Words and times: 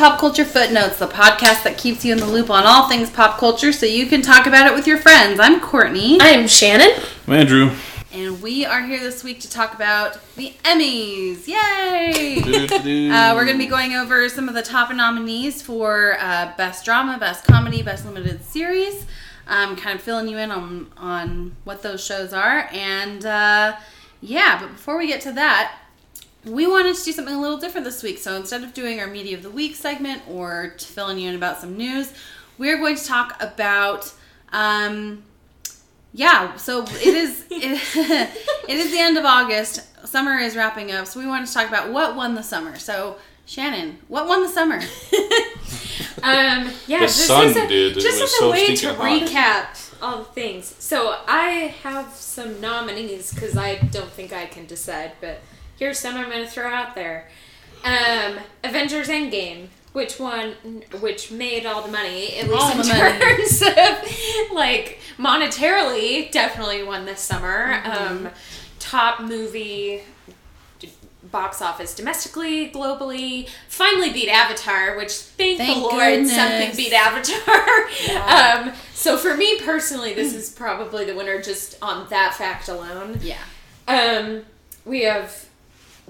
back 0.00 0.08
to 0.08 0.10
Pop 0.10 0.18
Culture 0.18 0.44
Footnotes, 0.44 0.98
the 0.98 1.06
podcast 1.06 1.62
that 1.64 1.76
keeps 1.76 2.04
you 2.04 2.12
in 2.12 2.18
the 2.18 2.26
loop 2.26 2.50
on 2.50 2.64
all 2.64 2.88
things 2.88 3.10
pop 3.10 3.38
culture 3.38 3.72
so 3.72 3.86
you 3.86 4.06
can 4.06 4.22
talk 4.22 4.46
about 4.46 4.66
it 4.66 4.74
with 4.74 4.86
your 4.86 4.98
friends. 4.98 5.38
I'm 5.38 5.60
Courtney. 5.60 6.18
I'm 6.20 6.48
Shannon. 6.48 6.90
I'm 7.26 7.34
Andrew. 7.34 7.70
And 8.12 8.40
we 8.42 8.64
are 8.64 8.82
here 8.82 8.98
this 8.98 9.22
week 9.22 9.40
to 9.40 9.50
talk 9.50 9.74
about 9.74 10.18
the 10.36 10.54
Emmys. 10.64 11.46
Yay! 11.46 12.38
uh, 13.10 13.34
we're 13.34 13.44
going 13.44 13.58
to 13.58 13.64
be 13.64 13.66
going 13.66 13.94
over 13.94 14.28
some 14.28 14.48
of 14.48 14.54
the 14.54 14.62
top 14.62 14.92
nominees 14.92 15.62
for 15.62 16.16
uh, 16.18 16.52
Best 16.56 16.84
Drama, 16.84 17.18
Best 17.18 17.44
Comedy, 17.44 17.82
Best 17.82 18.04
Limited 18.04 18.42
Series. 18.42 19.06
Um, 19.46 19.76
kind 19.76 19.96
of 19.96 20.02
filling 20.02 20.28
you 20.28 20.38
in 20.38 20.50
on, 20.50 20.90
on 20.96 21.56
what 21.64 21.82
those 21.82 22.04
shows 22.04 22.32
are. 22.32 22.68
And 22.72 23.24
uh, 23.26 23.76
yeah, 24.20 24.58
but 24.60 24.72
before 24.72 24.98
we 24.98 25.06
get 25.06 25.20
to 25.22 25.32
that, 25.32 25.76
we 26.44 26.66
wanted 26.66 26.96
to 26.96 27.04
do 27.04 27.12
something 27.12 27.34
a 27.34 27.40
little 27.40 27.58
different 27.58 27.84
this 27.84 28.02
week. 28.02 28.18
So 28.18 28.34
instead 28.34 28.62
of 28.62 28.72
doing 28.72 29.00
our 29.00 29.06
Media 29.06 29.36
of 29.36 29.42
the 29.42 29.50
Week 29.50 29.76
segment 29.76 30.22
or 30.28 30.74
filling 30.78 31.18
you 31.18 31.28
in 31.28 31.34
about 31.34 31.60
some 31.60 31.76
news, 31.76 32.12
we're 32.58 32.78
going 32.78 32.96
to 32.96 33.04
talk 33.04 33.40
about. 33.42 34.12
Um, 34.52 35.24
yeah, 36.12 36.56
so 36.56 36.82
it 36.82 37.14
is 37.14 37.46
it, 37.50 38.30
it 38.68 38.76
is 38.76 38.90
the 38.90 38.98
end 38.98 39.16
of 39.16 39.24
August. 39.24 39.86
Summer 40.06 40.38
is 40.38 40.56
wrapping 40.56 40.90
up, 40.90 41.06
so 41.06 41.20
we 41.20 41.26
wanted 41.26 41.46
to 41.46 41.54
talk 41.54 41.68
about 41.68 41.92
what 41.92 42.16
won 42.16 42.34
the 42.34 42.42
summer. 42.42 42.78
So 42.78 43.16
Shannon, 43.46 43.98
what 44.08 44.26
won 44.26 44.42
the 44.42 44.48
summer? 44.48 44.76
um, 46.22 46.72
yeah, 46.86 47.00
the 47.00 47.06
just 47.06 47.26
sun 47.26 47.48
as 47.48 47.56
a, 47.56 47.66
did. 47.66 47.94
Just 47.94 48.20
was 48.20 48.22
as 48.22 48.22
a 48.22 48.38
so 48.38 48.50
way 48.50 48.76
to 48.76 48.94
hot. 48.94 49.04
recap 49.04 49.92
all 50.02 50.18
the 50.18 50.24
things. 50.24 50.74
So 50.78 51.18
I 51.26 51.74
have 51.82 52.12
some 52.14 52.60
nominees 52.60 53.32
because 53.32 53.56
I 53.56 53.76
don't 53.76 54.10
think 54.10 54.32
I 54.32 54.46
can 54.46 54.66
decide, 54.66 55.12
but 55.20 55.40
here's 55.80 55.98
some 55.98 56.14
I'm 56.16 56.30
going 56.30 56.44
to 56.44 56.50
throw 56.50 56.68
out 56.68 56.94
there. 56.94 57.28
Um, 57.82 58.38
Avengers 58.62 59.08
Endgame, 59.08 59.68
which 59.92 60.20
one, 60.20 60.52
which 61.00 61.32
made 61.32 61.66
all 61.66 61.82
the 61.82 61.90
money, 61.90 62.36
at 62.36 62.48
least 62.48 62.62
All 62.62 62.80
in 62.80 62.86
terms 62.86 63.62
of 63.62 64.52
like 64.52 65.00
monetarily, 65.18 66.30
definitely 66.30 66.84
won 66.84 67.06
this 67.06 67.20
summer. 67.20 67.72
Mm-hmm. 67.72 68.26
Um, 68.26 68.32
top 68.78 69.22
movie 69.22 70.02
box 71.30 71.62
office 71.62 71.94
domestically, 71.94 72.70
globally, 72.70 73.48
finally 73.68 74.12
beat 74.12 74.28
Avatar, 74.28 74.96
which 74.96 75.12
thank, 75.12 75.58
Thank 75.58 75.74
the 75.74 75.80
Lord 75.80 75.98
goodness. 75.98 76.34
something 76.34 76.76
beat 76.76 76.92
Avatar. 76.92 77.88
Yeah. 78.06 78.64
um, 78.66 78.72
so 78.94 79.16
for 79.16 79.36
me 79.36 79.60
personally, 79.60 80.14
this 80.14 80.34
is 80.34 80.50
probably 80.50 81.04
the 81.04 81.14
winner 81.14 81.40
just 81.40 81.76
on 81.82 82.08
that 82.10 82.34
fact 82.34 82.68
alone. 82.68 83.20
Yeah. 83.22 83.38
Um, 83.88 84.42
we 84.84 85.02
have. 85.02 85.46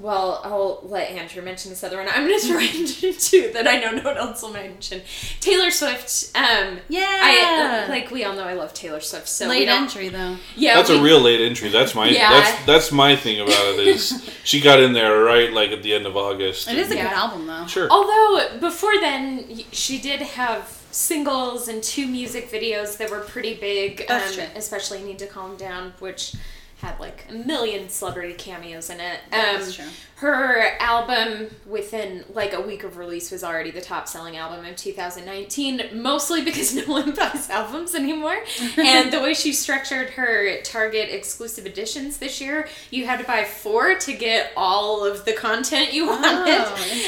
Well, 0.01 0.41
I'll 0.45 0.81
let 0.89 1.11
Andrew 1.11 1.43
mention 1.43 1.71
this 1.71 1.85
other 1.85 1.99
one. 1.99 2.09
I'm 2.09 2.27
going 2.27 2.41
to 2.41 2.47
throw 2.47 2.59
in 2.61 3.15
two 3.19 3.51
that 3.53 3.69
I 3.69 3.79
know 3.79 3.91
no 3.91 4.03
one 4.03 4.17
else 4.17 4.43
will 4.43 4.51
mention. 4.53 5.03
Taylor 5.41 5.71
Swift. 5.71 6.31
Um, 6.35 6.79
Yeah. 6.89 7.07
I 7.07 7.87
like 7.89 8.11
we 8.11 8.25
all 8.25 8.35
know 8.35 8.45
I 8.45 8.55
love 8.55 8.73
Taylor 8.73 9.01
Swift. 9.01 9.29
So 9.29 9.47
Late 9.49 9.69
entry 9.69 10.09
though. 10.09 10.37
Yeah, 10.57 10.77
That's 10.77 10.89
we- 10.91 10.99
a 10.99 11.03
real 11.03 11.21
late 11.21 11.41
entry. 11.41 11.69
That's 11.69 11.95
my 11.95 12.09
Yeah. 12.09 12.31
that's 12.31 12.67
that's 12.67 12.93
my 12.93 13.15
thing 13.17 13.41
about 13.41 13.79
it 13.79 13.87
is 13.87 14.31
she 14.45 14.61
got 14.61 14.81
in 14.81 14.93
there 14.95 15.23
right 15.23 15.53
like 15.53 15.71
at 15.71 15.83
the 15.83 15.93
end 15.95 16.07
of 16.07 16.17
August. 16.17 16.69
It 16.69 16.79
is 16.79 16.91
a 16.91 16.95
Yeah. 16.97 17.03
good 17.09 17.13
album 17.13 17.47
though. 17.47 17.67
Sure. 17.67 17.89
Although 17.91 18.59
before 18.59 18.99
then, 19.01 19.61
she 19.73 19.99
did 20.01 20.21
have 20.21 20.79
singles 20.93 21.69
and 21.69 21.83
two 21.83 22.07
music 22.07 22.51
videos 22.51 22.97
that 22.97 23.11
were 23.11 23.21
pretty 23.21 23.55
big, 23.55 24.07
That's 24.09 24.31
um, 24.31 24.35
true. 24.45 24.53
especially 24.57 25.03
"Need 25.03 25.19
to 25.21 25.27
Calm 25.27 25.57
Down," 25.57 25.93
which 26.01 26.35
had 26.81 26.99
like 26.99 27.27
a 27.29 27.33
million 27.35 27.89
celebrity 27.89 28.33
cameos 28.35 28.91
in 28.91 29.01
it. 29.01 29.21
That's 29.31 29.69
Um, 29.69 29.73
true. 29.75 29.93
Her 30.17 30.77
album 30.81 31.49
within 31.67 32.25
like 32.35 32.53
a 32.53 32.61
week 32.61 32.85
of 32.85 32.99
release 32.99 33.31
was 33.31 33.43
already 33.43 33.71
the 33.71 33.81
top 33.81 34.07
selling 34.07 34.37
album 34.37 34.67
of 34.67 34.77
2019, 34.77 35.83
mostly 35.95 36.43
because 36.43 36.75
no 36.77 36.85
one 36.85 37.13
buys 37.15 37.49
albums 37.51 37.95
anymore. 37.95 38.37
and 38.77 39.13
the 39.13 39.21
way 39.21 39.33
she 39.35 39.53
structured 39.53 40.11
her 40.11 40.61
Target 40.63 41.09
exclusive 41.11 41.65
editions 41.67 42.19
this 42.19 42.41
year, 42.41 42.69
you 42.91 43.07
had 43.07 43.19
to 43.19 43.25
buy 43.25 43.45
four 43.45 43.95
to 43.97 44.13
get 44.13 44.53
all 44.57 45.05
of 45.05 45.25
the 45.25 45.33
content 45.33 45.93
you 45.93 46.07
wanted. 46.07 46.67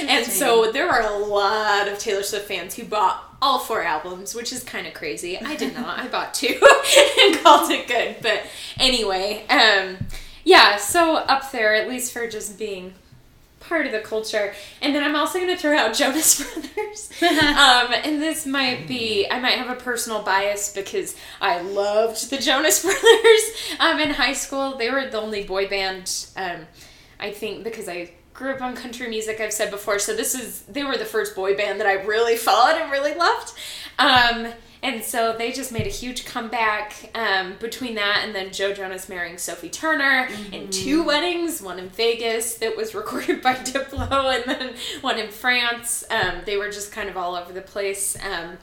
and 0.08 0.26
so 0.26 0.72
there 0.72 0.88
are 0.88 1.02
a 1.02 1.18
lot 1.18 1.88
of 1.88 1.98
Taylor 1.98 2.22
Swift 2.22 2.46
fans 2.48 2.74
who 2.74 2.84
bought 2.84 3.31
all 3.42 3.58
four 3.58 3.82
albums, 3.82 4.34
which 4.34 4.52
is 4.52 4.62
kind 4.62 4.86
of 4.86 4.94
crazy. 4.94 5.36
I 5.36 5.56
did 5.56 5.74
not. 5.74 5.98
I 5.98 6.06
bought 6.06 6.32
two 6.32 6.46
and 7.20 7.38
called 7.40 7.70
it 7.72 7.88
good. 7.88 8.16
But 8.22 8.46
anyway, 8.78 9.44
um, 9.48 9.98
yeah, 10.44 10.76
so 10.76 11.16
up 11.16 11.50
there, 11.50 11.74
at 11.74 11.88
least 11.88 12.12
for 12.12 12.28
just 12.28 12.56
being 12.56 12.94
part 13.58 13.84
of 13.84 13.92
the 13.92 13.98
culture. 13.98 14.54
And 14.80 14.94
then 14.94 15.02
I'm 15.02 15.16
also 15.16 15.40
going 15.40 15.50
to 15.50 15.56
throw 15.56 15.76
out 15.76 15.92
Jonas 15.94 16.40
Brothers. 16.40 17.12
um, 17.22 17.92
and 18.04 18.22
this 18.22 18.46
might 18.46 18.86
be, 18.86 19.26
I 19.28 19.40
might 19.40 19.58
have 19.58 19.76
a 19.76 19.80
personal 19.80 20.22
bias 20.22 20.72
because 20.72 21.16
I 21.40 21.60
loved 21.62 22.30
the 22.30 22.38
Jonas 22.38 22.82
Brothers 22.82 23.76
um, 23.80 23.98
in 23.98 24.10
high 24.10 24.34
school. 24.34 24.76
They 24.76 24.88
were 24.88 25.08
the 25.10 25.20
only 25.20 25.42
boy 25.42 25.68
band, 25.68 26.26
um, 26.36 26.66
I 27.18 27.32
think, 27.32 27.64
because 27.64 27.88
I 27.88 28.12
grew 28.34 28.52
up 28.52 28.62
on 28.62 28.74
country 28.74 29.08
music, 29.08 29.40
I've 29.40 29.52
said 29.52 29.70
before. 29.70 29.98
So 29.98 30.14
this 30.16 30.34
is, 30.34 30.62
they 30.62 30.84
were 30.84 30.96
the 30.96 31.04
first 31.04 31.34
boy 31.34 31.56
band 31.56 31.80
that 31.80 31.86
I 31.86 32.02
really 32.04 32.36
followed 32.36 32.80
and 32.80 32.90
really 32.90 33.14
loved. 33.14 33.52
Um, 33.98 34.48
and 34.82 35.04
so 35.04 35.32
they 35.38 35.52
just 35.52 35.70
made 35.70 35.86
a 35.86 35.90
huge 35.90 36.24
comeback 36.24 37.10
um, 37.14 37.54
between 37.60 37.94
that 37.94 38.22
and 38.24 38.34
then 38.34 38.52
Joe 38.52 38.72
Jonas 38.72 39.08
marrying 39.08 39.38
Sophie 39.38 39.68
Turner 39.68 40.28
and 40.52 40.72
two 40.72 41.04
weddings, 41.04 41.62
one 41.62 41.78
in 41.78 41.88
Vegas 41.90 42.54
that 42.56 42.76
was 42.76 42.92
recorded 42.96 43.42
by 43.42 43.54
Diplo 43.56 44.34
and 44.34 44.44
then 44.44 44.74
one 45.02 45.18
in 45.20 45.30
France. 45.30 46.02
Um, 46.10 46.38
they 46.46 46.56
were 46.56 46.70
just 46.70 46.90
kind 46.90 47.08
of 47.08 47.16
all 47.16 47.36
over 47.36 47.52
the 47.52 47.60
place 47.60 48.16
um, 48.24 48.56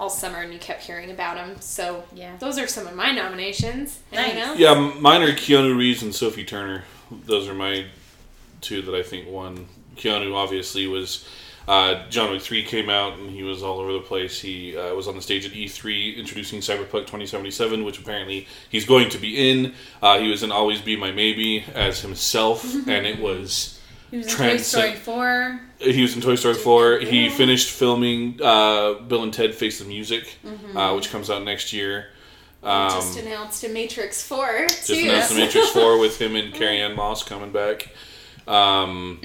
all 0.00 0.10
summer 0.10 0.38
and 0.38 0.52
you 0.52 0.58
kept 0.58 0.82
hearing 0.82 1.10
about 1.12 1.36
them. 1.36 1.60
So 1.60 2.02
Yeah. 2.14 2.36
those 2.38 2.58
are 2.58 2.66
some 2.66 2.88
of 2.88 2.96
my 2.96 3.12
nominations. 3.12 4.00
Anything 4.12 4.38
Nice. 4.40 4.58
Yeah, 4.58 4.74
mine 4.98 5.22
are 5.22 5.32
Keanu 5.32 5.76
Reeves 5.76 6.02
and 6.02 6.12
Sophie 6.12 6.44
Turner. 6.44 6.82
Those 7.26 7.48
are 7.48 7.54
my 7.54 7.84
two 8.60 8.82
that 8.82 8.94
I 8.94 9.02
think 9.02 9.28
won. 9.28 9.66
Keanu 9.96 10.34
obviously 10.34 10.86
was. 10.86 11.26
Uh, 11.68 12.08
John 12.08 12.32
Wick 12.32 12.42
3 12.42 12.64
came 12.64 12.90
out 12.90 13.18
and 13.18 13.30
he 13.30 13.44
was 13.44 13.62
all 13.62 13.78
over 13.78 13.92
the 13.92 14.00
place. 14.00 14.40
He 14.40 14.76
uh, 14.76 14.92
was 14.94 15.06
on 15.06 15.14
the 15.14 15.22
stage 15.22 15.46
at 15.46 15.52
E3 15.52 16.16
introducing 16.16 16.60
Cyberpunk 16.60 17.06
2077, 17.06 17.84
which 17.84 18.00
apparently 18.00 18.48
he's 18.70 18.84
going 18.84 19.08
to 19.10 19.18
be 19.18 19.50
in. 19.50 19.74
Uh, 20.02 20.18
he 20.18 20.30
was 20.30 20.42
in 20.42 20.50
Always 20.50 20.80
Be 20.80 20.96
My 20.96 21.12
Maybe 21.12 21.64
as 21.74 22.00
himself, 22.00 22.64
and 22.88 23.06
it 23.06 23.20
was. 23.20 23.78
He 24.10 24.16
was 24.16 24.26
in 24.26 24.36
Toy 24.36 24.56
Story 24.56 24.94
4. 24.94 25.60
He 25.78 26.02
was 26.02 26.16
in 26.16 26.22
Toy 26.22 26.34
Story 26.34 26.54
4. 26.54 26.98
He 27.00 27.28
finished 27.28 27.70
filming 27.70 28.40
uh, 28.42 28.94
Bill 28.94 29.22
and 29.22 29.32
Ted 29.32 29.54
Face 29.54 29.78
the 29.78 29.84
Music, 29.84 30.38
uh, 30.74 30.92
which 30.94 31.10
comes 31.10 31.30
out 31.30 31.44
next 31.44 31.72
year. 31.72 32.08
Um, 32.62 32.90
just 32.90 33.18
announced 33.18 33.64
a 33.64 33.68
Matrix 33.70 34.22
4 34.22 34.66
just 34.68 34.90
announced 34.90 35.30
the 35.30 35.36
Matrix 35.36 35.70
Four 35.70 35.98
with 36.00 36.20
him 36.20 36.36
and 36.36 36.52
Carrie 36.52 36.80
Ann 36.80 36.94
Moss 36.94 37.22
coming 37.22 37.52
back. 37.52 37.88
Um, 38.50 39.20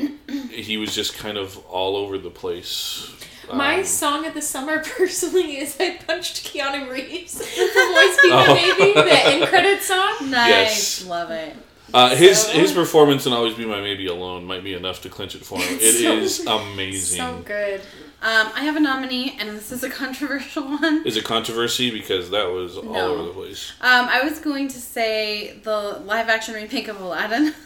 he 0.52 0.78
was 0.78 0.94
just 0.94 1.18
kind 1.18 1.38
of 1.38 1.58
all 1.66 1.96
over 1.96 2.18
the 2.18 2.30
place. 2.30 3.10
My 3.54 3.80
Um, 3.80 3.86
song 3.86 4.26
of 4.26 4.34
the 4.34 4.42
summer, 4.42 4.84
personally, 4.98 5.58
is 5.58 5.76
"I 5.80 5.98
Punched 6.08 6.52
Keanu 6.52 6.90
Reeves" 6.92 7.34
from 7.38 7.66
Voice 7.94 8.18
Be 8.22 8.30
My 8.30 8.46
Oh. 8.48 8.54
Baby, 8.56 8.94
the 8.94 9.26
end 9.28 9.48
credit 9.48 9.82
song. 9.84 10.30
Nice. 10.32 10.50
Yes. 10.50 11.06
Love 11.06 11.32
it. 11.32 11.56
uh, 11.94 12.16
his 12.16 12.40
so- 12.42 12.52
his 12.52 12.72
performance 12.72 13.26
in 13.26 13.34
"Always 13.34 13.54
Be 13.56 13.66
My 13.66 13.82
Maybe" 13.82 14.08
alone 14.08 14.46
might 14.46 14.64
be 14.64 14.74
enough 14.74 15.02
to 15.04 15.10
clinch 15.10 15.36
it 15.36 15.46
for 15.46 15.60
him. 15.60 15.76
It 15.76 15.82
is 15.96 16.44
So- 16.44 16.58
amazing. 16.58 17.18
So 17.20 17.42
good. 17.46 17.82
Um, 18.22 18.50
I 18.56 18.62
have 18.62 18.76
a 18.76 18.80
nominee, 18.80 19.38
and 19.40 19.50
this 19.56 19.72
is 19.72 19.84
a 19.84 19.90
controversial 20.02 20.64
one. 20.64 21.04
Is 21.06 21.16
it 21.16 21.24
controversy 21.24 21.92
because 21.92 22.32
that 22.32 22.50
was 22.52 22.78
all 22.78 22.84
No. 22.94 23.14
over 23.14 23.24
the 23.26 23.30
place? 23.34 23.72
Um, 23.82 24.08
I 24.10 24.22
was 24.24 24.40
going 24.40 24.68
to 24.70 24.80
say 24.80 25.60
the 25.64 26.02
live 26.06 26.30
action 26.30 26.56
remake 26.56 26.88
of 26.88 27.00
Aladdin. 27.00 27.54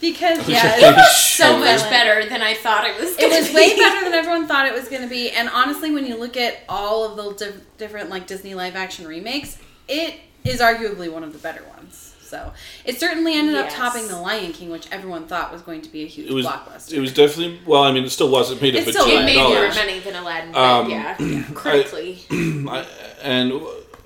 because, 0.00 0.48
yeah, 0.48 0.76
it 0.76 0.94
was 0.96 1.16
So 1.16 1.44
So 1.44 1.58
much 1.58 1.80
better 1.90 2.28
than 2.28 2.42
I 2.42 2.54
thought 2.54 2.86
it 2.86 3.00
was. 3.00 3.16
It 3.18 3.28
was 3.30 3.48
be. 3.48 3.54
way 3.54 3.76
better 3.76 4.04
than 4.04 4.12
everyone 4.20 4.46
thought 4.46 4.66
it 4.66 4.74
was 4.74 4.88
going 4.88 5.02
to 5.02 5.08
be. 5.08 5.30
And 5.30 5.48
honestly, 5.48 5.90
when 5.92 6.06
you 6.06 6.16
look 6.16 6.36
at 6.36 6.58
all 6.68 7.04
of 7.04 7.16
the 7.16 7.44
diff- 7.46 7.76
different 7.78 8.10
like 8.10 8.26
Disney 8.26 8.54
live 8.54 8.76
action 8.76 9.06
remakes, 9.06 9.58
it 9.88 10.14
is 10.44 10.60
arguably 10.60 11.10
one 11.12 11.24
of 11.24 11.32
the 11.32 11.38
better 11.38 11.62
ones. 11.76 12.14
So 12.20 12.52
it 12.84 12.98
certainly 12.98 13.34
ended 13.34 13.54
up 13.54 13.68
topping 13.70 14.08
The 14.08 14.20
Lion 14.20 14.52
King, 14.52 14.70
which 14.70 14.88
everyone 14.90 15.26
thought 15.28 15.52
was 15.52 15.62
going 15.62 15.80
to 15.82 15.88
be 15.88 16.02
a 16.02 16.06
huge 16.06 16.28
It 16.28 16.34
was 16.34 16.44
blockbuster. 16.44 16.94
it 16.94 17.00
was 17.00 17.14
definitely 17.14 17.60
well. 17.64 17.84
I 17.84 17.92
mean, 17.92 18.04
it 18.04 18.10
still 18.10 18.30
was. 18.32 18.50
It 18.50 18.60
made 18.60 18.74
a 18.74 18.78
It 18.78 18.88
still 18.88 19.06
It 19.06 19.10
bajillion 19.10 19.16
was. 19.16 19.24
made 19.26 19.36
more 19.36 19.68
money 19.86 20.00
than 20.00 20.14
Aladdin, 20.16 20.54
Um, 20.56 20.90
yeah, 20.90 21.44
critically. 21.54 22.18
I, 22.30 22.84
and 23.22 23.52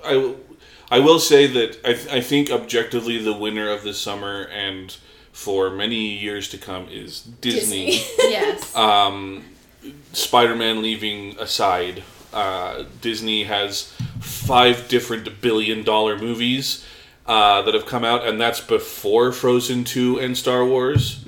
I, 0.05 0.35
I 0.91 0.99
will 0.99 1.17
say 1.17 1.47
that 1.47 1.79
I, 1.83 1.93
th- 1.93 2.07
I 2.09 2.21
think 2.21 2.51
objectively 2.51 3.17
the 3.17 3.33
winner 3.33 3.69
of 3.71 3.83
this 3.83 3.97
summer 3.99 4.43
and 4.43 4.95
for 5.31 5.69
many 5.69 6.17
years 6.17 6.49
to 6.49 6.57
come 6.57 6.87
is 6.89 7.21
Disney. 7.21 7.91
yes. 8.17 8.75
um, 8.75 9.43
Spider-Man 10.13 10.81
leaving 10.81 11.37
aside, 11.39 12.03
uh, 12.33 12.83
Disney 13.01 13.43
has 13.43 13.93
five 14.19 14.87
different 14.87 15.41
billion-dollar 15.41 16.17
movies 16.17 16.85
uh, 17.25 17.61
that 17.61 17.73
have 17.73 17.85
come 17.85 18.03
out, 18.03 18.25
and 18.25 18.39
that's 18.39 18.59
before 18.61 19.31
Frozen 19.31 19.83
Two 19.85 20.19
and 20.19 20.37
Star 20.37 20.65
Wars. 20.65 21.23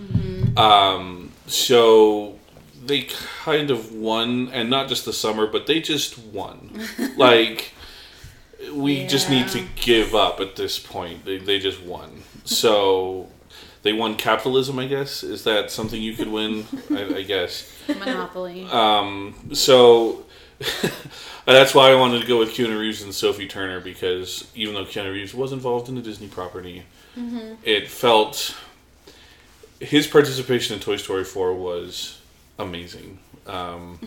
Um, 0.57 1.31
so 1.47 2.39
they 2.85 3.07
kind 3.43 3.71
of 3.71 3.93
won, 3.93 4.49
and 4.49 4.69
not 4.69 4.87
just 4.87 5.05
the 5.05 5.13
summer, 5.13 5.47
but 5.47 5.67
they 5.67 5.79
just 5.79 6.17
won. 6.17 6.79
like 7.17 7.73
we 8.71 9.05
just 9.07 9.29
need 9.29 9.47
to 9.49 9.65
give 9.75 10.15
up 10.15 10.39
at 10.39 10.55
this 10.55 10.79
point. 10.79 11.25
They 11.25 11.37
they 11.37 11.59
just 11.59 11.81
won. 11.83 12.23
So 12.43 13.29
they 13.83 13.93
won 13.93 14.15
capitalism. 14.15 14.79
I 14.79 14.87
guess 14.87 15.23
is 15.23 15.43
that 15.43 15.71
something 15.71 16.01
you 16.01 16.13
could 16.15 16.29
win? 16.29 16.65
I, 16.89 17.15
I 17.15 17.21
guess. 17.23 17.71
Monopoly. 17.87 18.65
Um, 18.65 19.35
so 19.53 20.25
that's 21.45 21.75
why 21.75 21.91
I 21.91 21.95
wanted 21.95 22.21
to 22.21 22.27
go 22.27 22.39
with 22.39 22.49
Keanu 22.51 22.79
Reeves 22.79 23.01
and 23.01 23.13
Sophie 23.13 23.47
Turner 23.47 23.79
because 23.79 24.49
even 24.55 24.73
though 24.73 24.85
Keanu 24.85 25.13
Reeves 25.13 25.33
was 25.33 25.51
involved 25.51 25.89
in 25.89 25.95
the 25.95 26.01
Disney 26.01 26.27
property, 26.27 26.83
it 27.63 27.87
felt 27.87 28.55
his 29.79 30.07
participation 30.07 30.75
in 30.75 30.81
Toy 30.81 30.95
Story 30.97 31.23
4 31.23 31.53
was 31.53 32.19
amazing. 32.57 33.19
Um, 33.45 33.99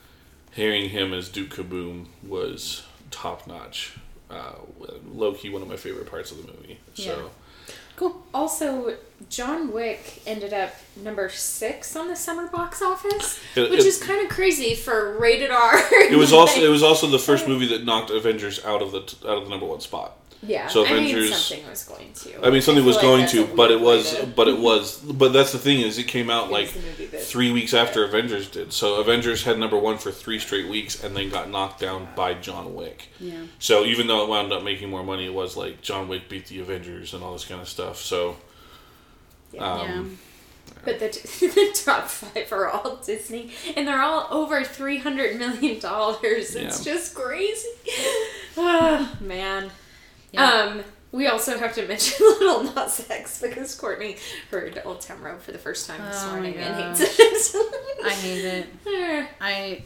hearing 0.52 0.90
him 0.90 1.14
as 1.14 1.28
Duke 1.28 1.50
Kaboom 1.50 2.06
was 2.26 2.84
top 3.10 3.46
notch. 3.46 3.96
Uh, 4.28 4.54
low 5.12 5.32
key, 5.32 5.48
one 5.48 5.62
of 5.62 5.68
my 5.68 5.76
favorite 5.76 6.06
parts 6.08 6.30
of 6.30 6.38
the 6.38 6.52
movie. 6.52 6.78
So, 6.94 7.30
cool. 8.00 8.22
Also, 8.34 8.96
John 9.28 9.72
Wick 9.72 10.22
ended 10.26 10.52
up 10.54 10.70
number 10.96 11.28
six 11.28 11.94
on 11.94 12.08
the 12.08 12.16
summer 12.16 12.46
box 12.48 12.80
office, 12.82 13.38
It- 13.54 13.70
which 13.70 13.80
it- 13.80 13.86
is 13.86 14.02
kind 14.02 14.24
of 14.24 14.30
crazy 14.30 14.74
for 14.74 15.18
rated 15.18 15.50
R. 15.50 15.74
it 15.92 16.16
was 16.16 16.32
also 16.32 16.60
it 16.64 16.68
was 16.68 16.82
also 16.82 17.06
the 17.06 17.18
first 17.18 17.46
movie 17.52 17.66
that 17.68 17.84
knocked 17.84 18.10
Avengers 18.10 18.64
out 18.64 18.80
of 18.82 18.92
the 18.92 19.00
out 19.28 19.38
of 19.38 19.44
the 19.44 19.50
number 19.50 19.66
one 19.66 19.80
spot. 19.80 20.16
Yeah. 20.42 20.68
so 20.68 20.82
Avengers. 20.84 21.14
I 21.14 21.20
mean, 21.30 21.32
something 21.34 21.68
was 21.70 21.82
going 21.84 22.12
to. 22.14 22.46
I 22.46 22.50
mean, 22.50 22.62
something 22.62 22.82
feel 22.82 22.86
was 22.86 22.96
like 22.96 23.02
going 23.04 23.26
to, 23.28 23.46
but 23.54 23.70
it 23.70 23.80
was, 23.80 24.14
to- 24.16 24.26
but 24.26 24.48
it 24.48 24.58
was, 24.58 24.98
but 24.98 25.32
that's 25.32 25.52
the 25.52 25.58
thing 25.58 25.80
is, 25.80 25.98
it 25.98 26.04
came 26.04 26.30
out 26.30 26.48
It 26.48 26.52
like 26.52 26.64
was 26.66 26.74
the 26.74 26.80
movie 26.80 27.06
that- 27.06 27.22
three 27.22 27.52
weeks 27.52 27.74
after 27.74 28.04
Avengers 28.04 28.48
did. 28.48 28.72
So 28.72 29.00
Avengers 29.00 29.44
had 29.44 29.58
number 29.58 29.78
one 29.78 29.98
for 29.98 30.10
three 30.10 30.38
straight 30.38 30.68
weeks, 30.68 31.02
and 31.04 31.16
then 31.16 31.28
got 31.30 31.50
knocked 31.50 31.80
down 31.80 32.08
by 32.16 32.34
John 32.34 32.74
Wick. 32.74 33.08
Yeah. 33.18 33.42
So 33.58 33.84
even 33.84 34.06
though 34.06 34.22
it 34.24 34.28
wound 34.28 34.52
up 34.52 34.62
making 34.62 34.88
more 34.90 35.02
money, 35.04 35.26
it 35.26 35.34
was 35.34 35.56
like 35.56 35.82
John 35.82 36.08
Wick 36.08 36.28
beat 36.28 36.46
the 36.46 36.60
Avengers 36.60 37.12
and 37.14 37.22
all 37.22 37.32
this 37.34 37.44
kind 37.44 37.60
of 37.60 37.68
stuff. 37.68 37.98
So, 38.00 38.36
Yeah. 39.52 39.64
um, 39.64 40.18
But 40.84 40.98
the, 41.00 41.08
the 41.40 41.72
top 41.84 42.08
five 42.08 42.50
are 42.52 42.68
all 42.70 42.96
Disney, 43.04 43.50
and 43.76 43.86
they're 43.86 44.00
all 44.00 44.26
over 44.30 44.64
three 44.64 44.98
hundred 44.98 45.36
million 45.38 45.78
dollars. 45.80 46.54
It's 46.56 46.86
Yeah. 46.86 46.92
just 46.94 47.14
crazy. 47.14 47.68
Ah, 48.56 49.16
man. 49.20 49.70
Yeah. 50.32 50.44
Um, 50.46 50.84
we 51.12 51.26
also 51.26 51.58
have 51.58 51.74
to 51.74 51.86
mention 51.88 52.24
Lil 52.40 52.64
Nas 52.64 53.06
X 53.10 53.40
because 53.40 53.74
Courtney 53.74 54.16
heard 54.50 54.80
Old 54.84 55.00
Town 55.00 55.20
Road 55.22 55.40
for 55.42 55.52
the 55.52 55.58
first 55.58 55.88
time 55.88 56.00
this 56.04 56.22
Oh 56.22 56.30
morning 56.30 56.54
and 56.54 56.96
hates 56.96 57.54
it. 57.54 57.56
I 58.04 58.10
hate 58.10 58.44
it. 58.44 58.66
Eh. 58.86 59.26
I, 59.40 59.82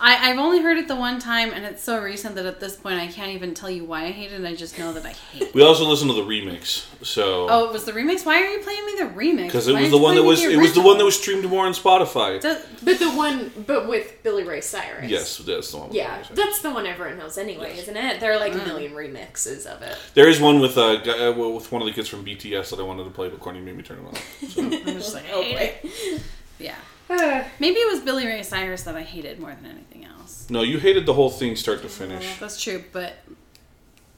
I, 0.00 0.30
I've 0.30 0.38
only 0.38 0.62
heard 0.62 0.78
it 0.78 0.86
the 0.86 0.94
one 0.94 1.18
time, 1.18 1.52
and 1.52 1.64
it's 1.64 1.82
so 1.82 2.00
recent 2.00 2.36
that 2.36 2.46
at 2.46 2.60
this 2.60 2.76
point 2.76 3.00
I 3.00 3.08
can't 3.08 3.32
even 3.32 3.52
tell 3.52 3.68
you 3.68 3.84
why 3.84 4.04
I 4.04 4.10
hate 4.12 4.30
it. 4.30 4.44
I 4.44 4.54
just 4.54 4.78
know 4.78 4.92
that 4.92 5.04
I 5.04 5.08
hate 5.10 5.42
it. 5.48 5.54
we 5.54 5.62
also 5.62 5.84
listened 5.86 6.10
to 6.12 6.14
the 6.14 6.22
remix. 6.22 6.86
So, 7.04 7.48
Oh, 7.50 7.66
it 7.66 7.72
was 7.72 7.84
the 7.84 7.90
remix. 7.90 8.24
Why 8.24 8.40
are 8.40 8.46
you 8.46 8.60
playing 8.60 8.86
me 8.86 8.94
the 8.96 9.06
remix? 9.06 9.46
because 9.46 9.66
it 9.66 9.72
Why 9.74 9.80
was 9.82 9.86
aren't 9.86 9.90
the 9.92 9.96
you 9.98 10.02
one 10.04 10.14
that 10.14 10.22
me 10.22 10.28
was 10.28 10.42
it 10.44 10.56
was 10.58 10.74
the 10.74 10.82
one 10.82 10.98
that 10.98 11.04
was 11.04 11.18
streamed 11.20 11.44
more 11.46 11.66
on 11.66 11.72
Spotify. 11.72 12.40
Does- 12.40 12.64
But 12.84 13.00
the 13.00 13.10
one, 13.10 13.50
but 13.66 13.88
with 13.88 14.22
Billy 14.22 14.44
Ray 14.44 14.60
Cyrus. 14.60 15.10
yes, 15.10 15.38
that's 15.38 15.72
the 15.72 15.78
one. 15.78 15.88
with 15.88 15.96
Yeah, 15.96 16.18
the 16.22 16.24
remix. 16.28 16.36
that's 16.36 16.60
the 16.62 16.70
one 16.70 16.86
everyone 16.86 17.18
knows 17.18 17.36
anyway, 17.36 17.70
Yes. 17.70 17.82
isn't 17.82 17.96
it? 17.96 18.20
There 18.20 18.32
are 18.32 18.38
like 18.38 18.52
Mm. 18.52 18.62
a 18.62 18.66
million 18.66 18.92
remixes 18.92 19.66
of 19.66 19.82
it. 19.82 19.96
There 20.14 20.28
is 20.28 20.38
one 20.40 20.60
with 20.60 20.78
uh, 20.78 20.96
guy- 21.02 21.26
uh, 21.26 21.32
with 21.32 21.72
one 21.72 21.82
of 21.82 21.86
the 21.86 21.92
kids 21.92 22.08
from 22.08 22.24
BTS 22.24 22.70
that 22.70 22.78
I 22.78 22.84
wanted 22.84 23.02
to 23.04 23.10
play, 23.10 23.30
but 23.30 23.40
Courtney 23.40 23.62
made 23.62 23.76
me 23.76 23.82
turn 23.82 23.98
it 23.98 24.06
off. 24.06 24.48
So. 24.48 24.62
I'm 24.62 24.70
just 24.84 25.12
like, 25.14 25.24
I 25.28 25.32
Oh, 25.32 25.42
hate 25.42 25.82
boy. 25.82 25.88
it. 25.90 26.22
Yeah. 26.58 26.76
Uh, 27.10 27.44
Maybe 27.58 27.76
it 27.78 27.90
was 27.90 28.00
Billy 28.00 28.26
Ray 28.26 28.42
Cyrus 28.42 28.82
that 28.82 28.94
I 28.96 29.02
hated 29.02 29.38
more 29.40 29.54
than 29.54 29.64
anything 29.70 30.04
else. 30.04 30.46
No, 30.50 30.62
you 30.62 30.78
hated 30.78 31.06
the 31.06 31.14
whole 31.14 31.30
thing 31.30 31.56
start 31.56 31.82
to 31.82 31.88
finish. 31.88 32.38
That's 32.38 32.60
true, 32.62 32.84
but 32.92 33.14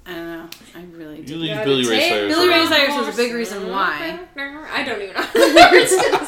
I 0.07 0.15
don't 0.15 0.27
know. 0.29 0.49
I 0.75 0.83
really 0.97 1.19
You 1.19 1.25
do. 1.25 1.37
leave 1.37 1.55
Gotta 1.55 1.65
Billy 1.67 1.89
Ray 1.89 2.09
Cyrus. 2.09 2.35
Billy 2.35 2.49
Ray. 2.49 2.67
Cyrus 2.67 2.97
was 3.07 3.15
a 3.15 3.17
big 3.17 3.33
reason 3.35 3.69
why. 3.71 4.19
I 4.37 4.83
don't 4.85 5.03
even 5.03 5.15
know 5.15 5.23
how 5.23 5.33
the 5.33 5.71
words 5.73 5.91
to 5.91 6.11
the 6.11 6.25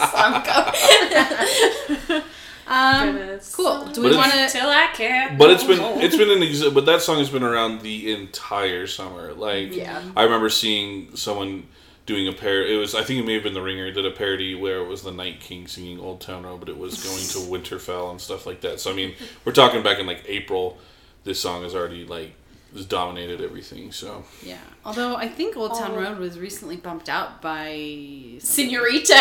song 2.06 2.14
go. 2.18 2.22
Um, 2.64 3.16
Gonna 3.16 3.40
cool. 3.52 3.84
Do 3.86 4.02
we 4.02 4.16
want 4.16 4.30
to? 4.32 4.48
Till 4.48 4.68
I 4.68 4.86
can't. 4.94 5.36
But 5.36 5.50
it's 5.50 5.64
been 5.64 5.80
it's 6.00 6.16
been 6.16 6.30
an 6.30 6.38
exi- 6.38 6.72
but 6.72 6.86
that 6.86 7.02
song 7.02 7.18
has 7.18 7.28
been 7.28 7.42
around 7.42 7.80
the 7.82 8.12
entire 8.12 8.86
summer. 8.86 9.32
Like 9.34 9.74
Yeah. 9.74 10.00
I 10.16 10.22
remember 10.22 10.48
seeing 10.48 11.14
someone 11.16 11.64
doing 12.06 12.26
a 12.28 12.32
pair. 12.32 12.64
It 12.66 12.76
was 12.76 12.94
I 12.94 13.02
think 13.04 13.20
it 13.20 13.26
may 13.26 13.34
have 13.34 13.42
been 13.42 13.54
the 13.54 13.62
Ringer 13.62 13.90
did 13.92 14.04
a 14.06 14.10
parody 14.10 14.54
where 14.54 14.78
it 14.78 14.88
was 14.88 15.02
the 15.02 15.12
Night 15.12 15.40
King 15.40 15.66
singing 15.66 16.00
Old 16.00 16.20
Town 16.20 16.44
Road, 16.44 16.60
but 16.60 16.68
it 16.68 16.78
was 16.78 17.02
going 17.02 17.18
to 17.18 17.50
Winterfell 17.76 18.10
and 18.10 18.20
stuff 18.20 18.46
like 18.46 18.60
that. 18.62 18.80
So 18.80 18.90
I 18.90 18.94
mean, 18.94 19.14
we're 19.44 19.52
talking 19.52 19.82
back 19.82 19.98
in 19.98 20.06
like 20.06 20.24
April. 20.26 20.78
This 21.24 21.40
song 21.40 21.62
has 21.62 21.74
already 21.74 22.04
like 22.04 22.32
has 22.74 22.86
dominated 22.86 23.40
everything. 23.40 23.92
So 23.92 24.24
Yeah. 24.42 24.58
Although 24.84 25.16
I 25.16 25.28
think 25.28 25.56
Old 25.56 25.74
Town 25.78 25.92
Oh. 25.92 26.00
Road 26.00 26.18
was 26.18 26.38
recently 26.38 26.76
bumped 26.76 27.08
out 27.08 27.40
by 27.42 28.36
Senorita. 28.38 29.20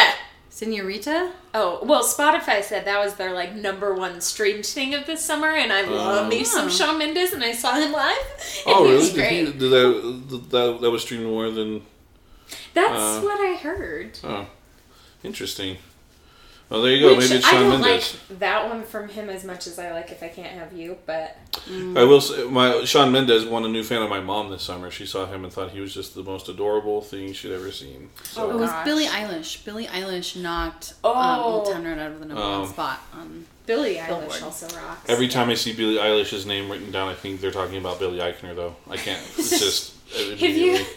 Senorita. 0.49 1.31
Oh 1.53 1.79
well, 1.83 2.03
Spotify 2.03 2.61
said 2.61 2.83
that 2.85 3.03
was 3.03 3.15
their 3.15 3.33
like 3.33 3.55
number 3.55 3.93
one 3.93 4.19
streamed 4.19 4.65
thing 4.65 4.93
of 4.93 5.05
this 5.05 5.23
summer, 5.23 5.47
and 5.47 5.71
I 5.71 5.83
oh. 5.83 5.91
love 5.91 6.29
me 6.29 6.43
some 6.43 6.65
Oh. 6.65 6.69
Shawn 6.69 6.97
Mendes, 6.97 7.31
and 7.33 7.43
I 7.43 7.53
saw 7.53 7.75
him 7.75 7.93
live. 7.93 8.17
Oh 8.65 8.83
really? 8.83 8.95
was 8.95 9.13
Did, 9.13 9.31
he, 9.31 9.45
did 9.45 9.59
that, 9.59 10.23
did 10.29 10.49
that 10.49 10.79
that 10.81 10.91
was 10.91 11.03
streamed 11.03 11.25
more 11.25 11.49
than 11.51 11.81
That's 12.73 12.93
Uh, 12.93 13.21
what 13.21 13.39
I 13.39 13.55
heard. 13.55 14.19
oh 14.23 14.47
interesting. 15.23 15.77
Well, 16.69 16.83
there 16.83 16.93
you 16.95 17.01
go. 17.01 17.17
Which 17.17 17.25
Maybe 17.29 17.39
it's 17.39 17.45
I 17.47 17.51
don't 17.59 17.81
Mendes. 17.81 18.17
like 18.29 18.39
that 18.39 18.69
one 18.69 18.83
from 18.83 19.09
him 19.09 19.29
as 19.29 19.43
much 19.43 19.67
as 19.67 19.77
I 19.77 19.91
like 19.91 20.09
if 20.09 20.23
I 20.23 20.29
can't 20.29 20.47
have 20.57 20.71
you, 20.71 20.97
but 21.05 21.35
I 21.67 22.05
will 22.05 22.21
say, 22.21 22.45
my 22.47 22.85
Shawn 22.85 23.11
Mendes 23.11 23.43
won 23.45 23.65
a 23.65 23.67
new 23.67 23.83
fan 23.83 24.01
of 24.01 24.09
my 24.09 24.21
mom 24.21 24.49
this 24.51 24.63
summer. 24.63 24.89
She 24.89 25.05
saw 25.05 25.25
him 25.25 25.43
and 25.43 25.51
thought 25.51 25.71
he 25.71 25.81
was 25.81 25.93
just 25.93 26.15
the 26.15 26.23
most 26.23 26.47
adorable 26.47 27.01
thing 27.01 27.33
she'd 27.33 27.51
ever 27.51 27.71
seen. 27.73 28.09
So, 28.23 28.49
it 28.51 28.55
was 28.55 28.69
gosh. 28.69 28.85
Billie 28.85 29.07
Eilish. 29.07 29.65
Billie 29.65 29.87
Eilish 29.87 30.41
knocked 30.41 30.93
Oh. 31.03 31.13
um, 31.13 31.39
Old 31.41 31.65
Town 31.73 31.83
Road 31.83 31.99
out 31.99 32.11
of 32.11 32.19
the 32.21 32.25
number 32.27 32.41
Um, 32.41 32.61
one 32.61 32.69
spot. 32.69 33.01
On, 33.15 33.45
Billie 33.65 33.95
Billboard. 34.07 34.29
Eilish 34.29 34.41
also 34.43 34.67
rocks. 34.77 35.09
every 35.09 35.27
time 35.27 35.49
I 35.49 35.55
see 35.55 35.73
Billie 35.73 35.97
Eilish's 35.97 36.45
name 36.45 36.71
written 36.71 36.89
down, 36.89 37.09
I 37.09 37.15
think 37.15 37.41
they're 37.41 37.51
talking 37.51 37.79
about 37.79 37.99
Billy 37.99 38.19
Eichner. 38.19 38.55
Though 38.55 38.77
I 38.89 38.95
can't. 38.95 39.21
It's 39.37 39.49
just 39.59 39.93
Have 40.13 40.41
you? 40.41 40.85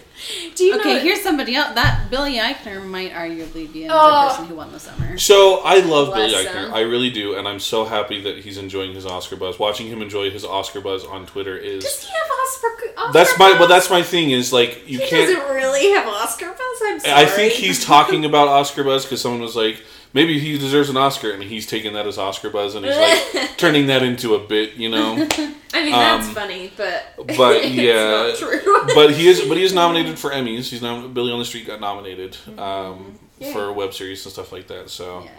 Do 0.54 0.64
you 0.64 0.78
okay, 0.78 0.94
know? 0.94 1.00
here's 1.00 1.20
somebody 1.22 1.54
else. 1.56 1.74
That 1.74 2.08
Billy 2.08 2.34
Eichner 2.36 2.82
might 2.86 3.12
arguably 3.12 3.70
be 3.70 3.84
another 3.84 4.00
Oh. 4.00 4.28
person 4.30 4.46
who 4.46 4.54
won 4.54 4.72
the 4.72 4.78
summer. 4.80 5.18
So 5.18 5.56
I 5.64 5.80
love 5.80 6.08
Bless 6.14 6.32
Billy 6.32 6.44
Eichner. 6.46 6.66
him. 6.68 6.74
I 6.74 6.80
really 6.80 7.10
do, 7.10 7.34
and 7.36 7.46
I'm 7.48 7.58
so 7.60 7.84
happy 7.84 8.22
that 8.22 8.38
he's 8.38 8.56
enjoying 8.56 8.94
his 8.94 9.04
Oscar 9.04 9.36
buzz. 9.36 9.58
Watching 9.58 9.88
him 9.88 10.00
enjoy 10.00 10.30
his 10.30 10.44
Oscar 10.44 10.80
buzz 10.80 11.04
on 11.04 11.26
Twitter 11.26 11.56
is 11.56 11.84
Does 11.84 12.04
he 12.04 12.12
have 12.12 12.30
Oscar? 12.46 12.68
Oscar 12.96 13.12
that's 13.12 13.38
my. 13.38 13.50
But 13.52 13.58
buzz? 13.60 13.68
that's 13.68 13.90
my 13.90 14.02
thing 14.02 14.30
is 14.30 14.52
like 14.52 14.88
you 14.88 15.00
He 15.00 15.08
can't. 15.08 15.28
doesn't 15.36 15.54
really 15.54 15.90
have 15.92 16.06
Oscar 16.06 16.46
buzz. 16.48 16.78
I'm 16.84 17.00
sorry. 17.00 17.12
I 17.22 17.26
think 17.26 17.52
he's 17.52 17.84
talking 17.92 18.24
about 18.24 18.48
Oscar 18.48 18.84
buzz 18.84 19.04
because 19.04 19.20
someone 19.20 19.40
was 19.42 19.56
like, 19.56 19.82
maybe 20.14 20.38
he 20.38 20.56
deserves 20.56 20.88
an 20.88 20.96
Oscar, 20.96 21.30
and 21.32 21.42
he's 21.42 21.66
taking 21.66 21.92
that 21.92 22.06
as 22.06 22.16
Oscar 22.16 22.48
buzz, 22.48 22.74
and 22.74 22.86
he's 22.86 22.96
like 22.96 23.56
turning 23.58 23.88
that 23.88 24.02
into 24.02 24.34
a 24.34 24.38
bit, 24.38 24.74
you 24.74 24.88
know. 24.88 25.28
I 25.74 25.82
mean, 25.82 25.90
that's 25.92 26.28
um, 26.28 26.34
funny, 26.34 26.72
but 26.76 27.14
but 27.36 27.56
it's 27.64 27.74
yeah, 27.74 28.28
not 28.28 28.36
true. 28.38 28.94
but 28.94 29.12
he 29.12 29.26
is, 29.28 29.42
but 29.48 29.56
he 29.56 29.64
is 29.64 29.74
nominated 29.74 30.18
for 30.18 30.30
Emmys. 30.30 30.68
He's 30.70 30.80
nom- 30.80 31.12
Billy 31.12 31.32
on 31.32 31.40
the 31.40 31.44
Street 31.44 31.66
got 31.66 31.80
nominated 31.80 32.36
um, 32.58 33.18
Yeah. 33.38 33.52
for 33.52 33.72
web 33.72 33.92
series 33.92 34.24
and 34.24 34.32
stuff 34.32 34.52
like 34.52 34.68
that. 34.68 34.88
So, 34.88 35.24
Yeah. 35.24 35.30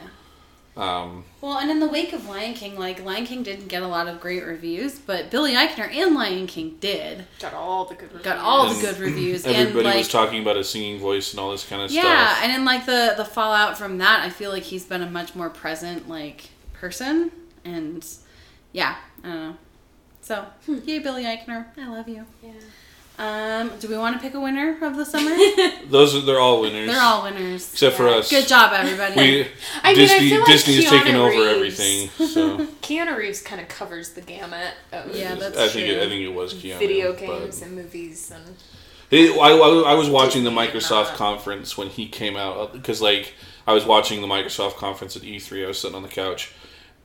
Um, 0.78 1.24
Well, 1.42 1.58
and 1.58 1.72
in 1.72 1.80
the 1.80 1.88
wake 1.88 2.12
of 2.14 2.28
Lion 2.28 2.54
King, 2.54 2.78
like 2.78 3.04
Lion 3.04 3.26
King 3.26 3.44
didn't 3.44 3.68
get 3.68 3.82
a 3.82 3.88
lot 3.88 4.08
of 4.08 4.20
great 4.20 4.44
reviews, 4.44 5.00
but 5.00 5.32
Billy 5.32 5.54
Eichner 5.54 5.90
and 5.90 6.14
Lion 6.16 6.48
King 6.48 6.78
did 6.80 7.26
got 7.40 7.54
all 7.54 7.86
the 7.86 7.96
good. 7.96 8.10
Reviews. 8.10 8.24
got 8.24 8.38
all 8.38 8.68
And 8.68 8.78
the 8.78 8.82
good 8.82 9.00
reviews, 9.00 9.46
everybody 9.46 9.78
and 9.78 9.86
like 9.86 9.98
was 10.00 10.08
talking 10.10 10.42
about 10.42 10.58
his 10.58 10.70
singing 10.70 11.00
voice 11.00 11.32
and 11.32 11.40
all 11.40 11.52
this 11.52 11.66
kind 11.68 11.82
of 11.82 11.92
yeah, 11.92 12.02
stuff. 12.02 12.12
Yeah, 12.12 12.44
and 12.44 12.52
in 12.60 12.66
like 12.66 12.86
the 12.86 13.14
the 13.16 13.26
fallout 13.26 13.78
from 13.78 13.98
that, 14.00 14.20
I 14.22 14.30
feel 14.30 14.52
like 14.52 14.64
he's 14.64 14.86
been 14.86 15.02
a 15.02 15.10
much 15.10 15.34
more 15.36 15.50
present 15.50 16.10
like 16.10 16.50
person, 16.74 17.32
and 17.64 18.06
yeah, 18.74 18.98
I 19.24 19.28
don't 19.28 19.36
know. 19.50 19.58
So, 20.22 20.46
yay, 20.86 21.00
Billy 21.00 21.24
Eichner, 21.24 21.68
I 21.78 21.88
love 21.88 22.10
you. 22.10 22.26
Yeah. 22.44 22.52
Um, 23.18 23.72
do 23.80 23.88
we 23.88 23.98
want 23.98 24.16
to 24.18 24.22
pick 24.22 24.34
a 24.34 24.40
winner 24.40 24.78
of 24.82 24.98
the 24.98 25.06
summer? 25.06 25.30
Those 25.88 26.16
are 26.16 26.22
they're 26.22 26.40
all 26.40 26.62
winners. 26.62 26.88
They're 26.90 27.02
all 27.02 27.24
winners. 27.24 27.72
except 27.72 27.96
for 27.96 28.10
us. 28.10 28.30
Good 28.30 28.48
job, 28.48 28.74
everybody. 28.74 29.16
We 29.16 29.22
I 29.22 29.44
mean, 29.44 29.48
I 29.84 29.94
Disney 29.94 30.30
feel 30.30 30.40
like 30.40 30.48
Disney 30.48 30.76
has 30.76 30.86
Keanu 30.86 30.90
taken 30.90 31.16
over 31.16 31.48
everything. 31.48 32.10
So 32.10 32.58
Keanu 32.82 33.16
Reeves 33.16 33.42
kind 33.42 33.62
of 33.62 33.70
covers 33.70 34.10
the 34.14 34.22
gamut 34.22 34.74
of 34.92 35.16
Yeah, 35.16 35.36
that's 35.36 35.58
I 35.58 35.68
think 35.70 35.88
it, 35.88 35.94
true. 35.96 36.04
I 36.04 36.10
think 36.10 36.22
it 36.24 36.34
was 36.34 36.54
Keanu. 36.54 36.78
video 36.80 37.14
games 37.14 37.62
and 37.62 37.76
movies 37.76 38.32
and. 38.32 38.56
He, 39.12 39.30
I, 39.30 39.50
I, 39.52 39.92
I 39.92 39.94
was 39.94 40.10
watching 40.10 40.44
the 40.44 40.50
Disney 40.50 40.64
and 40.66 40.74
Microsoft 40.74 41.14
conference 41.16 41.78
when 41.78 41.90
he 41.90 42.08
came 42.10 42.36
out 42.36 42.74
because 42.74 43.02
like 43.02 43.34
I 43.68 43.74
was 43.74 43.86
watching 43.86 44.22
the 44.22 44.28
Microsoft 44.28 44.76
conference 44.76 45.16
at 45.16 45.22
E3. 45.22 45.64
I 45.64 45.68
was 45.68 45.80
sitting 45.80 45.96
on 45.96 46.02
the 46.04 46.10
couch, 46.10 46.54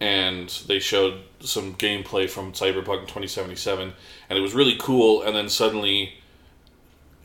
and 0.00 0.48
they 0.66 0.78
showed 0.78 1.20
some 1.40 1.74
gameplay 1.74 2.28
from 2.28 2.52
Cyberpunk 2.52 3.02
2077, 3.02 3.92
and 4.30 4.38
it 4.38 4.42
was 4.42 4.54
really 4.54 4.76
cool. 4.78 5.22
And 5.22 5.36
then 5.36 5.50
suddenly, 5.50 6.14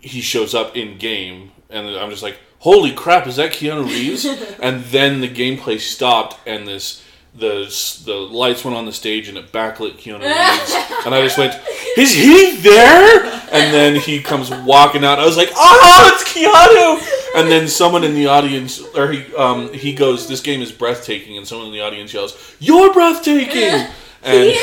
he 0.02 0.20
shows 0.20 0.54
up 0.54 0.76
in 0.76 0.98
game, 0.98 1.52
and 1.70 1.88
I'm 1.88 2.10
just 2.10 2.24
like, 2.24 2.40
"Holy 2.60 2.92
crap! 2.92 3.28
Is 3.28 3.38
that 3.38 3.54
Keanu 3.54 3.86
Reeves?" 3.86 4.26
and 4.60 4.84
then 4.86 5.22
the 5.22 5.30
gameplay 5.30 5.80
stopped, 5.80 6.38
and 6.46 6.68
this 6.68 7.04
the 7.38 7.66
the 8.06 8.16
lights 8.16 8.66
went 8.66 8.76
on 8.76 8.86
the 8.86 8.94
stage 8.94 9.28
and 9.28 9.38
it 9.38 9.52
backlit 9.52 9.98
Keanu 9.98 10.22
Reeves, 10.22 11.06
and 11.06 11.14
I 11.14 11.22
just 11.22 11.38
went, 11.38 11.54
"Is 11.96 12.14
he 12.14 12.58
there?" 12.58 13.26
And 13.52 13.74
then 13.74 13.96
he 13.96 14.22
comes 14.22 14.50
walking 14.50 15.06
out. 15.06 15.20
I 15.20 15.26
was 15.26 15.38
like, 15.38 15.52
"Oh, 15.56 16.12
it's 16.14 16.24
Keanu!" 16.34 17.40
And 17.40 17.52
then 17.52 17.68
someone 17.68 18.04
in 18.04 18.16
the 18.16 18.28
audience, 18.28 18.82
or 18.96 19.12
he 19.12 19.36
um, 19.36 19.72
he 19.74 19.94
goes, 19.94 20.28
"This 20.28 20.42
game 20.42 20.62
is 20.62 20.72
breathtaking," 20.72 21.38
and 21.38 21.48
someone 21.48 21.68
in 21.68 21.74
the 21.74 21.82
audience 21.82 22.14
yells, 22.14 22.56
"You're 22.60 22.92
breathtaking!" 22.94 23.88
And 24.26 24.56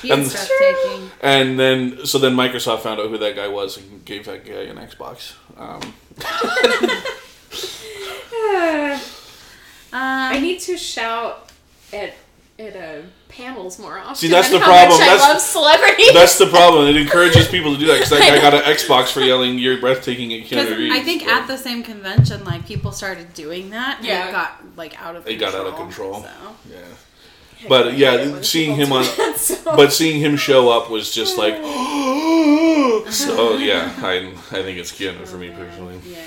He 0.00 0.10
And- 0.10 0.22
breathtaking. 0.30 1.10
and 1.20 1.58
then 1.58 2.06
so 2.06 2.18
then 2.18 2.34
Microsoft 2.36 2.80
found 2.80 3.00
out 3.00 3.08
who 3.08 3.18
that 3.18 3.34
guy 3.36 3.48
was 3.48 3.76
and 3.76 4.04
gave 4.04 4.24
that 4.26 4.44
guy 4.46 4.62
an 4.62 4.76
Xbox. 4.76 5.32
Um, 5.58 5.94
I 9.94 10.36
Um, 10.36 10.42
need 10.42 10.60
to 10.60 10.76
shout 10.76 11.50
at 11.92 12.14
at 12.58 12.76
uh, 12.76 13.02
panels 13.28 13.78
more 13.78 13.98
often. 13.98 14.14
See, 14.14 14.28
that's 14.28 14.48
the 14.54 14.58
how 14.60 14.66
problem. 14.66 14.98
Much 15.00 15.08
That's- 15.08 15.22
I 15.22 15.32
love 15.32 15.40
celebrities. 15.40 16.12
that's 16.12 16.38
the 16.38 16.46
problem. 16.46 16.86
It 16.88 16.96
encourages 16.96 17.48
people 17.56 17.72
to 17.74 17.78
do 17.80 17.86
that 17.86 17.94
because 17.94 18.10
that 18.10 18.20
guy 18.20 18.38
got 18.40 18.54
an 18.54 18.62
Xbox 18.62 19.10
for 19.12 19.20
yelling 19.20 19.58
"You're 19.58 19.80
breathtaking" 19.80 20.32
at 20.34 20.48
Because 20.48 20.68
Keanu 20.68 20.78
Reeves. 20.78 20.94
I 20.96 21.02
think 21.02 21.22
so- 21.22 21.30
at 21.30 21.46
the 21.46 21.58
same 21.58 21.82
convention, 21.82 22.44
like 22.44 22.66
people 22.66 22.92
started 22.92 23.34
doing 23.34 23.70
that. 23.70 23.98
And 23.98 24.06
Yeah. 24.06 24.28
it 24.28 24.32
got 24.32 24.62
like 24.76 25.00
out 25.02 25.16
of 25.16 25.26
It 25.26 25.38
control. 25.38 25.50
got 25.52 25.60
out 25.60 25.66
of 25.66 25.76
control. 25.78 26.22
So. 26.22 26.28
yeah. 26.70 26.78
But 27.68 27.96
yeah, 27.96 28.40
seeing 28.42 28.74
him 28.76 28.92
on, 28.92 29.02
that, 29.04 29.34
so- 29.38 29.76
but 29.76 29.92
seeing 29.92 30.20
him 30.20 30.36
show 30.36 30.68
up 30.70 30.90
was 30.90 31.12
just 31.12 31.36
like, 31.38 31.54
so 33.12 33.56
yeah, 33.56 33.92
I 34.02 34.32
I 34.50 34.62
think 34.62 34.78
it's 34.78 34.92
Keanu 34.92 35.26
for 35.26 35.36
me 35.36 35.50
personally. 35.50 35.98
Yeah. 36.06 36.18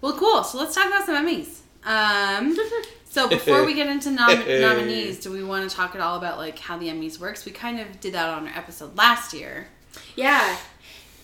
Well, 0.00 0.14
cool. 0.16 0.42
So 0.44 0.58
let's 0.58 0.74
talk 0.74 0.86
about 0.86 1.04
some 1.06 1.14
Emmys. 1.26 1.58
Um, 1.84 2.56
so 3.10 3.28
before 3.28 3.64
we 3.64 3.74
get 3.74 3.86
into 3.88 4.10
nom- 4.10 4.28
nominees, 4.46 5.18
do 5.20 5.30
we 5.32 5.42
want 5.42 5.68
to 5.68 5.74
talk 5.74 5.94
at 5.94 6.00
all 6.00 6.16
about 6.16 6.38
like 6.38 6.58
how 6.58 6.78
the 6.78 6.88
Emmys 6.88 7.18
works? 7.18 7.44
We 7.44 7.52
kind 7.52 7.80
of 7.80 8.00
did 8.00 8.14
that 8.14 8.28
on 8.28 8.48
our 8.48 8.54
episode 8.56 8.96
last 8.96 9.32
year. 9.34 9.68
Yeah, 10.16 10.56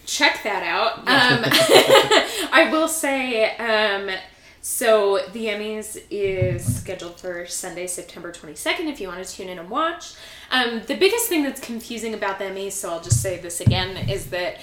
check 0.04 0.42
that 0.42 0.62
out. 0.62 0.98
Um, 0.98 1.44
I 2.52 2.68
will 2.70 2.88
say, 2.88 3.56
um, 3.56 4.10
so 4.66 5.20
the 5.32 5.44
Emmys 5.44 6.02
is 6.10 6.78
scheduled 6.78 7.20
for 7.20 7.46
Sunday, 7.46 7.86
September 7.86 8.32
22nd, 8.32 8.90
if 8.90 9.00
you 9.00 9.06
want 9.06 9.24
to 9.24 9.32
tune 9.32 9.48
in 9.48 9.60
and 9.60 9.70
watch. 9.70 10.14
Um, 10.50 10.82
the 10.88 10.96
biggest 10.96 11.28
thing 11.28 11.44
that's 11.44 11.60
confusing 11.60 12.14
about 12.14 12.40
the 12.40 12.46
Emmys, 12.46 12.72
so 12.72 12.90
I'll 12.90 13.00
just 13.00 13.22
say 13.22 13.38
this 13.38 13.60
again, 13.60 13.96
is 14.10 14.26
that 14.30 14.58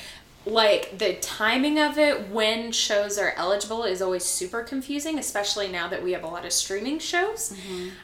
like 0.45 0.98
the 0.98 1.13
timing 1.22 1.79
of 1.79 1.98
it 1.98 2.27
when 2.27 2.74
shows 2.74 3.17
are 3.17 3.33
eligible 3.38 3.86
is 3.86 4.01
always 4.01 4.25
super 4.25 4.62
confusing 4.62 5.17
especially 5.17 5.69
now 5.69 5.88
that 5.88 6.03
we 6.03 6.12
have 6.12 6.25
a 6.25 6.27
lot 6.27 6.43
of 6.43 6.51
streaming 6.51 7.00
shows 7.00 7.55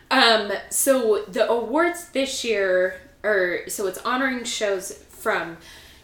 um 0.09 0.49
so 0.69 1.25
the 1.27 1.45
awards 1.49 2.07
this 2.11 2.45
year 2.45 3.01
or 3.23 3.59
so 3.67 3.87
it's 3.87 3.97
honoring 4.05 4.45
shows 4.45 4.93
from 5.09 5.57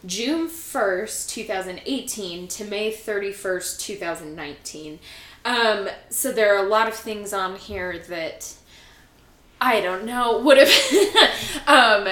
June 0.05 0.47
1st, 0.47 1.29
2018 1.29 2.47
to 2.47 2.63
May 2.65 2.91
31st, 2.91 3.79
2019. 3.79 4.99
Um, 5.45 5.87
so 6.09 6.31
there 6.31 6.55
are 6.55 6.65
a 6.65 6.67
lot 6.67 6.87
of 6.87 6.95
things 6.95 7.31
on 7.31 7.55
here 7.55 7.99
that 8.09 8.53
I 9.61 9.79
don't 9.79 10.05
know 10.05 10.39
would 10.39 10.57
have. 10.57 11.63
um, 11.67 12.07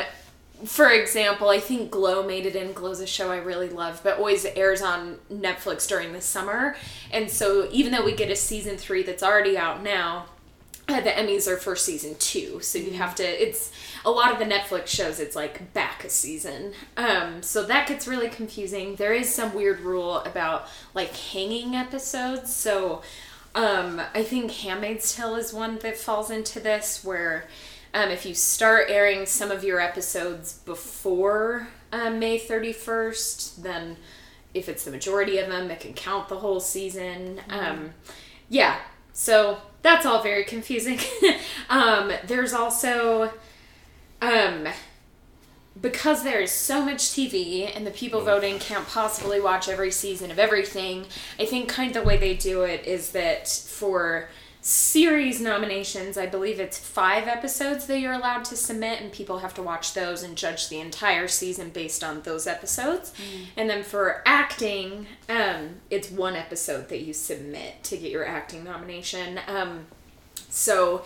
for 0.65 0.89
example, 0.89 1.49
I 1.49 1.59
think 1.59 1.91
Glow 1.91 2.25
made 2.25 2.45
it 2.45 2.55
in. 2.55 2.71
Glow's 2.73 3.01
a 3.01 3.07
show 3.07 3.31
I 3.31 3.37
really 3.37 3.69
love, 3.69 4.01
but 4.03 4.17
always 4.17 4.45
airs 4.45 4.81
on 4.81 5.17
Netflix 5.31 5.87
during 5.87 6.13
the 6.13 6.21
summer. 6.21 6.77
And 7.11 7.29
so 7.29 7.67
even 7.71 7.91
though 7.91 8.05
we 8.05 8.13
get 8.13 8.31
a 8.31 8.35
season 8.35 8.77
three 8.77 9.03
that's 9.03 9.23
already 9.23 9.57
out 9.57 9.83
now, 9.83 10.27
uh, 10.87 10.99
the 10.99 11.09
Emmys 11.09 11.47
are 11.47 11.57
for 11.57 11.75
season 11.75 12.15
two, 12.19 12.59
so 12.59 12.77
you 12.77 12.91
have 12.91 13.15
to. 13.15 13.23
It's 13.23 13.71
a 14.03 14.11
lot 14.11 14.31
of 14.33 14.39
the 14.39 14.45
Netflix 14.45 14.87
shows. 14.87 15.19
It's 15.19 15.35
like 15.35 15.73
back 15.73 16.03
a 16.03 16.09
season, 16.09 16.73
um, 16.97 17.41
so 17.41 17.63
that 17.63 17.87
gets 17.87 18.07
really 18.07 18.29
confusing. 18.29 18.95
There 18.95 19.13
is 19.13 19.33
some 19.33 19.53
weird 19.53 19.79
rule 19.79 20.17
about 20.19 20.67
like 20.93 21.15
hanging 21.15 21.75
episodes. 21.75 22.53
So 22.53 23.01
um, 23.55 24.01
I 24.13 24.23
think 24.23 24.51
*Handmaid's 24.51 25.15
Tale* 25.15 25.35
is 25.35 25.53
one 25.53 25.79
that 25.79 25.97
falls 25.97 26.29
into 26.29 26.59
this, 26.59 27.03
where 27.03 27.47
um, 27.93 28.09
if 28.09 28.25
you 28.25 28.33
start 28.33 28.87
airing 28.89 29.25
some 29.25 29.51
of 29.51 29.63
your 29.63 29.79
episodes 29.79 30.59
before 30.65 31.69
um, 31.93 32.19
May 32.19 32.37
thirty 32.37 32.73
first, 32.73 33.63
then 33.63 33.95
if 34.53 34.67
it's 34.67 34.83
the 34.83 34.91
majority 34.91 35.37
of 35.37 35.47
them, 35.47 35.71
it 35.71 35.79
can 35.79 35.93
count 35.93 36.27
the 36.27 36.39
whole 36.39 36.59
season. 36.59 37.39
Um, 37.49 37.93
yeah, 38.49 38.79
so 39.13 39.59
that's 39.83 40.05
all 40.05 40.23
very 40.23 40.43
confusing. 40.43 40.99
um, 41.69 42.11
there's 42.25 42.53
also, 42.53 43.31
um, 44.21 44.67
because 45.79 46.23
there 46.23 46.39
is 46.39 46.51
so 46.51 46.83
much 46.83 46.99
TV 46.99 47.69
and 47.75 47.85
the 47.85 47.91
people 47.91 48.21
voting 48.21 48.57
can't 48.57 48.87
possibly 48.87 49.39
watch 49.39 49.67
every 49.67 49.91
season 49.91 50.31
of 50.31 50.39
everything, 50.39 51.05
I 51.37 51.45
think 51.45 51.69
kind 51.69 51.95
of 51.95 52.01
the 52.01 52.07
way 52.07 52.17
they 52.17 52.33
do 52.33 52.63
it 52.63 52.85
is 52.87 53.11
that 53.11 53.47
for 53.47 54.29
series 54.65 55.41
nominations, 55.41 56.17
I 56.17 56.25
believe 56.25 56.57
it's 56.57 56.79
five 56.79 57.27
episodes 57.27 57.85
that 57.87 57.99
you're 57.99 58.13
allowed 58.13 58.45
to 58.45 58.55
submit, 58.55 59.01
and 59.01 59.11
people 59.11 59.39
have 59.39 59.53
to 59.55 59.61
watch 59.61 59.93
those 59.93 60.23
and 60.23 60.37
judge 60.37 60.69
the 60.69 60.79
entire 60.79 61.27
season 61.27 61.69
based 61.69 62.01
on 62.01 62.21
those 62.21 62.47
episodes. 62.47 63.13
And 63.57 63.69
then 63.69 63.83
for 63.83 64.23
acting, 64.25 65.07
um, 65.27 65.81
it's 65.89 66.09
one 66.09 66.35
episode 66.35 66.87
that 66.87 67.01
you 67.01 67.11
submit 67.13 67.83
to 67.83 67.97
get 67.97 68.09
your 68.09 68.25
acting 68.25 68.63
nomination. 68.63 69.39
Um, 69.47 69.87
so 70.49 71.03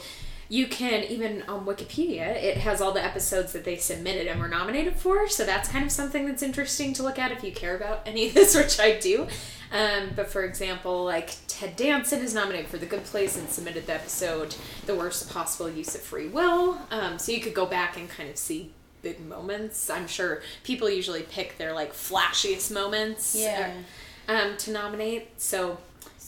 you 0.49 0.67
can 0.67 1.03
even 1.03 1.43
on 1.43 1.65
Wikipedia, 1.65 2.41
it 2.41 2.57
has 2.57 2.81
all 2.81 2.91
the 2.91 3.03
episodes 3.03 3.53
that 3.53 3.65
they 3.65 3.75
submitted 3.77 4.27
and 4.27 4.39
were 4.39 4.47
nominated 4.47 4.95
for. 4.95 5.27
So 5.27 5.45
that's 5.45 5.69
kind 5.69 5.85
of 5.85 5.91
something 5.91 6.25
that's 6.25 6.41
interesting 6.41 6.93
to 6.93 7.03
look 7.03 7.19
at 7.19 7.31
if 7.31 7.43
you 7.43 7.51
care 7.51 7.75
about 7.75 8.01
any 8.05 8.27
of 8.27 8.33
this, 8.33 8.55
which 8.57 8.79
I 8.79 8.97
do. 8.97 9.27
Um, 9.71 10.11
but 10.15 10.29
for 10.31 10.43
example, 10.43 11.03
like 11.03 11.35
Ted 11.47 11.75
Danson 11.75 12.21
is 12.21 12.33
nominated 12.33 12.67
for 12.67 12.77
The 12.77 12.85
Good 12.85 13.03
Place 13.03 13.37
and 13.37 13.49
submitted 13.49 13.85
the 13.85 13.95
episode 13.95 14.55
"The 14.85 14.95
Worst 14.95 15.29
Possible 15.29 15.69
Use 15.69 15.93
of 15.95 16.01
Free 16.01 16.27
Will." 16.27 16.77
Um, 16.91 17.19
so 17.19 17.33
you 17.33 17.41
could 17.41 17.53
go 17.53 17.65
back 17.65 17.97
and 17.97 18.09
kind 18.09 18.29
of 18.29 18.37
see 18.37 18.71
big 19.01 19.19
moments. 19.25 19.89
I'm 19.89 20.07
sure 20.07 20.41
people 20.63 20.89
usually 20.89 21.23
pick 21.23 21.57
their 21.57 21.73
like 21.73 21.93
flashiest 21.93 22.71
moments. 22.73 23.35
Yeah. 23.35 23.73
uh, 23.73 23.81
um, 24.27 24.57
to 24.57 24.71
nominate. 24.71 25.39
So 25.39 25.77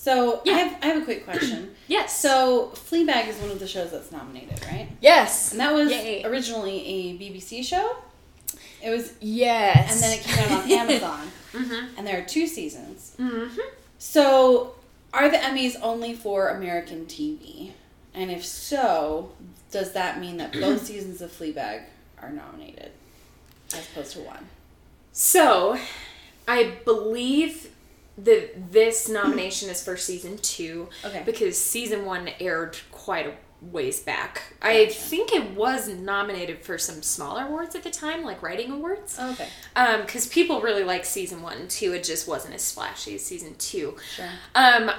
So 0.09 0.41
Yeah. 0.43 0.53
I 0.53 0.57
have 0.57 0.83
I 0.83 0.85
have 0.87 1.01
a 1.03 1.05
quick 1.05 1.23
question. 1.23 1.75
yes. 1.87 2.19
So 2.19 2.71
Fleabag 2.73 3.27
is 3.27 3.35
one 3.37 3.51
of 3.51 3.59
the 3.59 3.67
shows 3.67 3.91
that's 3.91 4.11
nominated, 4.11 4.59
right? 4.65 4.89
yes. 5.01 5.51
And 5.51 5.59
that 5.59 5.71
was 5.73 5.91
Yay. 5.91 6.23
originally 6.25 6.77
a 6.85 7.13
BBC 7.19 7.63
show. 7.63 7.95
It 8.81 8.89
was, 8.89 9.13
Yes. 9.19 9.91
and 9.93 10.01
then 10.01 10.17
it 10.17 10.23
came 10.23 10.51
out 10.51 10.63
on 10.63 10.71
Amazon, 10.83 11.31
Mhm. 11.51 11.89
and 11.97 12.07
there 12.07 12.17
are 12.17 12.25
two 12.25 12.47
seasons. 12.47 13.13
Mhm. 13.19 13.51
So, 13.99 14.75
are 15.13 15.29
the 15.29 15.37
Emmys 15.37 15.75
only 15.81 16.15
for 16.15 16.49
American 16.49 17.05
TV? 17.05 17.73
And 18.13 18.31
if 18.31 18.43
so, 18.45 19.33
does 19.69 19.91
that 19.91 20.19
mean 20.21 20.37
that 20.37 20.53
both 20.53 20.85
seasons 20.91 21.21
of 21.21 21.29
Fleabag 21.31 21.83
are 22.21 22.31
nominated 22.31 22.91
as 23.75 23.85
opposed 23.89 24.13
to 24.13 24.19
one? 24.21 24.47
So, 25.11 25.77
I 26.47 26.75
believe 26.85 27.69
that 28.23 28.71
this 28.71 29.07
nomination 29.09 29.69
is 29.69 29.83
for 29.83 29.95
season 29.97 30.37
two 30.39 30.89
Okay. 31.05 31.23
because 31.25 31.57
season 31.57 32.05
one 32.05 32.29
aired 32.39 32.77
quite 32.91 33.27
a 33.27 33.33
ways 33.61 33.99
back. 33.99 34.41
I 34.61 34.85
think 34.85 35.33
it 35.33 35.51
was 35.51 35.89
nominated 35.89 36.63
for 36.63 36.77
some 36.77 37.01
smaller 37.01 37.43
awards 37.45 37.75
at 37.75 37.83
the 37.83 37.89
time, 37.89 38.23
like 38.23 38.41
writing 38.41 38.71
awards. 38.71 39.19
Okay. 39.19 39.47
Um, 39.75 40.01
because 40.01 40.27
people 40.27 40.61
really 40.61 40.85
like 40.85 41.03
season 41.03 41.41
one 41.41 41.57
and 41.57 41.69
two. 41.69 41.91
It 41.93 42.05
just 42.05 42.25
wasn't 42.27 42.55
as 42.55 42.61
splashy 42.61 43.15
as 43.15 43.25
season 43.25 43.55
two. 43.57 43.97
Sure. 44.15 44.29
Um, 44.55 44.91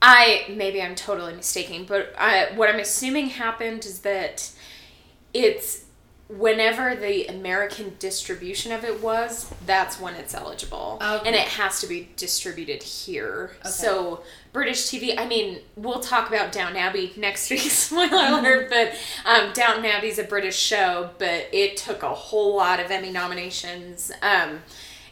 I 0.00 0.44
maybe 0.48 0.80
I'm 0.80 0.94
totally 0.94 1.34
mistaken, 1.34 1.86
but 1.88 2.14
I, 2.16 2.52
what 2.54 2.68
I'm 2.68 2.78
assuming 2.78 3.30
happened 3.30 3.84
is 3.84 4.00
that 4.00 4.48
it's 5.34 5.84
whenever 6.28 6.94
the 6.94 7.26
American 7.26 7.96
distribution 7.98 8.70
of 8.72 8.84
it 8.84 9.02
was, 9.02 9.50
that's 9.64 9.98
when 9.98 10.14
it's 10.14 10.34
eligible, 10.34 10.98
Okay. 11.02 11.26
and 11.26 11.34
it 11.34 11.48
has 11.48 11.80
to 11.80 11.86
be 11.86 12.10
distributed 12.16 12.82
here. 12.82 13.52
Okay. 13.60 13.68
So 13.70 14.22
British 14.52 14.82
TV. 14.86 15.18
I 15.18 15.26
mean, 15.26 15.60
we'll 15.76 16.00
talk 16.00 16.28
about 16.28 16.52
Downton 16.52 16.76
Abbey 16.76 17.12
next 17.16 17.50
week. 17.50 17.60
Spoiler 17.60 18.38
alert! 18.38 18.68
But 18.70 18.94
um, 19.24 19.52
Downton 19.54 19.86
Abbey's 19.86 20.18
a 20.18 20.24
British 20.24 20.58
show, 20.58 21.10
but 21.18 21.46
it 21.52 21.76
took 21.76 22.02
a 22.02 22.14
whole 22.14 22.56
lot 22.56 22.78
of 22.80 22.90
Emmy 22.90 23.10
nominations. 23.10 24.12
Um, 24.22 24.60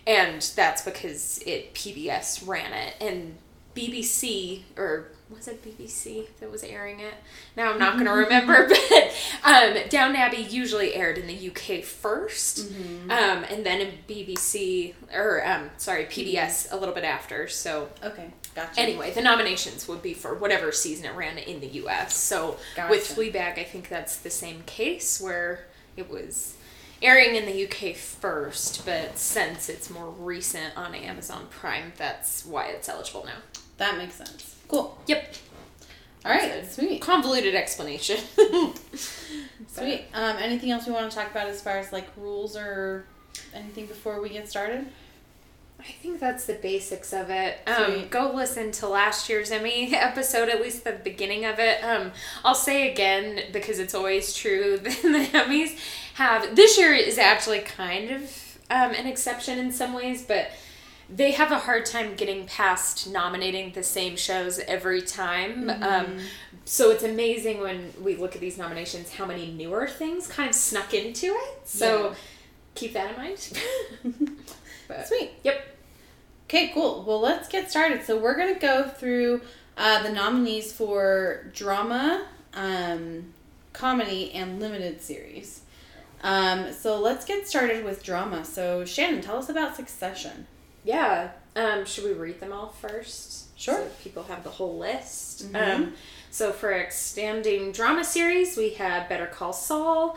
and 0.06 0.40
that's 0.54 0.82
because 0.82 1.42
it 1.46 1.74
PBS 1.74 2.46
ran 2.46 2.72
it 2.72 2.94
and 3.00 3.36
BBC 3.74 4.62
or 4.76 5.08
was 5.28 5.48
it 5.48 5.62
BBC 5.64 6.28
that 6.38 6.50
was 6.50 6.62
airing 6.62 7.00
it? 7.00 7.14
Now 7.56 7.72
I'm 7.72 7.78
not 7.78 7.94
going 7.94 8.06
to 8.06 8.12
remember, 8.12 8.68
but 8.68 9.14
um, 9.44 9.76
Downton 9.88 10.16
Abbey 10.16 10.36
usually 10.42 10.94
aired 10.94 11.18
in 11.18 11.26
the 11.26 11.48
UK 11.50 11.82
1st 11.82 12.66
Mm-hmm. 12.66 13.10
um, 13.10 13.44
and 13.50 13.66
then 13.66 13.80
in 13.80 13.92
BBC 14.08 14.94
or 15.12 15.44
um, 15.46 15.70
sorry 15.78 16.04
PBS 16.04 16.72
a 16.72 16.76
little 16.76 16.94
bit 16.94 17.04
after. 17.04 17.48
So 17.48 17.88
Okay, 18.04 18.30
gotcha. 18.54 18.80
anyway, 18.80 19.10
the 19.12 19.20
nominations 19.22 19.88
would 19.88 20.02
be 20.02 20.14
for 20.14 20.34
whatever 20.34 20.70
season 20.72 21.06
it 21.06 21.14
ran 21.14 21.38
in 21.38 21.60
the 21.60 21.68
US. 21.84 22.16
So 22.16 22.56
Gotcha. 22.76 22.90
with 22.90 23.02
Fleabag, 23.16 23.58
I 23.58 23.64
think 23.64 23.88
that's 23.88 24.16
the 24.18 24.30
same 24.30 24.62
case 24.64 25.20
where 25.20 25.66
it 25.96 26.08
was 26.10 26.54
airing 27.02 27.34
in 27.34 27.46
the 27.46 27.64
UK 27.66 27.94
first, 27.96 28.86
but 28.86 29.18
since 29.18 29.68
it's 29.68 29.90
more 29.90 30.08
recent 30.10 30.76
on 30.76 30.94
Amazon 30.94 31.46
Prime, 31.50 31.92
that's 31.96 32.46
why 32.46 32.66
it's 32.68 32.88
eligible 32.88 33.24
now. 33.24 33.38
that 33.78 33.98
makes 33.98 34.14
sense. 34.14 34.55
Cool. 34.68 34.98
Yep. 35.06 35.34
All 36.24 36.32
right, 36.32 36.66
sweet, 36.68 37.00
Convoluted 37.00 37.54
explanation. 37.54 38.18
sweet. 39.68 40.06
Um, 40.12 40.36
anything 40.38 40.72
else 40.72 40.84
we 40.86 40.92
want 40.92 41.08
to 41.08 41.16
talk 41.16 41.30
about 41.30 41.46
as 41.46 41.62
far 41.62 41.78
as 41.78 41.92
like 41.92 42.08
rules 42.16 42.56
or 42.56 43.04
anything 43.54 43.86
before 43.86 44.20
we 44.20 44.30
get 44.30 44.48
started? 44.48 44.86
I 45.78 45.84
think 45.84 46.18
that's 46.18 46.46
the 46.46 46.54
basics 46.54 47.12
of 47.12 47.30
it. 47.30 47.58
Um, 47.68 48.08
go 48.08 48.32
listen 48.34 48.72
to 48.72 48.88
last 48.88 49.28
year's 49.28 49.52
Emmy 49.52 49.94
episode, 49.94 50.48
at 50.48 50.60
least 50.60 50.82
the 50.82 50.92
beginning 50.92 51.44
of 51.44 51.60
it. 51.60 51.82
Um, 51.84 52.10
I'll 52.44 52.54
say 52.56 52.90
again 52.90 53.52
because 53.52 53.78
it's 53.78 53.94
always 53.94 54.34
true. 54.34 54.78
The 54.82 55.28
Emmys 55.32 55.78
have 56.14 56.56
this 56.56 56.76
year 56.76 56.92
is 56.92 57.18
actually 57.18 57.60
kind 57.60 58.10
of 58.10 58.58
um, 58.68 58.92
an 58.92 59.06
exception 59.06 59.58
in 59.58 59.70
some 59.70 59.92
ways, 59.92 60.24
but 60.24 60.50
they 61.08 61.32
have 61.32 61.52
a 61.52 61.58
hard 61.58 61.86
time 61.86 62.14
getting 62.16 62.46
past 62.46 63.08
nominating 63.10 63.72
the 63.72 63.82
same 63.82 64.16
shows 64.16 64.58
every 64.60 65.02
time. 65.02 65.70
Um, 65.70 66.18
so 66.64 66.90
it's 66.90 67.04
amazing 67.04 67.60
when 67.60 67.92
we 68.02 68.16
look 68.16 68.34
at 68.34 68.40
these 68.40 68.58
nominations 68.58 69.12
how 69.12 69.24
many 69.24 69.52
newer 69.52 69.86
things 69.86 70.26
kind 70.26 70.48
of 70.48 70.54
snuck 70.54 70.92
into 70.94 71.26
it. 71.28 71.60
So 71.64 72.08
Yeah. 72.08 72.14
keep 72.74 72.92
that 72.94 73.10
in 73.12 73.16
mind. 73.16 73.62
but, 74.88 75.06
Sweet. 75.06 75.30
Yep. 75.44 75.74
Okay, 76.48 76.70
cool. 76.74 77.04
Well, 77.06 77.20
let's 77.20 77.48
get 77.48 77.70
started. 77.70 78.04
So 78.04 78.16
we're 78.18 78.36
gonna 78.36 78.58
go 78.58 78.88
through 78.88 79.42
uh, 79.76 80.02
the 80.02 80.10
nominees 80.10 80.72
for 80.72 81.50
drama, 81.54 82.26
um, 82.54 83.32
comedy, 83.72 84.32
and 84.32 84.58
limited 84.58 85.00
series. 85.02 85.60
Um, 86.22 86.72
so 86.72 86.98
let's 86.98 87.24
get 87.24 87.46
started 87.46 87.84
with 87.84 88.02
drama. 88.02 88.44
So 88.44 88.84
Shannon, 88.84 89.20
tell 89.20 89.36
us 89.36 89.48
about 89.48 89.76
Succession. 89.76 90.46
Yeah. 90.86 91.30
Um, 91.56 91.84
should 91.84 92.04
we 92.04 92.12
read 92.12 92.40
them 92.40 92.52
all 92.52 92.68
first? 92.80 93.58
Sure. 93.58 93.74
So 93.74 93.88
people 94.02 94.22
have 94.24 94.44
the 94.44 94.50
whole 94.50 94.78
list. 94.78 95.52
Mhm. 95.52 95.74
Um, 95.74 95.94
so 96.30 96.52
for 96.52 96.70
extending 96.72 97.72
drama 97.72 98.04
series, 98.04 98.56
we 98.56 98.70
have 98.74 99.08
Better 99.08 99.26
Call 99.26 99.52
Saul, 99.52 100.16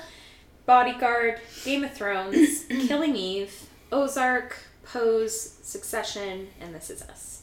Bodyguard, 0.66 1.40
Game 1.66 1.84
of 1.84 1.94
Thrones, 1.94 2.66
Killing 2.70 3.16
Eve, 3.16 3.68
Ozark, 3.92 4.58
Pose, 4.84 5.40
Succession, 5.64 6.50
and 6.62 6.76
This 6.76 6.90
Is 6.90 7.02
Us. 7.04 7.42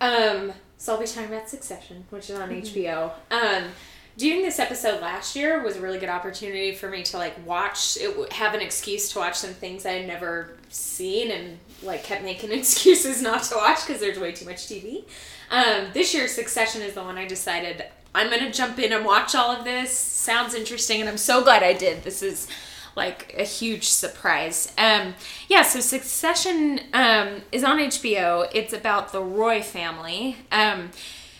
Um, 0.00 0.52
so 0.76 0.92
I'll 0.94 1.00
be 1.00 1.06
talking 1.06 1.32
about 1.32 1.48
Succession, 1.48 2.04
which 2.10 2.28
is 2.28 2.38
on 2.38 2.50
HBO. 2.50 3.12
Um, 3.30 3.70
doing 4.18 4.42
this 4.42 4.58
episode 4.58 5.00
last 5.00 5.36
year 5.36 5.62
was 5.62 5.76
a 5.76 5.80
really 5.80 5.98
good 5.98 6.08
opportunity 6.08 6.74
for 6.74 6.88
me 6.90 7.02
to 7.04 7.16
like 7.18 7.34
watch 7.46 7.96
it 8.00 8.32
have 8.32 8.54
an 8.54 8.60
excuse 8.62 9.10
to 9.12 9.18
watch 9.18 9.34
some 9.34 9.50
things 9.50 9.84
i 9.84 9.90
had 9.92 10.06
never 10.06 10.56
seen 10.70 11.30
and 11.30 11.58
like 11.82 12.04
kept 12.04 12.24
making 12.24 12.52
excuses 12.60 13.22
not 13.22 13.42
to 13.42 13.56
watch 13.56 13.86
because 13.86 14.00
there's 14.00 14.18
way 14.18 14.32
too 14.32 14.44
much 14.44 14.66
tv 14.66 15.04
um, 15.50 15.86
this 15.94 16.14
year's 16.14 16.32
succession 16.32 16.82
is 16.82 16.94
the 16.94 17.02
one 17.02 17.16
i 17.18 17.26
decided 17.26 17.84
i'm 18.14 18.30
gonna 18.30 18.50
jump 18.50 18.78
in 18.78 18.92
and 18.92 19.04
watch 19.04 19.34
all 19.34 19.50
of 19.50 19.64
this. 19.64 19.90
Sounds 19.96 20.54
interesting 20.54 21.00
and 21.00 21.08
i'm 21.08 21.18
so 21.18 21.44
glad 21.44 21.62
i 21.62 21.72
did. 21.72 22.02
This 22.02 22.22
is 22.22 22.48
like 22.96 23.34
a 23.36 23.44
huge 23.44 23.84
surprise. 23.88 24.72
Um, 24.78 25.14
yeah 25.48 25.62
so 25.62 25.80
succession 25.80 26.80
um, 26.94 27.42
is 27.52 27.62
on 27.62 27.78
hbo 27.78 28.48
it's 28.52 28.72
about 28.72 29.12
the 29.12 29.22
roy 29.22 29.62
family. 29.62 30.36
Um, 30.50 30.90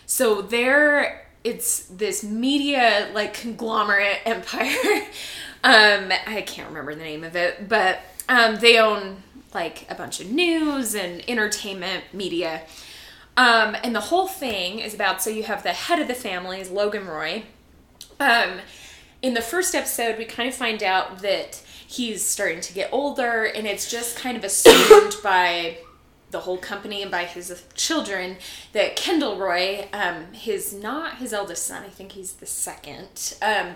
so 0.05 0.41
they're 0.41 1.27
it's 1.43 1.85
this 1.85 2.23
media 2.23 3.09
like 3.13 3.33
conglomerate 3.33 4.19
empire. 4.25 5.01
um, 5.63 6.11
I 6.27 6.43
can't 6.45 6.69
remember 6.69 6.93
the 6.93 7.03
name 7.03 7.23
of 7.23 7.35
it, 7.35 7.67
but 7.67 7.99
um, 8.29 8.57
they 8.57 8.77
own 8.77 9.23
like 9.57 9.89
a 9.89 9.95
bunch 9.95 10.19
of 10.19 10.29
news 10.29 10.93
and 10.93 11.27
entertainment 11.27 12.03
media. 12.13 12.61
Um, 13.35 13.75
and 13.83 13.95
the 13.95 14.01
whole 14.11 14.27
thing 14.27 14.77
is 14.77 14.93
about 14.93 15.19
so 15.23 15.31
you 15.31 15.43
have 15.43 15.63
the 15.63 15.73
head 15.73 15.99
of 15.99 16.07
the 16.07 16.13
family 16.13 16.61
is 16.61 16.69
Logan 16.69 17.07
Roy. 17.07 17.43
Um, 18.19 18.59
in 19.23 19.33
the 19.33 19.41
first 19.41 19.73
episode, 19.73 20.19
we 20.19 20.25
kind 20.25 20.47
of 20.47 20.53
find 20.53 20.83
out 20.83 21.23
that 21.23 21.55
he's 21.87 22.23
starting 22.23 22.61
to 22.61 22.73
get 22.73 22.89
older, 22.91 23.45
and 23.45 23.65
it's 23.65 23.89
just 23.89 24.15
kind 24.15 24.37
of 24.37 24.43
assumed 24.43 25.15
by 25.23 25.79
the 26.29 26.41
whole 26.41 26.57
company 26.57 27.01
and 27.01 27.09
by 27.09 27.23
his 27.23 27.63
children 27.73 28.37
that 28.73 28.95
Kendall 28.95 29.37
Roy, 29.37 29.87
um, 29.91 30.33
his 30.33 30.71
not 30.71 31.17
his 31.17 31.33
eldest 31.33 31.65
son, 31.65 31.83
I 31.83 31.89
think 31.89 32.11
he's 32.11 32.33
the 32.33 32.45
second 32.45 33.33
um, 33.41 33.75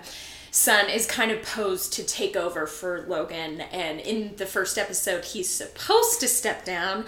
son, 0.52 0.90
is 0.90 1.06
kind 1.06 1.32
of 1.32 1.42
posed 1.42 1.94
to 1.94 2.04
take 2.04 2.36
over 2.36 2.68
for 2.68 3.06
Logan. 3.08 3.62
And 3.62 4.00
in 4.00 4.36
the 4.36 4.46
first 4.46 4.78
episode, 4.78 5.26
he's 5.26 5.50
supposed 5.50 6.20
to 6.20 6.28
step 6.28 6.64
down. 6.66 7.06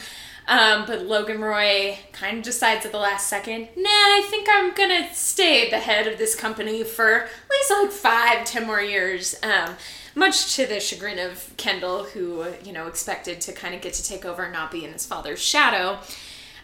Um, 0.47 0.85
but 0.85 1.05
Logan 1.05 1.39
Roy 1.39 1.99
kind 2.11 2.39
of 2.39 2.43
decides 2.43 2.85
at 2.85 2.91
the 2.91 2.97
last 2.97 3.27
second, 3.27 3.69
nah, 3.77 3.89
I 3.89 4.25
think 4.29 4.47
I'm 4.51 4.73
gonna 4.73 5.13
stay 5.13 5.69
the 5.69 5.79
head 5.79 6.07
of 6.07 6.17
this 6.17 6.35
company 6.35 6.83
for 6.83 7.23
at 7.23 7.29
least 7.49 7.71
like 7.71 7.91
five, 7.91 8.45
ten 8.45 8.67
more 8.67 8.81
years. 8.81 9.35
Um, 9.41 9.75
much 10.15 10.55
to 10.55 10.65
the 10.65 10.79
chagrin 10.79 11.17
of 11.17 11.55
Kendall, 11.57 12.03
who, 12.03 12.45
you 12.63 12.73
know, 12.73 12.87
expected 12.87 13.41
to 13.41 13.53
kind 13.53 13.73
of 13.73 13.81
get 13.81 13.93
to 13.93 14.03
take 14.03 14.25
over 14.25 14.43
and 14.43 14.53
not 14.53 14.69
be 14.69 14.85
in 14.85 14.91
his 14.91 15.05
father's 15.05 15.41
shadow. 15.41 15.97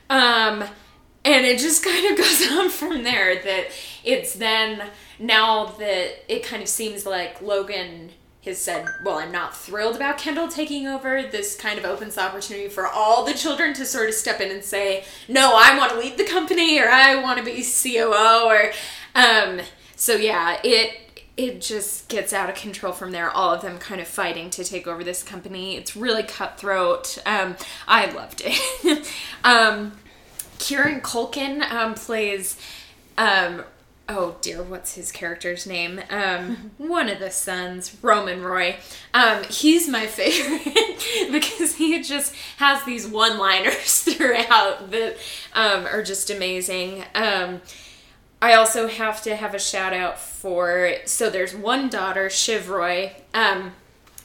Um, 0.10 0.66
and 1.26 1.46
it 1.46 1.60
just 1.60 1.84
kind 1.84 2.12
of 2.12 2.18
goes 2.18 2.52
on 2.52 2.70
from 2.70 3.04
there 3.04 3.42
that 3.44 3.68
it's 4.04 4.34
then 4.34 4.84
now 5.20 5.66
that 5.66 6.34
it 6.34 6.44
kind 6.44 6.62
of 6.62 6.70
seems 6.70 7.06
like 7.06 7.42
Logan 7.42 8.12
has 8.46 8.58
said, 8.58 8.88
Well, 9.04 9.18
I'm 9.18 9.32
not 9.32 9.56
thrilled 9.56 9.96
about 9.96 10.18
Kendall 10.18 10.48
taking 10.48 10.88
over, 10.88 11.24
this 11.24 11.56
kind 11.56 11.78
of 11.78 11.86
opens 11.86 12.16
the 12.16 12.24
opportunity 12.24 12.70
for 12.70 12.88
all 12.88 13.26
the 13.26 13.34
children 13.34 13.74
to 13.76 13.86
sort 13.86 14.08
of 14.08 14.16
step 14.16 14.40
in 14.40 14.52
and 14.52 14.64
say, 14.64 15.04
No, 15.28 15.54
I 15.56 15.78
want 15.78 15.92
to 15.92 16.00
lead 16.00 16.18
the 16.18 16.26
company 16.26 16.80
or 16.80 16.90
I 16.90 17.16
want 17.22 17.40
to 17.40 17.46
be 17.46 17.64
COO 17.64 18.46
or 18.46 18.72
um 19.16 19.62
so 19.96 20.16
yeah, 20.16 20.60
it 20.64 21.10
it 21.36 21.62
just 21.62 22.10
gets 22.10 22.34
out 22.34 22.50
of 22.50 22.56
control 22.56 22.92
from 22.92 23.12
there. 23.12 23.30
All 23.30 23.54
of 23.54 23.62
them 23.62 23.78
kind 23.78 24.02
of 24.02 24.08
fighting 24.10 24.50
to 24.52 24.64
take 24.66 24.88
over 24.88 25.06
this 25.06 25.24
company. 25.24 25.78
It's 25.78 25.96
really 25.96 26.24
cutthroat. 26.24 27.18
Um, 27.26 27.56
I 27.88 28.12
loved 28.12 28.42
it. 28.46 29.10
um, 29.46 29.94
Kieran 30.60 31.02
Culkin 31.02 31.62
um, 31.72 31.96
plays. 31.96 32.60
Um, 33.18 33.64
oh 34.08 34.38
dear, 34.42 34.64
what's 34.64 34.96
his 34.96 35.12
character's 35.12 35.66
name? 35.66 36.02
Um, 36.10 36.72
one 36.78 37.10
of 37.10 37.20
the 37.20 37.32
sons, 37.32 37.96
Roman 38.02 38.44
Roy. 38.44 38.78
Um, 39.14 39.44
he's 39.46 39.88
my 39.88 40.06
favorite 40.08 41.04
because 41.32 41.76
he 41.76 42.02
just 42.02 42.36
has 42.58 42.84
these 42.84 43.08
one-liners 43.08 44.02
throughout 44.04 44.92
that 44.92 45.18
um, 45.54 45.86
are 45.86 46.04
just 46.04 46.30
amazing. 46.30 47.04
Um, 47.16 47.62
I 48.42 48.54
also 48.54 48.88
have 48.88 49.22
to 49.24 49.36
have 49.36 49.54
a 49.54 49.60
shout 49.60 49.94
out 49.94 50.18
for 50.18 50.94
so 51.06 51.30
there's 51.30 51.54
one 51.54 51.90
daughter, 51.90 52.30
Shiv 52.30 52.70
Roy, 52.70 53.12
um, 53.34 53.74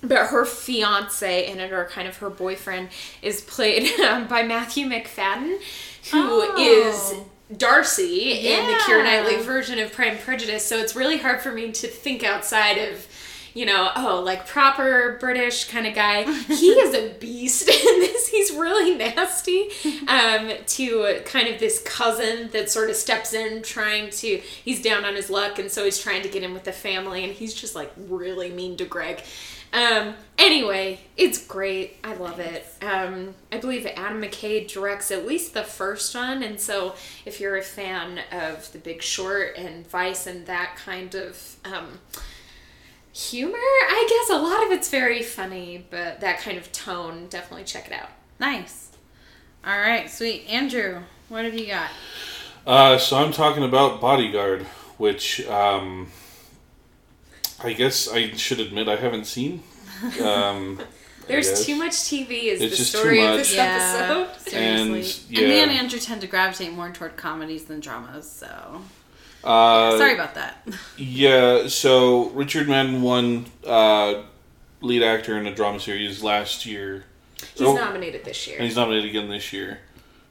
but 0.02 0.28
her 0.28 0.44
fiance 0.44 1.50
in 1.50 1.58
it, 1.58 1.72
or 1.72 1.86
kind 1.86 2.06
of 2.06 2.18
her 2.18 2.30
boyfriend, 2.30 2.90
is 3.22 3.40
played 3.40 3.98
um, 4.00 4.28
by 4.28 4.42
Matthew 4.42 4.86
Macfadyen, 4.86 5.58
who 6.10 6.42
is 6.58 7.12
Oh. 7.14 7.26
Darcy 7.56 8.48
in 8.48 8.66
the 8.66 8.72
Keira 8.72 9.04
Knightley 9.04 9.36
version 9.42 9.78
of 9.78 9.92
Pride 9.92 10.12
and 10.12 10.20
Prejudice. 10.20 10.64
So 10.64 10.78
it's 10.78 10.96
really 10.96 11.18
hard 11.18 11.40
for 11.40 11.52
me 11.52 11.72
to 11.72 11.86
think 11.86 12.24
outside 12.24 12.78
of. 12.78 13.06
You 13.56 13.66
know, 13.66 13.92
oh, 13.94 14.20
like 14.20 14.48
proper 14.48 15.16
British 15.20 15.68
kind 15.68 15.86
of 15.86 15.94
guy. 15.94 16.24
He 16.48 16.70
is 16.70 16.92
a 16.92 17.14
beast 17.20 17.68
in 17.68 18.00
this. 18.00 18.26
He's 18.26 18.50
really 18.50 18.96
nasty 18.96 19.68
um, 20.08 20.50
to 20.66 21.20
kind 21.24 21.46
of 21.46 21.60
this 21.60 21.80
cousin 21.82 22.50
that 22.50 22.68
sort 22.68 22.90
of 22.90 22.96
steps 22.96 23.32
in 23.32 23.62
trying 23.62 24.10
to, 24.10 24.38
he's 24.64 24.82
down 24.82 25.04
on 25.04 25.14
his 25.14 25.30
luck, 25.30 25.60
and 25.60 25.70
so 25.70 25.84
he's 25.84 26.00
trying 26.00 26.22
to 26.22 26.28
get 26.28 26.42
in 26.42 26.52
with 26.52 26.64
the 26.64 26.72
family, 26.72 27.22
and 27.22 27.32
he's 27.32 27.54
just 27.54 27.76
like 27.76 27.92
really 27.96 28.50
mean 28.50 28.76
to 28.78 28.84
Greg. 28.86 29.22
Um, 29.74 30.14
anyway, 30.38 31.00
it's 31.16 31.44
great. 31.44 31.96
I 32.04 32.14
love 32.14 32.38
it. 32.38 32.64
Um, 32.80 33.34
I 33.50 33.58
believe 33.58 33.84
Adam 33.86 34.22
McKay 34.22 34.72
directs 34.72 35.10
at 35.10 35.26
least 35.26 35.52
the 35.52 35.64
first 35.64 36.14
one, 36.14 36.44
and 36.44 36.60
so 36.60 36.94
if 37.26 37.40
you're 37.40 37.56
a 37.56 37.62
fan 37.62 38.20
of 38.30 38.70
The 38.72 38.78
Big 38.78 39.02
Short 39.02 39.56
and 39.58 39.84
Vice 39.88 40.28
and 40.28 40.46
that 40.46 40.76
kind 40.76 41.16
of 41.16 41.56
um, 41.64 41.98
humor, 43.12 43.58
I 43.58 44.06
guess 44.08 44.38
a 44.38 44.40
lot 44.40 44.64
of 44.64 44.70
it's 44.70 44.90
very 44.90 45.22
funny, 45.24 45.84
but 45.90 46.20
that 46.20 46.38
kind 46.38 46.56
of 46.56 46.70
tone, 46.70 47.26
definitely 47.28 47.64
check 47.64 47.88
it 47.88 47.92
out. 47.92 48.10
Nice. 48.38 48.92
All 49.66 49.76
right, 49.76 50.08
sweet. 50.08 50.46
Andrew, 50.48 51.00
what 51.28 51.44
have 51.44 51.58
you 51.58 51.66
got? 51.66 51.90
Uh, 52.64 52.96
so 52.96 53.16
I'm 53.16 53.32
talking 53.32 53.64
about 53.64 54.00
Bodyguard, 54.00 54.62
which 54.98 55.44
um, 55.48 56.12
I 57.64 57.72
guess 57.72 58.08
I 58.08 58.32
should 58.32 58.60
admit 58.60 58.88
I 58.88 58.96
haven't 58.96 59.26
seen. 59.26 59.62
Um, 60.22 60.80
There's 61.26 61.64
too 61.64 61.76
much 61.76 61.92
TV. 61.92 62.44
Is 62.44 62.60
it's 62.60 62.78
the 62.78 62.84
story 62.84 63.24
of 63.24 63.38
this 63.38 63.54
yeah, 63.54 63.96
episode? 63.98 64.50
Seriously. 64.50 65.00
And, 65.00 65.30
yeah. 65.30 65.40
and 65.40 65.48
me 65.48 65.60
and 65.60 65.70
Andrew 65.70 65.98
tend 65.98 66.20
to 66.20 66.26
gravitate 66.26 66.72
more 66.72 66.90
toward 66.90 67.16
comedies 67.16 67.64
than 67.64 67.80
dramas, 67.80 68.30
so. 68.30 68.82
Uh, 69.42 69.96
Sorry 69.98 70.14
about 70.14 70.34
that. 70.34 70.66
Yeah, 70.96 71.66
so 71.68 72.30
Richard 72.30 72.68
Madden 72.68 73.02
won 73.02 73.46
uh, 73.66 74.22
lead 74.80 75.02
actor 75.02 75.36
in 75.38 75.46
a 75.46 75.54
drama 75.54 75.80
series 75.80 76.22
last 76.22 76.66
year. 76.66 77.04
He's 77.54 77.66
oh, 77.66 77.74
nominated 77.74 78.24
this 78.24 78.46
year. 78.46 78.56
And 78.56 78.66
he's 78.66 78.76
nominated 78.76 79.08
again 79.08 79.28
this 79.28 79.52
year. 79.52 79.80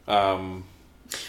Um, 0.07 0.65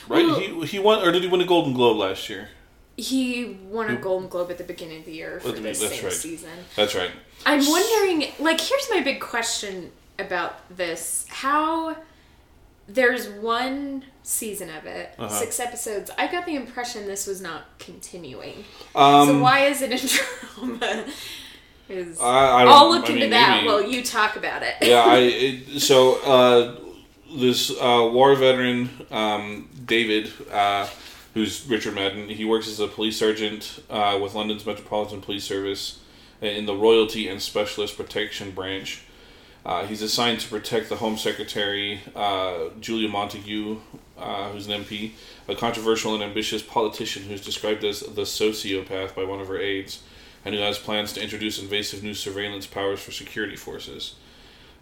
right? 0.08 0.24
Well, 0.26 0.40
he, 0.40 0.66
he 0.66 0.78
won, 0.78 1.06
or 1.06 1.12
did 1.12 1.22
he 1.22 1.28
win 1.28 1.40
a 1.40 1.46
Golden 1.46 1.74
Globe 1.74 1.98
last 1.98 2.28
year? 2.28 2.48
He 2.96 3.58
won 3.68 3.90
a 3.90 3.96
Golden 3.96 4.28
Globe 4.28 4.50
at 4.50 4.58
the 4.58 4.64
beginning 4.64 5.00
of 5.00 5.04
the 5.04 5.12
year 5.12 5.40
for 5.40 5.52
the 5.52 5.74
same 5.74 6.04
right. 6.04 6.12
season. 6.12 6.50
That's 6.76 6.94
right. 6.94 7.10
I'm 7.44 7.66
wondering, 7.66 8.32
like, 8.38 8.60
here's 8.60 8.88
my 8.90 9.00
big 9.00 9.20
question 9.20 9.90
about 10.18 10.54
this: 10.76 11.26
How 11.28 11.96
there's 12.86 13.28
one 13.28 14.04
season 14.22 14.70
of 14.70 14.86
it, 14.86 15.14
uh-huh. 15.18 15.28
six 15.28 15.60
episodes. 15.60 16.10
I 16.18 16.30
got 16.30 16.46
the 16.46 16.56
impression 16.56 17.06
this 17.06 17.26
was 17.26 17.40
not 17.40 17.78
continuing. 17.78 18.64
Um, 18.94 19.28
so 19.28 19.38
why 19.40 19.66
is 19.66 19.82
it 19.82 19.92
in 19.92 20.66
drama? 20.78 21.06
Is 21.88 22.18
I, 22.20 22.62
I 22.62 22.64
will 22.64 22.90
look 22.90 23.04
I 23.04 23.08
into 23.08 23.20
mean, 23.20 23.30
that 23.30 23.56
maybe, 23.56 23.66
while 23.66 23.82
you 23.82 24.02
talk 24.02 24.36
about 24.36 24.62
it. 24.62 24.76
yeah, 24.80 25.04
I 25.06 25.16
it, 25.18 25.80
so 25.80 26.22
uh, 26.22 26.80
this 27.36 27.70
uh, 27.70 28.08
war 28.12 28.34
veteran 28.36 28.88
um, 29.10 29.68
David, 29.84 30.32
uh, 30.50 30.86
who's 31.34 31.68
Richard 31.68 31.94
Madden. 31.94 32.28
He 32.28 32.44
works 32.44 32.68
as 32.68 32.80
a 32.80 32.86
police 32.86 33.18
sergeant 33.18 33.82
uh, 33.90 34.18
with 34.22 34.34
London's 34.34 34.64
Metropolitan 34.64 35.20
Police 35.20 35.44
Service 35.44 35.98
in 36.40 36.66
the 36.66 36.74
Royalty 36.74 37.28
and 37.28 37.42
Specialist 37.42 37.96
Protection 37.96 38.52
Branch. 38.52 39.02
Uh, 39.66 39.86
he's 39.86 40.02
assigned 40.02 40.40
to 40.40 40.48
protect 40.48 40.88
the 40.88 40.96
Home 40.96 41.16
Secretary, 41.16 42.00
uh, 42.14 42.68
Julia 42.80 43.08
Montagu, 43.08 43.80
uh, 44.18 44.50
who's 44.50 44.66
an 44.66 44.84
MP, 44.84 45.12
a 45.48 45.54
controversial 45.54 46.14
and 46.14 46.22
ambitious 46.22 46.62
politician 46.62 47.24
who's 47.24 47.40
described 47.40 47.82
as 47.82 48.00
the 48.00 48.22
sociopath 48.22 49.14
by 49.14 49.24
one 49.24 49.40
of 49.40 49.48
her 49.48 49.58
aides, 49.58 50.02
and 50.44 50.54
who 50.54 50.60
has 50.60 50.78
plans 50.78 51.14
to 51.14 51.22
introduce 51.22 51.58
invasive 51.58 52.02
new 52.02 52.14
surveillance 52.14 52.66
powers 52.66 53.00
for 53.00 53.10
security 53.10 53.56
forces. 53.56 54.14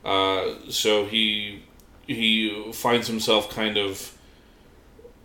Uh, 0.05 0.55
so 0.69 1.07
he 1.07 1.63
he 2.05 2.73
finds 2.73 3.07
himself 3.07 3.49
kind 3.49 3.77
of 3.77 4.19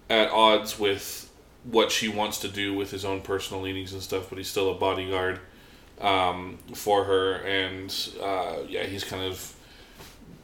at 0.09 0.31
odds 0.31 0.79
with 0.79 1.29
what 1.63 1.91
she 1.91 2.07
wants 2.07 2.39
to 2.39 2.47
do 2.47 2.73
with 2.73 2.91
his 2.91 3.03
own 3.03 3.21
personal 3.21 3.61
leanings 3.61 3.93
and 3.93 4.01
stuff, 4.01 4.29
but 4.29 4.37
he's 4.37 4.47
still 4.47 4.71
a 4.71 4.73
bodyguard 4.73 5.39
um, 5.99 6.57
for 6.73 7.03
her, 7.05 7.33
and 7.35 7.93
uh, 8.21 8.57
yeah, 8.67 8.83
he's 8.83 9.03
kind 9.03 9.23
of 9.23 9.53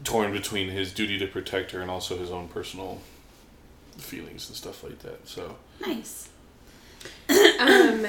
torn 0.04 0.34
between 0.34 0.70
his 0.70 0.92
duty 0.92 1.18
to 1.18 1.28
protect 1.28 1.72
her 1.72 1.82
and 1.82 1.90
also 1.90 2.18
his 2.18 2.30
own 2.30 2.48
personal 2.50 3.00
feelings 3.98 4.50
and 4.50 4.58
stuff 4.58 4.84
like 4.84 5.00
that. 5.00 5.28
So 5.28 5.56
nice. 5.86 6.30
um, 7.60 8.06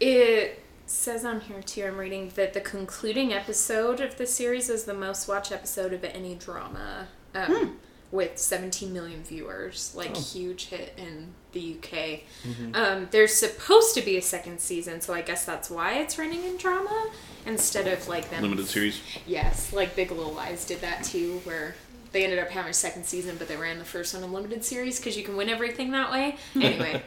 it 0.00 0.62
says 0.86 1.24
on 1.24 1.40
here 1.42 1.62
too. 1.62 1.84
I'm 1.84 1.96
reading 1.96 2.32
that 2.34 2.54
the 2.54 2.60
concluding 2.60 3.32
episode 3.32 4.00
of 4.00 4.16
the 4.16 4.26
series 4.26 4.68
is 4.68 4.84
the 4.84 4.94
most 4.94 5.28
watched 5.28 5.52
episode 5.52 5.92
of 5.92 6.02
any 6.02 6.34
drama. 6.34 7.06
Um, 7.34 7.46
hmm 7.46 7.74
with 8.12 8.38
17 8.38 8.92
million 8.92 9.22
viewers, 9.22 9.92
like 9.94 10.10
oh. 10.14 10.20
huge 10.20 10.66
hit 10.66 10.92
in 10.96 11.28
the 11.52 11.76
UK. 11.76 12.20
Mm-hmm. 12.44 12.74
Um, 12.74 13.08
there's 13.10 13.34
supposed 13.34 13.94
to 13.94 14.02
be 14.02 14.16
a 14.16 14.22
second 14.22 14.60
season, 14.60 15.00
so 15.00 15.14
I 15.14 15.20
guess 15.20 15.44
that's 15.44 15.70
why 15.70 15.94
it's 15.94 16.18
running 16.18 16.44
in 16.44 16.56
drama 16.56 17.10
instead 17.46 17.86
of 17.86 18.08
like 18.08 18.28
them 18.30 18.42
limited 18.42 18.66
series. 18.66 19.00
Yes, 19.26 19.72
like 19.72 19.94
Big 19.94 20.10
Little 20.10 20.32
Lies 20.32 20.64
did 20.64 20.80
that 20.80 21.04
too, 21.04 21.40
where 21.44 21.76
they 22.12 22.24
ended 22.24 22.40
up 22.40 22.48
having 22.48 22.70
a 22.70 22.74
second 22.74 23.04
season, 23.06 23.36
but 23.36 23.46
they 23.46 23.56
ran 23.56 23.78
the 23.78 23.84
first 23.84 24.14
one 24.14 24.24
in 24.24 24.32
limited 24.32 24.64
series 24.64 24.98
because 24.98 25.16
you 25.16 25.22
can 25.22 25.36
win 25.36 25.48
everything 25.48 25.92
that 25.92 26.10
way. 26.10 26.36
Anyway, 26.60 27.02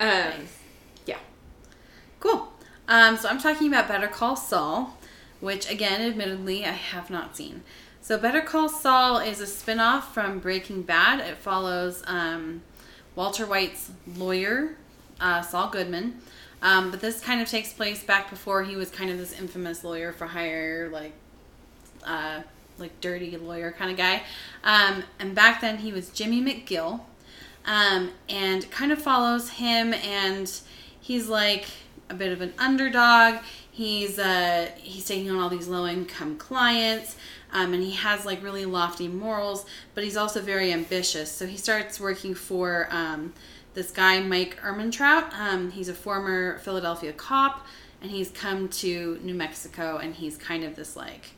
um, 0.00 0.32
yeah, 1.06 1.18
cool. 2.20 2.52
Um, 2.88 3.16
so 3.16 3.28
I'm 3.28 3.38
talking 3.38 3.68
about 3.68 3.86
Better 3.86 4.08
Call 4.08 4.36
Saul, 4.36 4.96
which 5.40 5.70
again, 5.70 6.00
admittedly, 6.00 6.64
I 6.64 6.72
have 6.72 7.10
not 7.10 7.36
seen. 7.36 7.62
So 8.02 8.18
Better 8.18 8.40
Call 8.40 8.68
Saul 8.68 9.18
is 9.18 9.38
a 9.38 9.46
spin-off 9.46 10.12
from 10.12 10.40
Breaking 10.40 10.82
Bad. 10.82 11.20
It 11.20 11.36
follows 11.36 12.02
um, 12.08 12.62
Walter 13.14 13.46
White's 13.46 13.92
lawyer, 14.16 14.74
uh, 15.20 15.42
Saul 15.42 15.70
Goodman. 15.70 16.18
Um, 16.62 16.90
but 16.90 17.00
this 17.00 17.20
kind 17.20 17.40
of 17.40 17.48
takes 17.48 17.72
place 17.72 18.02
back 18.02 18.28
before 18.28 18.64
he 18.64 18.74
was 18.74 18.90
kind 18.90 19.08
of 19.08 19.18
this 19.18 19.38
infamous 19.38 19.84
lawyer 19.84 20.10
for 20.10 20.26
hire, 20.26 20.90
like, 20.92 21.12
uh, 22.04 22.40
like 22.76 23.00
dirty 23.00 23.36
lawyer 23.36 23.70
kind 23.70 23.92
of 23.92 23.96
guy. 23.96 24.24
Um, 24.64 25.04
and 25.20 25.32
back 25.32 25.60
then 25.60 25.78
he 25.78 25.92
was 25.92 26.08
Jimmy 26.08 26.42
McGill, 26.42 27.02
um, 27.64 28.10
and 28.28 28.68
kind 28.72 28.90
of 28.90 29.00
follows 29.00 29.48
him, 29.50 29.94
and 29.94 30.52
he's 31.00 31.28
like 31.28 31.66
a 32.10 32.14
bit 32.14 32.32
of 32.32 32.40
an 32.40 32.52
underdog. 32.58 33.36
He's 33.74 34.18
uh, 34.18 34.70
he's 34.76 35.06
taking 35.06 35.30
on 35.30 35.38
all 35.38 35.48
these 35.48 35.66
low 35.66 35.86
income 35.86 36.36
clients. 36.36 37.16
Um, 37.52 37.74
and 37.74 37.82
he 37.82 37.92
has 37.92 38.24
like 38.24 38.42
really 38.42 38.64
lofty 38.64 39.08
morals, 39.08 39.66
but 39.94 40.04
he's 40.04 40.16
also 40.16 40.40
very 40.40 40.72
ambitious. 40.72 41.30
So 41.30 41.46
he 41.46 41.56
starts 41.56 42.00
working 42.00 42.34
for 42.34 42.88
um, 42.90 43.34
this 43.74 43.90
guy, 43.90 44.20
Mike 44.20 44.58
Ehrmantraut. 44.62 45.32
Um, 45.34 45.70
he's 45.70 45.88
a 45.88 45.94
former 45.94 46.58
Philadelphia 46.58 47.12
cop, 47.12 47.66
and 48.00 48.10
he's 48.10 48.30
come 48.30 48.68
to 48.68 49.18
New 49.22 49.34
Mexico, 49.34 49.98
and 49.98 50.14
he's 50.14 50.36
kind 50.38 50.64
of 50.64 50.76
this 50.76 50.96
like 50.96 51.32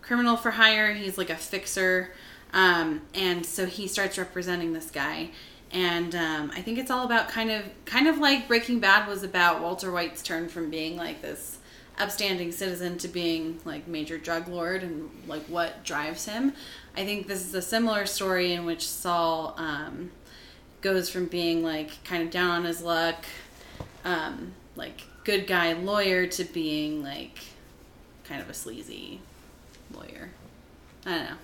criminal 0.00 0.36
for 0.36 0.52
hire. 0.52 0.94
He's 0.94 1.18
like 1.18 1.30
a 1.30 1.36
fixer, 1.36 2.14
um, 2.54 3.02
and 3.14 3.44
so 3.44 3.66
he 3.66 3.86
starts 3.88 4.16
representing 4.16 4.72
this 4.72 4.90
guy. 4.90 5.30
And 5.70 6.14
um, 6.14 6.50
I 6.54 6.62
think 6.62 6.78
it's 6.78 6.90
all 6.90 7.04
about 7.04 7.28
kind 7.28 7.50
of 7.50 7.62
kind 7.84 8.08
of 8.08 8.16
like 8.16 8.48
Breaking 8.48 8.80
Bad 8.80 9.06
was 9.06 9.22
about 9.22 9.60
Walter 9.60 9.90
White's 9.90 10.22
turn 10.22 10.48
from 10.48 10.70
being 10.70 10.96
like 10.96 11.20
this 11.20 11.57
upstanding 11.98 12.52
citizen 12.52 12.98
to 12.98 13.08
being 13.08 13.60
like 13.64 13.88
major 13.88 14.18
drug 14.18 14.48
lord 14.48 14.82
and 14.82 15.10
like 15.26 15.42
what 15.44 15.84
drives 15.84 16.26
him. 16.26 16.52
I 16.96 17.04
think 17.04 17.26
this 17.26 17.44
is 17.44 17.54
a 17.54 17.62
similar 17.62 18.06
story 18.06 18.52
in 18.52 18.64
which 18.64 18.88
Saul 18.88 19.54
um, 19.56 20.10
goes 20.80 21.10
from 21.10 21.26
being 21.26 21.62
like 21.62 22.02
kind 22.04 22.22
of 22.22 22.30
down 22.30 22.50
on 22.50 22.64
his 22.64 22.82
luck, 22.82 23.24
um, 24.04 24.52
like 24.76 25.02
good 25.24 25.46
guy 25.46 25.74
lawyer 25.74 26.26
to 26.26 26.44
being 26.44 27.02
like 27.02 27.38
kind 28.24 28.40
of 28.40 28.48
a 28.48 28.54
sleazy 28.54 29.20
lawyer. 29.92 30.30
I 31.06 31.10
don't 31.10 31.24
know. 31.24 31.36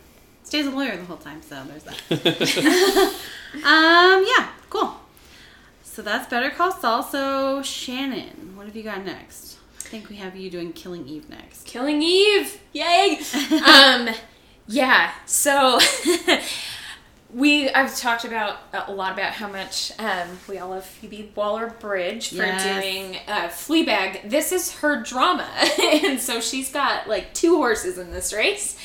Stays 0.42 0.66
a 0.66 0.70
lawyer 0.70 0.96
the 0.96 1.04
whole 1.04 1.16
time, 1.16 1.40
so 1.40 1.62
there's 1.64 1.84
that. 1.84 3.14
um, 3.54 4.24
yeah, 4.36 4.50
cool. 4.68 4.94
So 5.82 6.02
that's 6.02 6.28
Better 6.28 6.50
Call 6.50 6.72
Saul. 6.72 7.02
So 7.02 7.62
Shannon, 7.62 8.56
what 8.56 8.66
have 8.66 8.76
you 8.76 8.82
got 8.82 9.04
next? 9.04 9.58
Think 9.94 10.08
we 10.08 10.16
have 10.16 10.34
you 10.34 10.50
doing 10.50 10.72
Killing 10.72 11.06
Eve 11.06 11.30
next. 11.30 11.66
Killing 11.66 12.02
Eve! 12.02 12.60
Yay! 12.72 13.20
um, 13.64 14.08
yeah, 14.66 15.12
so 15.24 15.78
we 17.32 17.70
I've 17.70 17.96
talked 17.96 18.24
about 18.24 18.58
a 18.72 18.92
lot 18.92 19.12
about 19.12 19.34
how 19.34 19.48
much 19.48 19.92
um, 20.00 20.40
we 20.48 20.58
all 20.58 20.70
love 20.70 20.84
Phoebe 20.84 21.30
Waller 21.36 21.76
Bridge 21.78 22.30
for 22.30 22.42
yes. 22.42 22.64
doing 22.64 23.18
uh, 23.28 23.46
Fleabag. 23.46 24.28
This 24.28 24.50
is 24.50 24.72
her 24.78 25.00
drama, 25.00 25.48
and 25.80 26.18
so 26.18 26.40
she's 26.40 26.72
got 26.72 27.08
like 27.08 27.32
two 27.32 27.54
horses 27.54 27.96
in 27.96 28.10
this 28.10 28.32
race, 28.32 28.76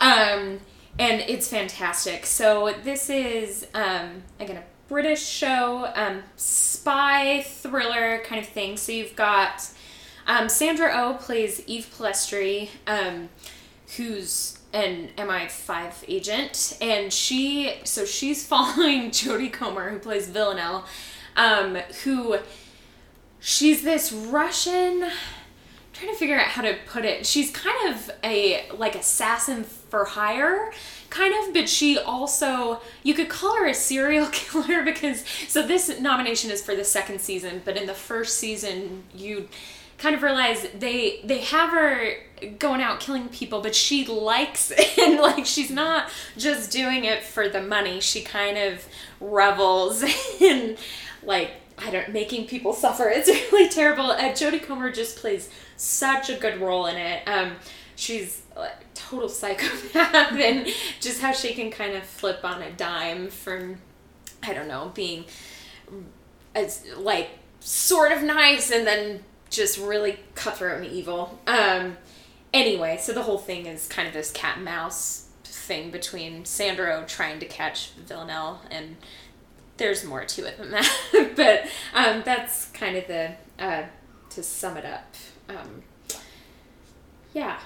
um, 0.00 0.60
and 0.96 1.22
it's 1.26 1.48
fantastic. 1.48 2.24
So 2.24 2.72
this 2.84 3.10
is 3.10 3.66
um, 3.74 4.22
again 4.38 4.58
a 4.58 4.64
British 4.86 5.26
show, 5.26 5.90
um, 5.96 6.22
spy 6.36 7.42
thriller 7.42 8.22
kind 8.24 8.40
of 8.40 8.46
thing. 8.46 8.76
So 8.76 8.92
you've 8.92 9.16
got 9.16 9.68
um, 10.26 10.48
Sandra 10.48 10.90
O 10.94 11.10
oh 11.10 11.14
plays 11.14 11.62
Eve 11.66 11.92
Polastri, 11.96 12.68
um, 12.86 13.28
who's 13.96 14.58
an 14.72 15.10
MI5 15.18 16.04
agent, 16.08 16.76
and 16.80 17.12
she 17.12 17.74
so 17.84 18.04
she's 18.04 18.46
following 18.46 19.10
Jodie 19.10 19.52
Comer, 19.52 19.90
who 19.90 19.98
plays 19.98 20.28
Villanelle, 20.28 20.84
um, 21.36 21.76
who 22.04 22.38
she's 23.40 23.82
this 23.82 24.12
Russian. 24.12 25.04
I'm 25.04 25.10
trying 25.92 26.12
to 26.12 26.18
figure 26.18 26.38
out 26.38 26.46
how 26.46 26.62
to 26.62 26.76
put 26.86 27.04
it. 27.04 27.26
She's 27.26 27.50
kind 27.50 27.94
of 27.94 28.10
a 28.24 28.66
like 28.76 28.94
assassin 28.94 29.64
for 29.64 30.04
hire 30.04 30.72
kind 31.12 31.34
of 31.44 31.52
but 31.52 31.68
she 31.68 31.98
also 31.98 32.80
you 33.02 33.12
could 33.12 33.28
call 33.28 33.54
her 33.54 33.66
a 33.66 33.74
serial 33.74 34.26
killer 34.32 34.82
because 34.82 35.22
so 35.46 35.64
this 35.64 36.00
nomination 36.00 36.50
is 36.50 36.62
for 36.62 36.74
the 36.74 36.82
second 36.82 37.20
season 37.20 37.60
but 37.66 37.76
in 37.76 37.86
the 37.86 37.92
first 37.92 38.38
season 38.38 39.04
you 39.14 39.46
kind 40.02 40.16
of 40.16 40.22
realize 40.22 40.66
they 40.76 41.20
they 41.22 41.38
have 41.38 41.70
her 41.70 42.14
going 42.58 42.82
out 42.82 42.98
killing 42.98 43.28
people, 43.28 43.60
but 43.60 43.74
she 43.74 44.04
likes 44.04 44.70
it. 44.76 44.98
and 44.98 45.20
like 45.20 45.46
she's 45.46 45.70
not 45.70 46.10
just 46.36 46.72
doing 46.72 47.04
it 47.04 47.22
for 47.22 47.48
the 47.48 47.62
money. 47.62 48.00
She 48.00 48.22
kind 48.22 48.58
of 48.58 48.84
revels 49.20 50.02
in 50.40 50.76
like 51.22 51.52
I 51.78 51.90
don't 51.90 52.12
making 52.12 52.48
people 52.48 52.72
suffer. 52.72 53.08
It's 53.08 53.28
really 53.28 53.68
terrible. 53.68 54.10
Uh, 54.10 54.30
Jodie 54.32 54.62
Comer 54.62 54.90
just 54.90 55.16
plays 55.18 55.48
such 55.76 56.28
a 56.30 56.34
good 56.34 56.60
role 56.60 56.86
in 56.86 56.96
it. 56.96 57.26
Um, 57.28 57.52
she's 57.94 58.42
like 58.56 58.92
total 58.94 59.28
psychopath, 59.28 60.32
and 60.32 60.66
just 61.00 61.20
how 61.20 61.32
she 61.32 61.54
can 61.54 61.70
kind 61.70 61.94
of 61.94 62.02
flip 62.02 62.40
on 62.44 62.60
a 62.60 62.72
dime 62.72 63.30
from 63.30 63.78
I 64.42 64.52
don't 64.52 64.66
know 64.66 64.90
being 64.94 65.26
as 66.56 66.84
like 66.96 67.30
sort 67.60 68.10
of 68.10 68.24
nice 68.24 68.72
and 68.72 68.84
then 68.84 69.22
just 69.52 69.78
really 69.78 70.18
cutthroat 70.34 70.82
and 70.82 70.86
evil. 70.86 71.38
Um, 71.46 71.98
anyway, 72.52 72.98
so 73.00 73.12
the 73.12 73.22
whole 73.22 73.38
thing 73.38 73.66
is 73.66 73.86
kind 73.86 74.08
of 74.08 74.14
this 74.14 74.32
cat 74.32 74.56
and 74.56 74.64
mouse 74.64 75.28
thing 75.44 75.90
between 75.90 76.44
Sandra 76.44 77.04
trying 77.06 77.38
to 77.38 77.46
catch 77.46 77.90
Villanelle 77.92 78.62
and 78.70 78.96
there's 79.76 80.04
more 80.04 80.24
to 80.24 80.46
it 80.46 80.58
than 80.58 80.70
that. 80.70 80.90
but 81.36 81.68
um, 81.94 82.22
that's 82.24 82.66
kind 82.66 82.96
of 82.96 83.06
the 83.06 83.32
uh, 83.58 83.84
to 84.30 84.42
sum 84.42 84.76
it 84.76 84.84
up. 84.84 85.14
Um, 85.48 85.82
yeah. 87.32 87.58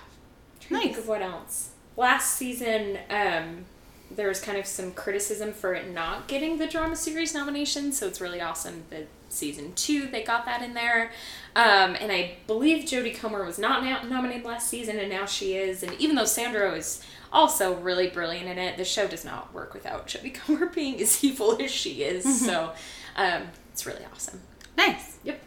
Trying 0.61 0.81
nice. 0.81 0.83
to 0.83 0.88
think 0.88 0.99
of 0.99 1.09
what 1.09 1.22
else. 1.22 1.70
Last 1.96 2.37
season, 2.37 2.99
um, 3.09 3.64
there 4.11 4.29
was 4.29 4.40
kind 4.40 4.57
of 4.59 4.66
some 4.66 4.92
criticism 4.92 5.53
for 5.53 5.75
it 5.75 5.92
not 5.92 6.29
getting 6.29 6.59
the 6.59 6.66
drama 6.66 6.97
series 6.97 7.35
nomination, 7.35 7.92
so 7.92 8.07
it's 8.07 8.21
really 8.21 8.40
awesome 8.40 8.85
that 8.90 9.07
season 9.29 9.73
two 9.75 10.07
they 10.07 10.23
got 10.23 10.45
that 10.47 10.62
in 10.62 10.75
there. 10.75 11.11
Um, 11.55 11.97
and 12.01 12.12
I 12.12 12.37
believe 12.47 12.85
Jodie 12.85 13.16
Comer 13.16 13.45
was 13.45 13.59
not 13.59 13.83
na- 13.83 14.03
nominated 14.03 14.45
last 14.45 14.69
season, 14.69 14.99
and 14.99 15.11
now 15.11 15.27
she 15.27 15.55
is. 15.55 15.83
And 15.83 15.95
even 16.01 16.16
though 16.16 16.25
Sandra 16.25 16.73
is 16.73 17.03
also 17.33 17.75
really 17.77 18.09
brilliant 18.09 18.47
in 18.47 18.59
it, 18.59 18.77
the 18.77 18.85
show 18.85 19.07
does 19.07 19.25
not 19.25 19.53
work 19.53 19.75
without 19.75 20.07
Jodie 20.07 20.35
Comer 20.35 20.66
being 20.75 21.01
as 21.01 21.23
evil 21.25 21.61
as 21.61 21.71
she 21.71 22.03
is. 22.03 22.25
Mm-hmm. 22.25 22.45
So 22.45 22.73
um, 23.16 23.42
it's 23.73 23.87
really 23.87 24.05
awesome. 24.12 24.40
Nice. 24.77 25.19
Yep. 25.25 25.40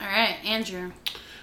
All 0.00 0.06
right, 0.06 0.36
Andrew. 0.44 0.92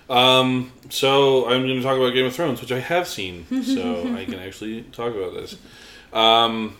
Um, 0.09 0.71
so 0.89 1.47
I'm 1.47 1.63
going 1.63 1.75
to 1.77 1.81
talk 1.81 1.97
about 1.97 2.13
Game 2.13 2.25
of 2.25 2.33
Thrones, 2.35 2.61
which 2.61 2.71
I 2.71 2.79
have 2.79 3.07
seen, 3.07 3.45
so 3.63 4.13
I 4.15 4.25
can 4.25 4.35
actually 4.35 4.83
talk 4.83 5.13
about 5.13 5.33
this. 5.33 5.57
Um, 6.13 6.77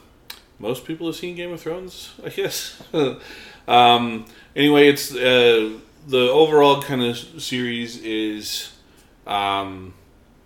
most 0.59 0.85
people 0.85 1.07
have 1.07 1.15
seen 1.15 1.35
Game 1.35 1.51
of 1.51 1.61
Thrones, 1.61 2.13
I 2.23 2.29
guess. 2.29 2.81
um, 3.67 4.25
anyway, 4.55 4.87
it's 4.87 5.13
uh, 5.13 5.77
the 6.07 6.29
overall 6.29 6.81
kind 6.81 7.03
of 7.03 7.17
series 7.41 8.01
is 8.01 8.71
um, 9.27 9.93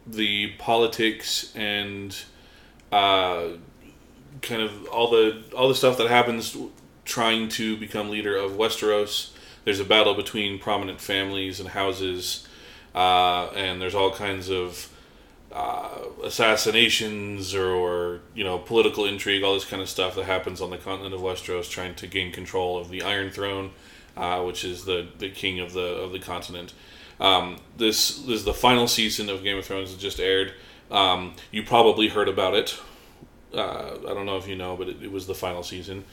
the 0.05 0.53
politics 0.57 1.55
and 1.55 2.15
uh, 2.91 3.49
kind 4.41 4.61
of 4.61 4.85
all 4.87 5.11
the 5.11 5.43
all 5.55 5.69
the 5.69 5.75
stuff 5.75 5.97
that 5.97 6.07
happens 6.07 6.57
trying 7.05 7.47
to 7.49 7.77
become 7.77 8.09
leader 8.09 8.35
of 8.35 8.51
Westeros. 8.51 9.31
There's 9.63 9.79
a 9.79 9.85
battle 9.85 10.15
between 10.15 10.59
prominent 10.59 10.99
families 10.99 11.59
and 11.59 11.69
houses, 11.69 12.47
uh, 12.95 13.47
and 13.55 13.81
there's 13.81 13.95
all 13.95 14.11
kinds 14.11 14.49
of 14.49 14.90
uh, 15.51 15.89
assassinations 16.23 17.53
or, 17.53 17.69
or, 17.69 18.19
you 18.33 18.43
know 18.43 18.57
political 18.57 19.05
intrigue, 19.05 19.43
all 19.43 19.53
this 19.53 19.65
kind 19.65 19.81
of 19.81 19.89
stuff 19.89 20.15
that 20.15 20.25
happens 20.25 20.61
on 20.61 20.69
the 20.69 20.77
continent 20.77 21.13
of 21.13 21.21
Westeros, 21.21 21.69
trying 21.69 21.95
to 21.95 22.07
gain 22.07 22.31
control 22.31 22.77
of 22.77 22.89
the 22.89 23.01
Iron 23.01 23.29
Throne, 23.29 23.71
uh, 24.15 24.41
which 24.41 24.63
is 24.63 24.85
the, 24.85 25.07
the 25.19 25.29
king 25.29 25.59
of 25.59 25.73
the 25.73 25.81
of 25.81 26.11
the 26.11 26.19
continent. 26.19 26.73
Um, 27.19 27.57
this, 27.77 28.17
this 28.17 28.39
is 28.39 28.45
the 28.45 28.53
final 28.53 28.87
season 28.87 29.29
of 29.29 29.43
Game 29.43 29.57
of 29.57 29.65
Thrones 29.65 29.91
that 29.91 29.99
just 29.99 30.19
aired. 30.19 30.53
Um, 30.89 31.35
you 31.51 31.63
probably 31.63 32.07
heard 32.07 32.27
about 32.27 32.55
it. 32.55 32.79
Uh, 33.53 33.97
I 34.09 34.13
don't 34.13 34.25
know 34.25 34.37
if 34.37 34.47
you 34.47 34.55
know, 34.55 34.75
but 34.75 34.87
it, 34.87 35.03
it 35.03 35.11
was 35.11 35.27
the 35.27 35.35
final 35.35 35.61
season. 35.61 36.03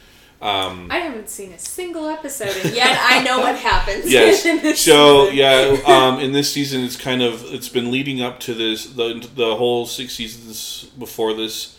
Um, 0.41 0.87
I 0.91 0.99
haven't 0.99 1.29
seen 1.29 1.53
a 1.53 1.59
single 1.59 2.07
episode, 2.09 2.57
and 2.65 2.73
yet 2.75 2.97
I 3.03 3.23
know 3.25 3.41
what 3.41 3.57
happens. 3.71 4.11
Yes. 4.11 4.43
so 4.81 5.25
season. 5.31 5.37
yeah, 5.37 5.77
um, 5.85 6.21
in 6.21 6.31
this 6.33 6.53
season, 6.53 6.83
it's 6.83 6.97
kind 6.97 7.23
of 7.23 7.43
it's 7.53 7.69
been 7.69 7.91
leading 7.91 8.23
up 8.23 8.39
to 8.41 8.55
this 8.55 8.87
the 8.87 9.29
the 9.35 9.57
whole 9.57 9.85
six 9.87 10.15
seasons 10.15 10.85
before 10.99 11.35
this, 11.35 11.77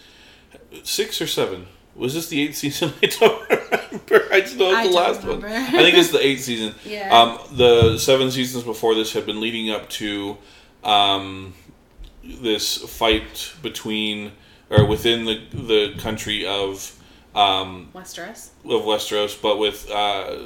six 0.84 1.22
or 1.22 1.28
seven. 1.28 1.68
Was 1.96 2.14
this 2.14 2.28
the 2.28 2.42
eighth 2.42 2.56
season? 2.58 2.94
I 3.04 3.08
don't 3.08 3.50
remember. 3.50 4.28
I 4.34 4.42
just 4.42 4.58
know 4.58 4.72
it's 4.78 4.90
the 4.90 4.96
last 4.96 5.24
remember. 5.24 5.48
one. 5.48 5.56
I 5.56 5.72
think 5.84 5.98
it's 5.98 6.12
the 6.12 6.26
eighth 6.26 6.42
season. 6.42 6.76
yeah. 6.86 7.18
Um, 7.18 7.40
the 7.56 7.98
seven 7.98 8.30
seasons 8.30 8.64
before 8.64 8.94
this 8.96 9.14
have 9.14 9.26
been 9.26 9.40
leading 9.42 9.70
up 9.70 9.90
to, 9.92 10.38
um, 10.84 11.54
this 12.24 12.78
fight 12.78 13.54
between 13.62 14.34
or 14.70 14.86
within 14.86 15.26
the 15.26 15.42
the 15.54 15.96
country 15.98 16.46
of 16.46 16.96
um, 17.36 17.90
Westeros. 17.94 18.50
Of 18.66 18.84
Westeros, 18.84 19.42
but 19.42 19.58
with 19.58 19.90
uh, 19.90 20.38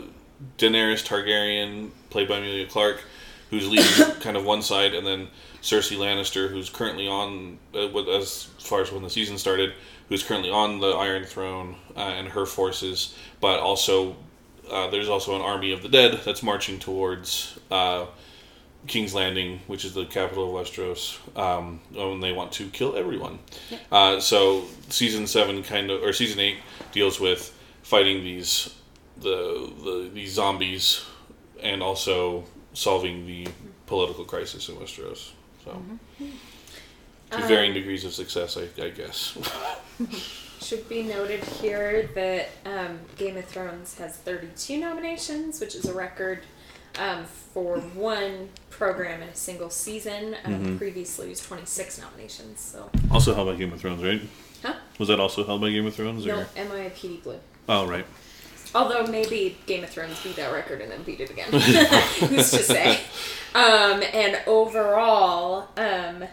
Daenerys 0.57 1.05
Targaryen, 1.05 1.89
played 2.09 2.27
by 2.27 2.37
Emilia 2.37 2.67
Clarke, 2.67 3.03
who's 3.49 3.67
leading 3.67 4.15
kind 4.19 4.37
of 4.37 4.45
one 4.45 4.61
side, 4.61 4.93
and 4.93 5.05
then 5.05 5.27
Cersei 5.61 5.97
Lannister, 5.97 6.49
who's 6.49 6.69
currently 6.69 7.07
on, 7.07 7.57
uh, 7.73 7.87
as 8.11 8.45
far 8.59 8.81
as 8.81 8.91
when 8.91 9.03
the 9.03 9.09
season 9.09 9.37
started, 9.37 9.73
who's 10.09 10.23
currently 10.23 10.49
on 10.49 10.79
the 10.79 10.89
Iron 10.89 11.23
Throne 11.23 11.75
uh, 11.95 11.99
and 11.99 12.27
her 12.27 12.45
forces, 12.45 13.15
but 13.39 13.59
also 13.59 14.15
uh, 14.69 14.89
there's 14.89 15.09
also 15.09 15.35
an 15.35 15.41
army 15.41 15.71
of 15.71 15.81
the 15.81 15.89
dead 15.89 16.19
that's 16.25 16.43
marching 16.43 16.79
towards 16.79 17.57
uh, 17.71 18.05
King's 18.87 19.13
Landing, 19.13 19.59
which 19.67 19.85
is 19.85 19.93
the 19.93 20.05
capital 20.05 20.57
of 20.57 20.67
Westeros, 20.67 21.17
um, 21.37 21.79
and 21.95 22.21
they 22.21 22.31
want 22.31 22.51
to 22.53 22.67
kill 22.69 22.95
everyone. 22.95 23.39
Yeah. 23.69 23.77
Uh, 23.91 24.19
so 24.19 24.65
season 24.89 25.27
seven 25.27 25.63
kind 25.63 25.89
of, 25.89 26.03
or 26.03 26.13
season 26.13 26.39
eight, 26.39 26.57
deals 26.91 27.19
with 27.19 27.57
fighting 27.81 28.23
these 28.23 28.73
the, 29.17 29.71
the 29.83 30.09
these 30.13 30.33
zombies, 30.33 31.05
and 31.61 31.81
also 31.81 32.43
solving 32.73 33.25
the 33.25 33.47
political 33.85 34.25
crisis 34.25 34.67
in 34.69 34.75
Westeros. 34.75 35.31
So, 35.63 35.71
mm-hmm. 35.71 36.25
to 37.31 37.37
um, 37.37 37.47
varying 37.47 37.73
degrees 37.73 38.03
of 38.03 38.13
success, 38.13 38.57
I, 38.57 38.67
I 38.81 38.89
guess. 38.89 39.37
should 40.63 40.87
be 40.87 41.03
noted 41.03 41.43
here 41.43 42.09
that 42.15 42.49
um, 42.65 42.99
Game 43.17 43.37
of 43.37 43.45
Thrones 43.45 43.97
has 43.97 44.15
32 44.17 44.77
nominations, 44.77 45.59
which 45.59 45.75
is 45.75 45.85
a 45.85 45.93
record 45.93 46.43
um, 46.99 47.25
for 47.25 47.79
one 47.79 48.49
program 48.69 49.21
in 49.21 49.29
a 49.29 49.36
single 49.36 49.69
season. 49.69 50.36
Um, 50.43 50.53
mm-hmm. 50.53 50.77
Previously, 50.77 51.27
it 51.27 51.29
was 51.29 51.41
26 51.41 52.01
nominations. 52.01 52.60
So 52.60 52.89
also 53.12 53.34
held 53.34 53.47
by 53.47 53.56
Game 53.56 53.73
of 53.73 53.82
Thrones, 53.82 54.03
right? 54.03 54.21
Huh? 54.62 54.75
Was 54.97 55.10
that 55.10 55.19
also 55.19 55.43
held 55.45 55.62
by 55.62 55.71
Game 55.71 55.86
of 55.86 55.93
Thrones? 55.93 56.25
No, 56.25 56.39
or? 56.39 56.45
NYPD 56.56 57.23
Blue. 57.23 57.39
Oh, 57.67 57.88
right. 57.88 58.06
Although 58.75 59.06
maybe 59.06 59.58
Game 59.67 59.84
of 59.84 59.89
Thrones 59.89 60.21
beat 60.23 60.36
that 60.38 60.51
record 60.51 60.82
and 60.82 60.91
then 60.91 61.03
beat 61.03 61.19
it 61.19 61.29
again. 61.29 61.47
Who's 61.51 62.51
to 62.51 62.63
say? 62.63 63.01
Um, 63.53 64.01
and 64.13 64.41
overall, 64.47 65.67
um, 65.77 66.23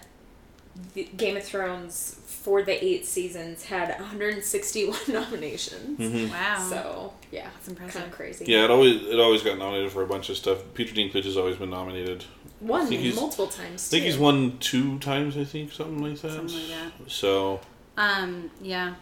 Game 1.16 1.36
of 1.36 1.44
Thrones 1.44 2.20
for 2.26 2.62
the 2.62 2.82
eight 2.82 3.04
seasons 3.04 3.64
had 3.64 3.90
161 4.00 4.98
nominations. 5.08 5.98
Mm-hmm. 5.98 6.32
Wow. 6.32 6.66
So 6.68 7.14
yeah, 7.30 7.48
it's 7.58 7.68
impressive. 7.68 8.00
Kind 8.00 8.10
of 8.10 8.16
crazy. 8.16 8.44
Yeah, 8.46 8.64
it 8.64 8.70
always 8.70 9.02
it 9.02 9.20
always 9.20 9.42
got 9.42 9.58
nominated 9.58 9.92
for 9.92 10.02
a 10.02 10.06
bunch 10.06 10.30
of 10.30 10.36
stuff. 10.36 10.58
Peter 10.74 10.94
Dinklage 10.94 11.24
has 11.24 11.36
always 11.36 11.56
been 11.56 11.70
nominated. 11.70 12.24
Won 12.60 12.90
multiple 13.14 13.46
times. 13.46 13.88
I 13.88 13.90
think 13.90 14.04
he's 14.04 14.18
won 14.18 14.58
two 14.58 14.98
times. 14.98 15.36
I 15.36 15.44
think 15.44 15.72
something 15.72 16.02
like 16.02 16.20
that. 16.20 16.32
Something 16.32 16.56
like 16.56 16.68
that. 16.68 17.10
So. 17.10 17.60
Um. 17.96 18.50
Yeah. 18.60 18.94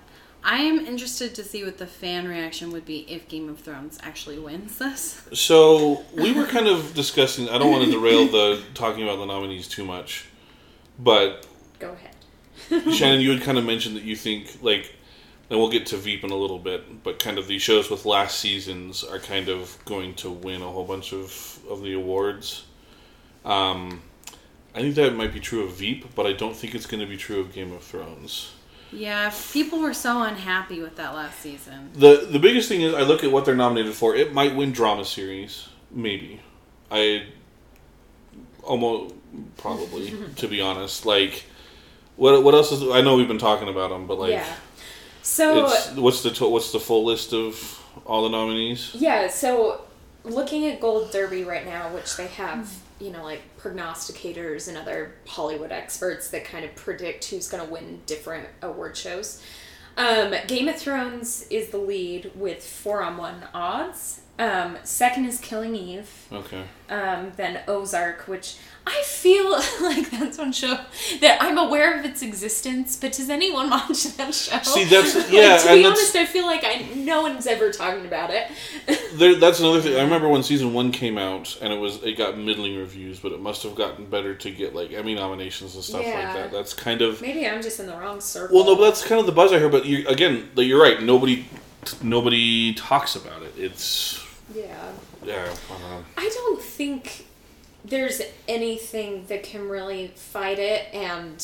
I 0.44 0.59
am 0.59 0.87
interested 0.87 1.35
to 1.35 1.44
see 1.44 1.64
what 1.64 1.79
the 1.79 1.87
fan 1.87 2.29
reaction 2.29 2.70
would 2.70 2.85
be 2.85 3.01
if 3.11 3.27
Game 3.29 3.48
of 3.48 3.59
Thrones 3.59 3.98
actually 4.03 4.38
wins 4.38 4.79
this. 4.79 5.20
So 5.33 6.05
we 6.14 6.33
were 6.33 6.46
kind 6.46 6.68
of 6.68 6.94
discussing. 7.03 7.48
I 7.48 7.59
don't 7.59 7.72
want 7.72 7.85
to 7.85 7.90
derail 7.90 8.27
the 8.29 8.62
talking 8.74 9.03
about 9.03 9.18
the 9.18 9.27
nominees 9.27 9.66
too 9.66 9.85
much, 9.85 10.27
but 10.98 11.47
go 11.79 11.93
ahead. 11.93 12.93
Shannon, 12.95 13.21
you 13.21 13.31
had 13.31 13.43
kind 13.43 13.59
of 13.59 13.64
mentioned 13.64 13.97
that 13.97 14.05
you 14.05 14.17
think 14.17 14.59
like, 14.62 14.95
and 15.51 15.59
we'll 15.59 15.71
get 15.71 15.87
to 15.87 15.97
Veep 15.97 16.25
in 16.25 16.31
a 16.31 16.37
little 16.37 16.59
bit, 16.59 17.03
but 17.03 17.19
kind 17.19 17.38
of 17.38 17.47
the 17.47 17.59
shows 17.59 17.91
with 17.91 18.05
last 18.05 18.38
seasons 18.38 19.05
are 19.05 19.19
kind 19.19 19.49
of 19.49 19.79
going 19.85 20.14
to 20.14 20.31
win 20.31 20.62
a 20.62 20.69
whole 20.69 20.85
bunch 20.85 21.12
of 21.12 21.61
of 21.69 21.83
the 21.83 21.95
awards. 21.95 22.64
Um, 23.45 24.03
I 24.75 24.81
think 24.81 24.95
that 24.97 25.14
might 25.14 25.33
be 25.33 25.41
true 25.41 25.64
of 25.64 25.73
Veep, 25.73 26.14
but 26.14 26.27
I 26.27 26.33
don't 26.33 26.55
think 26.55 26.75
it's 26.75 26.87
going 26.87 27.01
to 27.01 27.07
be 27.07 27.17
true 27.17 27.41
of 27.41 27.53
Game 27.53 27.73
of 27.73 27.83
Thrones. 27.83 28.53
Yeah, 28.93 29.33
people 29.53 29.81
were 29.81 29.95
so 29.95 30.23
unhappy 30.23 30.81
with 30.81 30.97
that 30.97 31.14
last 31.14 31.41
season. 31.41 31.91
The 31.95 32.29
the 32.31 32.38
biggest 32.38 32.69
thing 32.69 32.83
is 32.83 32.95
I 32.95 33.03
look 33.03 33.23
at 33.23 33.31
what 33.31 33.45
they're 33.45 33.55
nominated 33.55 33.95
for. 33.95 34.14
It 34.14 34.33
might 34.33 34.55
win 34.55 34.73
drama 34.73 35.05
series, 35.05 35.69
maybe. 35.91 36.41
I 36.91 37.27
almost 38.62 39.14
probably 39.57 40.14
to 40.37 40.49
be 40.49 40.61
honest. 40.61 41.05
Like 41.05 41.45
what 42.18 42.42
what 42.44 42.54
else 42.54 42.70
is? 42.72 42.83
I 42.83 43.00
know 43.00 43.16
we've 43.16 43.28
been 43.28 43.38
talking 43.38 43.68
about 43.68 43.88
them, 43.88 44.07
but 44.07 44.18
like, 44.18 44.33
yeah. 44.33 44.54
So 45.22 45.62
what's 45.96 46.22
the 46.22 46.31
to, 46.31 46.48
what's 46.48 46.72
the 46.72 46.81
full 46.81 47.04
list 47.04 47.33
of 47.33 47.83
all 48.04 48.24
the 48.24 48.31
nominees? 48.31 48.94
Yeah. 48.94 49.28
So 49.28 49.83
looking 50.24 50.66
at 50.66 50.81
Gold 50.81 51.11
Derby 51.11 51.44
right 51.44 51.64
now, 51.64 51.94
which 51.94 52.16
they 52.16 52.26
have 52.26 52.70
you 53.00 53.11
know, 53.11 53.22
like 53.22 53.42
prognosticators 53.59 54.68
and 54.68 54.76
other 54.76 55.14
Hollywood 55.26 55.72
experts 55.72 56.31
that 56.31 56.44
kind 56.44 56.64
of 56.64 56.74
predict 56.74 57.24
who's 57.26 57.48
going 57.48 57.64
to 57.64 57.72
win 57.72 58.00
different 58.07 58.48
award 58.62 58.96
shows. 58.96 59.42
Um, 59.96 60.35
Game 60.46 60.68
of 60.68 60.76
Thrones 60.76 61.46
is 61.48 61.68
the 61.68 61.78
lead 61.78 62.33
with 62.35 62.64
four 62.64 63.02
on 63.02 63.16
one 63.16 63.44
odds. 63.54 64.20
Um, 64.38 64.79
second 64.85 65.24
is 65.24 65.40
Killing 65.40 65.74
Eve. 65.74 66.09
Okay. 66.33 66.62
Um, 66.88 67.33
then 67.37 67.61
Ozark, 67.66 68.29
which 68.29 68.57
I 68.87 69.03
feel 69.05 69.51
like 69.83 70.11
that's 70.11 70.38
one 70.38 70.53
show 70.53 70.79
that 71.20 71.38
I'm 71.42 71.59
aware 71.59 71.98
of 71.98 72.05
its 72.05 72.22
existence, 72.22 72.96
but 72.96 73.12
does 73.12 73.31
anyone 73.31 73.68
watch 73.70 74.05
that 74.16 74.33
show? 74.33 74.59
See, 74.62 74.85
that's 74.85 75.14
yeah. 75.31 75.55
like, 75.55 75.62
to 75.62 75.68
and 75.70 75.79
be 75.81 75.87
honest, 75.87 76.14
I 76.14 76.24
feel 76.24 76.46
like 76.46 76.62
I 76.64 76.88
no 76.94 77.22
one's 77.22 77.48
ever 77.48 77.72
talking 77.72 78.07
about 78.07 78.31
it. 78.31 78.48
there, 79.14 79.35
that's 79.35 79.59
another 79.59 79.81
thing. 79.81 79.96
I 79.98 80.03
remember 80.03 80.29
when 80.29 80.44
season 80.44 80.72
one 80.72 80.92
came 80.92 81.18
out, 81.18 81.59
and 81.61 81.72
it 81.72 81.79
was 81.81 82.01
it 82.05 82.16
got 82.16 82.38
middling 82.38 82.79
reviews, 82.79 83.18
but 83.18 83.33
it 83.33 83.40
must 83.40 83.64
have 83.64 83.74
gotten 83.74 84.07
better 84.07 84.37
to 84.37 84.51
get 84.53 84.72
like 84.72 84.92
Emmy 84.92 85.16
nominations 85.16 85.74
and 85.74 85.83
stuff 85.83 86.03
Yeah. 86.03 86.14
like 86.14 86.35
that. 86.35 86.53
That's 86.53 86.74
kind 86.74 87.03
of 87.03 87.20
Maybe 87.20 87.44
I'm 87.46 87.61
just 87.61 87.81
in 87.81 87.87
the 87.87 87.96
wrong 87.96 88.20
circle. 88.20 88.57
well, 88.57 88.64
no, 88.66 88.77
but 88.77 88.85
that's 88.85 89.05
kind 89.05 89.18
of 89.18 89.27
the 89.27 89.33
buzz 89.33 89.53
I 89.53 89.59
hear. 89.59 89.68
But 89.68 89.85
you, 89.85 90.07
again, 90.07 90.48
you're 90.57 90.81
right. 90.81 91.03
Nobody, 91.03 91.46
nobody 92.03 92.72
talks 92.74 93.16
about 93.16 93.42
it. 93.42 93.53
It's 93.57 94.24
yeah. 94.54 94.92
yeah. 95.24 95.54
I 95.70 95.78
don't. 95.78 96.04
I 96.16 96.30
don't 96.34 96.61
think 96.62 97.26
there's 97.84 98.20
anything 98.46 99.24
that 99.28 99.42
can 99.42 99.68
really 99.68 100.08
fight 100.14 100.58
it 100.58 100.87
and 100.92 101.38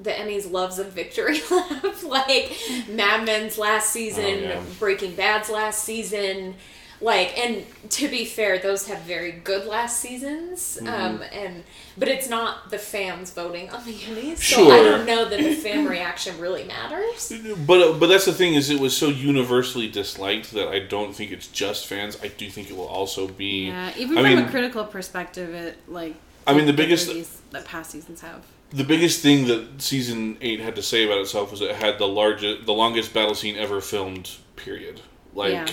the 0.00 0.10
Emmys 0.10 0.50
loves 0.50 0.78
a 0.78 0.84
victory 0.84 1.40
lap 1.50 2.02
like 2.04 2.56
Mad 2.88 3.24
Men's 3.26 3.58
last 3.58 3.90
season, 3.90 4.24
Oh, 4.24 4.38
yeah. 4.38 4.62
Breaking 4.78 5.14
Bad's 5.14 5.48
last 5.50 5.82
season. 5.84 6.54
Like 7.00 7.38
and 7.38 7.64
to 7.90 8.08
be 8.08 8.24
fair, 8.24 8.58
those 8.58 8.88
have 8.88 9.00
very 9.02 9.30
good 9.30 9.66
last 9.66 10.00
seasons. 10.00 10.78
Mm-hmm. 10.82 10.88
Um, 10.88 11.22
and 11.32 11.62
but 11.96 12.08
it's 12.08 12.28
not 12.28 12.70
the 12.70 12.78
fans 12.78 13.30
voting 13.32 13.70
on 13.70 13.84
the 13.84 13.92
Emmys, 14.06 14.38
so 14.38 14.70
I 14.70 14.82
don't 14.82 15.06
know 15.06 15.28
that 15.28 15.38
the 15.38 15.54
fan 15.54 15.86
reaction 15.96 16.38
really 16.40 16.64
matters. 16.64 17.32
But 17.66 17.98
but 18.00 18.06
that's 18.08 18.24
the 18.24 18.32
thing 18.32 18.54
is 18.54 18.68
it 18.68 18.80
was 18.80 18.96
so 18.96 19.08
universally 19.08 19.88
disliked 19.88 20.52
that 20.52 20.68
I 20.68 20.80
don't 20.80 21.14
think 21.14 21.30
it's 21.30 21.46
just 21.46 21.86
fans. 21.86 22.18
I 22.22 22.28
do 22.28 22.50
think 22.50 22.68
it 22.68 22.76
will 22.76 22.88
also 22.88 23.28
be. 23.28 23.66
Yeah, 23.68 23.92
even 23.96 24.18
I 24.18 24.22
from 24.22 24.30
mean- 24.34 24.38
a 24.46 24.50
critical 24.50 24.84
perspective, 24.84 25.54
it 25.54 25.78
like. 25.88 26.16
I 26.48 26.54
mean, 26.54 26.66
the 26.66 26.72
biggest- 26.72 27.08
release 27.08 27.40
that 27.52 27.64
past 27.64 27.90
seasons 27.92 28.22
have. 28.22 28.42
The 28.70 28.84
biggest 28.84 29.20
thing 29.22 29.46
that 29.46 29.80
season 29.80 30.36
eight 30.42 30.60
had 30.60 30.74
to 30.76 30.82
say 30.82 31.04
about 31.06 31.18
itself 31.18 31.50
was 31.50 31.60
it 31.62 31.74
had 31.76 31.98
the 31.98 32.08
largest, 32.08 32.66
the 32.66 32.72
longest 32.74 33.14
battle 33.14 33.34
scene 33.34 33.56
ever 33.56 33.80
filmed. 33.80 34.30
Period. 34.56 35.00
Like 35.32 35.52
Yeah. 35.52 35.66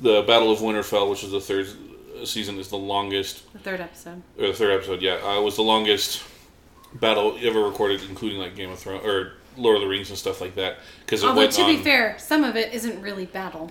The 0.00 0.22
Battle 0.26 0.50
of 0.50 0.58
Winterfell, 0.60 1.08
which 1.10 1.24
is 1.24 1.30
the 1.32 1.40
third 1.40 1.66
season, 2.24 2.58
is 2.58 2.68
the 2.68 2.76
longest 2.78 3.50
The 3.52 3.58
third 3.58 3.80
episode. 3.80 4.22
or 4.38 4.48
the 4.48 4.52
third 4.52 4.72
episode. 4.72 5.02
Yeah, 5.02 5.14
uh, 5.16 5.40
was 5.40 5.56
the 5.56 5.62
longest 5.62 6.22
battle 6.94 7.36
ever 7.42 7.60
recorded, 7.62 8.00
including 8.08 8.38
like 8.38 8.56
Game 8.56 8.70
of 8.70 8.78
Thrones 8.78 9.04
or 9.04 9.34
Lord 9.56 9.76
of 9.76 9.82
the 9.82 9.88
Rings 9.88 10.08
and 10.10 10.18
stuff 10.18 10.40
like 10.40 10.54
that. 10.56 10.78
Because 11.00 11.22
Although 11.24 11.48
to 11.50 11.62
on. 11.62 11.76
be 11.76 11.82
fair, 11.82 12.16
some 12.18 12.44
of 12.44 12.56
it 12.56 12.72
isn't 12.72 13.00
really 13.02 13.26
battle. 13.26 13.70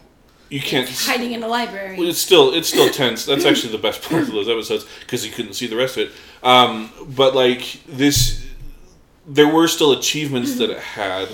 you 0.49 0.61
can't. 0.61 0.89
Hiding 0.89 1.31
in 1.33 1.43
a 1.43 1.47
library. 1.47 1.97
Well, 1.97 2.07
it's 2.09 2.19
still 2.19 2.53
it's 2.53 2.69
still 2.69 2.89
tense. 2.89 3.25
That's 3.25 3.45
actually 3.45 3.71
the 3.71 3.77
best 3.79 4.01
part 4.03 4.23
of 4.23 4.31
those 4.31 4.47
episodes 4.49 4.85
because 5.01 5.25
you 5.25 5.31
couldn't 5.31 5.53
see 5.53 5.67
the 5.67 5.75
rest 5.77 5.97
of 5.97 6.07
it. 6.09 6.11
Um, 6.43 6.89
but 7.09 7.35
like 7.35 7.79
this, 7.87 8.45
there 9.25 9.47
were 9.47 9.67
still 9.67 9.91
achievements 9.93 10.57
that 10.57 10.69
it 10.69 10.79
had. 10.79 11.27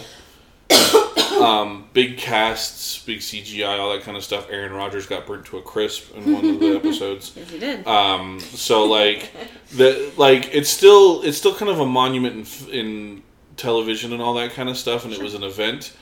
Um, 1.43 1.89
big 1.93 2.17
casts, 2.17 3.03
big 3.03 3.19
CGI, 3.19 3.77
all 3.79 3.93
that 3.93 4.03
kind 4.03 4.15
of 4.15 4.23
stuff. 4.23 4.47
Aaron 4.49 4.73
Rodgers 4.73 5.05
got 5.05 5.25
burnt 5.25 5.45
to 5.47 5.57
a 5.57 5.61
crisp 5.61 6.15
in 6.15 6.33
one 6.33 6.45
of 6.45 6.59
the 6.59 6.75
episodes. 6.75 7.33
yes, 7.35 7.49
he 7.49 7.59
did. 7.59 7.85
Um, 7.87 8.39
so 8.39 8.85
like 8.85 9.31
the 9.75 10.11
like 10.17 10.53
it's 10.53 10.69
still 10.69 11.21
it's 11.23 11.37
still 11.37 11.55
kind 11.55 11.69
of 11.69 11.79
a 11.79 11.85
monument 11.85 12.67
in, 12.69 12.73
in 12.73 13.23
television 13.57 14.13
and 14.13 14.21
all 14.21 14.33
that 14.35 14.51
kind 14.51 14.69
of 14.69 14.77
stuff, 14.77 15.05
and 15.05 15.13
it 15.13 15.21
was 15.21 15.33
an 15.33 15.43
event. 15.43 15.93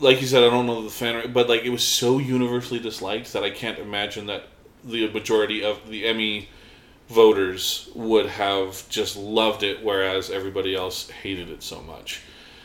Like 0.00 0.20
you 0.20 0.26
said, 0.26 0.42
I 0.42 0.50
don't 0.50 0.66
know 0.66 0.82
the 0.82 0.90
fan, 0.90 1.32
but 1.32 1.48
like 1.48 1.62
it 1.62 1.70
was 1.70 1.84
so 1.84 2.18
universally 2.18 2.80
disliked 2.80 3.32
that 3.34 3.44
I 3.44 3.50
can't 3.50 3.78
imagine 3.78 4.26
that 4.26 4.44
the 4.84 5.08
majority 5.10 5.62
of 5.64 5.88
the 5.88 6.06
Emmy 6.06 6.48
voters 7.08 7.88
would 7.94 8.26
have 8.26 8.88
just 8.88 9.16
loved 9.16 9.62
it, 9.62 9.84
whereas 9.84 10.30
everybody 10.30 10.74
else 10.74 11.08
hated 11.10 11.50
it 11.50 11.62
so 11.62 11.80
much. 11.82 12.22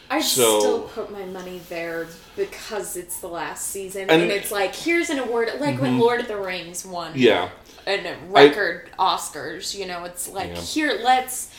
I'd 0.09 0.23
So- 0.23 0.59
still 0.59 0.79
put 0.83 1.11
my 1.11 1.25
money 1.25 1.59
there 1.69 2.07
because 2.35 2.95
it's 2.95 3.17
the 3.19 3.27
last 3.27 3.67
season, 3.69 4.03
And- 4.03 4.11
Mm-hmm. 4.11 4.21
and, 4.23 4.31
it's 4.31 4.51
like 4.51 4.75
here's 4.75 5.09
an 5.09 5.19
award, 5.19 5.49
like 5.59 5.81
when 5.81 5.99
Lord 5.99 6.19
of 6.21 6.27
the 6.27 6.37
Rings 6.37 6.85
won, 6.85 7.11
Yeah, 7.15 7.49
and 7.85 8.07
record 8.33 8.89
Oscars. 8.97 9.77
You 9.77 9.85
know, 9.85 10.03
it's 10.05 10.27
like 10.29 10.49
Yeah. 10.55 10.61
here, 10.61 10.99
let's 11.03 11.49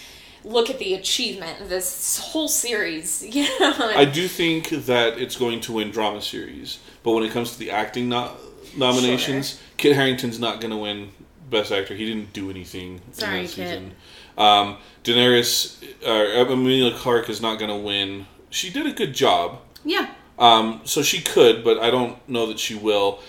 look 0.45 0.71
at 0.71 0.79
the 0.79 0.95
achievement 0.95 1.61
of 1.61 1.69
this 1.69 2.19
whole 2.19 2.49
series. 2.49 3.23
You 3.29 3.43
know, 3.61 3.75
I 3.95 4.05
do 4.05 4.27
think 4.29 4.71
that 4.87 5.19
it's 5.19 5.37
going 5.37 5.61
to 5.63 5.73
win 5.73 5.91
drama 5.91 6.23
series, 6.23 6.79
but 7.03 7.13
when 7.13 7.25
it 7.25 7.33
comes 7.33 7.53
to 7.53 7.59
the 7.59 7.71
acting 7.71 8.09
no- 8.09 8.33
nominations, 8.77 9.59
Kit 9.77 9.95
Harington's 9.97 10.39
not 10.39 10.61
going 10.61 10.71
to 10.71 10.77
win 10.77 11.11
Best 11.51 11.73
Actor. 11.73 11.95
He 11.95 12.07
didn't 12.07 12.33
do 12.33 12.51
anything 12.51 13.01
Sorry, 13.13 13.41
in 13.41 13.45
that 13.47 13.53
Kit. 13.53 13.69
season. 13.69 13.95
Um, 14.37 14.77
Daenerys, 15.03 15.83
uh, 16.07 16.51
Emilia 16.53 16.97
Clarke 16.97 17.29
is 17.31 17.41
not 17.41 17.59
going 17.59 17.71
to 17.71 17.77
win. 17.77 18.27
She 18.51 18.71
did 18.71 18.87
a 18.87 18.93
good 18.93 19.15
job, 19.15 19.61
yeah. 19.85 20.11
um, 20.39 20.81
so 20.85 21.03
she 21.03 21.21
could, 21.21 21.63
but 21.65 21.79
I 21.79 21.91
don't 21.91 22.17
know 22.29 22.47
that 22.47 22.59
she 22.59 22.75
will. 22.75 23.21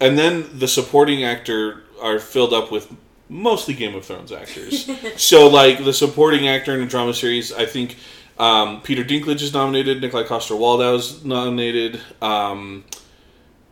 And 0.00 0.18
then 0.18 0.58
the 0.58 0.66
supporting 0.68 1.22
actor 1.24 1.82
are 2.02 2.18
filled 2.18 2.52
up 2.52 2.72
with 2.72 2.92
mostly 3.28 3.74
Game 3.74 3.94
of 3.94 4.04
Thrones 4.04 4.32
actors. 4.32 4.90
so, 5.16 5.48
like 5.48 5.84
the 5.84 5.92
supporting 5.92 6.48
actor 6.48 6.74
in 6.74 6.82
a 6.82 6.86
drama 6.86 7.14
series, 7.14 7.52
I 7.52 7.66
think 7.66 7.96
um, 8.38 8.80
Peter 8.82 9.04
Dinklage 9.04 9.42
is 9.42 9.52
nominated. 9.52 10.00
Nikolai 10.00 10.24
Coster-Waldau 10.24 10.96
is 10.96 11.24
nominated. 11.24 12.00
Um, 12.20 12.84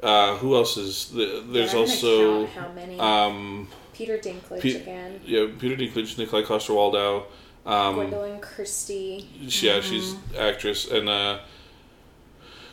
uh, 0.03 0.37
who 0.37 0.55
else 0.55 0.77
is? 0.77 1.07
The, 1.11 1.45
there's 1.51 1.73
Yeah, 1.73 1.79
also 1.81 2.47
how 2.47 2.71
many. 2.73 2.99
um, 3.01 3.69
Peter 3.93 4.17
Dinklage 4.19 4.61
Pe- 4.61 4.81
again, 4.81 5.21
yeah, 5.27 5.47
Peter 5.59 5.77
Dinklage, 5.77 6.17
Nikolai 6.17 6.43
Coster-Waldau. 6.43 7.25
Um, 7.67 7.97
Gwendoline 7.97 8.41
Christie. 8.41 9.29
yeah, 9.39 9.81
she's 9.81 10.17
actress, 10.39 10.91
and 10.91 11.09
uh, 11.09 11.41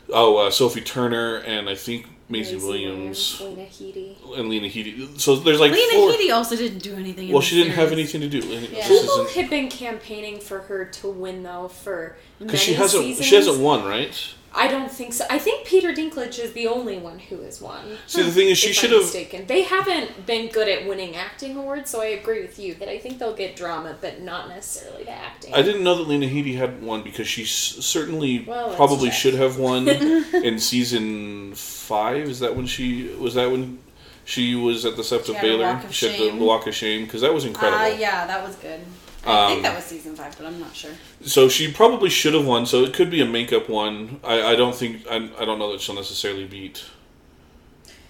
oh, 0.09 0.37
uh, 0.37 0.51
Sophie 0.51 0.81
Turner, 0.81 1.37
and 1.37 1.67
I 1.69 1.75
think 1.75 2.07
Maisie, 2.29 2.57
Williams, 2.57 3.39
Lena 3.41 3.63
Headey. 3.63 4.39
and 4.39 4.49
Lena 4.49 4.67
Headey. 4.67 5.19
So 5.19 5.35
there's 5.37 5.59
like 5.59 5.71
Lena 5.71 5.93
four. 5.93 6.11
Headey 6.11 6.33
also 6.33 6.55
didn't 6.55 6.79
do 6.79 6.95
anything. 6.95 7.29
well, 7.29 7.39
the 7.39 7.45
she 7.45 7.55
didn't 7.57 7.73
have 7.73 7.91
anything 7.91 8.21
to 8.21 8.29
do. 8.29 8.39
Yeah. 8.39 8.59
This 8.59 8.87
People 8.87 9.25
isn't 9.25 9.41
have 9.41 9.49
been 9.49 9.69
campaigning 9.69 10.39
for 10.39 10.59
her 10.59 10.85
to 10.85 11.07
win 11.09 11.43
though 11.43 11.67
for 11.67 12.15
because 12.39 12.61
she 12.61 12.73
hasn't. 12.73 13.03
seasons. 13.03 13.27
She 13.27 13.35
hasn't 13.35 13.59
won, 13.59 13.85
right? 13.85 14.33
I 14.57 14.67
don't 14.67 14.91
think 14.91 15.13
so. 15.13 15.23
I 15.29 15.37
think 15.39 15.65
Peter 15.67 15.93
Dinklage 15.93 16.39
is 16.39 16.53
the 16.53 16.67
only 16.67 16.97
one 16.97 17.19
who 17.19 17.41
has 17.41 17.61
won. 17.61 17.85
See, 18.07 18.23
the 18.23 18.31
thing 18.31 18.49
is, 18.49 18.57
she 18.57 18.73
should 18.73 18.89
I'm 18.89 18.95
have. 18.97 19.03
mistaken. 19.03 19.45
They 19.45 19.61
haven't 19.61 20.25
been 20.25 20.47
good 20.49 20.67
at 20.67 20.87
winning 20.87 21.15
acting 21.15 21.55
awards, 21.55 21.89
so 21.91 22.01
I 22.01 22.07
agree 22.07 22.41
with 22.41 22.57
you 22.57 22.73
that 22.75 22.89
I 22.89 22.97
think 22.97 23.19
they'll 23.19 23.35
get 23.35 23.55
drama, 23.55 23.95
but 24.01 24.21
not 24.21 24.49
necessarily 24.49 25.03
the 25.03 25.11
acting. 25.11 25.53
I 25.53 25.61
didn't 25.61 25.83
know 25.83 25.95
that 25.95 26.07
Lena 26.07 26.25
Headey 26.25 26.57
had 26.57 26.81
won 26.81 27.03
because 27.03 27.27
she 27.27 27.45
certainly 27.45 28.43
Well, 28.47 28.75
probably 28.75 29.09
check. 29.09 29.17
should 29.17 29.33
have 29.35 29.59
won 29.59 29.87
in 29.89 30.59
season 30.59 31.53
five. 31.55 32.27
Is 32.27 32.39
that 32.39 32.55
when 32.55 32.65
she 32.65 33.09
was 33.19 33.35
that 33.35 33.51
when 33.51 33.79
she 34.25 34.55
was 34.55 34.83
at 34.85 34.95
the 34.97 35.03
Sept 35.03 35.25
She 35.27 35.31
of 35.33 35.37
had 35.37 35.45
a 35.45 35.49
Baelor? 35.53 35.73
Walk 35.75 35.83
of 35.85 35.93
she 35.93 36.05
had 36.07 36.15
the 36.15 36.29
Shame. 36.29 36.39
Walk 36.39 36.67
of 36.67 36.75
Shame 36.75 37.05
because 37.05 37.21
that 37.21 37.33
was 37.33 37.45
incredible. 37.45 37.81
Uh, 37.81 37.87
yeah, 37.87 38.25
that 38.27 38.43
was 38.45 38.55
good. 38.55 38.79
I 39.27 39.43
Um, 39.45 39.49
think 39.51 39.63
that 39.63 39.75
was 39.75 39.83
season 39.85 40.15
five, 40.15 40.37
but 40.37 40.47
I'm 40.47 40.59
not 40.59 40.75
sure. 40.75 40.91
So 41.23 41.49
she 41.49 41.71
probably 41.71 42.09
should 42.09 42.33
have 42.33 42.45
won. 42.45 42.65
So 42.65 42.83
it 42.83 42.93
could 42.93 43.09
be 43.11 43.21
a 43.21 43.25
makeup 43.25 43.67
one. 43.69 44.19
I, 44.23 44.41
I 44.53 44.55
don't 44.55 44.75
think 44.75 45.05
I, 45.07 45.15
I 45.37 45.45
don't 45.45 45.59
know 45.59 45.71
that 45.71 45.81
she'll 45.81 45.95
necessarily 45.95 46.45
beat. 46.45 46.85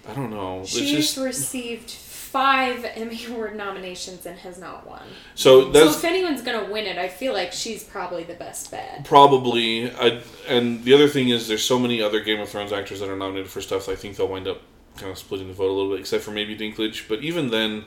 I 0.08 0.14
don't 0.14 0.30
know. 0.30 0.60
It's 0.62 0.78
She's 0.78 0.90
just 0.90 1.16
received 1.18 1.90
five 1.90 2.84
Emmy 2.94 3.24
Award 3.26 3.56
nominations 3.56 4.26
and 4.26 4.38
has 4.38 4.58
not 4.58 4.86
won. 4.86 5.02
so 5.34 5.72
So 5.72 5.72
that's 5.72 5.96
if 5.98 6.04
anyone's 6.04 6.42
gonna 6.42 6.70
win 6.70 6.86
it, 6.86 6.98
I 6.98 7.08
feel 7.08 7.32
like 7.32 7.52
she's 7.52 7.84
probably 7.84 8.24
the 8.24 8.34
best 8.34 8.70
bet. 8.70 9.04
probably. 9.04 9.90
I, 9.90 10.22
and 10.46 10.84
the 10.84 10.94
other 10.94 11.08
thing 11.08 11.30
is, 11.30 11.48
there's 11.48 11.64
so 11.64 11.78
many 11.78 12.00
other 12.02 12.20
Game 12.20 12.40
of 12.40 12.48
Thrones 12.48 12.72
actors 12.72 13.00
that 13.00 13.08
are 13.08 13.16
nominated 13.16 13.50
for 13.50 13.60
stuff. 13.60 13.88
I 13.88 13.96
think 13.96 14.16
they'll 14.16 14.28
wind 14.28 14.46
up 14.48 14.60
kind 14.96 15.10
of 15.12 15.18
splitting 15.18 15.48
the 15.48 15.54
vote 15.54 15.70
a 15.70 15.72
little 15.72 15.90
bit, 15.90 16.00
except 16.00 16.24
for 16.24 16.30
maybe 16.30 16.56
Dinklage. 16.56 17.08
But 17.08 17.20
even 17.22 17.50
then, 17.50 17.84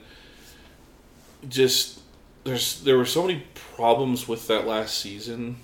just 1.47 2.00
there's 2.43 2.81
there 2.81 2.97
were 2.97 3.05
so 3.05 3.21
many 3.25 3.43
problems 3.75 4.27
with 4.27 4.47
that 4.47 4.65
last 4.67 4.97
season. 4.99 5.57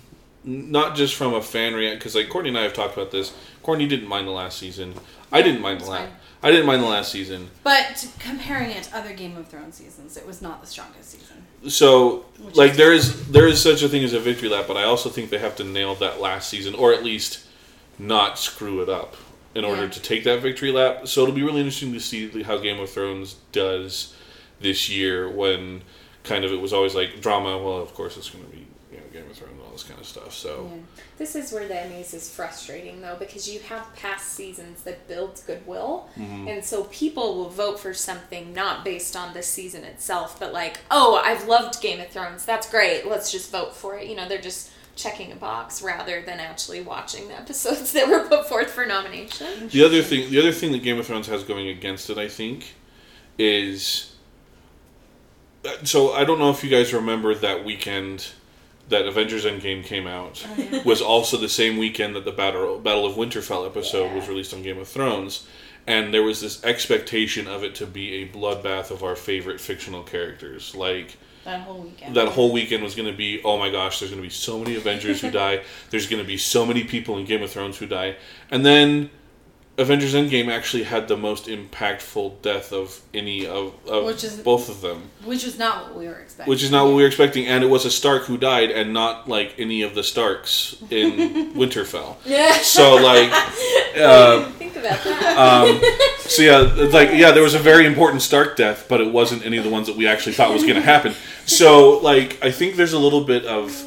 Not 0.44 0.96
just 0.96 1.14
from 1.14 1.34
a 1.34 1.42
fan 1.42 1.74
react, 1.74 1.98
because 1.98 2.14
like 2.14 2.28
Courtenay 2.30 2.50
and 2.50 2.58
I 2.58 2.62
have 2.62 2.72
talked 2.72 2.94
about 2.94 3.10
this. 3.10 3.34
Courtenay 3.62 3.86
didn't 3.88 4.08
mind 4.08 4.26
the 4.26 4.32
last 4.32 4.58
season. 4.58 4.94
I 5.32 5.42
didn't 5.42 5.60
mind 5.60 5.80
the 5.80 5.86
last. 5.86 6.12
I 6.42 6.50
didn't 6.52 6.66
mind 6.66 6.82
the 6.82 6.86
last 6.86 7.10
season. 7.10 7.50
But 7.64 8.08
comparing 8.20 8.70
it 8.70 8.84
to 8.84 8.96
other 8.96 9.12
Game 9.12 9.36
of 9.36 9.48
Thrones 9.48 9.74
seasons, 9.74 10.16
it 10.16 10.24
was 10.26 10.40
not 10.40 10.60
the 10.60 10.68
strongest 10.68 11.10
season. 11.10 11.44
So 11.68 12.24
Which 12.40 12.54
like 12.54 12.70
is 12.72 12.76
there 12.76 12.92
is 12.92 13.28
there 13.28 13.48
is 13.48 13.60
such 13.60 13.82
a 13.82 13.88
thing 13.88 14.04
as 14.04 14.12
a 14.12 14.20
victory 14.20 14.48
lap, 14.48 14.66
but 14.68 14.76
I 14.76 14.84
also 14.84 15.10
think 15.10 15.30
they 15.30 15.38
have 15.38 15.56
to 15.56 15.64
nail 15.64 15.96
that 15.96 16.20
last 16.20 16.48
season, 16.48 16.74
or 16.74 16.94
at 16.94 17.02
least 17.04 17.44
not 17.98 18.38
screw 18.38 18.80
it 18.80 18.88
up 18.88 19.16
in 19.54 19.64
order 19.64 19.82
Yeah. 19.82 19.88
to 19.90 20.00
take 20.00 20.22
that 20.24 20.40
victory 20.40 20.70
lap. 20.70 21.08
So 21.08 21.22
it'll 21.22 21.34
be 21.34 21.42
really 21.42 21.60
interesting 21.60 21.92
to 21.92 22.00
see 22.00 22.42
how 22.44 22.58
Game 22.58 22.78
of 22.78 22.88
Thrones 22.88 23.34
does 23.50 24.14
this 24.60 24.88
year 24.88 25.28
when 25.28 25.82
kind 26.24 26.44
of 26.44 26.52
it 26.52 26.60
was 26.60 26.72
always 26.72 26.94
like 26.94 27.20
drama. 27.20 27.58
Well, 27.58 27.78
of 27.78 27.94
course 27.94 28.16
it's 28.16 28.30
going 28.30 28.44
to 28.44 28.50
be 28.50 28.66
you 28.90 28.98
know 28.98 29.04
Game 29.12 29.30
of 29.30 29.36
Thrones 29.36 29.52
and 29.52 29.62
all 29.62 29.72
this 29.72 29.84
kind 29.84 30.00
of 30.00 30.06
stuff. 30.06 30.34
So 30.34 30.70
Yeah. 30.72 30.80
This 31.18 31.34
is 31.34 31.52
where 31.52 31.66
the 31.66 31.74
Emmys 31.74 32.14
is 32.14 32.32
frustrating 32.32 33.00
though 33.00 33.16
because 33.18 33.48
you 33.48 33.58
have 33.60 33.92
past 33.96 34.34
seasons 34.34 34.84
that 34.84 35.08
builds 35.08 35.42
goodwill, 35.42 36.08
mm-hmm. 36.16 36.46
and 36.46 36.64
so 36.64 36.84
people 36.84 37.34
will 37.34 37.48
vote 37.48 37.80
for 37.80 37.92
something 37.92 38.54
not 38.54 38.84
based 38.84 39.16
on 39.16 39.34
the 39.34 39.42
season 39.42 39.82
itself, 39.82 40.38
but 40.38 40.52
like, 40.52 40.78
oh, 40.92 41.20
I've 41.24 41.48
loved 41.48 41.82
Game 41.82 42.00
of 42.00 42.08
Thrones, 42.08 42.44
that's 42.44 42.70
great, 42.70 43.04
let's 43.08 43.32
just 43.32 43.50
vote 43.50 43.74
for 43.74 43.98
it. 43.98 44.06
You 44.06 44.14
know, 44.14 44.28
they're 44.28 44.40
just 44.40 44.70
checking 44.94 45.32
a 45.32 45.36
box 45.36 45.82
rather 45.82 46.22
than 46.22 46.38
actually 46.38 46.82
watching 46.82 47.26
the 47.26 47.34
episodes 47.38 47.92
that 47.92 48.08
were 48.08 48.20
put 48.28 48.48
forth 48.48 48.70
for 48.70 48.86
nomination. 48.86 49.68
the 49.70 49.84
other 49.84 50.02
thing, 50.02 50.30
the 50.30 50.38
other 50.38 50.52
thing 50.52 50.70
that 50.70 50.84
Game 50.84 51.00
of 51.00 51.06
Thrones 51.06 51.26
has 51.26 51.42
going 51.42 51.68
against 51.68 52.10
it, 52.10 52.18
I 52.18 52.28
think, 52.28 52.74
is. 53.38 54.14
So 55.84 56.12
I 56.12 56.24
don't 56.24 56.38
know 56.38 56.50
if 56.50 56.62
you 56.64 56.70
guys 56.70 56.92
remember 56.92 57.34
that 57.34 57.64
weekend 57.64 58.28
that 58.88 59.06
Avengers 59.06 59.44
Endgame 59.44 59.84
came 59.84 60.06
out. 60.06 60.46
Oh, 60.58 60.82
was 60.84 61.02
also 61.02 61.36
the 61.36 61.48
same 61.48 61.76
weekend 61.76 62.16
that 62.16 62.24
the 62.24 62.32
Battle 62.32 62.78
Battle 62.78 63.04
of 63.06 63.14
Winterfell 63.16 63.66
episode 63.66 64.14
was 64.14 64.28
released 64.28 64.54
on 64.54 64.62
Game 64.62 64.78
of 64.78 64.88
Thrones, 64.88 65.46
and 65.86 66.12
there 66.14 66.22
was 66.22 66.40
this 66.40 66.64
expectation 66.64 67.46
of 67.46 67.62
it 67.64 67.74
to 67.76 67.86
be 67.86 68.14
a 68.22 68.28
bloodbath 68.28 68.90
of 68.90 69.02
our 69.02 69.14
favorite 69.16 69.60
fictional 69.60 70.02
characters, 70.02 70.74
like 70.74 71.18
That 71.44 71.60
whole 71.60 71.82
weekend. 71.82 72.16
that 72.16 72.28
whole 72.28 72.50
weekend 72.52 72.82
was 72.82 72.94
going 72.94 73.10
to 73.10 73.16
be 73.16 73.42
oh 73.44 73.58
my 73.58 73.70
gosh 73.70 73.98
there's 74.00 74.10
going 74.10 74.22
to 74.22 74.26
be 74.26 74.32
so 74.32 74.58
many 74.58 74.76
avengers 74.76 75.20
who 75.20 75.30
die. 75.44 75.62
There's 75.90 76.06
going 76.06 76.22
to 76.22 76.26
be 76.26 76.38
so 76.38 76.64
many 76.64 76.84
people 76.84 77.18
in 77.18 77.26
game 77.26 77.42
of 77.42 77.50
thrones 77.50 77.76
who 77.78 77.86
die. 77.86 78.16
And 78.50 78.64
then 78.64 79.10
avengers 79.78 80.12
endgame 80.14 80.48
actually 80.52 80.82
had 80.82 81.06
the 81.08 81.16
most 81.16 81.46
impactful 81.46 82.42
death 82.42 82.72
of 82.72 83.00
any 83.14 83.46
of, 83.46 83.72
of 83.88 84.08
is- 84.24 84.36
both 84.38 84.68
of 84.68 84.80
them 84.80 85.02
Which 85.24 85.44
was 85.44 85.58
not 85.58 85.84
what 85.88 85.98
we 85.98 86.06
were 86.08 86.14
expecting. 86.14 86.50
which 86.50 86.62
is 86.64 86.70
not 86.70 86.86
what 86.86 86.94
we 86.96 87.02
were 87.02 87.06
expecting 87.08 87.46
and 87.46 87.62
it 87.62 87.68
was 87.68 87.84
a 87.84 87.90
stark 87.90 88.24
who 88.24 88.36
died 88.36 88.70
and 88.70 88.92
not 88.92 89.28
like 89.28 89.54
any 89.58 89.82
of 89.82 89.94
the 89.94 90.02
starks 90.02 90.76
in 90.90 91.52
winterfell 91.54 92.16
Yeah. 92.24 92.52
so 92.54 92.96
like 92.96 93.30
uh, 93.96 94.50
Think 94.58 94.76
about 94.76 95.02
that. 95.04 95.38
um, 95.38 95.80
so 96.20 96.42
yeah, 96.42 96.58
like 96.92 97.10
yeah, 97.14 97.30
there 97.30 97.42
was 97.42 97.54
a 97.54 97.58
very 97.58 97.86
important 97.86 98.22
Stark 98.22 98.56
death, 98.56 98.86
but 98.88 99.00
it 99.00 99.10
wasn't 99.12 99.44
any 99.46 99.56
of 99.56 99.64
the 99.64 99.70
ones 99.70 99.86
that 99.86 99.96
we 99.96 100.06
actually 100.06 100.32
thought 100.32 100.52
was 100.52 100.62
going 100.62 100.74
to 100.74 100.80
happen. 100.82 101.14
So 101.46 101.98
like, 101.98 102.38
I 102.44 102.50
think 102.50 102.76
there's 102.76 102.92
a 102.92 102.98
little 102.98 103.24
bit 103.24 103.44
of 103.46 103.84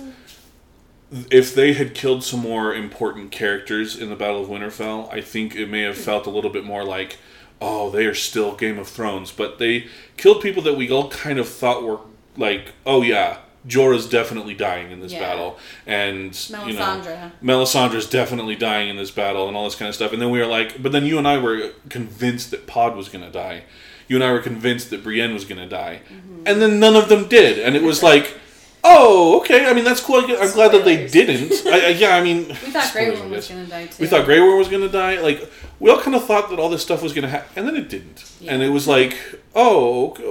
if 1.29 1.53
they 1.53 1.73
had 1.73 1.93
killed 1.93 2.23
some 2.23 2.39
more 2.39 2.73
important 2.73 3.31
characters 3.31 3.97
in 3.97 4.09
the 4.09 4.15
Battle 4.15 4.41
of 4.43 4.49
Winterfell, 4.49 5.11
I 5.13 5.21
think 5.21 5.55
it 5.55 5.69
may 5.69 5.81
have 5.81 5.97
felt 5.97 6.25
a 6.25 6.29
little 6.29 6.49
bit 6.49 6.63
more 6.63 6.83
like, 6.83 7.17
oh, 7.59 7.89
they 7.89 8.05
are 8.05 8.13
still 8.13 8.55
Game 8.55 8.79
of 8.79 8.87
Thrones, 8.87 9.31
but 9.31 9.59
they 9.59 9.87
killed 10.17 10.41
people 10.41 10.63
that 10.63 10.75
we 10.75 10.89
all 10.89 11.09
kind 11.09 11.37
of 11.37 11.47
thought 11.47 11.83
were 11.83 11.99
like, 12.37 12.73
oh 12.85 13.01
yeah. 13.01 13.37
Jorah's 13.67 14.09
definitely 14.09 14.55
dying 14.55 14.89
in 14.89 15.01
this 15.01 15.11
Yeah. 15.11 15.19
battle, 15.19 15.59
and 15.85 16.33
you 16.49 16.73
know, 16.73 16.79
Melisandre. 16.79 17.31
Melisandre's 17.43 18.09
definitely 18.09 18.55
dying 18.55 18.89
in 18.89 18.97
this 18.97 19.11
battle 19.11 19.47
and 19.47 19.55
all 19.55 19.65
this 19.65 19.75
kind 19.75 19.87
of 19.87 19.93
stuff. 19.93 20.11
And 20.13 20.19
then 20.19 20.31
we 20.31 20.39
were 20.39 20.47
like, 20.47 20.81
but 20.81 20.91
then 20.91 21.05
you 21.05 21.19
and 21.19 21.27
I 21.27 21.37
were 21.37 21.69
convinced 21.87 22.49
that 22.49 22.65
Pod 22.65 22.95
was 22.95 23.07
going 23.07 23.23
to 23.23 23.29
die. 23.29 23.65
You 24.07 24.15
and 24.15 24.23
I 24.23 24.31
were 24.31 24.39
convinced 24.39 24.89
that 24.89 25.03
Brienne 25.03 25.31
was 25.31 25.45
going 25.45 25.61
to 25.61 25.67
die. 25.69 26.01
Mm-hmm. 26.11 26.47
And 26.47 26.59
then 26.59 26.79
none 26.79 26.95
of 26.95 27.07
them 27.07 27.27
did. 27.27 27.59
And 27.59 27.75
it 27.75 27.83
was 27.83 28.01
like, 28.01 28.35
oh, 28.83 29.39
okay. 29.39 29.65
I 29.65 29.73
mean, 29.73 29.83
that's 29.83 30.01
cool. 30.01 30.17
I'm 30.17 30.51
glad 30.51 30.71
that 30.71 30.83
they 30.85 31.07
didn't. 31.07 31.65
I, 31.67 31.87
I, 31.87 31.89
yeah, 31.89 32.15
I 32.15 32.23
mean, 32.23 32.47
We 32.47 32.53
thought 32.53 32.91
Grey 32.93 33.09
Worm 33.09 33.29
was 33.31 33.47
going 33.47 33.65
to 33.65 33.69
die 33.69 33.85
too. 33.87 34.01
We 34.01 34.07
thought 34.07 34.25
Grey 34.25 34.39
Worm 34.39 34.57
was 34.57 34.67
going 34.67 34.81
to 34.81 34.89
die. 34.89 35.19
Like, 35.21 35.49
we 35.79 35.89
all 35.89 35.99
kind 36.01 36.15
of 36.15 36.25
thought 36.25 36.49
that 36.49 36.59
all 36.59 36.69
this 36.69 36.81
stuff 36.81 37.01
was 37.01 37.13
going 37.13 37.23
to 37.23 37.29
happen. 37.29 37.49
And 37.55 37.67
then 37.67 37.75
it 37.75 37.89
didn't. 37.89 38.31
Yeah. 38.39 38.53
And 38.53 38.63
it 38.63 38.69
was 38.69 38.87
like, 38.87 39.17
oh, 39.55 40.09
okay, 40.09 40.23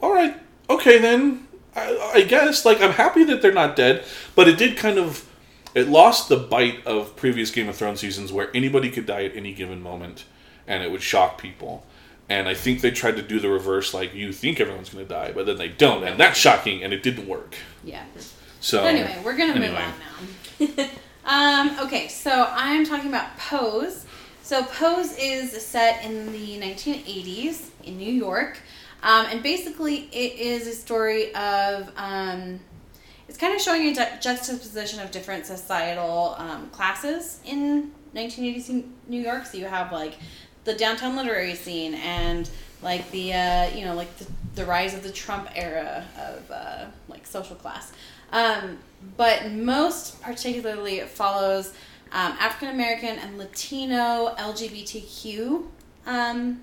all 0.00 0.12
right. 0.12 0.36
Okay, 0.70 0.98
then. 0.98 1.46
I, 1.76 2.12
I 2.14 2.22
guess. 2.22 2.64
Like, 2.64 2.80
I'm 2.80 2.92
happy 2.92 3.24
that 3.24 3.42
they're 3.42 3.52
not 3.52 3.76
dead. 3.76 4.04
But 4.34 4.48
it 4.48 4.58
did 4.58 4.76
kind 4.76 4.98
of 4.98 5.28
it 5.74 5.88
lost 5.88 6.28
the 6.28 6.36
bite 6.36 6.84
of 6.86 7.14
previous 7.16 7.50
Game 7.50 7.68
of 7.68 7.76
Thrones 7.76 8.00
seasons 8.00 8.32
where 8.32 8.50
anybody 8.54 8.90
could 8.90 9.06
die 9.06 9.24
at 9.24 9.36
any 9.36 9.52
given 9.52 9.82
moment 9.82 10.24
and 10.66 10.82
it 10.82 10.90
would 10.90 11.02
shock 11.02 11.38
people. 11.38 11.84
And 12.30 12.46
I 12.46 12.54
think 12.54 12.82
they 12.82 12.90
tried 12.90 13.16
to 13.16 13.22
do 13.22 13.40
the 13.40 13.48
reverse, 13.48 13.94
like 13.94 14.14
you 14.14 14.32
think 14.32 14.60
everyone's 14.60 14.90
going 14.90 15.06
to 15.06 15.08
die, 15.12 15.32
but 15.32 15.46
then 15.46 15.56
they 15.56 15.68
don't, 15.68 16.04
and 16.04 16.20
that's 16.20 16.38
shocking, 16.38 16.82
and 16.82 16.92
it 16.92 17.02
didn't 17.02 17.26
work. 17.26 17.56
Yeah. 17.82 18.04
So 18.60 18.82
But 18.82 18.94
anyway, 18.94 19.18
we're 19.24 19.36
gonna 19.36 19.54
anyway. 19.54 19.84
move 20.60 20.68
on 20.68 20.86
now. 21.24 21.70
um, 21.78 21.86
okay, 21.86 22.08
so 22.08 22.48
I'm 22.50 22.84
talking 22.84 23.08
about 23.08 23.36
Pose. 23.38 24.04
So 24.42 24.62
Pose 24.64 25.16
is 25.18 25.52
set 25.64 26.04
in 26.04 26.32
the 26.32 26.58
1980s 26.60 27.68
in 27.84 27.96
New 27.98 28.12
York, 28.12 28.58
um, 29.02 29.26
and 29.30 29.42
basically 29.42 30.08
it 30.12 30.38
is 30.38 30.66
a 30.66 30.72
story 30.72 31.34
of. 31.34 31.90
Um, 31.96 32.60
it's 33.28 33.36
kind 33.36 33.54
of 33.54 33.60
showing 33.60 33.88
a 33.88 33.94
ju- 33.94 34.16
juxtaposition 34.22 35.00
of 35.00 35.10
different 35.10 35.44
societal 35.44 36.34
um, 36.38 36.70
classes 36.70 37.40
in 37.44 37.92
1980s 38.14 38.84
New 39.06 39.20
York. 39.20 39.44
So 39.44 39.58
you 39.58 39.66
have 39.66 39.92
like 39.92 40.14
the 40.68 40.74
downtown 40.74 41.16
literary 41.16 41.54
scene 41.54 41.94
and 41.94 42.48
like 42.82 43.10
the 43.10 43.32
uh, 43.32 43.68
you 43.70 43.86
know 43.86 43.94
like 43.94 44.14
the, 44.18 44.26
the 44.54 44.66
rise 44.66 44.92
of 44.92 45.02
the 45.02 45.10
Trump 45.10 45.48
era 45.54 46.04
of 46.18 46.50
uh, 46.50 46.84
like 47.08 47.26
social 47.26 47.56
class. 47.56 47.92
Um, 48.30 48.78
but 49.16 49.50
most 49.50 50.20
particularly, 50.20 50.98
it 50.98 51.08
follows 51.08 51.72
um, 52.12 52.32
African 52.38 52.68
American 52.68 53.18
and 53.18 53.38
Latino 53.38 54.34
LGBTQ 54.36 55.64
um, 56.06 56.60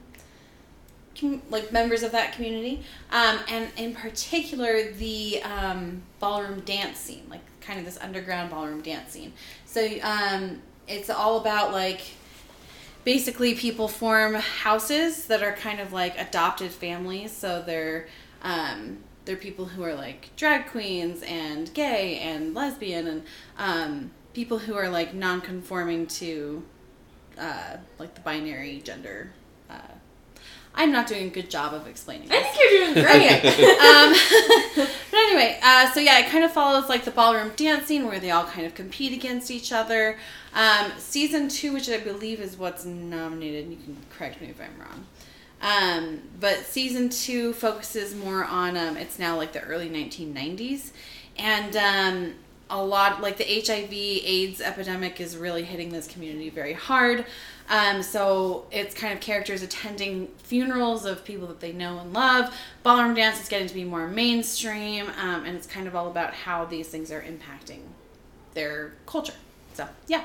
com- 1.20 1.42
like 1.50 1.72
members 1.72 2.04
of 2.04 2.12
that 2.12 2.34
community, 2.34 2.84
um, 3.12 3.40
and 3.50 3.70
in 3.76 3.96
particular 3.96 4.92
the 4.92 5.42
um, 5.42 6.04
ballroom 6.20 6.60
dance 6.60 7.00
scene, 7.00 7.24
like 7.28 7.42
kind 7.60 7.80
of 7.80 7.86
this 7.86 7.98
underground 7.98 8.52
ballroom 8.52 8.82
dance 8.82 9.14
scene. 9.14 9.34
So 9.66 9.84
um, 10.04 10.62
it's 10.88 11.10
all 11.10 11.40
about 11.40 11.72
like 11.72 12.02
basically 13.06 13.54
people 13.54 13.88
form 13.88 14.34
houses 14.34 15.28
that 15.28 15.42
are 15.42 15.54
kind 15.54 15.80
of 15.80 15.94
like 15.94 16.20
adopted 16.20 16.72
families. 16.72 17.32
So 17.32 17.64
they're 17.66 18.08
um, 18.42 18.98
they're 19.24 19.38
people 19.38 19.66
who 19.66 19.84
are 19.84 19.96
like 19.96 20.36
drag 20.36 20.68
queens 20.68 21.24
and 21.24 21.74
gay 21.74 22.20
and 22.20 22.54
lesbian 22.54 23.08
and 23.08 23.24
um, 23.58 24.12
people 24.34 24.60
who 24.60 24.76
are 24.76 24.90
like 24.90 25.14
non-conforming 25.14 26.08
to 26.08 26.64
uh, 27.38 27.78
like 27.98 28.14
the 28.16 28.22
binary 28.22 28.82
gender. 28.84 29.32
I'm 30.76 30.92
not 30.92 31.08
doing 31.08 31.28
a 31.28 31.30
good 31.30 31.50
job 31.50 31.74
of 31.74 31.88
explaining. 31.88 32.30
I 32.32 32.44
think 32.44 32.58
you're 32.60 32.80
doing 32.82 32.94
great. 32.94 33.32
um, 34.78 34.88
but 35.12 35.18
anyway, 35.18 35.58
uh, 35.64 35.92
so 35.92 36.00
yeah, 36.02 36.20
it 36.20 36.30
kind 36.30 36.44
of 36.44 36.52
follows 36.52 36.90
like 36.90 37.06
the 37.06 37.12
ballroom 37.12 37.54
dancing 37.56 38.06
where 38.06 38.20
they 38.20 38.32
all 38.32 38.44
kind 38.44 38.66
of 38.68 38.76
compete 38.76 39.14
against 39.14 39.50
each 39.50 39.72
other. 39.72 40.18
Um, 40.54 40.92
season 40.98 41.48
two, 41.48 41.74
which 41.74 41.90
I 41.90 42.00
believe 42.00 42.40
is 42.40 42.58
what's 42.58 42.86
nominated, 42.86 43.70
you 43.70 43.78
can 43.78 43.98
correct 44.18 44.42
me 44.42 44.50
if 44.50 44.60
I'm 44.60 44.80
wrong. 44.80 45.06
Um, 45.62 46.22
but 46.40 46.66
season 46.66 47.10
two 47.10 47.54
focuses 47.54 48.14
more 48.14 48.44
on 48.44 48.78
um, 48.78 48.98
it's 48.98 49.18
now 49.18 49.38
like 49.38 49.54
the 49.54 49.62
early 49.62 49.90
1990s, 49.90 50.92
and 51.38 51.76
um, 51.76 52.34
a 52.70 52.84
lot 52.84 53.22
like 53.22 53.38
the 53.38 53.46
HIV/AIDS 53.46 54.62
epidemic 54.62 55.22
is 55.22 55.38
really 55.38 55.64
hitting 55.64 55.90
this 55.90 56.08
community 56.08 56.50
very 56.50 56.74
hard. 56.74 57.26
Um, 57.68 58.04
so 58.04 58.68
it's 58.72 58.94
kind 58.94 59.12
of 59.14 59.20
characters 59.22 59.64
attending 59.64 60.28
funerals 60.38 61.06
of 61.06 61.26
people 61.26 61.48
that 61.48 61.60
they 61.60 61.72
know 61.74 61.98
and 62.00 62.14
love. 62.14 62.54
Ballroom 62.84 63.16
dance 63.16 63.42
is 63.42 63.50
getting 63.50 63.68
to 63.68 63.74
be 63.74 63.84
more 63.84 64.08
mainstream, 64.08 65.08
um, 65.20 65.46
and 65.46 65.58
it's 65.58 65.66
kind 65.68 65.88
of 65.88 65.96
all 65.96 66.08
about 66.08 66.34
how 66.34 66.66
these 66.66 66.88
things 66.88 67.12
are 67.12 67.22
impacting 67.22 67.80
their 68.54 68.94
culture. 69.08 69.34
So 69.74 69.88
yeah, 70.08 70.24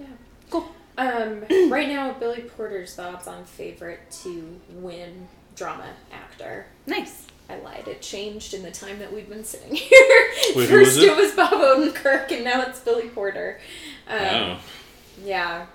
Yeah. 0.00 0.06
cool. 0.50 0.68
Um, 0.98 1.44
right 1.70 1.88
now, 1.88 2.12
Billy 2.12 2.42
Porter's 2.42 2.96
the 2.96 3.04
odds-on 3.04 3.44
favorite 3.44 4.10
to 4.22 4.60
win 4.70 5.28
drama 5.56 5.86
actor. 6.12 6.66
Nice. 6.86 7.26
I 7.48 7.58
lied. 7.58 7.86
It 7.88 8.00
changed 8.02 8.54
in 8.54 8.62
the 8.62 8.70
time 8.70 8.98
that 9.00 9.12
we've 9.12 9.28
been 9.28 9.44
sitting 9.44 9.74
here. 9.76 9.90
Wait, 10.56 10.68
who 10.68 10.78
First 10.78 10.96
was 10.96 10.98
it? 10.98 11.08
it 11.10 11.16
was 11.16 11.32
Bob 11.32 11.52
Odenkirk, 11.52 12.32
and 12.32 12.42
now 12.44 12.62
it's 12.62 12.80
Billy 12.80 13.08
Porter. 13.10 13.60
Um, 14.08 14.18
oh, 14.20 14.58
Yeah. 15.22 15.66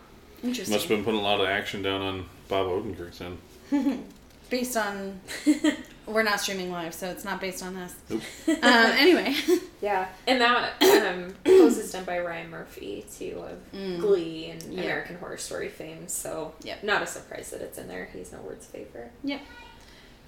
Interesting. 0.44 0.74
must 0.74 0.88
have 0.88 0.98
been 0.98 1.04
putting 1.06 1.20
a 1.20 1.24
lot 1.24 1.40
of 1.42 1.48
action 1.48 1.82
down 1.82 2.02
on 2.02 2.26
Bob 2.48 2.68
Odenkirk 2.68 3.18
then. 3.18 4.04
based 4.50 4.76
on 4.78 5.20
we're 6.08 6.24
not 6.24 6.40
streaming 6.40 6.72
live, 6.72 6.94
so 6.94 7.08
it's 7.10 7.24
not 7.24 7.40
based 7.40 7.64
on 7.64 7.76
us. 7.78 7.94
Nope. 8.10 8.22
Um, 8.48 8.58
anyway, 8.64 9.36
Yeah, 9.82 10.08
and 10.28 10.42
that 10.42 10.82
um, 10.82 11.34
pose 11.46 11.78
is 11.78 11.92
done 11.92 12.04
by 12.04 12.20
Ryan 12.20 12.50
Murphy 12.50 13.06
too 13.18 13.44
of 13.46 13.58
Mm. 13.74 14.00
Glee 14.00 14.50
and 14.50 14.64
Yeah. 14.74 14.82
American 14.82 15.18
Horror 15.18 15.38
Story 15.38 15.70
fame. 15.70 16.08
So 16.08 16.54
Yep. 16.64 16.84
not 16.84 17.04
a 17.04 17.08
surprise 17.08 17.52
that 17.52 17.62
it's 17.62 17.78
in 17.78 17.88
there. 17.88 18.10
He's 18.12 18.32
no 18.32 18.40
words 18.40 18.66
favorite. 18.66 19.12
Yep. 19.24 19.42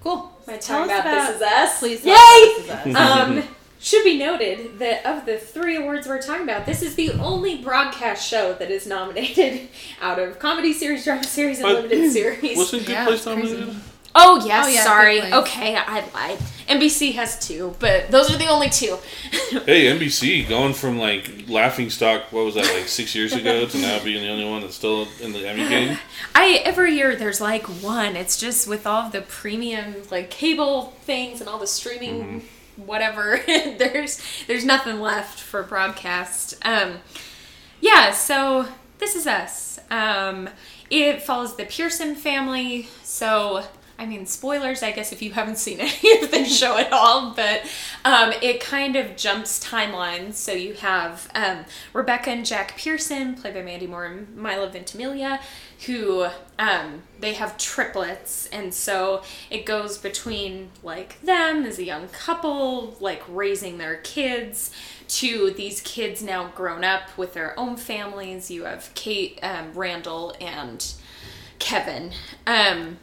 Cool. 0.02 0.32
My 0.46 0.56
Tell 0.56 0.86
time 0.86 0.90
us 0.90 1.00
about, 1.00 1.14
about 1.14 1.26
This 1.28 1.36
Is 1.36 1.42
Us. 1.42 1.78
please. 1.80 2.04
Yay! 2.04 2.12
This 2.14 2.86
Is 2.86 2.96
Us. 2.96 2.96
um, 2.96 3.42
should 3.82 4.04
be 4.04 4.16
noted 4.16 4.78
that 4.78 5.04
of 5.04 5.26
the 5.26 5.36
three 5.36 5.76
awards 5.76 6.06
we're 6.06 6.22
talking 6.22 6.44
about, 6.44 6.66
this 6.66 6.82
is 6.82 6.94
the 6.94 7.10
only 7.12 7.60
broadcast 7.60 8.26
show 8.26 8.54
that 8.54 8.70
is 8.70 8.86
nominated 8.86 9.68
out 10.00 10.20
of 10.20 10.38
comedy 10.38 10.72
series, 10.72 11.04
drama 11.04 11.24
series, 11.24 11.58
and 11.58 11.64
But- 11.64 11.74
limited 11.76 12.04
hmm, 12.04 12.10
series. 12.10 12.56
Wasn't 12.56 12.86
Good 12.86 12.92
Yeah, 12.92 13.04
Place 13.06 13.16
it's 13.16 13.24
crazy. 13.24 13.54
nominated? 13.54 13.82
Oh, 14.14 14.40
oh 14.40 14.46
yes, 14.46 14.66
Oh, 14.66 14.68
yeah, 14.68 14.84
sorry. 14.84 15.22
Okay, 15.32 15.74
I 15.74 16.04
lied. 16.14 16.38
NBC 16.68 17.14
has 17.14 17.38
two, 17.44 17.74
but 17.78 18.10
those 18.10 18.32
are 18.32 18.38
the 18.38 18.46
only 18.46 18.70
two. 18.70 18.98
Hey, 19.66 19.86
NBC 19.86 20.48
going 20.48 20.72
from 20.72 20.98
like 20.98 21.44
laughing 21.46 21.90
stock. 21.90 22.32
What 22.32 22.44
was 22.46 22.54
that 22.54 22.72
like 22.74 22.88
six 22.88 23.14
years 23.14 23.34
ago 23.34 23.66
to 23.66 23.78
now 23.78 24.02
being 24.02 24.22
the 24.22 24.30
only 24.30 24.48
one 24.48 24.62
that's 24.62 24.74
still 24.74 25.06
in 25.20 25.32
the 25.32 25.46
Emmy 25.46 25.68
game? 25.68 25.98
I 26.34 26.62
every 26.64 26.94
year 26.94 27.16
there's 27.16 27.40
like 27.40 27.64
one. 27.64 28.16
It's 28.16 28.38
just 28.40 28.66
with 28.66 28.86
all 28.86 29.06
of 29.06 29.12
the 29.12 29.20
premium 29.20 29.96
like 30.10 30.30
cable 30.30 30.94
things 31.02 31.40
and 31.40 31.50
all 31.50 31.58
the 31.58 31.66
streaming 31.66 32.22
mm-hmm. 32.22 32.38
Whatever. 32.76 33.40
there's 33.46 34.20
there's 34.46 34.64
nothing 34.64 35.00
left 35.00 35.40
for 35.40 35.62
broadcast. 35.62 36.54
Um, 36.64 36.98
yeah, 37.80 38.12
so 38.12 38.66
this 38.98 39.14
is 39.14 39.26
us. 39.26 39.78
Um, 39.90 40.48
it 40.90 41.22
follows 41.22 41.56
the 41.56 41.64
Pearson 41.64 42.14
family. 42.14 42.88
So 43.02 43.64
I 44.02 44.06
mean, 44.06 44.26
spoilers, 44.26 44.82
I 44.82 44.90
guess, 44.90 45.12
if 45.12 45.22
you 45.22 45.30
haven't 45.30 45.58
seen 45.58 45.78
any 45.80 46.20
of 46.20 46.30
the 46.32 46.44
show 46.44 46.76
at 46.76 46.92
all, 46.92 47.34
but 47.34 47.62
um, 48.04 48.32
it 48.42 48.60
kind 48.60 48.96
of 48.96 49.16
jumps 49.16 49.64
timelines. 49.64 50.34
So 50.34 50.52
you 50.52 50.74
have 50.74 51.30
um, 51.36 51.64
Rebecca 51.92 52.30
and 52.30 52.44
Jack 52.44 52.76
Pearson, 52.76 53.34
played 53.34 53.54
by 53.54 53.62
Mandy 53.62 53.86
Moore 53.86 54.06
and 54.06 54.36
Milo 54.36 54.68
Ventimiglia, 54.68 55.40
who 55.86 56.26
um, 56.58 57.02
they 57.18 57.34
have 57.34 57.58
triplets, 57.58 58.48
and 58.52 58.72
so 58.72 59.22
it 59.50 59.66
goes 59.66 59.98
between 59.98 60.70
like 60.82 61.20
them 61.22 61.64
as 61.64 61.78
a 61.78 61.84
young 61.84 62.08
couple, 62.08 62.96
like 63.00 63.22
raising 63.28 63.78
their 63.78 63.96
kids, 63.96 64.70
to 65.08 65.50
these 65.50 65.80
kids 65.80 66.22
now 66.22 66.48
grown 66.54 66.84
up 66.84 67.16
with 67.16 67.34
their 67.34 67.58
own 67.58 67.76
families. 67.76 68.50
You 68.50 68.64
have 68.64 68.92
Kate, 68.94 69.38
um, 69.42 69.72
Randall, 69.74 70.34
and 70.40 70.84
Kevin. 71.58 72.12
Um, 72.46 72.98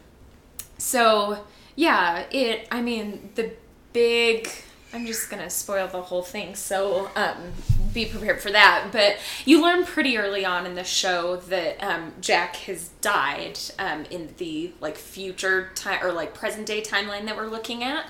so 0.78 1.46
yeah, 1.76 2.24
it. 2.30 2.66
I 2.70 2.82
mean, 2.82 3.30
the 3.34 3.52
big. 3.92 4.48
I'm 4.92 5.06
just 5.06 5.30
gonna 5.30 5.50
spoil 5.50 5.86
the 5.86 6.02
whole 6.02 6.22
thing, 6.22 6.54
so 6.56 7.10
um, 7.14 7.52
be 7.94 8.06
prepared 8.06 8.40
for 8.40 8.50
that. 8.50 8.88
But 8.90 9.18
you 9.44 9.62
learn 9.62 9.84
pretty 9.84 10.18
early 10.18 10.44
on 10.44 10.66
in 10.66 10.74
the 10.74 10.84
show 10.84 11.36
that 11.36 11.82
um, 11.82 12.12
Jack 12.20 12.56
has 12.56 12.88
died 13.00 13.58
um, 13.78 14.04
in 14.10 14.34
the 14.38 14.72
like 14.80 14.96
future 14.96 15.70
time 15.74 16.04
or 16.04 16.12
like 16.12 16.34
present 16.34 16.66
day 16.66 16.80
timeline 16.80 17.24
that 17.26 17.36
we're 17.36 17.46
looking 17.46 17.84
at. 17.84 18.06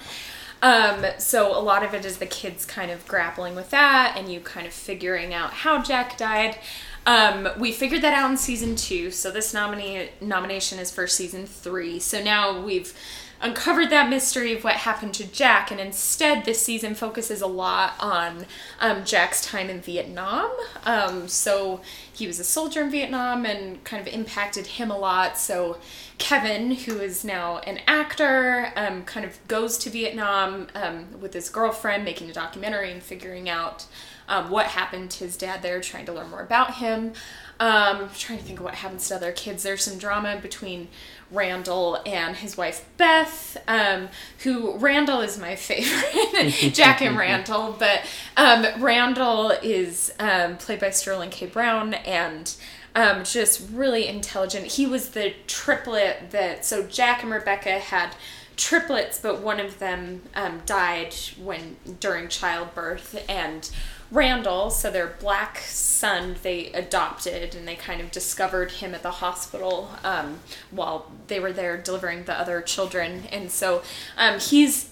Um, 0.63 1.05
so 1.19 1.57
a 1.57 1.61
lot 1.61 1.83
of 1.83 1.95
it 1.95 2.05
is 2.05 2.19
the 2.19 2.27
kids 2.27 2.65
kind 2.65 2.91
of 2.91 3.07
grappling 3.07 3.55
with 3.55 3.71
that, 3.71 4.15
and 4.17 4.31
you 4.31 4.41
kind 4.41 4.67
of 4.67 4.73
figuring 4.73 5.33
out 5.35 5.53
how 5.53 5.83
Jack 5.83 6.17
died. 6.17 6.59
Um, 7.07 7.49
we 7.59 7.73
figured 7.73 8.03
that 8.03 8.13
out 8.13 8.31
in 8.31 8.37
season 8.37 8.77
two, 8.77 9.11
so 9.11 9.31
this 9.31 9.55
nominee 9.55 10.11
nomination 10.21 10.79
is 10.79 10.91
for 10.91 11.07
season 11.07 11.47
three. 11.47 11.99
So 11.99 12.23
now 12.23 12.61
we've 12.61 12.93
uncovered 13.41 13.91
that 13.91 14.11
mystery 14.11 14.53
of 14.55 14.63
what 14.63 14.75
happened 14.75 15.15
to 15.15 15.27
Jack, 15.27 15.71
and 15.71 15.81
instead 15.81 16.45
this 16.45 16.63
season 16.63 16.95
focuses 16.95 17.41
a 17.41 17.47
lot 17.47 17.95
on 17.99 18.47
um, 18.81 19.05
Jack's 19.05 19.45
time 19.45 19.71
in 19.71 19.81
Vietnam. 19.81 20.51
Um, 20.85 21.27
so 21.27 21.81
he 22.13 22.27
was 22.27 22.39
a 22.39 22.45
soldier 22.45 22.83
in 22.83 22.91
Vietnam 22.91 23.47
and 23.47 23.83
kind 23.85 24.07
of 24.07 24.13
impacted 24.13 24.67
him 24.67 24.91
a 24.91 24.99
lot. 24.99 25.39
So 25.39 25.79
Kevin, 26.19 26.73
who 26.73 26.99
is 26.99 27.25
now 27.25 27.59
an 27.59 27.81
actor, 27.87 28.73
um, 28.77 29.05
kind 29.05 29.25
of 29.25 29.39
goes 29.49 29.79
to 29.79 29.91
Vietnam 29.91 30.69
um, 30.75 31.21
with 31.21 31.33
his 31.33 31.49
girlfriend, 31.49 32.05
making 32.05 32.29
a 32.29 32.33
documentary 32.35 32.93
and 32.93 33.03
figuring 33.03 33.49
out 33.49 33.87
um, 34.29 34.51
what 34.51 34.67
happened 34.67 35.11
to 35.13 35.25
his 35.25 35.37
dad 35.37 35.63
there, 35.63 35.81
trying 35.81 36.07
to 36.07 36.13
learn 36.13 36.31
more 36.31 36.43
about 36.43 36.75
him. 36.75 37.15
Um, 37.59 38.09
trying 38.17 38.39
to 38.39 38.45
think 38.45 38.59
of 38.59 38.65
what 38.65 38.77
happens 38.77 39.07
to 39.09 39.17
other 39.17 39.33
kids. 39.33 39.63
There's 39.63 39.85
some 39.85 39.99
drama 39.99 40.39
between 40.41 40.89
Randall 41.31 41.99
and 42.07 42.37
his 42.37 42.57
wife 42.57 42.85
Beth, 42.97 43.57
um, 43.69 44.09
who 44.43 44.77
Randall 44.77 45.21
is 45.21 45.39
my 45.39 45.57
favorite, 45.57 46.51
Jack 46.75 47.01
and 47.03 47.17
Randall, 47.17 47.77
but 47.79 48.03
um, 48.37 48.67
Randall 48.79 49.51
is 49.63 50.13
um, 50.19 50.57
played 50.57 50.81
by 50.81 50.91
Sterling 50.91 51.31
K. 51.31 51.47
Brown 51.47 51.95
and 51.95 52.55
um, 52.95 53.25
just 53.25 53.69
really 53.73 54.09
intelligent. 54.09 54.67
He 54.67 54.87
was 54.87 55.11
the 55.11 55.35
triplet 55.47 56.31
that, 56.31 56.65
so 56.65 56.83
Jack 56.83 57.23
and 57.23 57.33
Rebecca 57.33 57.79
had 57.79 58.15
triplets, 58.57 59.19
but 59.19 59.41
one 59.41 59.59
of 59.59 59.79
them 59.79 60.23
um, 60.35 60.63
died 60.67 61.15
when 61.41 61.77
during 61.99 62.29
childbirth, 62.29 63.25
and 63.29 63.71
Randall, 64.11 64.71
so 64.71 64.91
their 64.91 65.07
black 65.07 65.59
son, 65.59 66.35
they 66.43 66.67
adopted 66.73 67.55
and 67.55 67.67
they 67.69 67.77
kind 67.77 68.01
of 68.01 68.11
discovered 68.11 68.73
him 68.73 68.93
at 68.95 69.03
the 69.03 69.11
hospital 69.13 69.91
um, 70.03 70.41
while 70.73 71.11
they 71.29 71.39
were 71.39 71.53
there 71.53 71.77
delivering 71.77 72.25
the 72.25 72.35
other 72.35 72.61
children. 72.61 73.25
And 73.31 73.51
so 73.53 73.83
um, 74.17 74.41
he's 74.41 74.91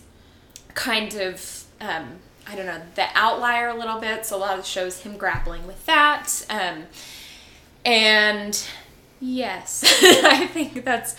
kind 0.74 1.14
of, 1.14 1.64
um, 1.80 2.18
I 2.46 2.54
don't 2.54 2.66
know, 2.66 2.80
the 2.94 3.06
outlier 3.14 3.68
a 3.68 3.74
little 3.74 3.98
bit. 3.98 4.24
So 4.24 4.36
a 4.36 4.38
lot 4.38 4.56
of 4.56 4.60
the 4.60 4.66
shows 4.66 5.00
him 5.00 5.16
grappling 5.16 5.66
with 5.66 5.84
that. 5.86 6.46
Um, 6.48 6.84
and 7.84 8.62
yes, 9.20 9.82
I 10.02 10.46
think 10.46 10.84
that's 10.84 11.16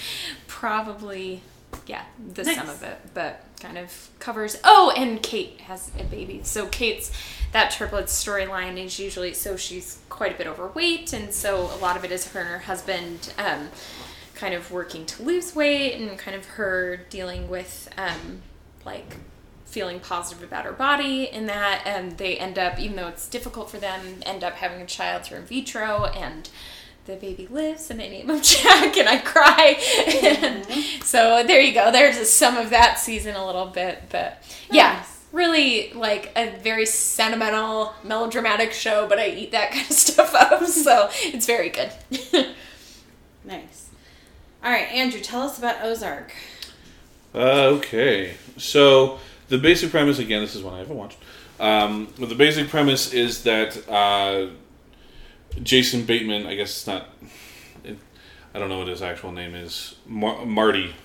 probably, 0.48 1.42
yeah, 1.86 2.04
the 2.34 2.44
Nice. 2.44 2.56
sum 2.56 2.70
of 2.70 2.82
it. 2.84 2.98
But 3.14 3.44
kind 3.60 3.78
of 3.78 4.10
covers. 4.20 4.58
Oh, 4.64 4.94
and 4.96 5.22
Kate 5.22 5.62
has 5.62 5.92
a 6.00 6.04
baby. 6.04 6.42
So 6.44 6.68
Kate's 6.68 7.12
that 7.52 7.72
triplet 7.72 8.06
storyline 8.06 8.84
is 8.84 9.00
usually 9.00 9.34
so 9.34 9.58
she's 9.58 10.00
quite 10.10 10.34
a 10.34 10.38
bit 10.38 10.48
overweight, 10.48 11.14
and 11.14 11.34
so 11.34 11.72
a 11.74 11.78
lot 11.78 11.98
of 11.98 12.04
it 12.04 12.12
is 12.12 12.32
her 12.32 12.40
and 12.40 12.50
her 12.50 12.60
husband 12.60 13.34
um, 13.38 13.70
kind 14.36 14.54
of 14.54 14.72
working 14.72 15.06
to 15.08 15.24
lose 15.24 15.56
weight, 15.56 15.94
and 15.94 16.18
kind 16.18 16.36
of 16.36 16.46
her 16.46 16.98
dealing 17.10 17.50
with 17.50 17.90
um, 17.98 18.42
like 18.86 19.18
feeling 19.66 20.00
positive 20.00 20.44
about 20.44 20.66
her 20.66 20.72
body 20.72 21.30
and 21.30 21.48
that 21.48 21.84
and 21.86 22.18
they 22.18 22.36
end 22.38 22.58
up 22.58 22.80
even 22.80 22.96
though 22.96 23.08
it's 23.08 23.30
difficult 23.30 23.70
for 23.70 23.78
them 23.78 24.02
end 24.24 24.44
up 24.44 24.54
having 24.54 24.82
a 24.82 24.86
child 24.86 25.24
through 25.24 25.38
in 25.38 25.46
vitro 25.46 26.06
and 26.06 26.50
the 27.10 27.16
baby 27.18 27.48
lives 27.48 27.90
and 27.90 28.00
they 28.00 28.10
name 28.10 28.30
him 28.30 28.42
Jack 28.42 28.98
and 28.98 29.10
I 29.10 29.18
cry 29.18 29.78
and 30.24 30.66
so 31.04 31.44
there 31.46 31.62
you 31.62 31.74
go 31.74 31.92
there's 31.92 32.30
some 32.30 32.58
of 32.58 32.70
that 32.70 33.00
season 33.00 33.36
a 33.36 33.46
little 33.46 33.68
bit 33.68 34.04
but 34.10 34.44
yeah 34.72 35.04
really 35.32 35.92
like 35.94 36.32
a 36.36 36.58
very 36.60 36.86
sentimental 36.86 37.94
melodramatic 38.04 38.72
show 38.74 39.08
but 39.08 39.20
I 39.20 39.28
eat 39.30 39.52
that 39.52 39.72
kind 39.74 39.86
of 39.90 39.96
stuff 39.96 40.34
up 40.34 40.66
so 40.66 41.10
it's 41.12 41.46
very 41.46 41.70
good 41.70 41.92
Nice. 43.50 43.90
All 44.64 44.72
right, 44.72 44.92
Andrew, 44.92 45.20
tell 45.20 45.42
us 45.42 45.58
about 45.58 45.84
Ozark. 45.84 46.34
Uh, 47.34 47.78
okay, 47.78 48.36
so 48.58 49.20
the 49.48 49.58
basic 49.58 49.92
premise 49.92 50.20
again. 50.20 50.42
This 50.42 50.56
is 50.56 50.64
one 50.64 50.74
I 50.74 50.80
haven't 50.80 50.98
watched. 50.98 51.18
Um, 51.60 52.10
but 52.20 52.30
the 52.30 52.36
basic 52.36 52.70
premise 52.70 53.14
is 53.14 53.44
that 53.44 53.90
uh, 53.90 54.48
Jason 55.64 56.06
Bateman. 56.06 56.46
I 56.46 56.56
guess 56.56 56.70
it's 56.72 56.88
not. 56.88 57.10
It, 57.84 57.98
I 58.54 58.60
don't 58.60 58.70
know 58.70 58.80
what 58.80 58.88
his 58.88 59.02
actual 59.02 59.32
name 59.32 59.56
is. 59.56 59.96
Mar- 60.06 60.46
Marty, 60.46 60.96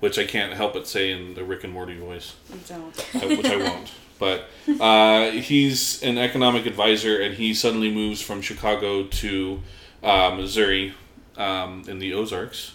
which 0.00 0.18
I 0.18 0.24
can't 0.24 0.52
help 0.52 0.72
but 0.74 0.86
say 0.86 1.10
in 1.10 1.34
the 1.34 1.44
Rick 1.44 1.64
and 1.64 1.72
Morty 1.72 1.96
voice. 1.98 2.34
Don't. 2.68 3.14
I- 3.22 3.26
which 3.26 3.46
I 3.46 3.56
won't. 3.56 3.92
But 4.18 4.48
uh, 4.80 5.30
he's 5.30 6.02
an 6.02 6.18
economic 6.18 6.66
advisor, 6.66 7.20
and 7.20 7.34
he 7.36 7.54
suddenly 7.54 7.88
moves 7.92 8.20
from 8.20 8.42
Chicago 8.42 9.04
to 9.04 9.60
uh, 10.02 10.34
Missouri 10.36 10.92
um, 11.36 11.84
in 11.86 12.00
the 12.00 12.12
Ozarks 12.14 12.74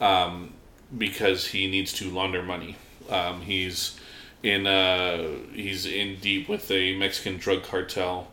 um, 0.00 0.52
because 0.98 1.46
he 1.46 1.70
needs 1.70 1.92
to 1.92 2.10
launder 2.10 2.42
money. 2.42 2.74
Um, 3.08 3.42
he's 3.42 4.00
in 4.42 4.66
uh, 4.66 5.28
he's 5.52 5.86
in 5.86 6.16
deep 6.18 6.48
with 6.48 6.68
a 6.72 6.96
Mexican 6.96 7.36
drug 7.36 7.62
cartel, 7.62 8.26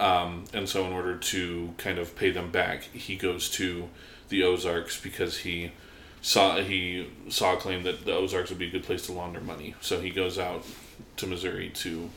um, 0.00 0.44
and 0.54 0.68
so 0.68 0.86
in 0.86 0.92
order 0.92 1.16
to 1.16 1.74
kind 1.76 1.98
of 1.98 2.16
pay 2.16 2.30
them 2.30 2.50
back, 2.50 2.82
he 2.84 3.16
goes 3.16 3.50
to 3.50 3.90
the 4.30 4.42
Ozarks 4.42 5.00
because 5.00 5.38
he 5.38 5.72
saw 6.22 6.56
he 6.56 7.08
saw 7.28 7.54
a 7.54 7.56
claim 7.56 7.82
that 7.82 8.04
the 8.06 8.14
Ozarks 8.14 8.48
would 8.48 8.58
be 8.58 8.68
a 8.68 8.70
good 8.70 8.84
place 8.84 9.04
to 9.06 9.12
launder 9.12 9.40
money. 9.40 9.74
So 9.80 10.00
he 10.00 10.10
goes 10.10 10.38
out 10.38 10.64
to 11.18 11.26
Missouri 11.26 11.68
to 11.74 12.08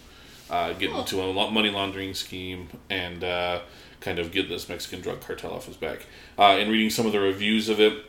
uh, 0.50 0.74
get 0.74 0.92
into 0.92 1.22
a 1.22 1.52
money 1.52 1.70
laundering 1.70 2.14
scheme 2.14 2.70
and 2.90 3.24
uh, 3.24 3.60
kind 4.00 4.18
of 4.18 4.32
get 4.32 4.48
this 4.48 4.70
Mexican 4.70 5.02
drug 5.02 5.20
cartel 5.20 5.52
off 5.52 5.66
his 5.66 5.76
back. 5.76 6.06
Uh, 6.38 6.58
in 6.60 6.70
reading 6.70 6.90
some 6.90 7.06
of 7.06 7.12
the 7.12 7.20
reviews 7.20 7.68
of 7.68 7.82
it, 7.82 8.06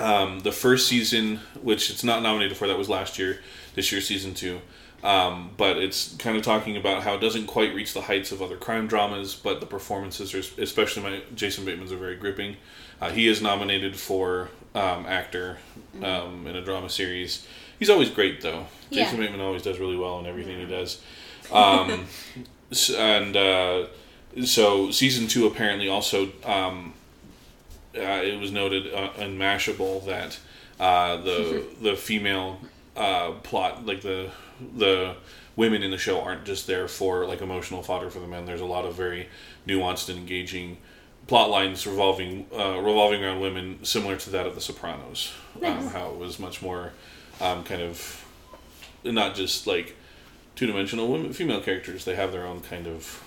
um, 0.00 0.40
the 0.40 0.52
first 0.52 0.88
season, 0.88 1.40
which 1.60 1.90
it's 1.90 2.02
not 2.02 2.22
nominated 2.22 2.56
for, 2.56 2.66
that 2.66 2.78
was 2.78 2.88
last 2.88 3.18
year. 3.18 3.40
This 3.74 3.92
year, 3.92 4.00
season 4.00 4.34
two. 4.34 4.60
Um, 5.02 5.50
but 5.56 5.78
it's 5.78 6.14
kind 6.16 6.36
of 6.36 6.44
talking 6.44 6.76
about 6.76 7.02
how 7.02 7.14
it 7.14 7.20
doesn't 7.20 7.46
quite 7.46 7.74
reach 7.74 7.92
the 7.92 8.02
heights 8.02 8.30
of 8.30 8.40
other 8.40 8.56
crime 8.56 8.86
dramas, 8.86 9.34
but 9.34 9.58
the 9.58 9.66
performances, 9.66 10.32
are, 10.32 10.62
especially 10.62 11.02
my 11.02 11.22
Jason 11.34 11.64
Bateman's, 11.64 11.90
are 11.90 11.96
very 11.96 12.16
gripping. 12.16 12.56
Uh, 13.00 13.10
he 13.10 13.26
is 13.26 13.42
nominated 13.42 13.96
for 13.96 14.50
um, 14.76 15.04
actor 15.06 15.58
um, 16.02 16.46
in 16.46 16.54
a 16.54 16.62
drama 16.62 16.88
series. 16.88 17.46
He's 17.80 17.90
always 17.90 18.10
great, 18.10 18.42
though. 18.42 18.66
Yeah. 18.90 19.04
Jason 19.04 19.18
Bateman 19.18 19.40
always 19.40 19.62
does 19.62 19.80
really 19.80 19.96
well 19.96 20.20
in 20.20 20.26
everything 20.26 20.60
he 20.60 20.66
does. 20.66 21.02
Um, 21.50 22.06
and 22.96 23.36
uh, 23.36 23.86
so 24.44 24.90
season 24.90 25.26
two 25.26 25.46
apparently 25.46 25.88
also 25.88 26.30
um, 26.44 26.94
uh, 27.96 28.22
it 28.22 28.40
was 28.40 28.52
noted 28.52 28.92
uh, 28.92 29.10
in 29.18 29.38
Mashable 29.38 30.06
that 30.06 30.38
uh, 30.80 31.16
the 31.18 31.64
the 31.82 31.96
female 31.96 32.60
uh, 32.96 33.32
plot, 33.42 33.84
like 33.84 34.02
the 34.02 34.30
the 34.76 35.16
women 35.56 35.82
in 35.82 35.90
the 35.90 35.98
show 35.98 36.20
aren't 36.20 36.44
just 36.44 36.66
there 36.66 36.88
for 36.88 37.26
like 37.26 37.40
emotional 37.40 37.82
fodder 37.82 38.10
for 38.10 38.18
the 38.20 38.26
men. 38.26 38.46
There's 38.46 38.60
a 38.60 38.66
lot 38.66 38.84
of 38.84 38.94
very 38.94 39.28
nuanced 39.66 40.08
and 40.08 40.18
engaging 40.18 40.78
plot 41.26 41.50
lines 41.50 41.86
revolving 41.86 42.46
uh, 42.52 42.78
revolving 42.78 43.22
around 43.24 43.40
women, 43.40 43.78
similar 43.84 44.16
to 44.16 44.30
that 44.30 44.46
of 44.46 44.54
The 44.54 44.60
Sopranos. 44.60 45.32
Um, 45.56 45.60
Nice. 45.62 45.82
Um, 45.82 45.88
how 45.88 46.10
it 46.10 46.18
was 46.18 46.38
much 46.38 46.62
more 46.62 46.92
um, 47.40 47.64
kind 47.64 47.82
of 47.82 48.24
not 49.04 49.34
just 49.34 49.66
like 49.66 49.96
two 50.54 50.66
dimensional 50.66 51.08
women, 51.08 51.32
female 51.32 51.60
characters. 51.60 52.04
They 52.04 52.14
have 52.14 52.32
their 52.32 52.46
own 52.46 52.60
kind 52.60 52.86
of 52.86 53.22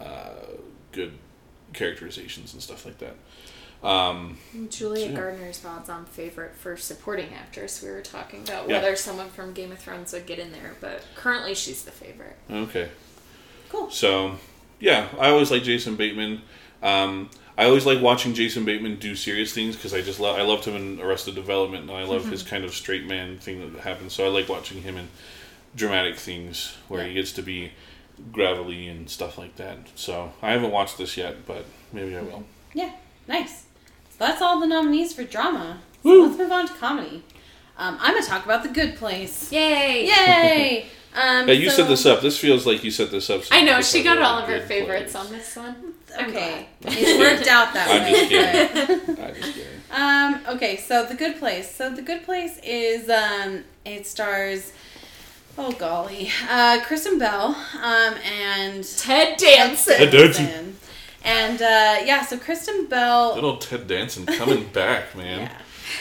uh, 0.00 0.56
good 0.92 1.12
characterizations 1.72 2.52
and 2.52 2.62
stuff 2.62 2.84
like 2.84 2.98
that. 2.98 3.16
Um, 3.82 4.36
Julia 4.68 5.06
Yeah. 5.06 5.12
Garner's 5.16 5.58
thoughts 5.58 5.88
on 5.88 6.04
favorite 6.04 6.54
for 6.54 6.76
supporting 6.76 7.32
actress. 7.32 7.82
We 7.82 7.88
were 7.90 8.02
talking 8.02 8.42
about 8.42 8.68
Yeah. 8.68 8.76
whether 8.80 8.94
someone 8.96 9.30
from 9.30 9.52
Game 9.54 9.72
of 9.72 9.78
Thrones 9.78 10.12
would 10.12 10.26
get 10.26 10.38
in 10.38 10.52
there, 10.52 10.76
but 10.80 11.02
currently 11.14 11.54
she's 11.54 11.82
the 11.84 11.90
favorite. 11.90 12.36
okay. 12.50 12.88
Cool. 13.70 13.90
So, 13.90 14.36
yeah, 14.80 15.08
I 15.18 15.28
always 15.30 15.50
like 15.50 15.62
Jason 15.62 15.96
Bateman. 15.96 16.42
Um, 16.82 17.30
I 17.56 17.64
always 17.66 17.86
like 17.86 18.00
watching 18.02 18.34
Jason 18.34 18.64
Bateman 18.64 18.96
do 18.96 19.14
serious 19.14 19.52
things 19.52 19.76
because 19.76 19.94
I 19.94 20.00
just 20.00 20.18
love. 20.18 20.38
I 20.38 20.42
loved 20.42 20.64
him 20.64 20.74
in 20.76 21.00
Arrested 21.00 21.34
Development, 21.34 21.82
and 21.88 21.92
I 21.92 22.04
love 22.04 22.26
his 22.28 22.42
kind 22.42 22.64
of 22.64 22.74
straight 22.74 23.04
man 23.04 23.38
thing 23.38 23.72
that 23.72 23.80
happens. 23.82 24.12
So 24.14 24.24
I 24.24 24.28
like 24.28 24.48
watching 24.48 24.82
him 24.82 24.96
in 24.96 25.08
dramatic 25.76 26.16
things 26.16 26.74
where 26.88 27.04
he 27.06 27.14
gets 27.14 27.32
to 27.32 27.42
be 27.42 27.72
gravelly 28.32 28.88
and 28.88 29.08
stuff 29.08 29.38
like 29.38 29.56
that. 29.56 29.78
So 29.94 30.32
I 30.42 30.50
haven't 30.52 30.70
watched 30.72 30.98
this 30.98 31.16
yet, 31.16 31.46
but 31.46 31.64
maybe 31.92 32.16
I 32.16 32.22
will. 32.22 32.44
Yeah, 32.74 32.92
nice. 33.28 33.64
So 34.20 34.26
that's 34.26 34.42
all 34.42 34.60
the 34.60 34.66
nominees 34.66 35.14
for 35.14 35.24
drama. 35.24 35.78
So 36.02 36.10
let's 36.10 36.36
move 36.36 36.52
on 36.52 36.68
to 36.68 36.74
comedy. 36.74 37.22
Um, 37.78 37.96
I'm 37.98 38.12
gonna 38.12 38.26
talk 38.26 38.44
about 38.44 38.62
The 38.62 38.68
Good 38.68 38.96
Place. 38.96 39.50
Yay! 39.50 40.06
Yay! 40.06 40.86
Um, 41.12 41.48
Yeah, 41.48 41.54
you 41.54 41.70
so- 41.70 41.76
set 41.78 41.88
this 41.88 42.06
up. 42.06 42.20
This 42.20 42.38
feels 42.38 42.66
like 42.66 42.84
you 42.84 42.90
set 42.92 43.10
this 43.10 43.28
up. 43.30 43.42
so 43.42 43.52
I 43.52 43.62
know 43.64 43.80
she 43.82 44.04
got 44.04 44.18
all 44.18 44.38
of 44.38 44.48
her 44.48 44.60
favorites 44.60 45.10
place. 45.12 45.24
on 45.26 45.32
this 45.32 45.56
one. 45.56 45.94
Okay, 46.12 46.68
glad. 46.82 46.96
it 46.96 47.18
worked 47.18 47.48
out 47.48 47.74
that 47.74 47.88
I'm 47.90 48.12
just 48.14 48.28
kidding. 48.28 49.00
but- 49.16 49.24
I 49.24 49.32
just 49.32 49.54
kidding. 49.54 49.80
Um, 49.90 50.40
okay, 50.54 50.76
so 50.76 51.04
The 51.06 51.16
Good 51.16 51.38
Place. 51.40 51.74
So 51.74 51.90
The 51.90 52.02
Good 52.02 52.22
Place 52.24 52.58
is 52.62 53.08
um 53.10 53.64
it 53.84 54.06
stars 54.06 54.72
oh 55.58 55.72
golly. 55.72 56.30
Uh 56.48 56.78
Kristen 56.84 57.18
Bell, 57.18 57.56
um 57.82 58.14
and 58.24 58.84
Ted 58.98 59.36
Danson. 59.36 59.96
Ted 59.96 60.10
Danson. 60.12 60.76
And 61.24 61.60
uh 61.60 62.04
yeah, 62.04 62.24
so 62.24 62.38
Kristen 62.38 62.86
Bell 62.86 63.34
Little 63.34 63.58
Ted 63.58 63.86
Danson 63.86 64.26
coming 64.26 64.64
back, 64.72 65.16
man. 65.16 65.42
Yeah. 65.42 65.58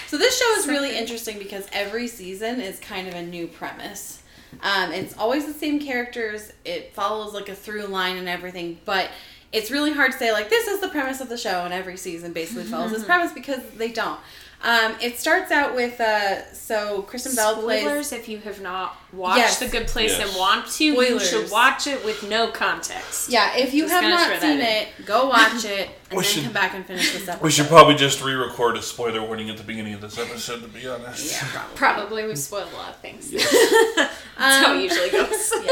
So 0.07 0.17
this 0.17 0.39
show 0.39 0.59
is 0.59 0.67
really 0.67 0.97
interesting 0.97 1.39
because 1.39 1.67
every 1.71 2.07
season 2.07 2.61
is 2.61 2.79
kind 2.79 3.07
of 3.07 3.15
a 3.15 3.23
new 3.23 3.47
premise. 3.47 4.21
Um, 4.61 4.91
it's 4.91 5.15
always 5.17 5.45
the 5.45 5.53
same 5.53 5.79
characters. 5.79 6.51
It 6.65 6.93
follows 6.93 7.33
like 7.33 7.49
a 7.49 7.55
through 7.55 7.85
line 7.85 8.17
and 8.17 8.27
everything, 8.27 8.79
but 8.85 9.09
it's 9.51 9.71
really 9.71 9.91
hard 9.91 10.11
to 10.11 10.17
say 10.17 10.31
like 10.31 10.49
this 10.49 10.67
is 10.67 10.79
the 10.79 10.89
premise 10.89 11.21
of 11.21 11.29
the 11.29 11.37
show, 11.37 11.63
and 11.65 11.73
every 11.73 11.97
season 11.97 12.33
basically 12.33 12.63
follows 12.65 12.91
this 12.91 13.03
premise 13.03 13.31
because 13.31 13.61
they 13.77 13.91
don't. 13.91 14.19
Um, 14.61 14.95
it 15.01 15.17
starts 15.17 15.51
out 15.51 15.73
with 15.73 16.01
uh, 16.01 16.51
so 16.53 17.03
Kristen 17.03 17.33
Bell 17.33 17.55
plays. 17.61 17.81
Spoilers 17.81 18.11
if 18.11 18.27
you 18.27 18.39
have 18.39 18.61
not 18.61 18.97
watched 19.13 19.37
Yes. 19.37 19.59
The 19.59 19.69
Good 19.69 19.87
Place 19.87 20.17
Yes. 20.17 20.27
and 20.29 20.37
want 20.37 20.67
to, 20.71 20.83
you 20.83 21.19
should 21.19 21.49
watch 21.49 21.87
it 21.87 22.03
with 22.03 22.27
no 22.29 22.49
context. 22.51 23.29
Yeah, 23.29 23.55
if 23.55 23.73
you 23.73 23.83
Just 23.83 23.93
have 23.93 24.03
not 24.03 24.27
that 24.27 24.41
seen 24.41 24.59
in. 24.59 24.65
it, 24.65 24.89
go 25.05 25.29
watch 25.29 25.63
it 25.63 25.89
and 26.09 26.17
We 26.17 26.23
then 26.23 26.23
should- 26.23 26.43
come 26.43 26.51
back 26.53 26.73
and 26.73 26.85
finish 26.85 27.13
this 27.13 27.27
episode. 27.29 27.41
We 27.41 27.51
should 27.51 27.67
probably 27.67 27.95
just 27.95 28.21
re-record 28.21 28.75
a 28.75 28.81
spoiler 28.81 29.21
warning 29.23 29.49
at 29.49 29.55
the 29.55 29.63
beginning 29.63 29.93
of 29.93 30.01
this 30.01 30.19
episode. 30.19 30.61
To 30.61 30.67
be 30.67 30.85
honest. 30.87 31.31
Yeah, 31.31 31.47
probably. 31.51 31.77
Probably 31.77 32.23
we've 32.27 32.37
spoiled 32.37 32.69
a 32.73 32.75
lot 32.75 32.89
of 32.89 32.97
things. 32.97 33.31
That's 33.95 34.13
how 34.37 34.71
Um, 34.73 34.79
it 34.79 34.83
usually 34.83 35.09
goes. 35.09 35.53
Yeah. 35.63 35.71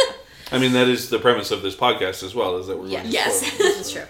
I 0.54 0.60
mean, 0.60 0.72
that 0.72 0.88
is 0.88 1.10
the 1.10 1.20
premise 1.20 1.52
of 1.52 1.62
this 1.62 1.76
podcast 1.76 2.24
as 2.24 2.34
well. 2.34 2.58
Is 2.58 2.68
that 2.68 2.78
we're 2.80 2.88
Yeah. 2.88 3.00
going 3.00 3.08
to 3.12 3.14
Yes. 3.14 3.42
spoil 3.46 3.58
this 3.58 3.88
is 3.88 3.92
true. 3.92 4.04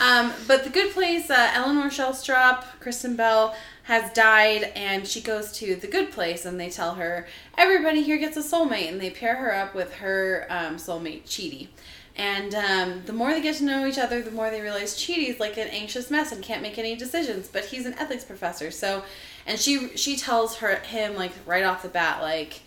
Um, 0.00 0.32
but 0.46 0.64
the 0.64 0.70
good 0.70 0.92
place, 0.92 1.28
uh, 1.30 1.50
Eleanor 1.52 1.90
Shellstrop, 1.90 2.64
Kristen 2.80 3.16
Bell 3.16 3.54
has 3.90 4.12
died, 4.12 4.70
and 4.76 5.04
she 5.04 5.20
goes 5.20 5.50
to 5.50 5.74
the 5.74 5.88
good 5.88 6.12
place, 6.12 6.46
and 6.46 6.60
they 6.60 6.70
tell 6.70 6.94
her 6.94 7.26
everybody 7.58 8.04
here 8.04 8.18
gets 8.18 8.36
a 8.36 8.40
soulmate, 8.40 8.88
and 8.88 9.00
they 9.00 9.10
pair 9.10 9.34
her 9.34 9.52
up 9.52 9.74
with 9.74 9.94
her 9.94 10.46
um, 10.48 10.76
soulmate 10.76 11.24
Chidi. 11.24 11.66
And 12.14 12.54
um, 12.54 13.02
the 13.06 13.12
more 13.12 13.32
they 13.32 13.40
get 13.40 13.56
to 13.56 13.64
know 13.64 13.84
each 13.88 13.98
other, 13.98 14.22
the 14.22 14.30
more 14.30 14.48
they 14.48 14.60
realize 14.60 14.94
Chidi's 14.94 15.40
like 15.40 15.58
an 15.58 15.66
anxious 15.66 16.08
mess 16.08 16.30
and 16.30 16.40
can't 16.40 16.62
make 16.62 16.78
any 16.78 16.94
decisions. 16.94 17.48
But 17.48 17.64
he's 17.64 17.84
an 17.84 17.94
ethics 17.94 18.22
professor, 18.22 18.70
so 18.70 19.02
and 19.44 19.58
she 19.58 19.96
she 19.96 20.16
tells 20.16 20.58
her 20.58 20.76
him 20.76 21.16
like 21.16 21.32
right 21.44 21.64
off 21.64 21.82
the 21.82 21.88
bat 21.88 22.22
like. 22.22 22.60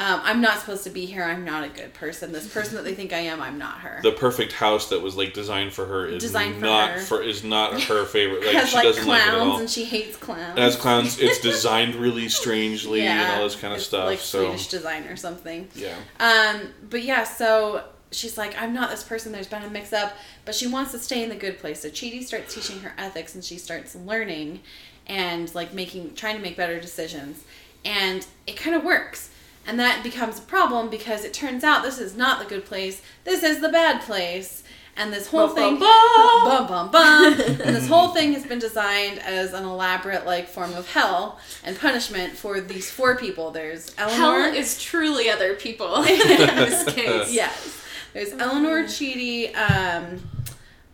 Um, 0.00 0.18
I'm 0.24 0.40
not 0.40 0.58
supposed 0.58 0.84
to 0.84 0.90
be 0.90 1.04
here. 1.04 1.22
I'm 1.22 1.44
not 1.44 1.62
a 1.62 1.68
good 1.68 1.92
person. 1.92 2.32
This 2.32 2.50
person 2.50 2.74
that 2.76 2.84
they 2.84 2.94
think 2.94 3.12
I 3.12 3.18
am, 3.18 3.42
I'm 3.42 3.58
not 3.58 3.80
her. 3.80 4.00
The 4.02 4.12
perfect 4.12 4.52
house 4.52 4.88
that 4.88 5.02
was 5.02 5.14
like 5.14 5.34
designed 5.34 5.74
for 5.74 5.84
her 5.84 6.06
is 6.06 6.22
Designed 6.22 6.54
for 6.54 6.60
not 6.62 6.90
her. 6.92 7.00
for 7.00 7.22
is 7.22 7.44
not 7.44 7.82
her 7.82 8.04
favorite. 8.06 8.46
Like 8.46 8.54
has 8.54 8.70
she 8.70 8.76
like 8.76 8.84
doesn't 8.84 9.06
like 9.06 9.20
it 9.20 9.26
at 9.28 9.34
clowns 9.34 9.52
all. 9.52 9.58
and 9.60 9.68
she 9.70 9.84
hates 9.84 10.16
clowns. 10.16 10.58
As 10.58 10.76
clowns, 10.76 11.18
it's 11.20 11.38
designed 11.42 11.96
really 11.96 12.30
strangely 12.30 13.02
and 13.02 13.30
all 13.32 13.44
this 13.44 13.56
kind 13.56 13.74
of 13.74 13.80
stuff. 13.82 14.06
Like 14.06 14.20
so 14.20 14.44
Swedish 14.46 14.68
design 14.68 15.04
or 15.04 15.16
something. 15.16 15.68
yeah, 15.74 15.96
Um, 16.18 16.68
but 16.88 17.02
yeah, 17.02 17.24
so 17.24 17.84
she's 18.10 18.38
like, 18.38 18.56
I'm 18.60 18.72
not 18.72 18.88
this 18.90 19.02
person. 19.04 19.32
There's 19.32 19.48
been 19.48 19.64
a 19.64 19.68
mix 19.70 19.92
up, 19.92 20.16
but 20.46 20.54
she 20.54 20.66
wants 20.66 20.92
to 20.92 20.98
stay 20.98 21.22
in 21.22 21.28
the 21.28 21.36
good 21.36 21.58
place. 21.58 21.80
So 21.82 21.90
Chidi 21.90 22.24
starts 22.24 22.54
teaching 22.54 22.80
her 22.80 22.94
ethics, 22.96 23.34
and 23.34 23.44
she 23.44 23.58
starts 23.58 23.94
learning 23.94 24.60
and 25.06 25.54
like 25.54 25.74
making, 25.74 26.14
trying 26.14 26.36
to 26.36 26.42
make 26.42 26.56
better 26.56 26.80
decisions, 26.80 27.44
and 27.84 28.26
it 28.46 28.56
kind 28.56 28.74
of 28.74 28.82
works. 28.82 29.29
And 29.70 29.78
that 29.78 30.02
becomes 30.02 30.36
a 30.40 30.42
problem 30.42 30.90
because 30.90 31.24
it 31.24 31.32
turns 31.32 31.62
out 31.62 31.84
this 31.84 32.00
is 32.00 32.16
not 32.16 32.40
the 32.42 32.44
good 32.44 32.64
place. 32.64 33.02
This 33.22 33.44
is 33.44 33.60
the 33.60 33.68
bad 33.68 34.02
place. 34.02 34.64
And 34.96 35.12
this 35.12 35.28
whole 35.28 35.46
Bum, 35.46 35.54
thing, 35.54 35.78
bum, 35.78 36.44
bum 36.44 36.66
bum 36.66 36.90
bum, 36.90 37.32
and 37.64 37.76
this 37.76 37.86
whole 37.86 38.08
thing 38.08 38.32
has 38.32 38.44
been 38.44 38.58
designed 38.58 39.20
as 39.20 39.52
an 39.52 39.62
elaborate 39.64 40.26
like 40.26 40.48
form 40.48 40.74
of 40.74 40.90
hell 40.92 41.38
and 41.62 41.78
punishment 41.78 42.32
for 42.32 42.60
these 42.60 42.90
four 42.90 43.16
people. 43.16 43.52
There's 43.52 43.94
Eleanor. 43.96 44.16
Hell 44.16 44.54
is 44.56 44.82
truly 44.82 45.30
other 45.30 45.54
people 45.54 45.94
in 46.02 46.18
this 46.18 46.84
case. 46.92 47.32
Yes. 47.32 47.80
There's 48.12 48.32
Eleanor 48.32 48.82
Chidi, 48.86 49.54
um, 49.54 50.20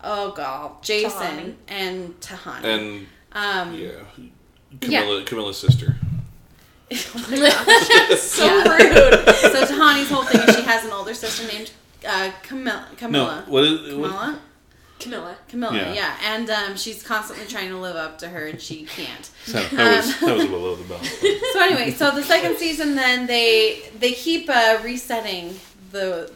oh 0.05 0.33
god, 0.33 0.83
Jason, 0.83 1.11
Tahani. 1.11 1.55
and 1.69 2.21
Tahani. 2.21 2.65
and 2.65 3.07
um, 3.33 3.75
yeah, 3.75 3.91
Yeah. 4.19 4.29
Camilla, 5.01 5.25
Camilla's 5.25 5.57
sister. 5.57 5.97
Oh 6.93 8.17
so 8.19 8.45
Yeah. 8.47 8.77
rude. 8.77 9.27
so 9.35 9.65
Tahani's 9.67 10.09
whole 10.11 10.25
thing 10.25 10.41
is 10.49 10.57
she 10.57 10.63
has 10.63 10.85
an 10.85 10.93
older 10.93 11.15
sister 11.15 11.47
named 11.53 11.71
uh, 12.07 12.31
Camilla. 12.43 12.87
No, 12.91 12.97
Camilla. 12.97 13.45
what, 13.49 13.63
Camilla? 13.65 14.39
Camilla. 14.99 15.37
Camilla, 15.49 15.75
Yeah. 15.77 15.93
yeah. 15.93 16.17
And 16.23 16.49
um, 16.51 16.77
she's 16.77 17.03
constantly 17.03 17.47
trying 17.47 17.69
to 17.71 17.77
live 17.79 17.97
up 17.97 18.19
to 18.19 18.29
her, 18.29 18.47
and 18.47 18.61
she 18.61 18.85
can't. 18.87 19.31
that, 19.49 19.71
that 19.73 19.97
was 19.97 20.21
that 20.21 20.37
was 20.37 20.47
below 20.47 20.75
the 20.77 20.85
belt. 20.85 21.05
So 21.05 21.61
anyway, 21.61 21.91
so 21.91 22.11
the 22.13 22.23
second 22.23 22.57
season, 22.57 22.95
then 22.95 23.27
they 23.27 23.91
they 23.99 24.13
keep 24.13 24.49
uh, 24.49 24.79
resetting 24.83 25.59
the 25.91 26.33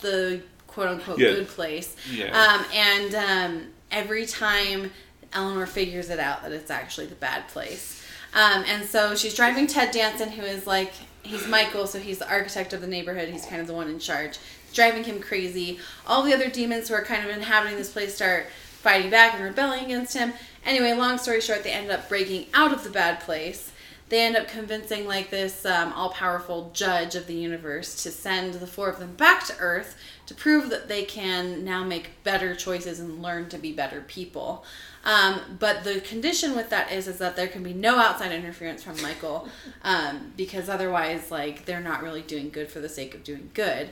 the 0.00 0.40
quote 0.66 0.88
unquote 0.88 1.18
Yeah. 1.18 1.32
good 1.32 1.48
place. 1.48 1.94
Yeah. 2.10 2.30
Um, 2.36 2.64
and 2.74 3.14
um, 3.14 3.66
every 3.92 4.26
time 4.26 4.90
Eleanor 5.32 5.66
figures 5.66 6.10
it 6.10 6.18
out 6.18 6.42
that 6.42 6.52
it's 6.52 6.70
actually 6.70 7.06
the 7.06 7.14
bad 7.16 7.46
place. 7.48 8.00
Um, 8.34 8.64
and 8.66 8.84
so 8.84 9.14
she's 9.14 9.34
driving 9.34 9.66
Ted 9.66 9.92
Danson, 9.92 10.30
who 10.30 10.42
is 10.42 10.66
like, 10.66 10.92
he's 11.22 11.46
Michael, 11.46 11.86
so 11.86 11.98
he's 11.98 12.18
the 12.18 12.28
architect 12.28 12.72
of 12.72 12.80
the 12.80 12.86
neighborhood. 12.86 13.28
He's 13.28 13.46
kind 13.46 13.60
of 13.60 13.66
the 13.66 13.74
one 13.74 13.88
in 13.88 13.98
charge. 13.98 14.38
Driving 14.72 15.04
him 15.04 15.20
crazy. 15.20 15.78
All 16.06 16.22
the 16.22 16.34
other 16.34 16.50
demons 16.50 16.88
who 16.88 16.94
are 16.94 17.04
kind 17.04 17.24
of 17.24 17.34
inhabiting 17.34 17.78
this 17.78 17.92
place 17.92 18.16
start 18.16 18.48
fighting 18.82 19.10
back 19.10 19.34
and 19.34 19.44
rebelling 19.44 19.84
against 19.84 20.14
him. 20.14 20.32
Anyway, 20.66 20.92
long 20.92 21.16
story 21.16 21.40
short, 21.40 21.62
they 21.62 21.70
end 21.70 21.90
up 21.90 22.08
breaking 22.08 22.46
out 22.52 22.72
of 22.72 22.82
the 22.82 22.90
bad 22.90 23.20
place. 23.20 23.70
They 24.08 24.20
end 24.20 24.36
up 24.36 24.48
convincing 24.48 25.06
like 25.06 25.30
this 25.30 25.64
um, 25.64 25.92
all-powerful 25.94 26.72
judge 26.74 27.14
of 27.14 27.26
the 27.26 27.34
universe 27.34 28.02
to 28.02 28.10
send 28.10 28.54
the 28.54 28.66
four 28.66 28.90
of 28.90 28.98
them 28.98 29.14
back 29.14 29.46
to 29.46 29.56
Earth 29.58 29.96
to 30.26 30.34
prove 30.34 30.68
that 30.70 30.88
they 30.88 31.04
can 31.04 31.64
now 31.64 31.84
make 31.84 32.22
better 32.22 32.54
choices 32.54 33.00
and 33.00 33.22
learn 33.22 33.48
to 33.48 33.58
be 33.58 33.72
better 33.72 34.02
people. 34.02 34.64
Um, 35.04 35.40
but 35.58 35.84
the 35.84 36.00
condition 36.00 36.56
with 36.56 36.70
that 36.70 36.90
is 36.90 37.06
is 37.08 37.18
that 37.18 37.36
there 37.36 37.46
can 37.46 37.62
be 37.62 37.74
no 37.74 37.96
outside 37.96 38.32
interference 38.32 38.82
from 38.82 39.00
Michael, 39.02 39.48
um, 39.82 40.32
because 40.36 40.68
otherwise, 40.68 41.30
like 41.30 41.66
they're 41.66 41.80
not 41.80 42.02
really 42.02 42.22
doing 42.22 42.50
good 42.50 42.68
for 42.68 42.80
the 42.80 42.88
sake 42.88 43.14
of 43.14 43.22
doing 43.22 43.50
good. 43.54 43.90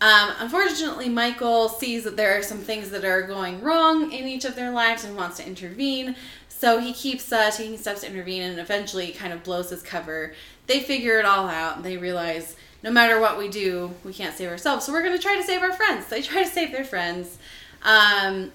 Um, 0.00 0.32
unfortunately, 0.38 1.08
Michael 1.08 1.68
sees 1.68 2.04
that 2.04 2.16
there 2.16 2.38
are 2.38 2.42
some 2.42 2.58
things 2.58 2.90
that 2.90 3.04
are 3.04 3.22
going 3.22 3.60
wrong 3.60 4.12
in 4.12 4.28
each 4.28 4.44
of 4.44 4.54
their 4.54 4.70
lives 4.70 5.04
and 5.04 5.16
wants 5.16 5.38
to 5.38 5.46
intervene. 5.46 6.14
So 6.48 6.78
he 6.78 6.92
keeps 6.92 7.30
uh, 7.32 7.50
taking 7.50 7.78
steps 7.78 8.00
to 8.02 8.08
intervene 8.08 8.42
and 8.42 8.58
eventually 8.58 9.10
kind 9.12 9.32
of 9.32 9.42
blows 9.44 9.70
his 9.70 9.82
cover. 9.82 10.34
They 10.66 10.80
figure 10.80 11.18
it 11.18 11.24
all 11.24 11.48
out 11.48 11.76
and 11.76 11.84
they 11.84 11.96
realize 11.96 12.56
no 12.82 12.90
matter 12.90 13.20
what 13.20 13.38
we 13.38 13.48
do, 13.48 13.92
we 14.04 14.12
can't 14.12 14.36
save 14.36 14.50
ourselves. 14.50 14.84
So 14.84 14.92
we're 14.92 15.02
going 15.02 15.16
to 15.16 15.22
try 15.22 15.36
to 15.36 15.42
save 15.42 15.62
our 15.62 15.72
friends. 15.72 16.06
They 16.06 16.22
try 16.22 16.44
to 16.44 16.48
save 16.48 16.70
their 16.70 16.84
friends 16.84 17.38
um, 17.82 18.52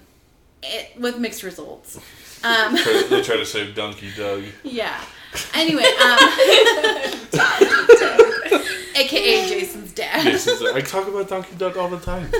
it, 0.64 1.00
with 1.00 1.18
mixed 1.18 1.42
results. 1.42 1.98
Um, 2.44 2.74
they 2.74 3.22
try 3.22 3.38
to 3.38 3.46
save 3.46 3.74
Donkey 3.74 4.10
Doug. 4.14 4.44
yeah. 4.64 5.02
Anyway, 5.54 5.82
um, 5.82 6.18
aka 8.94 9.48
Jason's 9.48 9.92
dad. 9.94 10.22
Jason's, 10.24 10.60
I 10.62 10.82
talk 10.82 11.08
about 11.08 11.26
Donkey 11.26 11.56
Doug 11.56 11.78
all 11.78 11.88
the 11.88 11.98
time. 11.98 12.30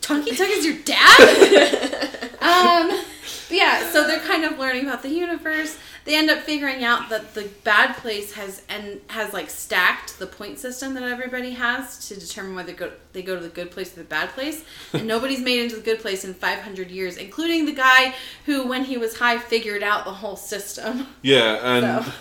Donkey 0.00 0.36
Doug 0.36 0.48
is 0.48 0.64
your 0.64 0.76
dad? 0.84 1.18
um, 2.40 3.02
yeah, 3.50 3.90
so 3.90 4.06
they're 4.06 4.20
kind 4.20 4.44
of 4.44 4.58
learning 4.58 4.84
about 4.86 5.02
the 5.02 5.10
universe. 5.10 5.76
They 6.08 6.16
end 6.16 6.30
up 6.30 6.38
figuring 6.38 6.84
out 6.84 7.10
that 7.10 7.34
the 7.34 7.50
bad 7.64 7.94
place 7.98 8.32
has 8.32 8.62
and 8.70 9.02
has 9.08 9.34
like 9.34 9.50
stacked 9.50 10.18
the 10.18 10.26
point 10.26 10.58
system 10.58 10.94
that 10.94 11.02
everybody 11.02 11.50
has 11.50 12.08
to 12.08 12.18
determine 12.18 12.54
whether 12.54 12.72
go, 12.72 12.92
they 13.12 13.20
go 13.20 13.34
to 13.36 13.42
the 13.42 13.50
good 13.50 13.70
place 13.70 13.92
or 13.92 13.96
the 13.96 14.04
bad 14.04 14.30
place. 14.30 14.64
And 14.94 15.06
nobody's 15.06 15.40
made 15.40 15.58
it 15.60 15.64
into 15.64 15.76
the 15.76 15.82
good 15.82 16.00
place 16.00 16.24
in 16.24 16.32
500 16.32 16.90
years, 16.90 17.18
including 17.18 17.66
the 17.66 17.74
guy 17.74 18.14
who, 18.46 18.66
when 18.66 18.84
he 18.84 18.96
was 18.96 19.18
high, 19.18 19.36
figured 19.36 19.82
out 19.82 20.06
the 20.06 20.14
whole 20.14 20.36
system. 20.36 21.08
Yeah, 21.20 21.58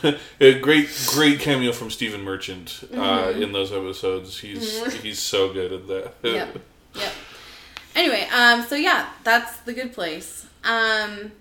and 0.04 0.20
a 0.42 0.60
great, 0.60 0.90
great 1.08 1.40
cameo 1.40 1.72
from 1.72 1.90
Stephen 1.90 2.24
Merchant 2.24 2.84
uh, 2.92 2.98
Mm-hmm. 2.98 3.42
in 3.42 3.54
those 3.54 3.72
episodes. 3.72 4.38
He's 4.38 5.02
he's 5.02 5.20
so 5.20 5.54
good 5.54 5.72
at 5.72 5.88
that. 5.88 6.14
Yep. 6.24 6.60
Yep. 6.94 7.14
Anyway, 7.96 8.28
um, 8.34 8.64
so 8.64 8.76
yeah, 8.76 9.08
that's 9.24 9.60
the 9.62 9.72
good 9.72 9.94
place. 9.94 10.46
Um, 10.66 11.32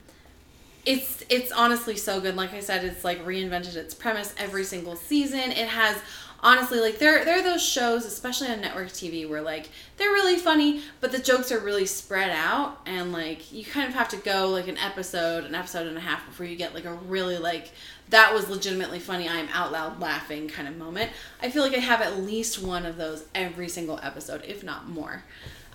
it's 0.86 1.24
it's 1.28 1.52
honestly 1.52 1.96
so 1.96 2.20
good. 2.20 2.36
Like 2.36 2.54
I 2.54 2.60
said, 2.60 2.84
it's 2.84 3.04
like 3.04 3.24
reinvented 3.26 3.74
its 3.74 3.92
premise 3.92 4.32
every 4.38 4.64
single 4.64 4.96
season. 4.96 5.50
It 5.50 5.68
has 5.68 6.00
honestly 6.40 6.78
like 6.78 6.98
there 6.98 7.24
there 7.24 7.40
are 7.40 7.42
those 7.42 7.62
shows, 7.62 8.06
especially 8.06 8.48
on 8.48 8.60
network 8.60 8.88
TV, 8.88 9.28
where 9.28 9.42
like 9.42 9.68
they're 9.96 10.12
really 10.12 10.36
funny, 10.36 10.82
but 11.00 11.10
the 11.10 11.18
jokes 11.18 11.50
are 11.50 11.58
really 11.58 11.86
spread 11.86 12.30
out, 12.30 12.78
and 12.86 13.12
like 13.12 13.52
you 13.52 13.64
kind 13.64 13.88
of 13.88 13.94
have 13.94 14.08
to 14.10 14.16
go 14.16 14.48
like 14.48 14.68
an 14.68 14.78
episode, 14.78 15.44
an 15.44 15.56
episode 15.56 15.88
and 15.88 15.96
a 15.96 16.00
half 16.00 16.24
before 16.24 16.46
you 16.46 16.56
get 16.56 16.72
like 16.72 16.84
a 16.84 16.94
really 16.94 17.36
like 17.36 17.72
that 18.10 18.32
was 18.32 18.48
legitimately 18.48 19.00
funny. 19.00 19.28
I 19.28 19.38
am 19.38 19.48
out 19.52 19.72
loud 19.72 20.00
laughing 20.00 20.46
kind 20.46 20.68
of 20.68 20.76
moment. 20.76 21.10
I 21.42 21.50
feel 21.50 21.64
like 21.64 21.74
I 21.74 21.80
have 21.80 22.00
at 22.00 22.20
least 22.20 22.62
one 22.62 22.86
of 22.86 22.96
those 22.96 23.24
every 23.34 23.68
single 23.68 23.98
episode, 24.02 24.44
if 24.46 24.62
not 24.62 24.88
more. 24.88 25.24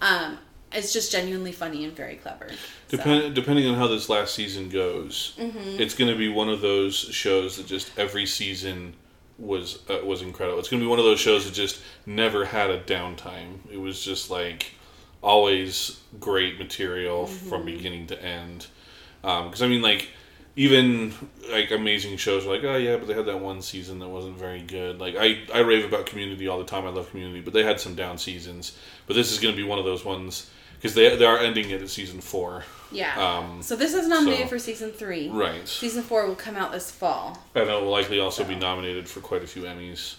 Um, 0.02 0.40
it's 0.74 0.94
just 0.94 1.12
genuinely 1.12 1.52
funny 1.52 1.84
and 1.86 1.96
very 1.96 2.16
clever. 2.16 2.48
So. 2.90 3.30
Depending 3.30 3.68
on 3.68 3.76
how 3.76 3.88
this 3.88 4.10
last 4.10 4.34
season 4.36 4.70
goes, 4.70 5.34
Mm-hmm. 5.40 5.80
it's 5.82 5.96
going 5.96 6.12
to 6.12 6.18
be 6.18 6.30
one 6.30 6.50
of 6.50 6.62
those 6.62 6.96
shows 6.96 7.58
that 7.58 7.66
just 7.68 7.92
every 7.98 8.26
season 8.26 8.94
was 9.38 9.80
uh, 9.90 10.06
was 10.06 10.22
incredible. 10.22 10.60
It's 10.60 10.70
going 10.70 10.80
to 10.82 10.86
be 10.86 10.90
one 10.90 11.00
of 11.00 11.06
those 11.06 11.20
shows 11.20 11.46
that 11.46 11.54
just 11.54 11.82
never 12.06 12.46
had 12.46 12.70
a 12.70 12.80
downtime. 12.82 13.60
It 13.72 13.78
was 13.78 14.04
just 14.04 14.30
like 14.30 14.72
always 15.22 16.00
great 16.20 16.58
material 16.60 17.26
Mm-hmm. 17.26 17.50
from 17.50 17.66
beginning 17.66 18.08
to 18.08 18.24
end. 18.24 18.68
Because 19.22 19.62
I 19.62 19.68
mean, 19.68 19.82
like 19.82 20.10
even 20.56 21.14
like 21.50 21.72
amazing 21.72 22.18
shows 22.18 22.46
are 22.46 22.50
like, 22.50 22.64
oh 22.64 22.76
yeah, 22.76 22.98
but 22.98 23.08
they 23.08 23.14
had 23.14 23.26
that 23.28 23.40
one 23.40 23.62
season 23.62 24.00
that 24.00 24.10
wasn't 24.10 24.38
very 24.38 24.62
good. 24.62 25.00
Like 25.00 25.16
I 25.18 25.40
I 25.54 25.60
rave 25.60 25.86
about 25.86 26.06
Community 26.08 26.48
all 26.48 26.60
the 26.60 26.66
time. 26.66 26.86
I 26.86 26.90
love 26.90 27.10
Community, 27.12 27.42
but 27.42 27.54
they 27.54 27.64
had 27.64 27.80
some 27.80 27.96
down 27.96 28.18
seasons. 28.18 28.78
But 29.08 29.16
this 29.16 29.32
is 29.32 29.40
going 29.40 29.54
to 29.56 29.62
be 29.62 29.68
one 29.68 29.80
of 29.80 29.86
those 29.86 30.04
ones 30.04 30.50
because 30.82 30.96
they 30.96 31.16
they 31.16 31.26
are 31.26 31.38
ending 31.38 31.70
it 31.70 31.82
at 31.82 31.90
season 31.90 32.22
four. 32.22 32.64
Yeah. 32.92 33.14
Um, 33.38 33.62
so 33.62 33.76
this 33.76 33.94
is 33.94 34.08
nominated 34.08 34.46
so- 34.46 34.50
for 34.50 34.60
season 34.60 34.92
three. 34.92 35.30
Right. 35.30 35.68
Season 35.68 36.04
four 36.04 36.28
will 36.28 36.36
come 36.36 36.56
out 36.58 36.72
this 36.72 36.90
fall. 36.92 37.38
And 37.56 37.70
it 37.70 37.74
will 37.74 37.90
likely 37.90 38.20
also 38.20 38.44
be 38.44 38.56
nominated 38.56 39.08
for 39.08 39.22
quite 39.22 39.44
a 39.44 39.48
few 39.48 39.64
Emmys 39.64 40.16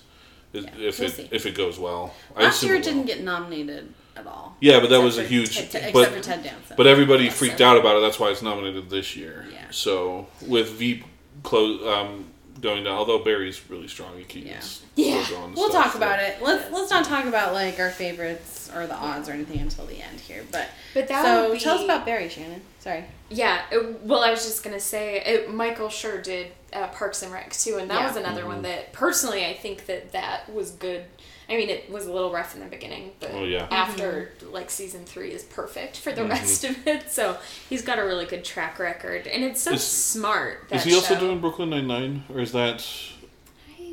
if 0.52 0.64
Yeah, 0.64 0.70
if 0.78 0.98
we'll 0.98 1.08
it 1.08 1.14
see. 1.14 1.28
if 1.30 1.46
it 1.46 1.54
goes 1.54 1.78
well. 1.78 2.14
Last 2.36 2.62
year 2.62 2.76
it 2.76 2.82
didn't 2.84 3.00
will. 3.00 3.06
get 3.06 3.22
nominated 3.22 3.92
at 4.16 4.26
all. 4.26 4.56
Yeah, 4.60 4.80
but 4.80 4.90
that 4.90 5.02
was 5.02 5.18
a 5.18 5.24
huge. 5.24 5.56
Ted- 5.70 5.92
but, 5.92 6.02
except 6.02 6.16
for 6.16 6.22
Ted 6.22 6.42
Danson. 6.44 6.76
But 6.76 6.86
everybody 6.86 7.28
freaked 7.30 7.58
so- 7.58 7.66
out 7.66 7.76
about 7.76 7.96
it. 7.96 8.00
That's 8.00 8.18
why 8.20 8.30
it's 8.30 8.42
nominated 8.42 8.88
this 8.88 9.16
year. 9.16 9.46
Yeah. 9.52 9.64
So 9.70 10.28
with 10.46 10.70
Veep 10.70 11.04
close 11.42 11.82
um, 11.86 12.26
going 12.60 12.84
down, 12.84 12.96
although 12.98 13.18
Barry's 13.18 13.60
really 13.70 13.88
strong, 13.88 14.16
he 14.18 14.24
keeps 14.24 14.46
Yeah. 14.94 15.22
Yeah. 15.30 15.48
We'll 15.56 15.70
stuff, 15.70 15.84
talk 15.84 15.92
so- 15.92 15.98
about 15.98 16.20
it. 16.20 16.42
Let's 16.42 16.70
let's 16.72 16.90
not 16.90 17.04
talk 17.04 17.24
about 17.24 17.52
like 17.54 17.78
our 17.80 17.90
favorites 17.90 18.70
or 18.74 18.86
the 18.86 18.94
odds 18.94 19.28
or 19.28 19.32
anything 19.32 19.60
until 19.60 19.86
the 19.86 20.00
end 20.02 20.20
here. 20.20 20.44
But 20.50 20.68
But 20.94 21.08
that 21.08 21.24
so 21.24 21.52
be, 21.52 21.58
tell 21.58 21.76
us 21.78 21.84
about 21.84 22.04
Barry 22.04 22.28
Shannon. 22.28 22.60
Sorry. 22.80 23.04
Yeah, 23.30 23.62
it, 23.70 24.02
well, 24.02 24.22
I 24.22 24.30
was 24.30 24.44
just 24.44 24.62
gonna 24.64 24.80
say 24.80 25.20
it, 25.24 25.52
Michael 25.52 25.88
sure 25.88 26.20
did 26.20 26.48
uh, 26.72 26.88
Parks 26.88 27.22
and 27.22 27.32
Rec 27.32 27.52
too, 27.52 27.76
and 27.78 27.88
that 27.90 28.00
Yeah. 28.00 28.06
was 28.08 28.16
another 28.16 28.46
one 28.46 28.62
that 28.62 28.92
personally 28.92 29.44
I 29.46 29.54
think 29.54 29.86
that 29.86 30.12
that 30.12 30.52
was 30.52 30.70
good. 30.72 31.04
I 31.48 31.56
mean, 31.56 31.68
it 31.68 31.90
was 31.90 32.06
a 32.06 32.12
little 32.12 32.32
rough 32.32 32.54
in 32.54 32.60
the 32.60 32.66
beginning, 32.66 33.12
but 33.20 33.30
Oh, 33.32 33.44
yeah. 33.44 33.66
after 33.70 34.30
like 34.50 34.70
season 34.70 35.04
three 35.04 35.30
is 35.32 35.42
perfect 35.42 35.96
for 35.98 36.12
the 36.12 36.22
Mhm. 36.22 36.30
rest 36.30 36.64
of 36.64 36.86
it. 36.86 37.10
So 37.10 37.36
he's 37.68 37.82
got 37.82 37.98
a 37.98 38.02
really 38.04 38.24
good 38.26 38.44
track 38.44 38.78
record, 38.78 39.26
and 39.26 39.44
it's 39.44 39.60
so 39.60 39.72
Is- 39.72 39.86
smart. 39.86 40.68
That 40.68 40.76
Is 40.76 40.84
he 40.84 40.94
also 40.94 41.14
show. 41.14 41.20
doing 41.20 41.40
Brooklyn 41.40 41.70
Nine 41.70 41.86
Nine, 41.86 42.24
or 42.32 42.40
is 42.40 42.52
that? 42.52 42.86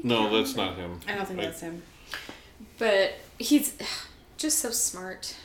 No, 0.04 0.30
that's 0.38 0.56
not 0.56 0.78
him. 0.78 1.02
I 1.08 1.16
don't 1.16 1.26
think 1.28 1.39
Like, 1.39 1.47
that's 1.50 1.62
him. 1.62 1.82
But 2.78 3.16
he's 3.38 3.74
just 4.38 4.60
so 4.60 4.70
smart. 4.72 5.36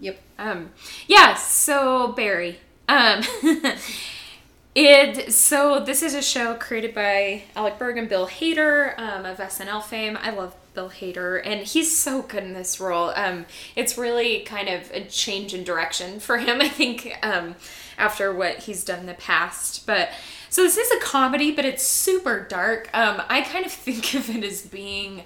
Yep. 0.00 0.20
Um, 0.38 0.70
yeah, 1.06 1.34
so 1.34 2.08
Barry. 2.08 2.58
Um, 2.88 3.22
it 4.74 5.32
so 5.32 5.78
this 5.80 6.02
is 6.02 6.14
a 6.14 6.22
show 6.22 6.54
created 6.54 6.94
by 6.94 7.44
Alec 7.54 7.78
Berg 7.78 7.96
and 7.96 8.08
Bill 8.08 8.26
Hader 8.26 8.98
um, 8.98 9.24
of 9.24 9.38
SNL 9.38 9.82
fame. 9.82 10.18
I 10.20 10.30
love 10.30 10.54
Bill 10.74 10.90
Hader, 10.90 11.40
and 11.44 11.66
he's 11.66 11.96
so 11.96 12.22
good 12.22 12.42
in 12.42 12.52
this 12.52 12.80
role. 12.80 13.10
Um, 13.10 13.46
it's 13.76 13.96
really 13.96 14.40
kind 14.40 14.68
of 14.68 14.90
a 14.92 15.04
change 15.04 15.54
in 15.54 15.64
direction 15.64 16.20
for 16.20 16.38
him, 16.38 16.60
I 16.60 16.68
think, 16.68 17.16
um, 17.22 17.54
after 17.96 18.32
what 18.32 18.60
he's 18.60 18.84
done 18.84 19.00
in 19.00 19.06
the 19.06 19.14
past. 19.14 19.86
But 19.86 20.10
so 20.50 20.62
this 20.62 20.76
is 20.76 20.90
a 20.90 21.00
comedy, 21.00 21.52
but 21.52 21.64
it's 21.64 21.84
super 21.84 22.40
dark. 22.40 22.88
Um, 22.92 23.22
I 23.28 23.40
kind 23.42 23.64
of 23.64 23.72
think 23.72 24.14
of 24.14 24.28
it 24.30 24.44
as 24.44 24.62
being 24.62 25.22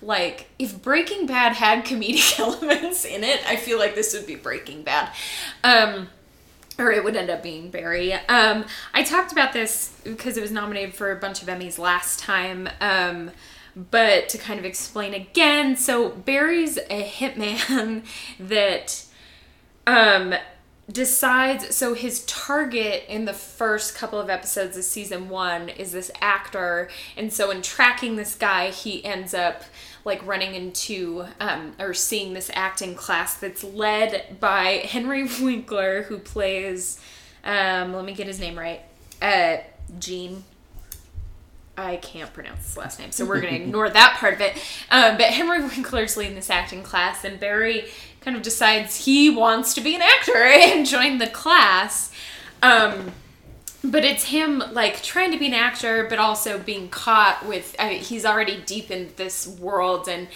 like 0.00 0.48
if 0.58 0.80
Breaking 0.80 1.26
Bad 1.26 1.54
had 1.54 1.84
comedic 1.84 2.38
elements 2.38 3.04
in 3.04 3.24
it, 3.24 3.40
I 3.46 3.56
feel 3.56 3.78
like 3.78 3.94
this 3.94 4.14
would 4.14 4.26
be 4.26 4.36
Breaking 4.36 4.82
Bad. 4.82 5.12
Um, 5.64 6.08
or 6.78 6.92
it 6.92 7.02
would 7.02 7.16
end 7.16 7.28
up 7.28 7.42
being 7.42 7.70
Barry. 7.70 8.12
Um, 8.12 8.64
I 8.94 9.02
talked 9.02 9.32
about 9.32 9.52
this 9.52 10.00
because 10.04 10.36
it 10.36 10.40
was 10.40 10.52
nominated 10.52 10.94
for 10.94 11.10
a 11.10 11.16
bunch 11.16 11.42
of 11.42 11.48
Emmys 11.48 11.76
last 11.76 12.20
time. 12.20 12.68
Um, 12.80 13.32
but 13.90 14.28
to 14.30 14.38
kind 14.38 14.58
of 14.58 14.64
explain 14.64 15.14
again, 15.14 15.76
so 15.76 16.08
Barry's 16.10 16.78
a 16.90 17.08
hitman 17.08 18.04
that 18.40 19.04
um, 19.86 20.34
decides 20.90 21.76
so 21.76 21.92
his 21.92 22.24
target 22.24 23.04
in 23.08 23.26
the 23.26 23.34
first 23.34 23.94
couple 23.94 24.18
of 24.18 24.30
episodes 24.30 24.74
of 24.76 24.82
season 24.82 25.28
one 25.28 25.68
is 25.68 25.92
this 25.92 26.10
actor 26.20 26.88
and 27.14 27.30
so 27.30 27.50
in 27.50 27.60
tracking 27.60 28.16
this 28.16 28.34
guy 28.34 28.70
he 28.70 29.04
ends 29.04 29.34
up 29.34 29.64
like 30.06 30.24
running 30.26 30.54
into 30.54 31.26
um, 31.40 31.74
or 31.78 31.92
seeing 31.92 32.32
this 32.32 32.50
acting 32.54 32.94
class 32.94 33.34
that's 33.34 33.62
led 33.62 34.40
by 34.40 34.82
henry 34.88 35.24
winkler 35.42 36.04
who 36.04 36.18
plays 36.18 36.98
um, 37.44 37.92
let 37.92 38.06
me 38.06 38.14
get 38.14 38.26
his 38.26 38.40
name 38.40 38.58
right 38.58 38.80
uh, 39.20 39.58
gene 39.98 40.42
I 41.78 41.96
can't 41.96 42.32
pronounce 42.32 42.66
his 42.66 42.76
last 42.76 42.98
name, 42.98 43.12
so 43.12 43.24
we're 43.24 43.40
going 43.40 43.54
to 43.54 43.62
ignore 43.62 43.88
that 43.88 44.16
part 44.18 44.34
of 44.34 44.40
it. 44.40 44.56
Um, 44.90 45.16
but 45.16 45.26
Henry 45.26 45.60
Winkler's 45.64 46.16
leading 46.16 46.34
this 46.34 46.50
acting 46.50 46.82
class, 46.82 47.24
and 47.24 47.38
Barry 47.38 47.84
kind 48.20 48.36
of 48.36 48.42
decides 48.42 49.04
he 49.04 49.30
wants 49.30 49.74
to 49.74 49.80
be 49.80 49.94
an 49.94 50.02
actor 50.02 50.36
and 50.42 50.84
join 50.84 51.18
the 51.18 51.28
class. 51.28 52.12
Um, 52.62 53.12
but 53.84 54.04
it's 54.04 54.24
him 54.24 54.60
like 54.72 55.02
trying 55.02 55.30
to 55.30 55.38
be 55.38 55.46
an 55.46 55.54
actor, 55.54 56.06
but 56.10 56.18
also 56.18 56.58
being 56.58 56.88
caught 56.88 57.46
with. 57.46 57.76
I 57.78 57.90
mean, 57.90 58.00
he's 58.00 58.26
already 58.26 58.60
deep 58.66 58.90
in 58.90 59.10
this 59.14 59.46
world, 59.46 60.08
and 60.08 60.26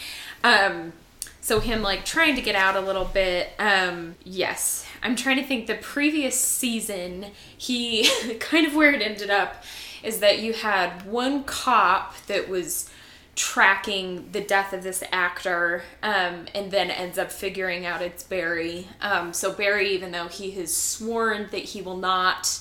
um, 0.45 0.93
so 1.41 1.59
him 1.59 1.83
like 1.83 2.05
trying 2.05 2.37
to 2.37 2.41
get 2.41 2.55
out 2.55 2.77
a 2.77 2.81
little 2.81 3.05
bit. 3.05 3.51
Um, 3.59 4.15
yes, 4.23 4.87
I'm 5.03 5.17
trying 5.17 5.39
to 5.39 5.43
think. 5.43 5.67
The 5.67 5.75
previous 5.75 6.41
season, 6.41 7.27
he 7.59 8.09
kind 8.39 8.65
of 8.65 8.77
where 8.77 8.93
it 8.93 9.03
ended 9.03 9.29
up 9.29 9.65
is 10.03 10.21
that 10.21 10.41
you 10.41 10.53
had 10.53 11.07
one 11.07 11.45
cop 11.45 12.17
that 12.27 12.49
was 12.49 12.91
tracking 13.35 14.31
the 14.33 14.41
death 14.41 14.73
of 14.73 14.83
this 14.83 15.03
actor 15.11 15.83
um, 16.03 16.47
and 16.55 16.71
then 16.71 16.91
ends 16.91 17.19
up 17.19 17.33
figuring 17.33 17.87
out 17.87 18.03
it's 18.03 18.23
Barry. 18.23 18.89
Um, 19.01 19.33
so 19.33 19.53
Barry, 19.53 19.91
even 19.95 20.13
though 20.13 20.29
he 20.29 20.51
has 20.53 20.75
sworn 20.77 21.49
that 21.51 21.63
he 21.63 21.81
will 21.81 21.97
not, 21.97 22.61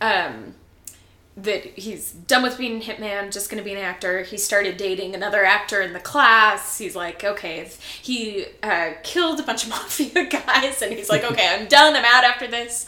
um, 0.00 0.54
that 1.36 1.64
he's 1.78 2.10
done 2.12 2.42
with 2.42 2.58
being 2.58 2.80
a 2.80 2.84
hitman, 2.84 3.32
just 3.32 3.48
to 3.50 3.62
be 3.62 3.72
an 3.72 3.78
actor. 3.78 4.22
He 4.22 4.36
started 4.36 4.76
dating 4.76 5.14
another 5.14 5.44
actor 5.44 5.80
in 5.80 5.92
the 5.92 6.00
class. 6.00 6.78
He's 6.78 6.96
like, 6.96 7.22
okay, 7.22 7.70
he 8.02 8.46
uh, 8.62 8.92
killed 9.02 9.38
a 9.38 9.42
bunch 9.44 9.64
of 9.64 9.70
mafia 9.70 10.26
guys, 10.26 10.82
and 10.82 10.92
he's 10.92 11.08
like, 11.08 11.24
okay, 11.24 11.46
I'm 11.48 11.68
done. 11.68 11.94
I'm 11.94 12.04
out 12.04 12.24
after 12.24 12.48
this. 12.48 12.86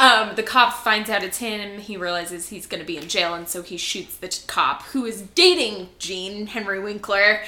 Um, 0.00 0.34
the 0.34 0.42
cop 0.42 0.72
finds 0.72 1.10
out 1.10 1.22
it's 1.22 1.36
him. 1.38 1.78
He 1.78 1.98
realizes 1.98 2.48
he's 2.48 2.66
going 2.66 2.80
to 2.80 2.86
be 2.86 2.96
in 2.96 3.06
jail, 3.06 3.34
and 3.34 3.46
so 3.46 3.60
he 3.60 3.76
shoots 3.76 4.16
the 4.16 4.28
t- 4.28 4.42
cop 4.46 4.82
who 4.84 5.04
is 5.04 5.20
dating 5.20 5.90
Gene 5.98 6.46
Henry 6.46 6.80
Winkler. 6.80 7.42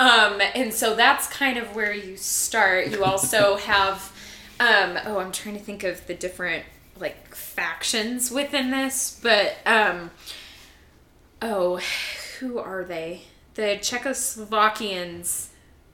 Um, 0.00 0.40
and 0.56 0.74
so 0.74 0.96
that's 0.96 1.28
kind 1.28 1.56
of 1.58 1.76
where 1.76 1.94
you 1.94 2.16
start. 2.16 2.88
You 2.88 3.04
also 3.04 3.56
have, 3.68 4.12
um, 4.58 4.98
oh, 5.06 5.20
I'm 5.20 5.30
trying 5.30 5.56
to 5.56 5.62
think 5.62 5.84
of 5.84 6.04
the 6.08 6.14
different 6.14 6.64
like 6.98 7.36
factions 7.36 8.32
within 8.32 8.72
this, 8.72 9.20
but 9.22 9.58
um, 9.64 10.10
oh, 11.40 11.80
who 12.40 12.58
are 12.58 12.82
they? 12.82 13.22
The 13.54 13.78
Czechoslovakians, 13.80 15.50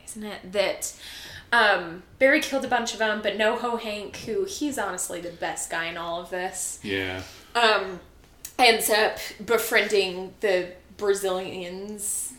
isn't 0.07 0.25
it? 0.25 0.53
That 0.53 0.95
um, 1.53 2.03
Barry 2.19 2.41
killed 2.41 2.65
a 2.65 2.69
bunch 2.69 2.93
of 2.93 2.99
them, 2.99 3.21
but 3.23 3.39
NoHo 3.39 3.81
Hank, 3.81 4.17
who 4.19 4.45
he's 4.45 4.79
honestly 4.79 5.21
the 5.21 5.31
best 5.31 5.71
guy 5.71 5.87
in 5.87 5.97
all 5.97 6.21
of 6.21 6.31
this, 6.31 6.79
Yeah. 6.83 7.23
um, 7.55 8.01
ends 8.59 8.91
up 8.91 9.19
befriending 9.45 10.35
the 10.41 10.69
Brazilians. 10.97 12.33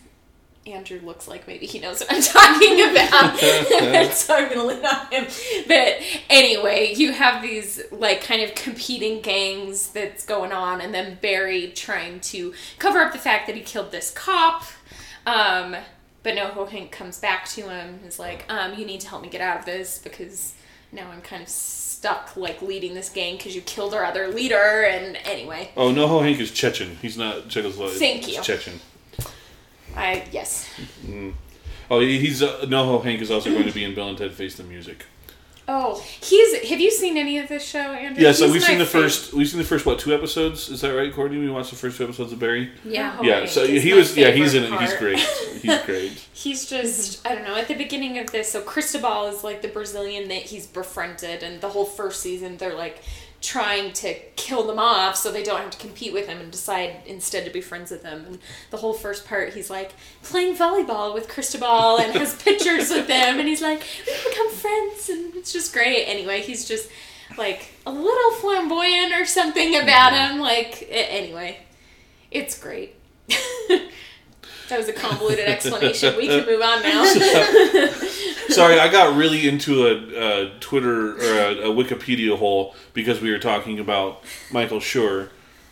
Andrew 0.68 1.00
looks 1.04 1.28
like 1.28 1.48
maybe 1.48 1.66
he 1.66 1.80
knows 1.80 2.02
what 2.02 2.12
I'm 2.14 2.22
talking 2.22 2.82
about, 2.92 4.14
so 4.14 4.36
I'm 4.36 4.50
gonna 4.50 4.66
lean 4.66 4.86
on 4.86 5.08
him. 5.12 5.26
But 5.68 5.98
anyway, 6.30 6.94
you 6.96 7.12
have 7.14 7.42
these 7.42 7.82
like 7.92 8.22
kind 8.24 8.44
of 8.44 8.54
competing 8.54 9.22
gangs 9.22 9.88
that's 9.92 10.26
going 10.26 10.52
on, 10.52 10.82
and 10.82 10.94
then 10.94 11.18
Barry 11.22 11.72
trying 11.76 12.20
to 12.22 12.54
cover 12.78 13.00
up 13.00 13.14
the 13.14 13.18
fact 13.18 13.48
that 13.48 13.56
he 13.56 13.62
killed 13.64 13.92
this 13.92 14.12
cop. 14.12 14.64
Um, 15.26 15.76
but 16.24 16.36
no, 16.36 16.66
Hank 16.66 16.92
comes 16.92 17.20
back 17.20 17.48
to 17.50 17.62
him 17.62 17.96
and 17.96 18.06
is 18.06 18.20
like, 18.20 18.46
um, 18.50 18.78
"You 18.78 18.86
need 18.86 19.02
to 19.02 19.08
help 19.10 19.22
me 19.22 19.30
get 19.30 19.42
out 19.42 19.60
of 19.60 19.66
this 19.66 20.00
because 20.00 20.54
now 20.92 21.10
I'm 21.12 21.22
kind 21.22 21.42
of 21.42 21.50
stuck 21.50 22.36
like 22.36 22.62
leading 22.62 22.94
this 22.94 23.10
gang 23.10 23.38
because 23.38 23.56
you 23.56 23.62
killed 23.62 23.94
our 23.94 24.04
other 24.04 24.28
leader." 24.28 24.84
And 24.84 25.18
anyway, 25.26 25.72
Oh, 25.78 25.92
no, 25.92 26.20
Hank 26.22 26.40
is 26.40 26.52
Chechen. 26.52 26.98
He's 27.02 27.18
not 27.18 27.48
Czechoslovakian. 27.50 28.00
Thank 28.00 28.26
He's 28.26 28.38
you. 28.38 28.44
Chechen. 28.44 28.80
I 29.96 30.26
yes. 30.32 30.68
Oh, 31.92 32.00
he's 32.00 32.44
uh, 32.44 32.66
no 32.70 33.00
Hank 33.00 33.22
is 33.22 33.32
also 33.32 33.50
going 33.52 33.66
to 33.66 33.72
be 33.74 33.84
in 33.84 33.96
Bill 33.96 34.10
and 34.10 34.18
Ted 34.18 34.34
Face 34.34 34.56
the 34.56 34.64
Music. 34.64 35.06
Oh, 35.72 36.04
he's. 36.22 36.68
Have 36.70 36.80
you 36.80 36.90
seen 36.90 37.16
any 37.16 37.38
of 37.38 37.48
this 37.48 37.64
show, 37.64 37.80
Andrew? 37.80 38.24
Yeah, 38.24 38.32
so 38.32 38.46
He's 38.46 38.54
we've 38.54 38.64
seen 38.64 38.80
the 38.80 38.86
fav- 38.86 38.88
first. 39.04 39.34
We've 39.34 39.48
seen 39.48 39.60
the 39.60 39.66
first 39.66 39.86
what 39.86 40.00
two 40.00 40.14
episodes? 40.16 40.68
Is 40.70 40.82
that 40.82 40.90
right, 40.96 41.14
Courtenay? 41.14 41.40
We 41.40 41.50
watched 41.52 41.70
the 41.70 41.76
first 41.76 41.98
two 41.98 42.06
episodes 42.06 42.34
of 42.34 42.40
Barry. 42.40 42.72
Yeah. 42.84 43.16
Oh, 43.20 43.24
yeah, 43.24 43.36
Hank 43.38 43.50
so 43.50 43.62
is 43.62 43.84
he 43.84 43.94
was. 43.94 44.18
Yeah, 44.18 44.32
he's 44.32 44.56
in 44.56 44.64
favorite 44.64 44.82
it. 44.82 44.82
He's 44.82 44.94
great. 44.98 45.20
He's 45.62 45.78
great. 45.86 46.12
He's 46.34 46.70
just, 46.70 47.26
I 47.28 47.36
don't 47.36 47.44
know, 47.44 47.56
at 47.56 47.68
the 47.68 47.76
beginning 47.76 48.18
of 48.18 48.32
this, 48.32 48.52
so 48.52 48.62
Cristobal 48.62 49.28
is 49.28 49.44
like 49.44 49.62
the 49.62 49.68
Brazilian 49.68 50.28
that 50.30 50.42
he's 50.44 50.66
befriended, 50.66 51.44
and 51.44 51.62
the 51.62 51.70
whole 51.70 51.86
first 51.86 52.22
season 52.22 52.58
they're 52.58 52.74
like 52.76 53.04
trying 53.42 53.94
to 53.94 54.14
kill 54.36 54.64
them 54.64 54.80
off 54.80 55.16
so 55.16 55.32
they 55.32 55.44
don't 55.44 55.62
have 55.62 55.72
to 55.72 55.78
compete 55.78 56.12
with 56.12 56.28
him 56.28 56.40
and 56.40 56.52
decide 56.52 56.98
instead 57.06 57.46
to 57.46 57.52
be 57.52 57.62
friends 57.62 57.92
with 57.92 58.04
him. 58.04 58.26
And 58.26 58.40
the 58.70 58.78
whole 58.78 58.94
first 58.94 59.26
part, 59.26 59.54
he's 59.54 59.70
like 59.70 59.94
playing 60.24 60.56
volleyball 60.56 61.14
with 61.14 61.30
Cristobal 61.30 62.00
and 62.00 62.14
has 62.16 62.36
pictures 62.44 62.90
with 62.90 63.08
them, 63.08 63.40
and 63.40 63.48
he's 63.48 63.62
like, 63.62 63.82
we 64.06 64.30
become 64.30 64.52
friends, 64.52 65.10
and 65.10 65.36
it's 65.36 65.54
just 65.54 65.74
great. 65.74 66.06
Anyway, 66.06 66.42
he's 66.42 66.68
just 66.68 66.90
like 67.38 67.74
a 67.86 67.92
little 67.92 68.32
flamboyant 68.40 69.14
or 69.14 69.26
something 69.26 69.76
about 69.76 70.14
him. 70.14 70.40
Like, 70.40 70.88
anyway, 70.92 71.60
it's 72.32 72.60
great. 72.60 72.96
That 74.70 74.78
was 74.80 74.88
a 74.88 74.94
convoluted 74.94 75.46
explanation. 75.48 76.16
We 76.16 76.28
can 76.28 76.46
move 76.46 76.62
on 76.62 76.82
now. 76.84 77.06
Sorry, 78.50 78.80
I 78.80 78.88
got 78.92 79.16
really 79.16 79.48
into 79.48 79.86
a, 79.88 80.46
a 80.46 80.60
Twitter 80.60 81.14
or 81.16 81.40
a, 81.40 81.52
a 81.70 81.76
Wikipedia 81.76 82.38
hole 82.38 82.76
because 82.94 83.22
we 83.22 83.32
were 83.32 83.40
talking 83.40 83.80
about 83.80 84.24
Michael 84.52 84.80
Schur. 84.80 85.30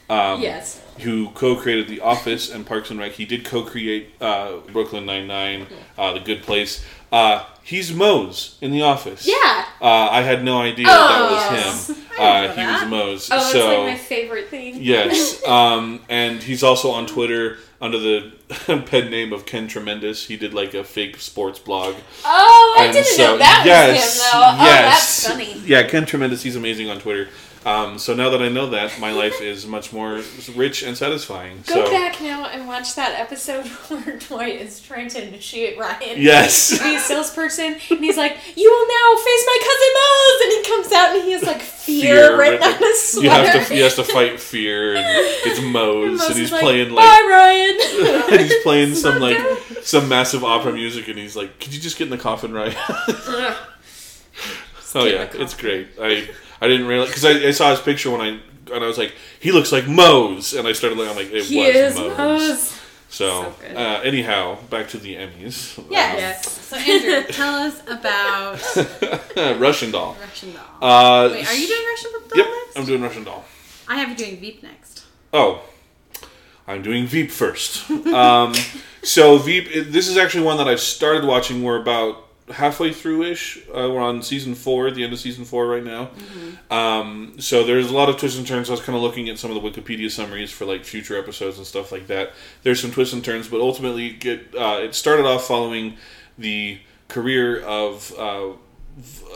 Um, 0.09 0.41
yes. 0.41 0.81
who 0.99 1.29
co-created 1.31 1.89
The 1.89 1.99
Office 1.99 2.49
and 2.49 2.65
Parks 2.65 2.89
and 2.91 2.97
Rec. 2.97 3.11
He 3.11 3.25
did 3.25 3.43
co-create 3.43 4.13
uh, 4.21 4.59
Brooklyn 4.71 5.05
Nine 5.05 5.27
Nine, 5.27 5.67
uh, 5.97 6.13
The 6.13 6.21
Good 6.21 6.43
Place. 6.43 6.85
Uh, 7.11 7.43
he's 7.61 7.93
Mose 7.93 8.57
in 8.61 8.71
The 8.71 8.83
Office. 8.83 9.27
Yeah. 9.27 9.65
Uh, 9.81 10.07
I 10.09 10.21
had 10.21 10.45
no 10.45 10.61
idea 10.61 10.85
Oh, 10.89 11.35
that 11.35 11.51
yes. 11.51 11.89
was 11.89 11.97
him. 11.97 12.05
Uh, 12.17 12.53
he 12.53 12.61
was. 12.65 12.89
Mose. 12.89 13.29
Oh, 13.31 13.35
that's 13.35 13.51
so 13.51 13.67
like 13.83 13.91
my 13.93 13.97
favorite 13.97 14.47
thing. 14.47 14.77
yes, 14.81 15.45
um, 15.47 15.99
and 16.07 16.41
he's 16.41 16.63
also 16.63 16.91
on 16.91 17.05
Twitter 17.05 17.57
under 17.79 17.99
the 17.99 18.31
pen 18.85 19.09
name 19.11 19.31
of 19.33 19.45
Ken 19.45 19.67
Tremendous. 19.67 20.27
He 20.27 20.37
did 20.37 20.53
like 20.53 20.73
a 20.73 20.83
fake 20.83 21.19
sports 21.19 21.59
blog. 21.59 21.95
Oh, 22.25 22.75
I 22.79 22.85
And 22.85 22.93
didn't 22.93 23.07
so- 23.07 23.23
know 23.33 23.37
that 23.37 23.63
yes, 23.65 24.05
was 24.05 24.23
him 24.23 24.31
though. 24.31 24.47
Oh, 24.47 24.65
yes. 24.65 25.23
that's 25.23 25.27
funny. 25.27 25.61
Yeah, 25.67 25.83
Ken 25.83 26.05
Tremendous. 26.05 26.43
He's 26.43 26.55
amazing 26.55 26.89
on 26.89 26.99
Twitter. 26.99 27.29
Um, 27.67 27.99
so 27.99 28.13
now 28.15 28.29
that 28.29 28.41
I 28.41 28.47
know 28.47 28.69
that, 28.69 28.97
my 28.97 29.11
life 29.11 29.41
is 29.41 29.67
much 29.67 29.91
more 29.91 30.21
rich 30.55 30.83
and 30.83 30.95
satisfying. 30.95 31.63
Go 31.67 31.83
so 31.83 31.91
back 31.91 32.21
now 32.21 32.45
and 32.45 32.65
watch 32.65 32.95
that 32.95 33.19
episode 33.19 33.67
where 33.89 34.17
Dwight 34.19 34.61
is 34.61 34.79
trying 34.79 35.09
to 35.09 35.27
initiate 35.27 35.77
Ryan. 35.77 36.21
yes. 36.21 36.69
To 36.77 36.81
be 36.83 36.95
a 36.95 36.99
salesperson, 36.99 37.65
and 37.89 37.99
he's 37.99 38.15
like, 38.15 38.37
"You 38.55 38.71
will 38.71 38.87
now 38.87 39.21
face 39.21 39.43
my 39.45 39.59
cousin 39.67 39.93
Mose," 39.99 40.41
and 40.43 40.51
he 40.53 40.71
comes 40.71 40.93
out 40.93 41.15
and 41.15 41.23
he 41.25 41.31
has 41.33 41.43
like 41.43 41.61
fear, 41.61 42.15
Fear 42.29 42.39
written 42.39 42.63
on 42.63 42.77
his 42.79 43.01
sweater. 43.01 43.25
You 43.25 43.29
have 43.31 43.67
to. 43.67 43.73
He 43.73 43.81
has 43.81 43.95
to 43.95 44.03
fight 44.05 44.39
fear, 44.39 44.95
and 44.95 45.05
it's 45.05 45.61
Mose, 45.61 46.19
Mose 46.19 46.29
and 46.29 46.39
he's 46.39 46.51
like, 46.53 46.61
playing 46.61 46.91
like, 46.91 47.03
"Bye, 47.03 47.27
Ryan." 47.29 48.31
and 48.31 48.41
he's 48.41 48.63
playing 48.63 48.95
some 48.95 49.19
like 49.19 49.37
some 49.81 50.07
massive 50.07 50.45
opera 50.45 50.71
music, 50.71 51.09
and 51.09 51.17
he's 51.17 51.35
like, 51.35 51.59
"Could 51.59 51.73
you 51.73 51.81
just 51.81 51.97
get 51.97 52.05
in 52.05 52.11
the 52.11 52.17
coffin, 52.17 52.53
right?" 52.53 52.75
Ugh. 52.87 53.57
oh 54.95 55.05
yeah, 55.05 55.27
it's 55.33 55.53
great. 55.53 55.89
I 55.99 56.29
I 56.61 56.67
didn't 56.67 56.87
realize 56.87 57.09
because 57.09 57.25
I, 57.25 57.31
I 57.47 57.51
saw 57.51 57.71
his 57.71 57.79
picture 57.79 58.09
when 58.11 58.21
I 58.21 58.39
and 58.73 58.83
I 58.83 58.87
was 58.87 58.97
like, 58.97 59.13
he 59.39 59.51
looks 59.51 59.71
like 59.71 59.87
Mose, 59.87 60.53
and 60.53 60.67
I 60.67 60.73
started 60.73 60.97
looking. 60.97 61.11
I'm 61.11 61.15
like, 61.17 61.31
it 61.33 61.43
he 61.45 61.57
was 61.59 61.75
is 61.75 61.95
Mose. 61.95 62.17
Mose. 62.17 62.81
So, 63.09 63.53
So 63.63 63.75
uh, 63.75 64.01
anyhow, 64.03 64.57
back 64.69 64.89
to 64.89 64.97
the 64.97 65.15
Emmys. 65.15 65.81
Yes. 65.89 66.19
Yes. 66.19 66.51
So 66.67 66.75
Andrew, 66.93 67.31
tell 67.31 67.55
us 67.55 67.81
about 67.87 69.37
Um, 69.37 69.59
Russian 69.61 69.91
doll. 69.91 70.17
Russian 70.19 70.51
doll. 70.53 70.65
Uh, 70.81 71.29
Wait, 71.31 71.47
are 71.47 71.53
you 71.55 71.67
doing 71.67 71.85
Russian 71.87 72.11
doll 72.11 72.21
Yep, 72.35 72.45
next? 72.45 72.77
I'm 72.77 72.85
doing 72.85 73.01
Russian 73.01 73.23
doll. 73.23 73.45
I 73.87 73.95
have 73.99 74.09
you 74.09 74.15
doing 74.17 74.37
Veep 74.41 74.61
next. 74.63 75.05
Oh, 75.31 75.61
I'm 76.67 76.81
doing 76.81 77.05
Veep 77.07 77.31
first. 77.31 77.89
Um, 78.07 78.53
so 79.03 79.37
Veep, 79.37 79.71
this 79.89 80.09
is 80.09 80.17
actually 80.17 80.43
one 80.43 80.57
that 80.57 80.67
I've 80.67 80.81
started 80.81 81.23
watching. 81.23 81.63
We're 81.63 81.81
about 81.81 82.26
halfway 82.49 82.93
through 82.93 83.23
ish. 83.23 83.57
Uh, 83.69 83.89
we're 83.91 84.01
on 84.01 84.21
season 84.21 84.55
four, 84.55 84.89
the 84.91 85.03
end 85.03 85.13
of 85.13 85.19
season 85.19 85.45
four 85.45 85.67
right 85.67 85.83
now. 85.83 86.09
Um, 86.71 87.35
so 87.39 87.63
there's 87.63 87.89
a 87.89 87.93
lot 87.93 88.09
of 88.09 88.17
twists 88.17 88.37
and 88.37 88.47
turns. 88.47 88.69
I 88.69 88.73
was 88.73 88.81
kind 88.81 88.95
of 88.95 89.01
looking 89.01 89.29
at 89.29 89.37
some 89.37 89.51
of 89.51 89.61
the 89.61 89.69
Wikipedia 89.69 90.09
summaries 90.09 90.51
for 90.51 90.65
like 90.65 90.85
future 90.85 91.17
episodes 91.17 91.57
and 91.57 91.67
stuff 91.67 91.91
like 91.91 92.07
that. 92.07 92.31
There's 92.63 92.81
some 92.81 92.91
twists 92.91 93.13
and 93.13 93.23
turns, 93.23 93.47
but 93.47 93.59
ultimately, 93.59 94.11
get 94.11 94.53
uh, 94.55 94.79
it 94.81 94.95
started 94.95 95.25
off 95.25 95.47
following 95.47 95.97
the 96.37 96.79
career 97.07 97.61
of. 97.61 98.13
Uh, 98.17 98.51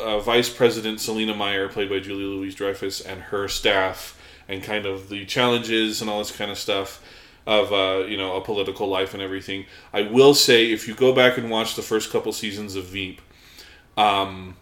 uh, 0.01 0.19
Vice 0.19 0.49
President 0.51 0.99
Selina 0.99 1.35
Meyer, 1.35 1.67
played 1.67 1.87
by 1.87 1.99
Julia 1.99 2.25
Louise 2.25 2.55
Dreyfus, 2.55 2.99
and 2.99 3.21
her 3.21 3.47
staff, 3.47 4.19
and 4.47 4.63
kind 4.63 4.87
of 4.87 5.07
the 5.09 5.23
challenges 5.23 6.01
and 6.01 6.09
all 6.09 6.17
this 6.17 6.35
kind 6.35 6.49
of 6.49 6.57
stuff 6.57 6.99
of 7.45 7.73
uh, 7.73 8.05
you 8.05 8.17
know 8.17 8.35
a 8.35 8.41
political 8.41 8.87
life 8.87 9.13
and 9.13 9.21
everything. 9.21 9.65
I 9.93 10.03
will 10.03 10.33
say, 10.33 10.71
if 10.71 10.87
you 10.87 10.93
go 10.93 11.13
back 11.13 11.37
and 11.37 11.49
watch 11.49 11.75
the 11.75 11.81
first 11.81 12.11
couple 12.11 12.31
seasons 12.33 12.75
of 12.75 12.85
Veep, 12.85 13.21
um, 13.97 14.55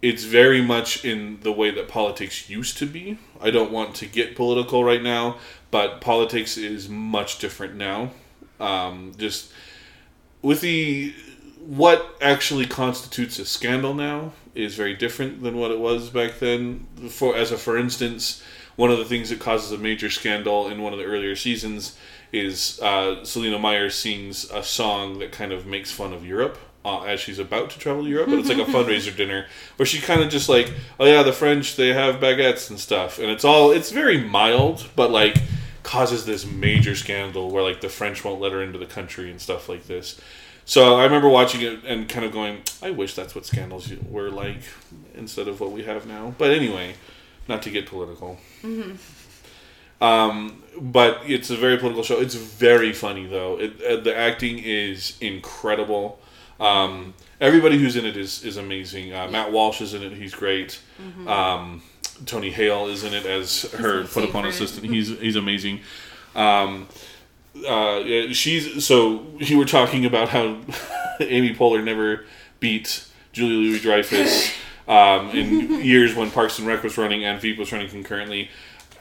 it's 0.00 0.24
very 0.24 0.60
much 0.60 1.04
in 1.04 1.38
the 1.42 1.52
way 1.52 1.70
that 1.70 1.88
politics 1.88 2.50
used 2.50 2.78
to 2.78 2.86
be. 2.86 3.18
I 3.40 3.50
don't 3.50 3.70
want 3.70 3.94
to 3.96 4.06
get 4.06 4.34
political 4.34 4.82
right 4.82 5.02
now, 5.02 5.38
but 5.70 6.00
politics 6.00 6.56
is 6.56 6.88
much 6.88 7.38
different 7.38 7.76
now. 7.76 8.10
Um, 8.58 9.12
just 9.16 9.52
with 10.40 10.60
the 10.60 11.14
what 11.58 12.16
actually 12.20 12.66
constitutes 12.66 13.38
a 13.38 13.44
scandal 13.44 13.94
now 13.94 14.32
is 14.54 14.74
very 14.74 14.94
different 14.94 15.42
than 15.42 15.56
what 15.56 15.70
it 15.70 15.78
was 15.78 16.10
back 16.10 16.38
then. 16.40 16.86
For 17.08 17.36
as 17.36 17.52
a 17.52 17.56
for 17.58 17.78
instance, 17.78 18.42
one 18.76 18.90
of 18.90 18.98
the 18.98 19.04
things 19.04 19.30
that 19.30 19.38
causes 19.38 19.70
a 19.70 19.78
major 19.78 20.10
scandal 20.10 20.68
in 20.68 20.82
one 20.82 20.92
of 20.92 20.98
the 20.98 21.04
earlier 21.04 21.36
seasons 21.36 21.96
is 22.32 22.80
uh, 22.80 23.24
Selina 23.24 23.58
Meyer 23.58 23.90
sings 23.90 24.50
a 24.50 24.62
song 24.62 25.18
that 25.18 25.32
kind 25.32 25.52
of 25.52 25.66
makes 25.66 25.92
fun 25.92 26.12
of 26.12 26.26
Europe. 26.26 26.58
Uh, 26.84 27.04
as 27.04 27.20
she's 27.20 27.38
about 27.38 27.70
to 27.70 27.78
travel 27.78 28.02
to 28.02 28.08
Europe, 28.10 28.28
but 28.28 28.40
it's 28.40 28.48
like 28.48 28.58
a 28.58 28.64
fundraiser 28.72 29.16
dinner 29.16 29.46
where 29.76 29.86
she 29.86 30.00
kind 30.00 30.20
of 30.20 30.28
just 30.28 30.48
like, 30.48 30.68
oh 30.98 31.06
yeah, 31.06 31.22
the 31.22 31.32
French 31.32 31.76
they 31.76 31.92
have 31.92 32.16
baguettes 32.16 32.70
and 32.70 32.80
stuff, 32.80 33.20
and 33.20 33.30
it's 33.30 33.44
all 33.44 33.70
it's 33.70 33.92
very 33.92 34.18
mild, 34.18 34.88
but 34.96 35.08
like 35.12 35.36
causes 35.84 36.26
this 36.26 36.44
major 36.44 36.96
scandal 36.96 37.52
where 37.52 37.62
like 37.62 37.80
the 37.80 37.88
French 37.88 38.24
won't 38.24 38.40
let 38.40 38.50
her 38.50 38.60
into 38.62 38.78
the 38.78 38.86
country 38.86 39.30
and 39.30 39.40
stuff 39.40 39.68
like 39.68 39.86
this. 39.86 40.20
So 40.64 40.96
I 40.96 41.04
remember 41.04 41.28
watching 41.28 41.60
it 41.60 41.84
and 41.84 42.08
kind 42.08 42.24
of 42.24 42.32
going, 42.32 42.62
I 42.82 42.90
wish 42.90 43.14
that's 43.14 43.34
what 43.34 43.44
scandals 43.46 43.92
were 44.08 44.30
like 44.30 44.62
instead 45.14 45.48
of 45.48 45.60
what 45.60 45.72
we 45.72 45.82
have 45.84 46.06
now. 46.06 46.34
But 46.38 46.52
anyway, 46.52 46.94
not 47.48 47.62
to 47.62 47.70
get 47.70 47.86
political. 47.86 48.38
Um, 50.00 50.61
but 50.80 51.20
it's 51.26 51.50
a 51.50 51.56
very 51.56 51.76
political 51.78 52.02
show. 52.02 52.20
It's 52.20 52.34
very 52.34 52.92
funny 52.92 53.26
though. 53.26 53.58
It, 53.58 53.82
uh, 53.82 53.96
the 53.96 54.16
acting 54.16 54.58
is 54.58 55.16
incredible. 55.20 56.20
Um, 56.60 57.14
everybody 57.40 57.78
who's 57.78 57.96
in 57.96 58.04
it 58.04 58.16
is 58.16 58.44
is 58.44 58.56
amazing. 58.56 59.12
Uh, 59.12 59.28
Matt 59.28 59.52
Walsh 59.52 59.80
is 59.80 59.94
in 59.94 60.02
it. 60.02 60.12
He's 60.12 60.34
great. 60.34 60.80
Um, 61.26 61.82
Tony 62.26 62.50
Hale 62.50 62.86
is 62.86 63.04
in 63.04 63.14
it 63.14 63.26
as 63.26 63.62
her 63.72 64.04
put 64.04 64.24
upon 64.24 64.46
assistant. 64.46 64.86
He's 64.86 65.08
he's 65.18 65.36
amazing. 65.36 65.80
Um, 66.34 66.88
uh, 67.68 68.02
she's 68.32 68.86
so 68.86 69.26
you 69.38 69.58
were 69.58 69.64
talking 69.64 70.04
about 70.04 70.28
how 70.28 70.60
Amy 71.20 71.54
Poehler 71.54 71.82
never 71.84 72.24
beat 72.60 73.06
Julie 73.32 73.54
Louis 73.54 73.80
Dreyfus 73.80 74.52
um, 74.88 75.30
in 75.30 75.84
years 75.84 76.14
when 76.14 76.30
Parks 76.30 76.58
and 76.58 76.66
Rec 76.66 76.82
was 76.82 76.96
running 76.96 77.24
and 77.24 77.40
Veep 77.40 77.58
was 77.58 77.72
running 77.72 77.88
concurrently. 77.88 78.50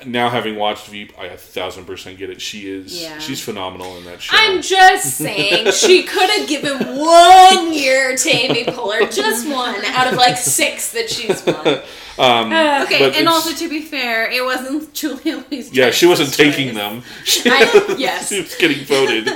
Now 0.06 0.30
having 0.30 0.56
watched 0.56 0.88
Veep, 0.88 1.14
I 1.20 1.26
a 1.28 1.38
thousand 1.38 1.86
percent 1.86 2.18
get 2.18 2.30
it. 2.30 2.42
She 2.42 2.70
is 2.70 3.02
Yeah. 3.02 3.20
she's 3.20 3.42
phenomenal 3.44 3.98
in 3.98 4.06
that 4.06 4.22
show. 4.22 4.36
I'm 4.38 4.62
just 4.62 5.16
saying 5.18 5.72
she 5.72 6.04
could 6.04 6.30
have 6.30 6.48
given 6.48 6.78
one 6.98 7.74
year 7.74 8.16
to 8.16 8.30
Amy 8.30 8.64
Poehler, 8.66 9.14
just 9.14 9.48
one 9.48 9.84
out 9.86 10.08
of 10.08 10.16
like 10.18 10.38
six 10.38 10.92
that 10.94 11.10
she's 11.10 11.46
won. 11.46 11.68
um, 12.20 12.52
Uh, 12.52 12.84
Okay, 12.86 13.00
But 13.10 13.16
and 13.18 13.28
also 13.28 13.54
to 13.54 13.70
be 13.70 13.82
fair, 13.82 14.30
it 14.30 14.44
wasn't 14.44 14.94
Julia 15.02 15.44
Louise. 15.50 15.72
yeah, 15.74 15.92
she 15.92 16.06
wasn't 16.06 16.34
taking 16.34 16.74
them. 16.76 17.04
She, 17.24 17.42
I- 17.50 17.96
yes. 17.98 18.30
she 18.30 18.42
was 18.42 18.56
getting 18.56 18.84
voted. 18.86 19.28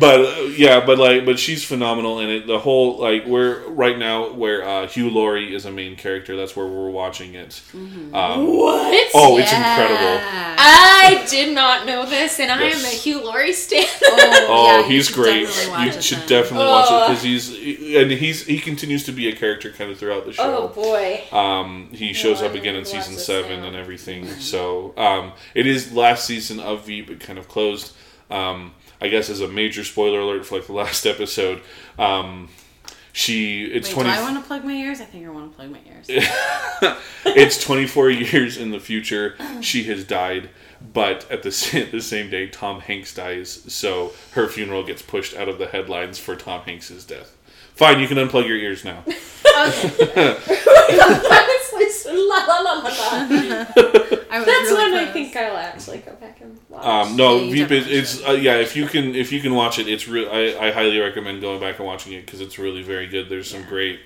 But 0.00 0.20
uh, 0.20 0.40
yeah, 0.56 0.84
but 0.84 0.98
like, 0.98 1.24
but 1.24 1.38
she's 1.38 1.64
phenomenal 1.64 2.20
in 2.20 2.28
it. 2.30 2.46
The 2.46 2.58
whole 2.58 2.98
like 2.98 3.26
we're 3.26 3.66
right 3.68 3.98
now 3.98 4.32
where 4.32 4.62
uh, 4.66 4.86
Hugh 4.86 5.10
Laurie 5.10 5.54
is 5.54 5.64
a 5.64 5.72
main 5.72 5.96
character. 5.96 6.36
That's 6.36 6.54
where 6.56 6.66
we're 6.66 6.90
watching 6.90 7.34
it. 7.34 7.60
Mm-hmm. 7.72 8.14
Um, 8.14 8.46
What? 8.56 9.10
oh, 9.14 9.38
it's 9.38 9.52
incredible. 9.52 10.20
I 10.60 11.24
did 11.28 11.54
not 11.54 11.86
know 11.86 12.04
this, 12.06 12.40
and 12.40 12.50
I 12.50 12.62
am 12.64 12.84
a 12.84 12.88
Hugh 12.88 13.24
Laurie 13.24 13.52
stan. 13.52 13.84
Oh, 14.04 14.46
Oh, 14.50 14.66
yeah, 14.66 14.78
you 14.80 14.84
he's 14.94 15.10
great. 15.10 15.42
You 15.42 15.88
it 15.88 16.02
should 16.02 16.18
then. 16.20 16.28
definitely 16.28 16.66
watch 16.66 16.90
it 16.90 17.08
because 17.08 17.22
he's 17.22 17.94
and 17.96 18.10
he's 18.10 18.44
he 18.46 18.58
continues 18.58 19.04
to 19.04 19.12
be 19.12 19.28
a 19.28 19.36
character 19.36 19.70
kind 19.70 19.90
of 19.90 19.98
throughout 19.98 20.24
the 20.26 20.32
show. 20.32 20.42
oh 20.42 20.68
boy. 20.68 21.22
Um, 21.36 21.88
he 21.92 22.12
shows 22.12 22.42
I 22.42 22.46
up 22.46 22.54
again 22.54 22.74
in 22.74 22.82
need 22.82 22.86
to 22.90 22.96
watch 22.96 23.04
season 23.06 23.18
seven 23.20 23.60
now. 23.60 23.68
and 23.68 23.76
everything. 23.76 24.26
So 24.26 24.94
um, 24.96 25.32
it 25.54 25.66
is 25.66 25.92
last 25.92 26.24
season 26.24 26.60
of 26.60 26.84
Veep. 26.86 27.10
It 27.10 27.20
kind 27.20 27.38
of 27.38 27.48
closed. 27.48 27.94
Um, 28.30 28.72
I 29.00 29.08
guess 29.08 29.30
as 29.30 29.40
a 29.40 29.48
major 29.48 29.84
spoiler 29.84 30.20
alert 30.20 30.46
for 30.46 30.56
like 30.56 30.66
the 30.66 30.72
last 30.72 31.06
episode. 31.06 31.60
Um, 31.98 32.48
she 33.12 33.64
it's 33.64 33.88
Wait, 33.88 33.94
twenty. 33.94 34.10
do 34.10 34.16
I 34.16 34.22
want 34.22 34.36
to 34.36 34.46
plug 34.46 34.64
my 34.64 34.72
ears? 34.72 35.00
I 35.00 35.04
think 35.04 35.26
I 35.26 35.30
want 35.30 35.50
to 35.50 35.56
plug 35.56 35.70
my 35.70 35.80
ears. 35.88 36.06
it's 37.24 37.62
24 37.64 38.10
years 38.10 38.56
in 38.56 38.70
the 38.70 38.78
future. 38.78 39.36
She 39.60 39.84
has 39.84 40.04
died, 40.04 40.50
but 40.92 41.28
at 41.30 41.42
the 41.42 41.50
same, 41.50 41.90
the 41.90 42.00
same 42.00 42.30
day, 42.30 42.46
Tom 42.46 42.80
Hanks 42.80 43.14
dies. 43.14 43.64
So 43.72 44.12
her 44.32 44.46
funeral 44.46 44.84
gets 44.84 45.02
pushed 45.02 45.36
out 45.36 45.48
of 45.48 45.58
the 45.58 45.66
headlines 45.66 46.18
for 46.18 46.36
Tom 46.36 46.62
Hanks's 46.62 47.04
death. 47.04 47.36
Fine, 47.74 48.00
you 48.00 48.08
can 48.08 48.18
unplug 48.18 48.46
your 48.46 48.56
ears 48.56 48.84
now. 48.84 49.04
Honestly, 51.80 52.12
so 52.12 52.12
la 52.12 52.44
la 52.44 52.60
la 52.60 52.72
la 52.72 52.88
la. 52.88 52.88
I 54.30 54.38
was 54.38 54.46
That's 54.46 54.48
really 54.48 54.74
when 54.74 54.94
I 54.94 55.02
close. 55.04 55.12
think 55.12 55.36
I'll 55.36 55.56
actually 55.56 55.98
go 55.98 56.12
back 56.14 56.40
and 56.40 56.58
watch. 56.68 56.84
Um, 56.84 57.16
no, 57.16 57.36
Yeah, 57.38 57.42
you 57.44 57.52
Veep 57.66 57.70
is 57.70 57.84
definitely 57.84 57.98
it's 57.98 58.28
uh, 58.28 58.32
yeah. 58.32 58.56
If 58.56 58.76
you 58.76 58.86
can 58.86 59.14
if 59.14 59.32
you 59.32 59.40
can 59.40 59.54
watch 59.54 59.78
it, 59.78 59.88
it's 59.88 60.06
real. 60.08 60.28
I, 60.30 60.68
I 60.68 60.70
highly 60.72 60.98
recommend 60.98 61.40
going 61.40 61.60
back 61.60 61.78
and 61.78 61.86
watching 61.86 62.12
it 62.12 62.26
because 62.26 62.40
it's 62.40 62.58
really 62.58 62.82
very 62.82 63.06
good. 63.06 63.28
There's 63.28 63.50
some 63.50 63.60
Yeah. 63.62 63.68
great 63.68 64.00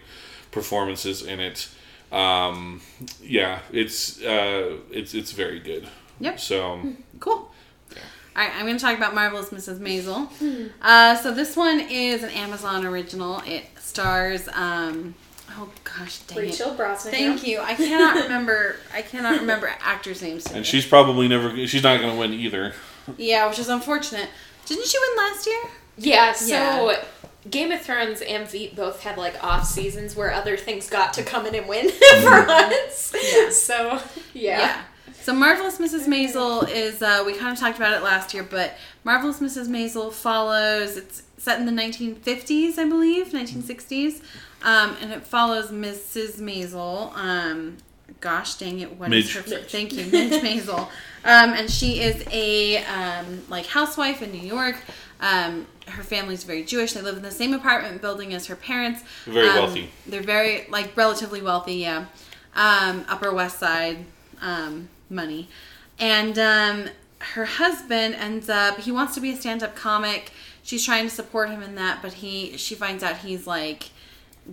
performances 0.51 1.23
in 1.23 1.41
it. 1.41 1.69
Um, 2.13 2.81
yeah, 3.23 3.61
it's 3.73 4.23
uh, 4.23 4.77
it's 4.91 5.15
it's 5.15 5.33
very 5.33 5.61
good. 5.61 5.89
Yep. 6.21 6.39
So 6.39 6.81
Cool. 7.21 7.49
All 8.35 8.43
right, 8.43 8.51
I'm 8.57 8.65
going 8.65 8.79
to 8.79 8.83
talk 8.83 8.97
about 8.97 9.15
Marvelous 9.15 9.51
Mrs. 9.51 9.79
Maisel. 9.79 10.71
Uh, 10.81 11.15
so 11.17 11.35
this 11.35 11.55
one 11.55 11.81
is 11.81 12.23
an 12.23 12.31
Amazon 12.31 12.87
original. 12.87 13.43
It 13.45 13.67
stars, 13.79 14.49
um, 14.55 15.15
oh 15.59 15.69
gosh, 15.85 16.19
dang 16.21 16.39
Rachel 16.39 16.73
it. 16.73 16.79
Brosnahan. 16.79 17.11
Thank 17.11 17.47
you. 17.47 17.61
I 17.61 17.75
cannot 17.75 18.23
remember. 18.25 18.77
I 18.95 19.03
cannot 19.03 19.41
remember 19.41 19.71
actors' 19.81 20.23
names. 20.23 20.45
Today. 20.45 20.59
and 20.59 20.67
she's 20.67 20.87
probably 20.87 21.29
never 21.29 21.67
she's 21.67 21.83
not 21.83 22.01
going 22.01 22.13
to 22.13 22.19
win 22.19 22.33
either. 22.33 22.75
yeah, 23.17 23.49
which 23.49 23.59
is 23.59 23.69
unfortunate. 23.69 24.29
Didn't 24.67 24.87
she 24.87 24.99
win 24.99 25.17
last 25.25 25.47
year? 25.47 25.63
Yeah, 25.99 26.33
so 26.33 26.47
Yeah. 26.91 27.05
Game 27.51 27.73
of 27.73 27.81
Thrones 27.83 28.21
and 28.21 28.49
Veep 28.49 28.77
both 28.77 29.03
had 29.03 29.19
like 29.19 29.43
off 29.43 29.67
seasons 29.67 30.15
where 30.15 30.31
other 30.33 30.57
things 30.57 30.89
got 30.89 31.13
to 31.15 31.25
come 31.25 31.45
in 31.47 31.55
and 31.57 31.67
win 31.69 31.89
for 32.23 32.47
once. 32.47 33.13
Yeah. 33.21 33.51
So 33.51 34.01
yeah. 34.33 34.83
So 35.23 35.33
Marvelous 35.33 35.79
Mrs. 35.79 36.07
Maisel 36.09 36.69
is 36.69 37.03
uh, 37.03 37.23
we 37.27 37.35
kind 37.35 37.53
of 37.53 37.59
talked 37.59 37.77
about 37.79 37.93
it 37.93 38.03
last 38.03 38.33
year, 38.35 38.43
but 38.43 38.77
Marvelous 39.05 39.41
Mrs. 39.41 39.69
Maisel 39.69 40.13
follows. 40.13 40.97
It's 40.97 41.23
set 41.37 41.59
in 41.59 41.67
the 41.67 41.73
1950s, 41.73 42.79
I 42.79 42.85
believe, 42.89 43.29
1960s, 43.31 44.23
um, 44.63 44.97
and 45.01 45.13
it 45.13 45.25
follows 45.27 45.71
Mrs. 45.71 46.41
Maisel. 46.41 47.15
Um, 47.17 47.79
gosh 48.21 48.55
dang 48.57 48.79
it, 48.81 48.97
what 48.99 49.13
is 49.13 49.35
Midge. 49.35 49.49
her? 49.51 49.59
Thank 49.61 49.93
you, 49.93 50.05
Midge 50.07 50.43
Maisel. 50.43 50.89
Um, 51.25 51.51
and 51.53 51.71
she 51.71 52.01
is 52.01 52.25
a 52.31 52.79
um, 52.85 53.43
like 53.49 53.67
housewife 53.67 54.23
in 54.23 54.33
New 54.33 54.47
York. 54.47 54.77
Um, 55.21 55.67
her 55.89 56.03
family's 56.03 56.45
very 56.45 56.65
Jewish. 56.65 56.93
They 56.93 57.01
live 57.01 57.17
in 57.17 57.23
the 57.23 57.31
same 57.31 57.53
apartment 57.55 58.01
building 58.01 58.35
as 58.35 58.47
her 58.47 58.57
parents. 58.57 59.03
Very 59.25 59.49
Um, 59.49 59.55
wealthy. 59.57 59.91
They're 60.07 60.23
very 60.23 60.67
like 60.69 60.97
relatively 60.97 61.43
wealthy, 61.43 61.75
yeah. 61.77 62.07
Um, 62.55 63.05
Upper 63.09 63.33
West 63.33 63.59
Side 63.59 64.05
um, 64.41 64.89
money, 65.09 65.49
and 65.99 66.39
um, 66.39 66.89
her 67.35 67.45
husband 67.47 68.15
ends 68.15 68.49
up. 68.49 68.79
He 68.81 68.93
wants 68.93 69.15
to 69.15 69.21
be 69.21 69.31
a 69.31 69.37
stand-up 69.37 69.75
comic. 69.75 70.33
She's 70.63 70.85
trying 70.85 71.05
to 71.09 71.11
support 71.15 71.49
him 71.51 71.63
in 71.63 71.75
that, 71.77 72.03
but 72.03 72.15
he 72.15 72.57
she 72.57 72.75
finds 72.75 73.03
out 73.03 73.19
he's 73.19 73.47
like 73.47 73.91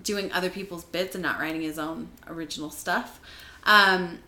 doing 0.03 0.31
other 0.31 0.49
people's 0.49 0.83
bits 0.83 1.15
and 1.15 1.21
not 1.21 1.39
writing 1.39 1.61
his 1.61 1.79
own 1.79 2.09
original 2.27 2.69
stuff. 2.69 3.19
Um, 3.63 4.19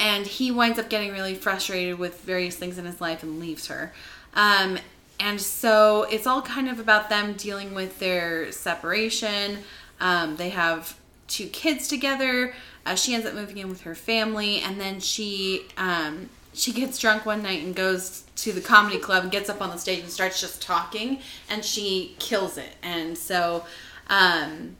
and 0.00 0.26
he 0.26 0.50
winds 0.50 0.78
up 0.78 0.88
getting 0.88 1.12
really 1.12 1.34
frustrated 1.34 1.98
with 1.98 2.20
various 2.20 2.56
things 2.56 2.78
in 2.78 2.84
his 2.84 3.00
life 3.00 3.22
and 3.22 3.40
leaves 3.40 3.66
her. 3.66 3.92
Um, 4.34 4.78
and 5.18 5.40
so 5.40 6.04
it's 6.04 6.26
all 6.26 6.42
kind 6.42 6.68
of 6.68 6.78
about 6.78 7.08
them 7.08 7.32
dealing 7.32 7.74
with 7.74 7.98
their 7.98 8.52
separation. 8.52 9.58
Um, 10.00 10.36
they 10.36 10.50
have 10.50 10.96
two 11.26 11.46
kids 11.48 11.88
together. 11.88 12.54
Uh, 12.86 12.94
she 12.94 13.14
ends 13.14 13.26
up 13.26 13.34
moving 13.34 13.58
in 13.58 13.68
with 13.68 13.82
her 13.82 13.94
family, 13.94 14.60
and 14.60 14.80
then 14.80 15.00
she 15.00 15.66
um, 15.76 16.30
she 16.54 16.72
gets 16.72 16.98
drunk 16.98 17.26
one 17.26 17.42
night 17.42 17.62
and 17.62 17.74
goes 17.74 18.22
to 18.36 18.52
the 18.52 18.60
comedy 18.60 18.98
club 18.98 19.24
and 19.24 19.32
gets 19.32 19.50
up 19.50 19.60
on 19.60 19.70
the 19.70 19.76
stage 19.76 20.00
and 20.00 20.10
starts 20.10 20.40
just 20.40 20.62
talking, 20.62 21.18
and 21.50 21.64
she 21.64 22.14
kills 22.18 22.56
it. 22.56 22.76
And 22.82 23.18
so. 23.18 23.64
Um, 24.10 24.76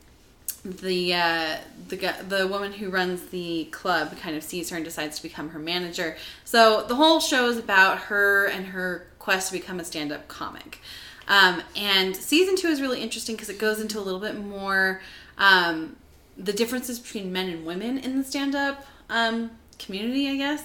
the 0.68 1.14
uh, 1.14 1.56
the 1.88 2.14
the 2.28 2.46
woman 2.46 2.72
who 2.72 2.90
runs 2.90 3.28
the 3.28 3.64
club 3.66 4.16
kind 4.18 4.36
of 4.36 4.42
sees 4.42 4.70
her 4.70 4.76
and 4.76 4.84
decides 4.84 5.16
to 5.16 5.22
become 5.22 5.50
her 5.50 5.58
manager. 5.58 6.16
So 6.44 6.84
the 6.86 6.94
whole 6.96 7.20
show 7.20 7.48
is 7.48 7.58
about 7.58 7.98
her 7.98 8.46
and 8.46 8.66
her 8.66 9.06
quest 9.18 9.48
to 9.48 9.52
become 9.52 9.80
a 9.80 9.84
stand 9.84 10.12
up 10.12 10.28
comic. 10.28 10.80
Um, 11.26 11.62
and 11.76 12.16
season 12.16 12.56
two 12.56 12.68
is 12.68 12.80
really 12.80 13.02
interesting 13.02 13.34
because 13.34 13.50
it 13.50 13.58
goes 13.58 13.80
into 13.80 13.98
a 13.98 14.00
little 14.00 14.20
bit 14.20 14.38
more 14.38 15.00
um, 15.36 15.96
the 16.36 16.52
differences 16.52 16.98
between 16.98 17.32
men 17.32 17.48
and 17.48 17.66
women 17.66 17.98
in 17.98 18.16
the 18.18 18.24
stand 18.24 18.54
up 18.54 18.86
um, 19.10 19.50
community, 19.78 20.28
I 20.28 20.36
guess. 20.36 20.64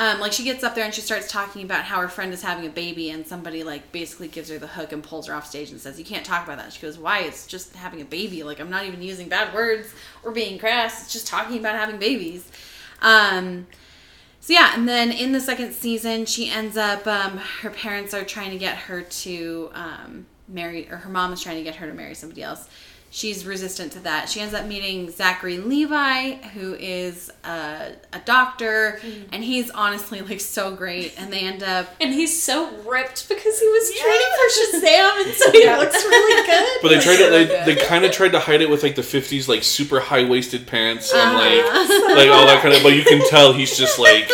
Um, 0.00 0.18
like 0.18 0.32
she 0.32 0.44
gets 0.44 0.64
up 0.64 0.74
there 0.74 0.86
and 0.86 0.94
she 0.94 1.02
starts 1.02 1.30
talking 1.30 1.62
about 1.62 1.84
how 1.84 2.00
her 2.00 2.08
friend 2.08 2.32
is 2.32 2.40
having 2.40 2.64
a 2.64 2.70
baby, 2.70 3.10
and 3.10 3.26
somebody 3.26 3.62
like 3.62 3.92
basically 3.92 4.28
gives 4.28 4.48
her 4.48 4.58
the 4.58 4.66
hook 4.66 4.92
and 4.92 5.02
pulls 5.02 5.26
her 5.26 5.34
off 5.34 5.46
stage 5.46 5.70
and 5.70 5.78
says, 5.78 5.98
"You 5.98 6.06
can't 6.06 6.24
talk 6.24 6.42
about 6.42 6.56
that." 6.56 6.72
She 6.72 6.80
goes, 6.80 6.96
"Why? 6.96 7.18
It's 7.20 7.46
just 7.46 7.76
having 7.76 8.00
a 8.00 8.06
baby. 8.06 8.42
Like 8.42 8.60
I'm 8.60 8.70
not 8.70 8.86
even 8.86 9.02
using 9.02 9.28
bad 9.28 9.52
words 9.52 9.92
or 10.22 10.32
being 10.32 10.58
crass. 10.58 11.02
It's 11.02 11.12
just 11.12 11.26
talking 11.26 11.58
about 11.58 11.76
having 11.76 11.98
babies." 11.98 12.50
Um, 13.02 13.66
so 14.40 14.54
yeah, 14.54 14.72
and 14.74 14.88
then 14.88 15.12
in 15.12 15.32
the 15.32 15.40
second 15.40 15.74
season, 15.74 16.24
she 16.24 16.48
ends 16.48 16.78
up. 16.78 17.06
Um, 17.06 17.36
her 17.60 17.68
parents 17.68 18.14
are 18.14 18.24
trying 18.24 18.52
to 18.52 18.58
get 18.58 18.78
her 18.78 19.02
to 19.02 19.70
um, 19.74 20.24
marry, 20.48 20.90
or 20.90 20.96
her 20.96 21.10
mom 21.10 21.34
is 21.34 21.42
trying 21.42 21.58
to 21.58 21.62
get 21.62 21.76
her 21.76 21.86
to 21.86 21.92
marry 21.92 22.14
somebody 22.14 22.42
else. 22.42 22.70
She's 23.12 23.44
resistant 23.44 23.90
to 23.94 24.00
that. 24.00 24.28
She 24.28 24.38
ends 24.40 24.54
up 24.54 24.66
meeting 24.66 25.10
Zachary 25.10 25.58
Levi, 25.58 26.34
who 26.54 26.74
is 26.74 27.28
a, 27.42 27.92
a 28.12 28.18
doctor, 28.24 29.00
and 29.32 29.42
he's 29.42 29.68
honestly 29.70 30.20
like 30.20 30.38
so 30.40 30.76
great. 30.76 31.14
And 31.18 31.32
they 31.32 31.40
end 31.40 31.64
up. 31.64 31.88
And 32.00 32.14
he's 32.14 32.40
so 32.40 32.70
ripped 32.88 33.28
because 33.28 33.58
he 33.58 33.66
was 33.66 33.90
training 33.98 34.28
for 34.36 34.86
Shazam, 34.86 35.24
and 35.26 35.34
so 35.34 35.50
he 35.50 35.64
Yeah. 35.64 35.78
looks 35.78 35.96
really 36.04 36.46
good. 36.46 36.78
But 36.82 36.88
they 36.90 37.00
tried 37.00 37.16
to 37.16 37.30
they, 37.30 37.74
they 37.74 37.76
kind 37.86 38.04
of 38.04 38.12
tried 38.12 38.30
to 38.32 38.38
hide 38.38 38.62
it 38.62 38.70
with 38.70 38.84
like 38.84 38.94
the 38.94 39.02
'50s 39.02 39.48
like 39.48 39.64
super 39.64 39.98
high 39.98 40.24
waisted 40.28 40.68
pants 40.68 41.12
and 41.12 41.20
Uh-huh. 41.20 41.36
like 41.38 42.16
like 42.16 42.28
all 42.30 42.46
that 42.46 42.60
kind 42.62 42.74
of. 42.74 42.82
But 42.84 42.94
you 42.94 43.02
can 43.02 43.28
tell 43.28 43.52
he's 43.52 43.76
just 43.76 43.98
like 43.98 44.30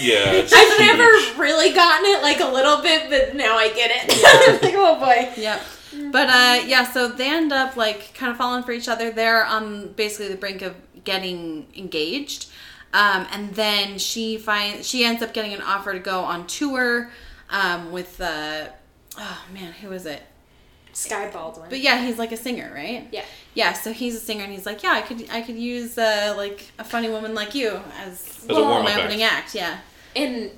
yeah. 0.00 0.24
I've 0.30 0.48
huge. 0.48 0.78
never 0.78 1.02
really 1.40 1.72
gotten 1.74 2.06
it 2.10 2.22
like 2.22 2.38
a 2.40 2.46
little 2.52 2.80
bit, 2.80 3.10
but 3.10 3.34
now 3.34 3.56
I 3.56 3.70
get 3.72 3.90
it. 3.92 4.62
like, 4.62 4.74
oh 4.76 5.00
boy. 5.00 5.32
Yep. 5.40 5.62
But 5.92 6.28
uh, 6.28 6.66
yeah, 6.66 6.84
so 6.84 7.08
they 7.08 7.28
end 7.28 7.52
up 7.52 7.76
like 7.76 8.14
kind 8.14 8.30
of 8.30 8.38
falling 8.38 8.62
for 8.62 8.72
each 8.72 8.88
other. 8.88 9.10
They're 9.10 9.44
on 9.44 9.92
basically 9.92 10.28
the 10.28 10.36
brink 10.36 10.62
of 10.62 10.74
getting 11.04 11.66
engaged, 11.76 12.50
um, 12.92 13.26
and 13.32 13.54
then 13.54 13.98
she 13.98 14.38
finds 14.38 14.86
she 14.86 15.04
ends 15.04 15.22
up 15.22 15.32
getting 15.32 15.54
an 15.54 15.62
offer 15.62 15.92
to 15.92 15.98
go 15.98 16.20
on 16.20 16.46
tour 16.46 17.10
um, 17.50 17.92
with 17.92 18.20
uh, 18.20 18.66
oh 19.18 19.44
man, 19.52 19.72
who 19.72 19.92
is 19.92 20.06
it? 20.06 20.22
Shy 20.94 21.30
Baldwin. 21.30 21.68
But 21.68 21.80
yeah, 21.80 22.04
he's 22.04 22.18
like 22.18 22.32
a 22.32 22.36
singer, 22.36 22.72
right? 22.74 23.06
yeah. 23.12 23.24
Yeah, 23.54 23.72
so 23.72 23.92
he's 23.92 24.14
a 24.14 24.20
singer, 24.20 24.44
and 24.44 24.52
he's 24.52 24.66
like, 24.66 24.82
yeah, 24.82 24.92
I 24.92 25.00
could 25.02 25.28
I 25.30 25.42
could 25.42 25.56
use 25.56 25.96
uh, 25.98 26.34
like 26.36 26.70
a 26.78 26.84
funny 26.84 27.08
woman 27.08 27.34
like 27.34 27.54
you 27.54 27.80
as, 28.00 28.46
a 28.48 28.54
warm-up 28.54 28.84
my 28.84 28.90
act. 28.92 29.00
opening 29.00 29.22
act. 29.22 29.54
Yeah, 29.54 29.78
And 30.16 30.50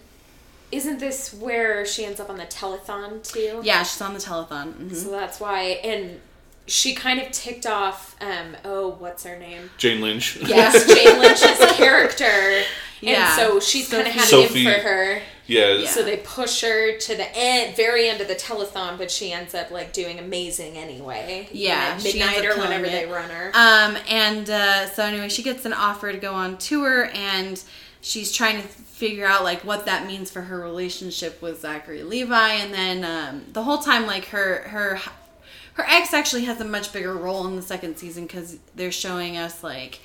isn't 0.73 0.99
this 1.01 1.33
where 1.35 1.85
she 1.85 2.05
ends 2.05 2.21
up 2.21 2.31
on 2.31 2.37
the 2.37 2.45
telethon 2.47 3.23
too? 3.23 3.61
yeah, 3.65 3.83
she's 3.83 4.01
on 4.01 4.15
the 4.15 4.21
telethon. 4.21 4.73
hmm 4.75 4.95
So 4.95 5.11
that's 5.11 5.41
why, 5.41 5.81
and 5.85 6.21
she 6.67 6.95
kind 6.95 7.21
of 7.21 7.33
ticked 7.33 7.67
off 7.67 8.15
um 8.21 8.57
oh 8.65 8.91
what's 9.01 9.25
her 9.25 9.37
name 9.37 9.71
Jane 9.77 10.01
Lynch. 10.01 10.37
yes 10.37 10.87
Jane 10.95 11.19
Lynch's 11.19 11.59
character 11.77 12.63
Yeah. 13.01 13.27
and 13.27 13.35
so 13.41 13.59
she's 13.59 13.89
kind 13.89 14.07
of 14.07 14.13
had 14.13 14.23
Sophie. 14.29 14.61
it 14.65 14.67
in 14.69 14.75
for 14.75 14.89
her 14.89 15.23
yeah. 15.49 15.85
so 15.87 16.05
they 16.05 16.19
push 16.19 16.61
her 16.61 16.97
to 16.97 17.17
the 17.17 17.27
end 17.37 17.75
very 17.77 18.09
end 18.09 18.21
of 18.21 18.29
the 18.29 18.37
telethon 18.37 18.99
but 18.99 19.11
she 19.11 19.33
ends 19.33 19.53
up 19.53 19.73
like 19.73 19.93
doing 19.93 20.21
amazing 20.21 20.77
anyway 20.77 21.49
Yeah, 21.51 21.95
at 21.97 22.03
she 22.03 22.21
ends 22.21 22.31
midnight 22.37 22.45
or 22.45 22.57
whenever 22.61 22.85
killing 22.85 23.07
they 23.09 23.13
run 23.13 23.31
her 23.31 23.51
Um, 23.53 23.97
and 24.09 24.49
uh, 24.49 24.87
so 24.91 25.03
anyway, 25.03 25.29
she 25.29 25.43
gets 25.43 25.65
an 25.65 25.73
offer 25.73 26.13
to 26.13 26.19
go 26.19 26.35
on 26.35 26.57
tour, 26.59 27.11
and 27.15 27.61
she's 28.01 28.33
trying 28.33 28.61
to 28.61 28.67
figure 28.69 29.27
out 29.27 29.45
like 29.45 29.63
what 29.65 29.87
that 29.87 30.07
means 30.07 30.31
for 30.31 30.43
her 30.43 30.61
relationship 30.61 31.41
with 31.43 31.61
Zachary 31.61 32.03
Levi. 32.03 32.53
And 32.53 32.73
then 32.73 33.05
um, 33.05 33.45
the 33.53 33.63
whole 33.63 33.79
time, 33.79 34.07
like 34.07 34.27
her 34.27 34.63
her 34.69 35.01
her 35.75 35.85
ex 35.89 36.13
actually 36.13 36.45
has 36.45 36.61
a 36.61 36.65
much 36.65 36.93
bigger 36.93 37.15
role 37.15 37.47
in 37.47 37.57
the 37.57 37.63
second 37.63 37.97
season 37.97 38.27
because 38.27 38.59
they're 38.75 38.93
showing 38.93 39.37
us 39.37 39.63
like 39.63 40.01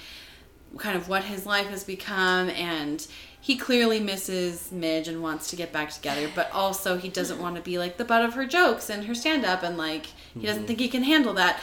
kind 0.78 0.98
of 0.98 1.08
what 1.08 1.24
his 1.24 1.46
life 1.46 1.68
has 1.68 1.84
become 1.84 2.50
and 2.50 3.08
he 3.40 3.56
clearly 3.56 4.00
misses 4.00 4.72
Midge 4.72 5.08
and 5.08 5.22
wants 5.22 5.52
to 5.52 5.56
get 5.56 5.72
back 5.72 5.92
together, 5.92 6.28
but 6.34 6.52
also 6.52 6.98
he 6.98 7.10
doesn't 7.10 7.40
want 7.40 7.56
to 7.56 7.62
be 7.62 7.78
like 7.78 7.98
the 7.98 8.04
butt 8.04 8.26
of 8.26 8.34
her 8.34 8.46
jokes 8.46 8.90
and 8.90 9.06
her 9.06 9.14
stand 9.14 9.46
up 9.46 9.62
and 9.62 9.78
like 9.78 10.08
he 10.34 10.48
doesn't 10.48 10.66
think 10.66 10.80
he 10.80 10.90
can 10.90 11.04
handle 11.04 11.34
that. 11.34 11.60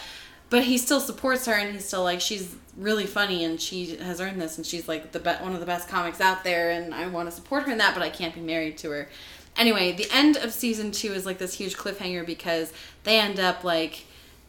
But 0.48 0.64
he 0.64 0.78
still 0.78 1.00
supports 1.00 1.46
her 1.46 1.54
and 1.54 1.72
he's 1.72 1.84
still 1.84 2.04
like 2.04 2.20
she's 2.20 2.54
really 2.76 3.06
funny 3.06 3.44
and 3.44 3.60
she 3.60 3.96
has 3.96 4.20
earned 4.20 4.40
this 4.40 4.56
and 4.56 4.66
she's 4.66 4.88
like 4.88 5.12
the 5.12 5.20
be- 5.20 5.30
one 5.30 5.52
of 5.54 5.60
the 5.60 5.66
best 5.66 5.88
comics 5.88 6.20
out 6.20 6.42
there 6.44 6.70
and 6.70 6.94
I 6.94 7.06
want 7.06 7.28
to 7.28 7.34
support 7.34 7.64
her 7.64 7.72
in 7.72 7.78
that, 7.78 7.94
but 7.94 8.02
I 8.02 8.08
can't 8.08 8.34
be 8.34 8.40
married 8.40 8.78
to 8.78 8.90
her. 8.90 9.08
Anyway, 9.56 9.92
the 9.92 10.06
end 10.10 10.36
of 10.38 10.52
season 10.52 10.90
2 10.90 11.12
is 11.12 11.26
like 11.26 11.38
this 11.38 11.54
huge 11.54 11.76
cliffhanger 11.76 12.24
because 12.24 12.72
they 13.04 13.20
end 13.20 13.38
up 13.38 13.64
like 13.64 14.04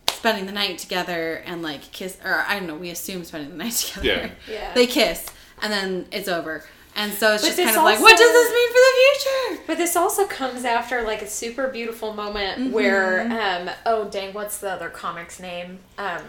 spending 0.10 0.46
the 0.46 0.54
night 0.54 0.78
together 0.78 1.44
and 1.46 1.62
like 1.62 1.82
kiss 1.92 2.18
or 2.24 2.46
I 2.48 2.58
don't 2.58 2.68
know, 2.68 2.76
we 2.76 2.90
assume 2.90 3.24
spending 3.26 3.50
the 3.50 3.58
night 3.64 3.74
together. 3.74 4.32
Yeah. 4.48 4.54
Yeah. 4.54 4.74
They 4.74 4.88
kiss 4.88 5.26
and 5.62 5.72
then 5.72 6.06
it's 6.12 6.28
over. 6.30 6.64
And 6.96 7.12
so 7.12 7.34
it's 7.34 7.42
But 7.42 7.56
just 7.56 7.58
kind 7.58 7.76
of 7.76 7.84
like, 7.84 8.00
what 8.00 8.18
does 8.18 8.32
this 8.32 8.52
mean 8.52 8.70
for 8.70 8.74
the 8.74 9.58
future? 9.58 9.64
But 9.66 9.78
this 9.78 9.96
also 9.96 10.28
comes 10.28 10.64
after 10.64 11.02
like 11.02 11.22
a 11.24 11.28
super 11.28 11.68
beautiful 11.68 12.14
moment 12.14 12.72
where 12.72 13.22
um 13.22 13.70
oh 13.86 14.08
dang 14.10 14.34
what's 14.34 14.60
the 14.60 14.70
other 14.72 14.90
comic's 14.90 15.40
name 15.40 15.80
um 15.98 16.22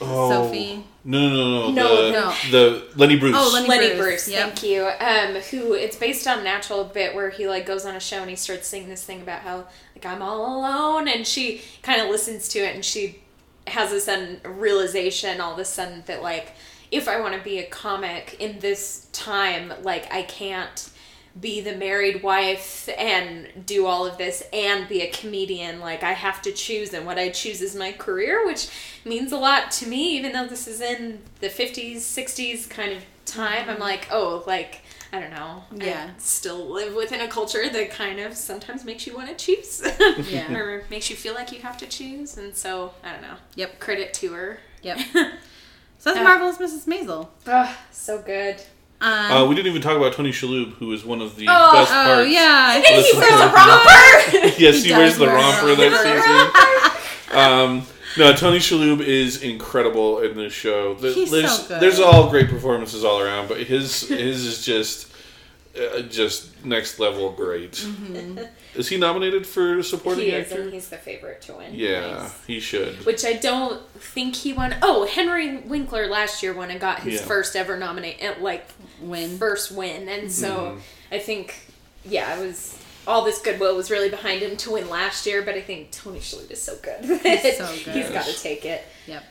Oh. 0.00 0.28
Sophie. 0.30 0.84
No, 1.04 1.28
no, 1.28 1.34
no, 1.34 1.70
no. 1.70 1.72
No, 1.72 2.06
the, 2.06 2.12
no. 2.12 2.34
the 2.50 2.86
Lenny 2.96 3.18
Bruce. 3.18 3.36
Oh, 3.38 3.50
Lenny- 3.52 3.68
Lenny 3.68 3.88
Bruce, 3.88 4.24
Bruce, 4.24 4.28
yep. 4.28 4.58
thank 4.58 4.62
you. 4.62 4.84
Um, 4.84 5.42
who 5.50 5.74
it's 5.74 5.96
based 5.96 6.26
on 6.26 6.38
a 6.40 6.42
natural 6.42 6.84
bit 6.84 7.14
where 7.14 7.30
he 7.30 7.46
like 7.46 7.66
goes 7.66 7.84
on 7.84 7.94
a 7.94 8.00
show 8.00 8.18
and 8.18 8.30
he 8.30 8.36
starts 8.36 8.66
singing 8.66 8.88
this 8.88 9.04
thing 9.04 9.22
about 9.22 9.40
how 9.40 9.66
like 9.94 10.06
I'm 10.06 10.22
all 10.22 10.58
alone, 10.58 11.08
and 11.08 11.26
she 11.26 11.62
kind 11.82 12.00
of 12.00 12.08
listens 12.08 12.48
to 12.48 12.58
it 12.60 12.74
and 12.74 12.84
she 12.84 13.20
has 13.66 13.90
this 13.90 14.04
sudden 14.04 14.40
realization 14.44 15.40
all 15.40 15.52
of 15.54 15.58
a 15.58 15.64
sudden 15.64 16.02
that 16.06 16.22
like 16.22 16.52
if 16.90 17.08
I 17.08 17.20
want 17.20 17.34
to 17.34 17.40
be 17.40 17.58
a 17.58 17.66
comic 17.66 18.36
in 18.38 18.58
this 18.60 19.08
time, 19.12 19.72
like 19.82 20.12
I 20.12 20.22
can't 20.22 20.90
be 21.40 21.60
the 21.60 21.74
married 21.74 22.22
wife 22.22 22.88
and 22.96 23.48
do 23.66 23.86
all 23.86 24.06
of 24.06 24.16
this 24.18 24.42
and 24.52 24.88
be 24.88 25.00
a 25.02 25.10
comedian 25.10 25.80
like 25.80 26.04
i 26.04 26.12
have 26.12 26.40
to 26.40 26.52
choose 26.52 26.94
and 26.94 27.04
what 27.04 27.18
i 27.18 27.28
choose 27.28 27.60
is 27.60 27.74
my 27.74 27.90
career 27.90 28.46
which 28.46 28.68
means 29.04 29.32
a 29.32 29.36
lot 29.36 29.70
to 29.72 29.86
me 29.88 30.16
even 30.16 30.30
though 30.32 30.46
this 30.46 30.68
is 30.68 30.80
in 30.80 31.20
the 31.40 31.48
50s 31.48 31.96
60s 31.96 32.70
kind 32.70 32.92
of 32.92 33.02
time 33.26 33.68
i'm 33.68 33.80
like 33.80 34.06
oh 34.12 34.44
like 34.46 34.82
i 35.12 35.18
don't 35.18 35.30
know 35.32 35.64
Yeah. 35.74 36.10
I 36.14 36.18
still 36.18 36.66
live 36.68 36.94
within 36.94 37.20
a 37.20 37.26
culture 37.28 37.68
that 37.68 37.90
kind 37.90 38.20
of 38.20 38.34
sometimes 38.36 38.84
makes 38.84 39.04
you 39.06 39.16
want 39.16 39.28
to 39.28 39.34
choose 39.34 39.82
Yeah. 40.30 40.54
or 40.54 40.84
makes 40.88 41.10
you 41.10 41.16
feel 41.16 41.34
like 41.34 41.50
you 41.50 41.60
have 41.62 41.76
to 41.78 41.86
choose 41.86 42.36
and 42.36 42.54
so 42.54 42.94
i 43.02 43.10
don't 43.10 43.22
know 43.22 43.36
Yep. 43.56 43.80
credit 43.80 44.14
to 44.14 44.32
her 44.34 44.58
Yep. 44.82 44.98
So 45.98 46.10
that's 46.12 46.16
Yeah. 46.18 46.20
Uh, 46.20 46.38
Marvelous 46.38 46.58
Mrs. 46.58 46.86
Maisel. 46.86 47.28
oh 47.46 47.78
so 47.90 48.20
good 48.20 48.60
Um, 49.00 49.10
Uh, 49.32 49.46
we 49.46 49.54
didn't 49.54 49.68
even 49.68 49.82
talk 49.82 49.96
about 49.96 50.12
Tony 50.14 50.30
Shalhoub, 50.30 50.74
who 50.74 50.92
is 50.92 51.04
one 51.04 51.20
of 51.20 51.36
the 51.36 51.46
Oh, 51.48 51.72
best 51.72 51.92
oh 51.92 52.14
parts. 52.14 52.30
yeah. 52.30 52.76
and 52.76 52.84
he 52.84 52.92
wears 52.92 53.10
a 53.10 53.36
the- 53.36 53.52
romper 53.52 54.60
yes, 54.62 54.82
He 54.82 54.90
he, 54.90 54.96
wears 54.96 55.16
the 55.18 55.26
romper 55.26 55.66
romper. 55.66 55.90
that 55.90 57.00
season. 57.30 57.38
um, 57.38 57.82
no, 58.16 58.32
Tony 58.32 58.58
Shalhoub 58.58 59.00
is 59.00 59.42
incredible 59.42 60.20
in 60.20 60.36
this 60.36 60.52
show. 60.52 60.94
The- 60.94 61.12
He's 61.12 61.30
there's, 61.30 61.52
so 61.58 61.68
good. 61.68 61.80
There's 61.80 62.00
all 62.00 62.30
great 62.30 62.48
performances 62.48 63.04
all 63.04 63.20
around, 63.20 63.48
but 63.48 63.58
his 63.58 64.08
his 64.08 64.46
is 64.46 64.64
just 64.64 65.08
uh, 65.76 66.00
just 66.02 66.64
next 66.64 66.98
level 67.00 67.32
great. 67.32 67.72
Mm-hmm. 67.72 68.38
Is 68.74 68.88
he 68.88 68.96
nominated 68.96 69.46
for 69.46 69.82
supporting 69.82 70.24
he 70.24 70.30
is 70.30 70.50
actor? 70.50 70.62
and 70.62 70.72
he's 70.72 70.88
the 70.88 70.96
favorite 70.96 71.42
to 71.42 71.54
win 71.54 71.74
yeah, 71.74 72.18
Nice. 72.22 72.44
he 72.46 72.60
should. 72.60 73.04
which 73.06 73.24
I 73.24 73.34
don't 73.34 73.86
think 73.94 74.36
he 74.36 74.52
won. 74.52 74.74
Oh, 74.82 75.06
Henry 75.06 75.58
Winkler 75.58 76.06
last 76.06 76.42
year 76.42 76.52
won 76.54 76.70
and 76.70 76.80
got 76.80 77.00
his 77.00 77.20
Yeah. 77.20 77.26
first 77.26 77.56
ever 77.56 77.76
nominate, 77.76 78.40
like 78.40 78.66
Win. 79.00 79.36
first 79.38 79.72
win, 79.72 80.08
and 80.08 80.30
so 80.30 80.54
Mm-hmm. 80.56 80.78
I 81.14 81.18
think, 81.18 81.54
yeah, 82.04 82.36
it 82.38 82.46
was 82.46 82.78
all 83.06 83.24
this 83.24 83.40
goodwill 83.40 83.76
was 83.76 83.90
really 83.90 84.08
behind 84.08 84.40
him 84.42 84.56
to 84.58 84.70
win 84.72 84.88
last 84.88 85.26
year. 85.26 85.42
But 85.42 85.54
I 85.54 85.60
think 85.60 85.90
Tony 85.90 86.20
Shalhoub 86.20 86.50
is 86.50 86.62
so 86.62 86.76
good. 86.82 87.04
He's 87.04 87.56
so 87.58 87.66
good. 87.84 87.94
He's 87.94 88.10
got 88.10 88.24
to 88.26 88.32
take 88.40 88.64
it. 88.64 88.82
Yep. 89.06 89.22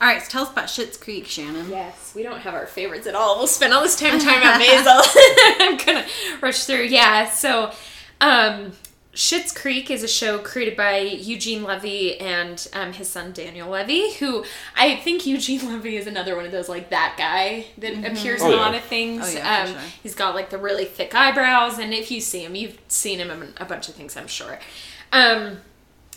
All 0.00 0.06
right, 0.06 0.22
so 0.22 0.28
tell 0.28 0.42
us 0.42 0.52
about 0.52 0.66
Schitt's 0.66 0.98
Creek, 0.98 1.26
Shannon. 1.26 1.70
Yes, 1.70 2.12
we 2.14 2.22
don't 2.22 2.40
have 2.40 2.52
our 2.54 2.66
favorites 2.66 3.06
at 3.06 3.14
all. 3.14 3.38
We'll 3.38 3.46
spend 3.46 3.72
all 3.72 3.82
this 3.82 3.96
time 3.98 4.18
talking 4.18 4.40
about 4.40 4.60
Maisel. 4.60 5.02
I'm 5.60 5.76
gonna 5.78 6.06
rush 6.42 6.64
through. 6.64 6.84
Yeah, 6.84 7.30
so 7.30 7.72
um 8.20 8.72
Schitt's 9.14 9.50
Creek 9.50 9.90
is 9.90 10.02
a 10.02 10.08
show 10.08 10.38
created 10.38 10.76
by 10.76 10.98
Eugene 10.98 11.62
Levy 11.62 12.20
and 12.20 12.68
um, 12.74 12.92
his 12.92 13.08
son 13.08 13.32
Daniel 13.32 13.70
Levy, 13.70 14.12
who 14.16 14.44
I 14.76 14.96
think 14.96 15.24
Eugene 15.24 15.66
Levy 15.72 15.96
is 15.96 16.06
another 16.06 16.36
one 16.36 16.44
of 16.44 16.52
those 16.52 16.68
like 16.68 16.90
that 16.90 17.14
guy 17.16 17.64
that 17.78 17.94
appears 18.12 18.42
Oh, 18.42 18.48
in 18.48 18.52
a 18.52 18.56
yeah. 18.56 18.60
lot 18.60 18.74
of 18.74 18.82
things. 18.82 19.22
Oh, 19.26 19.38
yeah, 19.38 19.64
for 19.64 19.68
um, 19.70 19.74
sure. 19.74 19.90
He's 20.02 20.14
got 20.14 20.34
like 20.34 20.50
the 20.50 20.58
really 20.58 20.84
thick 20.84 21.14
eyebrows, 21.14 21.78
and 21.78 21.94
if 21.94 22.10
you 22.10 22.20
see 22.20 22.44
him, 22.44 22.54
you've 22.54 22.78
seen 22.88 23.18
him 23.18 23.30
in 23.30 23.54
a 23.56 23.64
bunch 23.64 23.88
of 23.88 23.94
things, 23.94 24.18
I'm 24.18 24.26
sure. 24.26 24.58
Um, 25.12 25.62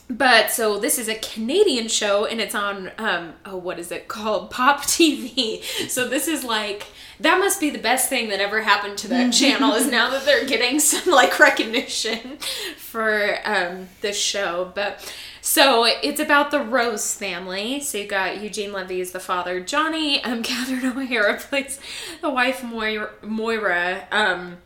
but 0.09 0.49
so 0.49 0.79
this 0.79 0.97
is 0.97 1.07
a 1.07 1.15
Canadian 1.15 1.87
show 1.87 2.25
and 2.25 2.41
it's 2.41 2.55
on 2.55 2.91
um 2.97 3.33
oh 3.45 3.55
what 3.55 3.77
is 3.77 3.91
it 3.91 4.07
called 4.07 4.49
Pop 4.51 4.81
TV. 4.81 5.63
So 5.87 6.07
this 6.07 6.27
is 6.27 6.43
like 6.43 6.87
that 7.19 7.37
must 7.37 7.59
be 7.59 7.69
the 7.69 7.79
best 7.79 8.09
thing 8.09 8.29
that 8.29 8.39
ever 8.39 8.61
happened 8.61 8.97
to 8.99 9.07
that 9.09 9.31
channel 9.33 9.73
is 9.73 9.87
now 9.87 10.09
that 10.09 10.25
they're 10.25 10.45
getting 10.45 10.79
some 10.79 11.13
like 11.13 11.39
recognition 11.39 12.37
for 12.77 13.37
um 13.45 13.87
this 14.01 14.19
show. 14.19 14.71
But 14.73 15.13
so 15.41 15.85
it's 15.85 16.19
about 16.19 16.51
the 16.51 16.59
Rose 16.59 17.13
family. 17.13 17.79
So 17.79 17.99
you 17.99 18.07
got 18.07 18.41
Eugene 18.41 18.73
Levy 18.73 19.01
is 19.01 19.11
the 19.11 19.19
father, 19.19 19.59
Johnny, 19.59 20.23
um 20.23 20.41
Catherine 20.41 20.85
O'Hara 20.85 21.37
plays 21.37 21.79
the 22.21 22.31
wife 22.31 22.63
Moira, 22.63 23.11
Moira 23.21 24.07
um 24.11 24.57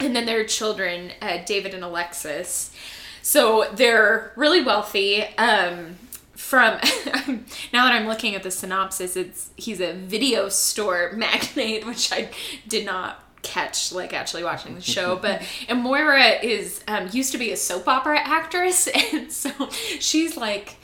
and 0.00 0.16
then 0.16 0.24
their 0.24 0.46
children, 0.46 1.12
uh, 1.20 1.38
David 1.44 1.74
and 1.74 1.84
Alexis. 1.84 2.74
So 3.22 3.68
they're 3.72 4.32
really 4.36 4.62
wealthy. 4.62 5.22
Um, 5.36 5.96
from 6.34 6.74
now 7.72 7.84
that 7.84 7.92
I'm 7.92 8.06
looking 8.06 8.34
at 8.34 8.42
the 8.42 8.50
synopsis, 8.50 9.16
it's 9.16 9.50
he's 9.56 9.80
a 9.80 9.92
video 9.92 10.48
store 10.48 11.12
magnate, 11.16 11.86
which 11.86 12.12
I 12.12 12.30
did 12.66 12.86
not 12.86 13.22
catch 13.42 13.92
like 13.92 14.12
actually 14.12 14.44
watching 14.44 14.74
the 14.74 14.80
show. 14.80 15.16
But 15.16 15.42
and 15.68 15.80
Moira 15.82 16.42
is 16.42 16.82
um, 16.88 17.08
used 17.12 17.32
to 17.32 17.38
be 17.38 17.52
a 17.52 17.56
soap 17.56 17.86
opera 17.88 18.18
actress, 18.18 18.88
and 19.12 19.30
so 19.32 19.50
she's 19.70 20.36
like. 20.36 20.76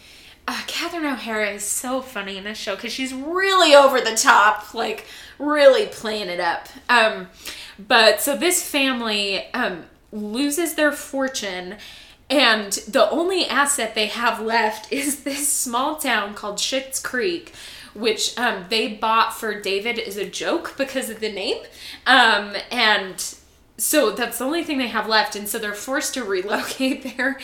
Uh, 0.49 0.63
Catherine 0.69 1.05
O'Hara 1.05 1.51
is 1.51 1.65
so 1.65 2.01
funny 2.01 2.37
in 2.37 2.45
this 2.45 2.57
show 2.57 2.77
because 2.77 2.93
she's 2.93 3.13
really 3.13 3.75
over 3.75 4.01
the 4.01 4.15
top, 4.15 4.75
like 4.75 5.05
really 5.41 5.87
playing 5.87 6.29
it 6.29 6.39
up. 6.39 6.69
Um, 6.89 7.27
but 7.81 8.21
so 8.21 8.37
this 8.37 8.63
family 8.63 9.53
um, 9.53 9.87
loses 10.13 10.75
their 10.75 10.93
fortune, 10.93 11.79
and 12.29 12.73
the 12.73 13.09
only 13.11 13.47
asset 13.47 13.95
they 13.95 14.07
have 14.07 14.41
left 14.41 14.93
is 14.93 15.25
this 15.25 15.53
small 15.53 15.97
town 15.97 16.35
called 16.35 16.57
Schitt's 16.59 17.01
Creek, 17.01 17.53
which 17.95 18.37
um, 18.39 18.65
they 18.69 18.89
bought 18.89 19.33
for 19.35 19.61
David 19.61 19.99
as 19.99 20.17
a 20.17 20.29
joke 20.29 20.75
because 20.77 21.09
of 21.11 21.21
the 21.21 21.33
name. 21.33 21.59
Um, 22.07 22.55
and 22.71 23.35
so 23.79 24.11
that's 24.11 24.39
the 24.39 24.45
only 24.45 24.65
thing 24.65 24.79
they 24.79 24.89
have 24.89 25.07
left 25.09 25.37
and 25.37 25.47
so 25.47 25.59
they're 25.59 25.75
forced 25.75 26.15
to 26.15 26.25
relocate 26.37 27.03
there 27.17 27.39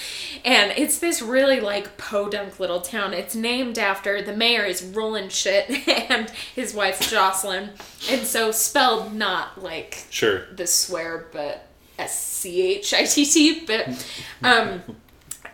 and 0.44 0.72
it's 0.78 0.98
this 0.98 1.20
really 1.20 1.60
like 1.60 1.98
podunk 1.98 2.58
little 2.58 2.80
town 2.80 3.12
it's 3.12 3.34
named 3.34 3.78
after 3.78 4.22
the 4.22 4.34
mayor 4.34 4.64
is 4.64 4.82
roland 4.82 5.30
Schitt 5.30 5.86
and 6.10 6.30
his 6.54 6.72
wife 6.72 7.00
jocelyn 7.10 7.70
and 8.10 8.26
so 8.26 8.50
spelled 8.50 9.12
not 9.12 9.62
like 9.62 10.06
Sure. 10.08 10.46
the 10.54 10.66
swear 10.66 11.26
but 11.32 11.66
s-c-h-i-t-t 12.04 13.66
but 13.66 14.06
um 14.42 14.82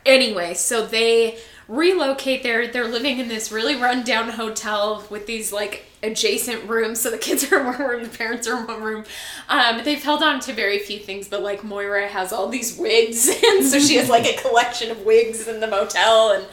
anyway 0.04 0.54
so 0.54 0.86
they 0.86 1.38
relocate 1.68 2.42
there. 2.42 2.66
They're 2.66 2.88
living 2.88 3.18
in 3.18 3.28
this 3.28 3.52
really 3.52 3.76
rundown 3.76 4.30
hotel 4.30 5.04
with 5.10 5.26
these 5.26 5.52
like 5.52 5.84
adjacent 6.02 6.68
rooms. 6.68 7.00
So 7.00 7.10
the 7.10 7.18
kids 7.18 7.50
are 7.52 7.60
in 7.60 7.66
one 7.66 7.78
room, 7.78 8.02
the 8.02 8.08
parents 8.08 8.48
are 8.48 8.58
in 8.58 8.66
one 8.66 8.82
room. 8.82 9.04
Um, 9.48 9.84
they've 9.84 10.02
held 10.02 10.22
on 10.22 10.40
to 10.40 10.52
very 10.52 10.78
few 10.78 10.98
things, 10.98 11.28
but 11.28 11.42
like 11.42 11.62
Moira 11.62 12.08
has 12.08 12.32
all 12.32 12.48
these 12.48 12.76
wigs, 12.76 13.28
and 13.44 13.64
so 13.64 13.78
she 13.78 13.96
has 13.96 14.08
like 14.08 14.26
a 14.26 14.40
collection 14.40 14.90
of 14.90 15.02
wigs 15.02 15.46
in 15.46 15.60
the 15.60 15.66
motel. 15.66 16.32
And 16.32 16.44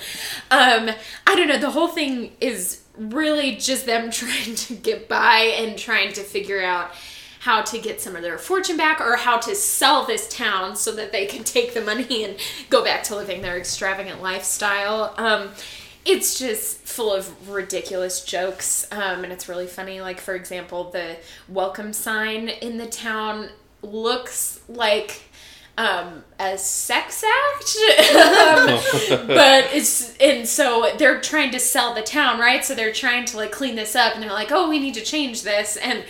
um, 0.51 0.95
I 1.26 1.35
don't 1.35 1.47
know, 1.47 1.57
the 1.57 1.72
whole 1.72 1.88
thing 1.88 2.34
is 2.41 2.81
really 2.97 3.55
just 3.55 3.85
them 3.85 4.11
trying 4.11 4.55
to 4.55 4.76
get 4.76 5.07
by 5.07 5.53
and 5.57 5.80
trying 5.80 6.11
to 6.13 6.22
figure 6.22 6.61
out 6.61 6.91
how 7.45 7.61
to 7.61 7.77
get 7.77 8.01
some 8.01 8.15
of 8.15 8.23
their 8.23 8.39
fortune 8.39 8.76
back 8.76 8.99
or 8.99 9.15
how 9.15 9.38
to 9.38 9.53
sell 9.53 10.03
this 10.03 10.27
town 10.30 10.76
so 10.76 10.91
that 10.91 11.11
they 11.11 11.27
can 11.27 11.43
take 11.55 11.76
the 11.76 11.81
money 11.81 12.23
and 12.23 12.38
go 12.72 12.84
back 12.84 13.03
to 13.03 13.15
living 13.15 13.43
their 13.43 13.55
extravagant 13.55 14.19
lifestyle. 14.19 15.13
Um, 15.19 15.51
it's 16.05 16.39
just 16.39 16.80
full 16.80 17.13
of 17.13 17.47
ridiculous 17.47 18.23
jokes 18.26 18.88
um, 18.91 19.23
and 19.23 19.31
it's 19.31 19.47
really 19.47 19.67
funny. 19.67 20.01
Like, 20.01 20.19
for 20.19 20.34
example, 20.34 20.89
the 20.89 21.17
welcome 21.47 21.93
sign 21.93 22.49
in 22.49 22.77
the 22.77 22.88
town 22.88 23.49
looks 23.84 24.61
like 24.67 25.22
um, 25.77 26.23
a 26.39 26.57
sex 26.57 27.23
act, 27.23 27.76
um, 28.15 29.27
but 29.27 29.65
it's 29.72 30.17
and 30.17 30.47
so 30.47 30.93
they're 30.97 31.19
trying 31.19 31.51
to 31.51 31.59
sell 31.59 31.93
the 31.93 32.01
town, 32.01 32.39
right? 32.39 32.63
So 32.63 32.73
they're 32.73 32.93
trying 32.93 33.26
to 33.26 33.38
like 33.38 33.51
clean 33.51 33.76
this 33.76 33.93
up, 33.93 34.13
and 34.13 34.23
they're 34.23 34.31
like, 34.31 34.53
"Oh, 34.53 34.69
we 34.69 34.80
need 34.80 34.93
to 34.93 35.01
change 35.01 35.43
this," 35.43 35.76
and 35.76 36.05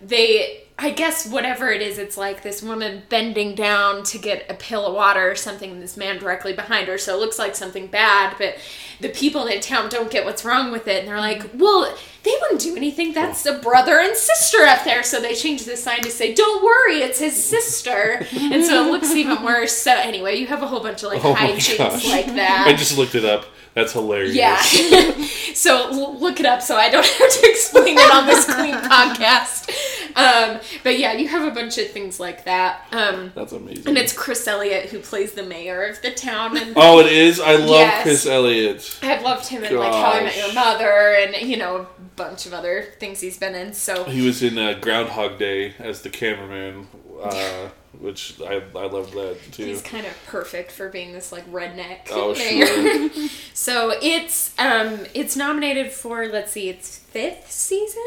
they 0.00 0.62
I 0.82 0.90
guess 0.92 1.26
whatever 1.26 1.68
it 1.70 1.82
is, 1.82 1.98
it's 1.98 2.16
like 2.16 2.42
this 2.42 2.62
woman 2.62 3.02
bending 3.10 3.54
down 3.54 4.02
to 4.04 4.18
get 4.18 4.46
a 4.50 4.54
pail 4.54 4.86
of 4.86 4.94
water 4.94 5.30
or 5.30 5.34
something, 5.34 5.70
and 5.70 5.82
this 5.82 5.94
man 5.94 6.18
directly 6.18 6.54
behind 6.54 6.88
her. 6.88 6.96
So 6.96 7.14
it 7.14 7.20
looks 7.20 7.38
like 7.38 7.54
something 7.54 7.86
bad, 7.86 8.34
but 8.38 8.56
the 8.98 9.10
people 9.10 9.46
in 9.46 9.54
the 9.54 9.60
town 9.60 9.90
don't 9.90 10.10
get 10.10 10.24
what's 10.24 10.42
wrong 10.42 10.72
with 10.72 10.88
it. 10.88 11.00
And 11.00 11.08
they're 11.08 11.18
like, 11.18 11.50
well, 11.52 11.94
they 12.22 12.34
wouldn't 12.40 12.62
do 12.62 12.76
anything. 12.76 13.12
That's 13.12 13.44
a 13.44 13.58
brother 13.58 13.98
and 13.98 14.16
sister 14.16 14.62
up 14.62 14.84
there. 14.84 15.02
So 15.02 15.20
they 15.20 15.34
change 15.34 15.64
the 15.66 15.76
sign 15.76 16.00
to 16.00 16.10
say, 16.10 16.34
don't 16.34 16.64
worry, 16.64 17.02
it's 17.02 17.18
his 17.18 17.42
sister. 17.42 18.26
and 18.32 18.64
so 18.64 18.86
it 18.86 18.90
looks 18.90 19.10
even 19.10 19.42
worse. 19.44 19.76
So 19.76 19.92
anyway, 19.92 20.36
you 20.36 20.46
have 20.46 20.62
a 20.62 20.66
whole 20.66 20.80
bunch 20.80 21.02
of 21.02 21.10
like 21.10 21.22
oh 21.24 21.34
hijinks 21.34 22.08
like 22.10 22.26
that. 22.36 22.64
I 22.66 22.72
just 22.72 22.96
looked 22.96 23.14
it 23.14 23.26
up. 23.26 23.44
That's 23.74 23.92
hilarious. 23.92 24.34
Yeah. 24.34 24.60
so 25.54 25.90
look 25.90 26.40
it 26.40 26.46
up 26.46 26.62
so 26.62 26.76
I 26.76 26.90
don't 26.90 27.06
have 27.18 27.32
to 27.32 27.50
explain 27.50 27.96
it 27.98 28.14
on 28.14 28.26
this 28.26 28.44
clean 28.44 28.74
podcast. 28.74 29.70
Um, 30.16 30.60
but 30.82 30.98
yeah, 30.98 31.12
you 31.12 31.28
have 31.28 31.50
a 31.50 31.54
bunch 31.54 31.78
of 31.78 31.88
things 31.90 32.18
like 32.18 32.44
that. 32.44 32.86
Um, 32.90 33.32
That's 33.34 33.52
amazing. 33.52 33.86
And 33.86 33.96
it's 33.96 34.12
Chris 34.12 34.46
Elliott 34.48 34.90
who 34.90 34.98
plays 34.98 35.34
the 35.34 35.44
mayor 35.44 35.84
of 35.84 36.02
the 36.02 36.10
town. 36.10 36.56
And, 36.56 36.72
oh, 36.76 36.98
it 36.98 37.12
is. 37.12 37.38
I 37.38 37.56
love 37.56 37.68
yes. 37.68 38.02
Chris 38.02 38.26
Elliott. 38.26 38.98
I've 39.02 39.22
loved 39.22 39.46
him 39.46 39.62
in 39.62 39.76
like 39.76 39.92
How 39.92 40.12
I 40.12 40.24
Met 40.24 40.36
Your 40.36 40.52
Mother 40.52 40.90
and 40.90 41.48
you 41.48 41.56
know 41.56 41.76
a 41.76 41.86
bunch 42.16 42.46
of 42.46 42.52
other 42.52 42.86
things 42.98 43.20
he's 43.20 43.38
been 43.38 43.54
in. 43.54 43.72
So 43.72 44.04
he 44.04 44.26
was 44.26 44.42
in 44.42 44.58
uh, 44.58 44.78
Groundhog 44.80 45.38
Day 45.38 45.74
as 45.78 46.02
the 46.02 46.10
cameraman. 46.10 46.88
Uh, 47.22 47.68
which 47.98 48.40
I, 48.40 48.62
I 48.74 48.86
love 48.86 49.12
that 49.12 49.38
too. 49.52 49.66
He's 49.66 49.82
kind 49.82 50.06
of 50.06 50.12
perfect 50.26 50.70
for 50.70 50.88
being 50.88 51.12
this 51.12 51.32
like 51.32 51.50
redneck 51.50 52.08
oh, 52.10 52.34
mayor. 52.34 53.08
Sure. 53.10 53.28
so 53.54 53.92
it's 54.00 54.54
um 54.58 55.06
it's 55.14 55.36
nominated 55.36 55.90
for 55.92 56.26
let's 56.26 56.52
see 56.52 56.68
its 56.68 56.98
fifth 56.98 57.50
season, 57.50 58.02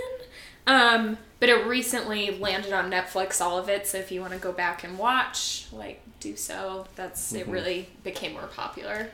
um 0.68 1.18
but 1.40 1.50
it 1.50 1.66
recently 1.66 2.38
landed 2.38 2.72
on 2.72 2.90
Netflix 2.90 3.42
all 3.42 3.58
of 3.58 3.68
it. 3.68 3.86
So 3.86 3.98
if 3.98 4.12
you 4.12 4.22
want 4.22 4.34
to 4.34 4.40
go 4.40 4.54
back 4.54 4.84
and 4.84 4.98
watch, 4.98 5.68
like 5.74 6.02
do 6.22 6.36
so. 6.38 6.88
That's 6.96 7.34
mm-hmm. 7.34 7.42
it. 7.42 7.48
Really 7.48 7.90
became 8.04 8.34
more 8.34 8.48
popular 8.48 9.10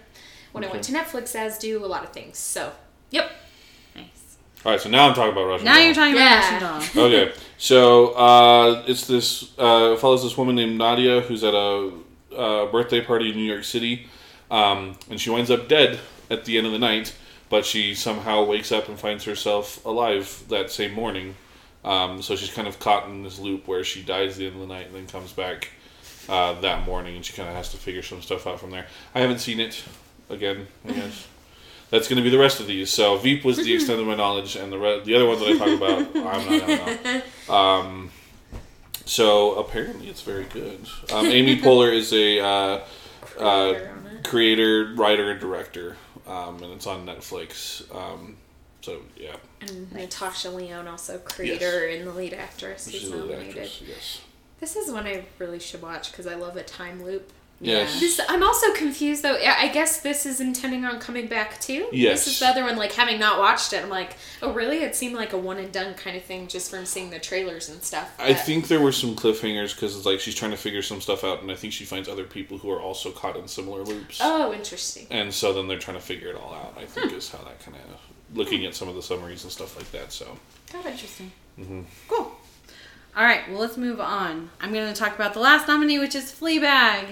when 0.52 0.64
okay. 0.64 0.72
I 0.72 0.74
went 0.74 0.84
to 0.86 0.94
Netflix, 0.94 1.36
as 1.36 1.58
do 1.58 1.84
a 1.84 1.88
lot 1.88 2.04
of 2.04 2.12
things. 2.12 2.38
So 2.38 2.72
yep. 3.10 3.32
All 4.66 4.74
right, 4.74 4.82
so 4.82 4.90
now 4.90 5.08
I'm 5.08 5.16
talking 5.16 5.32
about 5.32 5.46
Russian. 5.46 5.66
Now 5.66 5.76
doll. 5.76 5.84
you're 5.86 5.94
talking 5.94 6.16
yeah. 6.16 6.58
about 6.58 6.80
Russian 6.80 6.98
doll. 6.98 7.06
okay, 7.14 7.34
so 7.58 8.08
uh, 8.10 8.84
it's 8.88 9.08
this 9.08 9.58
uh, 9.58 9.96
follows 9.96 10.22
this 10.22 10.38
woman 10.38 10.56
named 10.56 10.78
Nadia 10.78 11.22
who's 11.22 11.46
at 11.46 11.54
a, 11.54 11.92
a 12.36 12.68
birthday 12.70 13.00
party 13.00 13.30
in 13.30 13.38
New 13.38 13.50
York 13.50 13.64
City, 13.64 14.08
um, 14.52 14.98
and 15.10 15.20
she 15.20 15.30
winds 15.30 15.50
up 15.50 15.70
dead 15.70 16.00
at 16.30 16.44
the 16.44 16.58
end 16.58 16.68
of 16.68 16.74
the 16.74 16.80
night. 16.80 17.16
But 17.50 17.66
she 17.66 17.96
somehow 17.96 18.44
wakes 18.44 18.72
up 18.72 18.90
and 18.90 19.00
finds 19.00 19.24
herself 19.24 19.84
alive 19.86 20.44
that 20.50 20.70
same 20.70 20.94
morning. 20.94 21.36
Um, 21.84 22.22
so 22.22 22.36
she's 22.36 22.54
kind 22.54 22.68
of 22.68 22.78
caught 22.80 23.08
in 23.08 23.24
this 23.24 23.40
loop 23.40 23.68
where 23.68 23.84
she 23.84 24.04
dies 24.04 24.34
at 24.34 24.38
the 24.38 24.46
end 24.48 24.56
of 24.56 24.62
the 24.62 24.68
night 24.68 24.88
and 24.88 24.96
then 24.96 25.08
comes 25.08 25.32
back 25.32 25.72
uh, 26.28 26.60
that 26.60 26.86
morning, 26.86 27.16
and 27.16 27.26
she 27.26 27.34
kind 27.34 27.48
of 27.48 27.56
has 27.56 27.72
to 27.72 27.78
figure 27.78 28.04
some 28.04 28.22
stuff 28.22 28.46
out 28.46 28.60
from 28.60 28.72
there. 28.72 28.86
I 29.16 29.22
haven't 29.22 29.40
seen 29.40 29.62
it 29.62 29.84
again. 30.30 30.68
I 30.88 30.92
guess 30.92 31.28
that's 31.90 32.08
going 32.08 32.18
to 32.18 32.24
be 32.24 32.30
the 32.30 32.40
rest 32.40 32.60
of 32.60 32.68
these. 32.68 32.90
So 32.90 33.18
Veep 33.18 33.44
was 33.44 33.58
the 33.58 33.74
extent 33.74 34.00
of 34.00 34.08
my 34.08 34.16
knowledge, 34.16 34.56
and 34.56 34.72
the 34.72 34.78
re- 34.78 35.02
the 35.04 35.16
other 35.16 35.26
ones 35.26 35.40
that 35.40 35.50
I 35.50 35.58
talk 35.58 35.68
about, 35.70 36.16
I'm 36.16 36.58
not. 36.58 36.70
I'm 36.70 37.04
not. 37.04 37.24
Um, 37.50 38.12
so 39.06 39.56
apparently, 39.56 40.08
it's 40.08 40.22
very 40.22 40.44
good. 40.44 40.88
Um, 41.12 41.26
Amy 41.26 41.60
Poehler 41.60 41.92
is 41.92 42.14
a 42.14 42.40
uh, 42.40 42.80
uh, 43.40 43.80
creator, 44.24 44.94
writer, 44.94 45.32
and 45.32 45.40
director, 45.40 45.98
um, 46.28 46.62
and 46.62 46.74
it's 46.74 46.86
on 46.86 47.08
Netflix. 47.08 47.84
Um, 47.96 48.38
so 48.82 49.02
yeah. 49.18 49.36
And 49.62 49.92
Natasha 49.92 50.52
Lyonne, 50.52 50.88
also 50.88 51.18
creator 51.18 51.90
yes. 51.90 52.00
and 52.00 52.08
the 52.08 52.14
lead 52.14 52.36
actress, 52.36 52.88
She's 52.88 53.06
is 53.06 53.10
nominated. 53.10 53.50
Actress, 53.50 53.82
yes. 53.88 54.22
This 54.60 54.76
is 54.76 54.92
one 54.92 55.08
I 55.08 55.26
really 55.40 55.60
should 55.60 55.82
watch 55.82 56.12
because 56.12 56.28
I 56.28 56.36
love 56.36 56.56
a 56.56 56.64
time 56.64 57.04
loop. 57.04 57.32
Yes. 57.62 58.00
This, 58.00 58.22
I'm 58.30 58.42
also 58.42 58.74
confused 58.74 59.24
though. 59.24 59.36
I 59.36 59.68
guess 59.68 60.00
this 60.00 60.26
is 60.26 60.40
intending 60.40 60.86
on 60.86 61.00
coming 61.00 61.28
back 61.28 61.60
too. 61.60 61.90
Yes. 61.92 62.26
This 62.26 62.36
is 62.36 62.40
the 62.40 62.48
other 62.48 62.64
one. 62.64 62.78
Like 62.78 62.94
having 62.94 63.20
not 63.20 63.38
watched 63.38 63.74
it, 63.74 63.84
I'm 63.84 63.90
like, 63.90 64.16
oh 64.42 64.54
really? 64.54 64.78
It 64.84 64.96
seemed 64.96 65.16
like 65.16 65.34
a 65.34 65.38
one 65.38 65.58
and 65.58 65.72
done 65.72 65.94
kind 65.96 66.16
of 66.16 66.24
thing 66.24 66.48
just 66.48 66.72
from 66.72 66.86
seeing 66.86 67.10
the 67.10 67.20
trailers 67.20 67.70
and 67.70 67.84
stuff. 67.84 68.14
But... 68.18 68.28
I 68.28 68.34
think 68.34 68.68
there 68.68 68.80
were 68.80 68.92
some 68.92 69.16
cliffhangers 69.16 69.76
because 69.76 69.96
it's 69.96 70.06
like 70.06 70.20
she's 70.20 70.36
trying 70.36 70.52
to 70.52 70.58
figure 70.58 70.82
some 70.82 71.02
stuff 71.02 71.24
out, 71.24 71.42
and 71.42 71.52
I 71.52 71.56
think 71.56 71.74
she 71.74 71.86
finds 71.86 72.08
other 72.08 72.24
people 72.24 72.58
who 72.58 72.72
are 72.72 72.82
also 72.82 73.12
caught 73.12 73.36
in 73.36 73.48
similar 73.48 73.84
loops. 73.84 74.20
Oh, 74.22 74.54
interesting. 74.54 75.08
And 75.10 75.34
so 75.34 75.52
then 75.54 75.68
they're 75.68 75.80
trying 75.80 75.98
to 75.98 76.04
figure 76.04 76.30
it 76.30 76.36
all 76.36 76.54
out. 76.54 76.76
I 76.78 76.86
think 76.86 77.12
hmm. 77.12 77.18
is 77.18 77.30
how 77.30 77.40
that 77.40 77.60
kind 77.60 77.76
of 77.78 78.38
looking 78.38 78.62
hmm. 78.62 78.68
at 78.68 78.76
some 78.76 78.88
of 78.88 78.96
the 78.96 79.04
summaries 79.04 79.44
and 79.44 79.52
stuff 79.52 79.76
like 79.76 79.92
that. 79.92 80.14
So. 80.14 80.38
Kind 80.72 80.86
of 80.86 80.92
interesting. 80.92 81.32
Mm-hmm. 81.60 81.82
Cool. 82.08 82.32
All 83.18 83.24
right, 83.26 83.42
well, 83.50 83.60
let's 83.60 83.76
move 83.76 84.00
on. 84.00 84.50
I'm 84.62 84.72
going 84.72 84.94
to 84.94 84.98
talk 84.98 85.16
about 85.16 85.34
the 85.34 85.40
last 85.40 85.68
nominee, 85.68 86.00
which 86.00 86.16
is 86.16 86.32
Fleabag. 86.32 87.06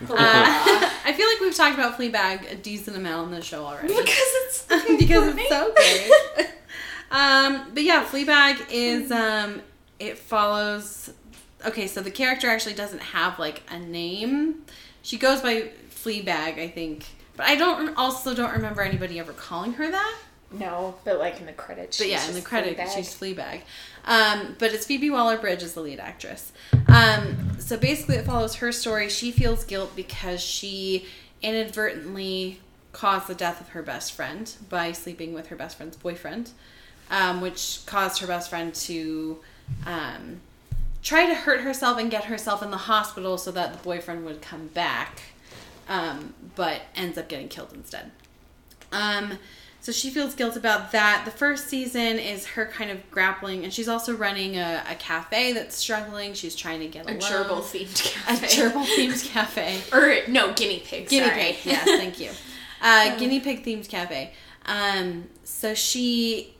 Uh, 0.10 0.16
I 1.04 1.12
feel 1.14 1.26
like 1.28 1.40
we've 1.40 1.54
talked 1.54 1.74
about 1.74 1.98
Fleabag 1.98 2.50
a 2.50 2.54
decent 2.54 2.96
amount 2.96 3.26
on 3.26 3.30
the 3.32 3.42
show 3.42 3.64
already. 3.64 3.88
Because 3.88 4.06
it's 4.08 4.62
because 4.98 5.34
it's 5.36 5.48
so 5.48 5.72
great. 5.74 6.50
um, 7.10 7.70
but 7.74 7.82
yeah, 7.82 8.04
Fleabag 8.04 8.66
is 8.70 9.12
um, 9.12 9.60
it 9.98 10.16
follows. 10.18 11.12
Okay, 11.66 11.86
so 11.86 12.00
the 12.00 12.10
character 12.10 12.48
actually 12.48 12.74
doesn't 12.74 13.02
have 13.02 13.38
like 13.38 13.62
a 13.70 13.78
name. 13.78 14.64
She 15.02 15.18
goes 15.18 15.42
by 15.42 15.70
Fleabag, 15.90 16.58
I 16.58 16.68
think, 16.68 17.04
but 17.36 17.44
I 17.46 17.56
don't 17.56 17.94
also 17.98 18.34
don't 18.34 18.52
remember 18.52 18.80
anybody 18.80 19.18
ever 19.18 19.34
calling 19.34 19.74
her 19.74 19.90
that. 19.90 20.18
No, 20.52 20.96
but 21.04 21.18
like 21.18 21.40
in 21.40 21.46
the 21.46 21.52
credits. 21.52 21.98
But 21.98 22.08
yeah, 22.08 22.26
in 22.26 22.34
the 22.34 22.40
credits, 22.40 22.94
she's 22.94 23.14
Fleabag. 23.14 23.60
Um, 24.04 24.56
but 24.58 24.72
it's 24.72 24.86
Phoebe 24.86 25.10
Waller 25.10 25.36
Bridge 25.38 25.62
as 25.62 25.74
the 25.74 25.80
lead 25.80 26.00
actress. 26.00 26.52
Um, 26.88 27.58
so 27.58 27.76
basically, 27.76 28.16
it 28.16 28.24
follows 28.24 28.56
her 28.56 28.72
story. 28.72 29.08
She 29.08 29.30
feels 29.30 29.64
guilt 29.64 29.94
because 29.94 30.40
she 30.40 31.06
inadvertently 31.42 32.60
caused 32.92 33.28
the 33.28 33.34
death 33.34 33.60
of 33.60 33.68
her 33.70 33.82
best 33.82 34.12
friend 34.12 34.52
by 34.68 34.92
sleeping 34.92 35.32
with 35.32 35.48
her 35.48 35.56
best 35.56 35.76
friend's 35.76 35.96
boyfriend, 35.96 36.50
um, 37.10 37.40
which 37.40 37.80
caused 37.86 38.20
her 38.20 38.26
best 38.26 38.50
friend 38.50 38.74
to 38.74 39.38
um, 39.86 40.40
try 41.02 41.26
to 41.26 41.34
hurt 41.34 41.60
herself 41.60 41.98
and 41.98 42.10
get 42.10 42.24
herself 42.24 42.62
in 42.62 42.70
the 42.70 42.76
hospital 42.76 43.38
so 43.38 43.50
that 43.52 43.72
the 43.72 43.78
boyfriend 43.78 44.24
would 44.24 44.42
come 44.42 44.66
back, 44.68 45.22
um, 45.88 46.34
but 46.56 46.82
ends 46.94 47.16
up 47.16 47.28
getting 47.28 47.48
killed 47.48 47.72
instead. 47.72 48.10
Um, 49.80 49.84
so 49.84 49.92
she 49.92 50.10
feels 50.10 50.34
guilt 50.34 50.56
about 50.56 50.92
that. 50.92 51.22
The 51.24 51.30
first 51.30 51.68
season 51.68 52.18
is 52.18 52.46
her 52.48 52.66
kind 52.66 52.90
of 52.90 53.10
grappling, 53.10 53.64
and 53.64 53.72
she's 53.72 53.88
also 53.88 54.14
running 54.14 54.56
a, 54.56 54.82
a 54.88 54.94
cafe 54.94 55.52
that's 55.52 55.76
struggling. 55.76 56.34
She's 56.34 56.54
trying 56.54 56.80
to 56.80 56.88
get 56.88 57.08
a, 57.08 57.14
a 57.16 57.18
gerbil 57.18 57.62
themed 57.62 58.02
cafe. 58.02 58.46
A 58.46 58.48
gerbil 58.48 58.84
themed 58.84 59.28
cafe. 59.30 59.80
or 59.92 60.30
no, 60.30 60.52
guinea 60.52 60.80
pig. 60.80 61.08
Guinea 61.08 61.28
sorry. 61.28 61.40
pig. 61.40 61.56
Yes, 61.64 61.84
thank 61.84 62.20
you. 62.20 62.30
Uh, 62.82 63.16
guinea 63.16 63.40
pig 63.40 63.64
themed 63.64 63.88
cafe. 63.88 64.32
Um, 64.66 65.28
so 65.44 65.74
she 65.74 66.54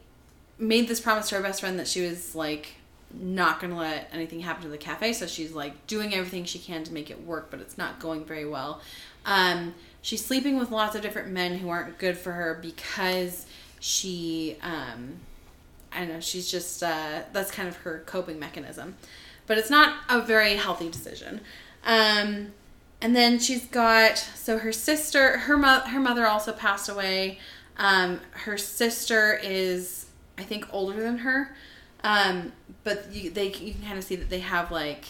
made 0.59 0.89
this 0.89 1.01
promise 1.01 1.29
to 1.31 1.37
her 1.37 1.43
best 1.43 1.61
friend 1.61 1.79
that 1.79 1.89
she 1.89 2.03
was 2.03 2.35
like 2.35 2.75
not 3.13 3.61
gonna 3.61 3.77
let 3.77 4.09
anything 4.13 4.41
happen 4.41 4.63
to 4.63 4.69
the 4.69 4.79
cafe. 4.79 5.13
So 5.13 5.27
she's 5.27 5.53
like 5.53 5.87
doing 5.87 6.15
everything 6.15 6.45
she 6.45 6.59
can 6.59 6.85
to 6.85 6.93
make 6.93 7.11
it 7.11 7.25
work, 7.25 7.51
but 7.51 7.61
it's 7.61 7.77
not 7.77 7.99
going 7.99 8.25
very 8.25 8.49
well. 8.49 8.81
Um, 9.27 9.75
she's 10.03 10.25
sleeping 10.25 10.59
with 10.59 10.71
lots 10.71 10.95
of 10.95 11.03
different 11.03 11.29
men 11.29 11.59
who 11.59 11.69
aren't 11.69 11.99
good 11.99 12.17
for 12.17 12.33
her 12.33 12.59
because 12.61 13.47
she 13.79 14.57
um 14.63 15.17
I 15.93 16.01
don't 16.01 16.09
know, 16.09 16.21
she's 16.21 16.51
just 16.51 16.83
uh 16.83 17.23
that's 17.33 17.51
kind 17.51 17.69
of 17.69 17.77
her 17.79 18.03
coping 18.07 18.39
mechanism. 18.39 18.97
But 19.47 19.59
it's 19.59 19.71
not 19.71 19.97
a 20.09 20.21
very 20.21 20.57
healthy 20.57 20.89
decision. 20.89 21.41
Um 21.85 22.53
and 23.03 23.17
then 23.17 23.39
she's 23.39 23.67
got 23.67 24.19
so 24.19 24.59
her 24.59 24.73
sister, 24.73 25.39
her 25.39 25.57
mo- 25.57 25.81
her 25.81 26.01
mother 26.01 26.27
also 26.27 26.53
passed 26.53 26.89
away. 26.89 27.39
Um, 27.79 28.21
her 28.33 28.59
sister 28.59 29.41
is, 29.43 30.07
I 30.37 30.43
think, 30.43 30.67
older 30.71 31.01
than 31.01 31.19
her, 31.19 31.57
um, 32.05 32.53
but 32.85 33.11
you, 33.11 33.31
they 33.31 33.47
you 33.47 33.73
can 33.73 33.83
kind 33.83 33.97
of 33.97 34.05
see 34.05 34.17
that 34.17 34.29
they 34.29 34.41
have 34.41 34.71
like 34.71 35.07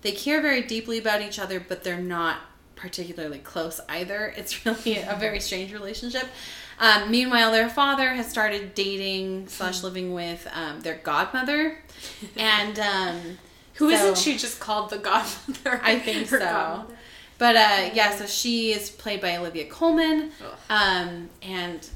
they 0.00 0.12
care 0.12 0.40
very 0.40 0.62
deeply 0.62 0.98
about 0.98 1.20
each 1.20 1.38
other, 1.38 1.60
but 1.60 1.84
they're 1.84 2.00
not 2.00 2.38
particularly 2.76 3.38
close 3.38 3.80
either. 3.88 4.32
It's 4.36 4.64
really 4.64 4.98
a 4.98 5.16
very 5.18 5.40
strange 5.40 5.72
relationship. 5.72 6.26
Um, 6.78 7.10
meanwhile, 7.10 7.50
their 7.52 7.70
father 7.70 8.10
has 8.10 8.28
started 8.28 8.74
dating 8.74 9.48
slash 9.48 9.82
living 9.82 10.12
with 10.12 10.46
um, 10.54 10.80
their 10.82 10.96
godmother, 10.96 11.78
and 12.36 12.78
um, 12.78 13.38
Who 13.74 13.90
so- 13.96 14.08
not 14.10 14.18
she 14.18 14.36
just 14.36 14.60
called 14.60 14.90
the 14.90 14.98
godmother? 14.98 15.80
I 15.82 15.98
think 15.98 16.28
so. 16.28 16.38
godmother. 16.38 16.94
But 17.38 17.56
uh, 17.56 17.90
yeah, 17.92 18.14
so 18.16 18.26
she 18.26 18.72
is 18.72 18.88
played 18.90 19.20
by 19.20 19.36
Olivia 19.36 19.66
Colman, 19.66 20.30
Ugh. 20.42 20.58
um, 20.70 21.28
and 21.42 21.86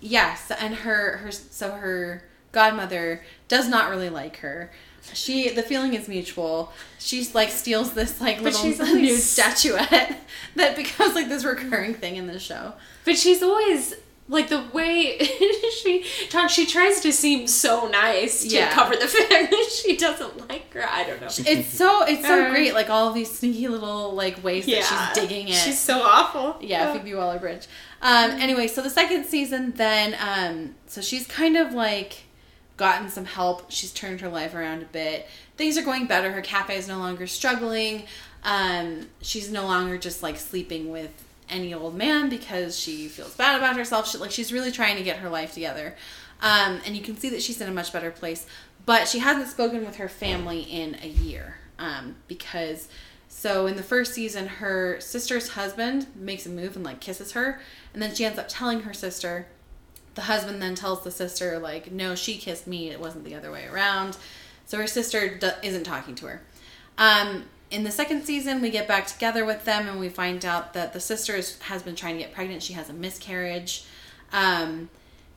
yes, 0.00 0.52
and 0.60 0.74
her 0.74 1.16
her 1.18 1.30
so 1.32 1.72
her 1.72 2.22
godmother 2.52 3.24
does 3.48 3.68
not 3.68 3.90
really 3.90 4.08
like 4.10 4.36
her. 4.38 4.70
She 5.14 5.48
the 5.50 5.62
feeling 5.62 5.94
is 5.94 6.08
mutual. 6.08 6.72
She's 6.98 7.34
like 7.34 7.50
steals 7.50 7.94
this 7.94 8.20
like 8.20 8.36
But 8.42 8.52
little 8.54 8.62
she's 8.62 8.78
nude 8.80 8.88
always- 8.88 9.24
statuette 9.24 10.18
that 10.56 10.76
becomes 10.76 11.14
like 11.14 11.28
this 11.28 11.44
recurring 11.44 11.94
thing 11.94 12.16
in 12.16 12.26
the 12.26 12.38
show. 12.38 12.74
But 13.04 13.16
she's 13.16 13.42
always 13.42 13.94
like 14.28 14.48
the 14.48 14.64
way 14.72 15.16
she 15.82 16.04
talks. 16.30 16.52
She 16.52 16.66
tries 16.66 17.00
to 17.02 17.12
seem 17.12 17.46
so 17.46 17.86
nice 17.86 18.42
to 18.42 18.48
Yeah. 18.48 18.72
cover 18.72 18.96
the 18.96 19.06
fact 19.06 19.28
that 19.50 19.70
she 19.82 19.96
doesn't 19.96 20.48
like 20.48 20.72
her. 20.74 20.84
I 20.84 21.04
don't 21.04 21.20
know. 21.20 21.28
It's 21.28 21.68
so 21.72 22.02
it's 22.04 22.26
so 22.26 22.46
Uh, 22.46 22.50
great, 22.50 22.74
like 22.74 22.90
all 22.90 23.08
of 23.08 23.14
these 23.14 23.30
sneaky 23.38 23.68
little 23.68 24.12
like 24.14 24.42
ways 24.42 24.66
Yeah, 24.66 24.80
that 24.80 25.12
she's 25.14 25.22
digging 25.22 25.46
it. 25.48 25.54
She's 25.54 25.78
so 25.78 26.00
awful. 26.02 26.56
yeah, 26.60 26.92
Phoebe 26.92 27.14
Waller 27.14 27.38
Bridge. 27.38 27.66
Um, 28.02 28.32
anyway, 28.32 28.66
so 28.66 28.82
the 28.82 28.90
second 28.90 29.24
season, 29.26 29.72
then, 29.76 30.14
um, 30.20 30.74
so 30.86 31.00
she's 31.00 31.26
kind 31.26 31.56
of 31.56 31.72
like 31.72 32.24
gotten 32.76 33.08
some 33.08 33.24
help. 33.24 33.70
She's 33.70 33.92
turned 33.92 34.20
her 34.20 34.28
life 34.28 34.54
around 34.54 34.82
a 34.82 34.86
bit. 34.86 35.26
Things 35.56 35.78
are 35.78 35.82
going 35.82 36.06
better. 36.06 36.32
Her 36.32 36.42
cafe 36.42 36.76
is 36.76 36.88
no 36.88 36.98
longer 36.98 37.26
struggling. 37.26 38.04
Um, 38.44 39.08
she's 39.22 39.50
no 39.50 39.64
longer 39.64 39.98
just 39.98 40.22
like 40.22 40.36
sleeping 40.36 40.90
with 40.90 41.10
any 41.48 41.72
old 41.72 41.94
man 41.94 42.28
because 42.28 42.78
she 42.78 43.08
feels 43.08 43.34
bad 43.34 43.56
about 43.56 43.76
herself. 43.76 44.08
She, 44.08 44.18
like 44.18 44.30
she's 44.30 44.52
really 44.52 44.72
trying 44.72 44.96
to 44.96 45.02
get 45.02 45.18
her 45.18 45.28
life 45.28 45.54
together. 45.54 45.96
Um, 46.42 46.80
and 46.84 46.96
you 46.96 47.02
can 47.02 47.16
see 47.16 47.30
that 47.30 47.42
she's 47.42 47.60
in 47.60 47.68
a 47.68 47.72
much 47.72 47.92
better 47.92 48.10
place. 48.10 48.46
But 48.84 49.08
she 49.08 49.18
hasn't 49.18 49.48
spoken 49.48 49.84
with 49.84 49.96
her 49.96 50.08
family 50.08 50.60
in 50.60 50.96
a 51.02 51.08
year 51.08 51.56
um, 51.78 52.16
because 52.28 52.88
so 53.28 53.66
in 53.66 53.76
the 53.76 53.82
first 53.82 54.14
season, 54.14 54.46
her 54.46 55.00
sister's 55.00 55.48
husband 55.50 56.06
makes 56.14 56.46
a 56.46 56.48
move 56.48 56.76
and 56.76 56.84
like 56.84 57.00
kisses 57.00 57.32
her, 57.32 57.60
and 57.92 58.02
then 58.02 58.14
she 58.14 58.24
ends 58.24 58.38
up 58.38 58.46
telling 58.48 58.80
her 58.80 58.94
sister. 58.94 59.46
The 60.16 60.22
husband 60.22 60.60
then 60.60 60.74
tells 60.74 61.04
the 61.04 61.10
sister 61.12 61.58
like, 61.58 61.92
"No, 61.92 62.14
she 62.14 62.36
kissed 62.36 62.66
me. 62.66 62.90
It 62.90 63.00
wasn't 63.00 63.24
the 63.24 63.34
other 63.34 63.52
way 63.52 63.66
around." 63.66 64.16
So 64.66 64.78
her 64.78 64.86
sister 64.88 65.38
isn't 65.62 65.84
talking 65.84 66.16
to 66.16 66.26
her. 66.26 66.42
Um, 66.98 67.44
in 67.70 67.84
the 67.84 67.90
second 67.90 68.24
season, 68.24 68.60
we 68.60 68.70
get 68.70 68.86
back 68.86 69.06
together 69.06 69.44
with 69.44 69.64
them 69.64 69.88
and 69.88 69.98
we 69.98 70.08
find 70.08 70.44
out 70.44 70.72
that 70.74 70.92
the 70.92 71.00
sister 71.00 71.34
is, 71.34 71.58
has 71.62 71.82
been 71.82 71.96
trying 71.96 72.16
to 72.16 72.22
get 72.22 72.32
pregnant. 72.32 72.62
She 72.62 72.74
has 72.74 72.88
a 72.88 72.92
miscarriage, 72.92 73.84
um, 74.32 74.88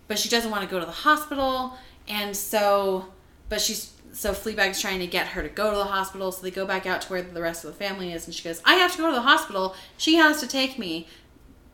but 0.08 0.20
she 0.20 0.30
doesn't 0.30 0.52
want 0.52 0.64
to 0.64 0.70
go 0.70 0.80
to 0.80 0.86
the 0.86 0.92
hospital, 0.92 1.78
and 2.08 2.36
so, 2.36 3.06
but 3.50 3.62
she's 3.62 3.94
so 4.12 4.34
Fleabag's 4.34 4.82
trying 4.82 5.00
to 5.00 5.08
get 5.08 5.28
her 5.28 5.44
to 5.44 5.50
go 5.50 5.72
to 5.72 5.78
the 5.78 5.86
hospital. 5.86 6.32
So 6.32 6.42
they 6.42 6.52
go 6.52 6.66
back 6.66 6.86
out 6.88 7.02
to 7.04 7.10
where 7.10 7.22
the 7.22 7.42
rest 7.42 7.64
of 7.64 7.72
the 7.72 7.78
family 7.78 8.12
is, 8.12 8.26
and 8.26 8.34
she 8.34 8.44
goes, 8.44 8.62
"I 8.66 8.76
have 8.76 8.92
to 8.94 8.98
go 8.98 9.10
to 9.10 9.16
the 9.16 9.22
hospital. 9.22 9.76
She 9.98 10.16
has 10.16 10.40
to 10.40 10.48
take 10.48 10.80
me." 10.80 11.08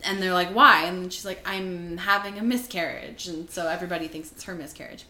And 0.03 0.21
they're 0.21 0.33
like, 0.33 0.49
"Why?" 0.53 0.83
And 0.83 1.11
she's 1.11 1.25
like, 1.25 1.41
"I'm 1.47 1.97
having 1.97 2.37
a 2.37 2.43
miscarriage," 2.43 3.27
and 3.27 3.49
so 3.49 3.67
everybody 3.67 4.07
thinks 4.07 4.31
it's 4.31 4.43
her 4.43 4.53
miscarriage. 4.53 5.05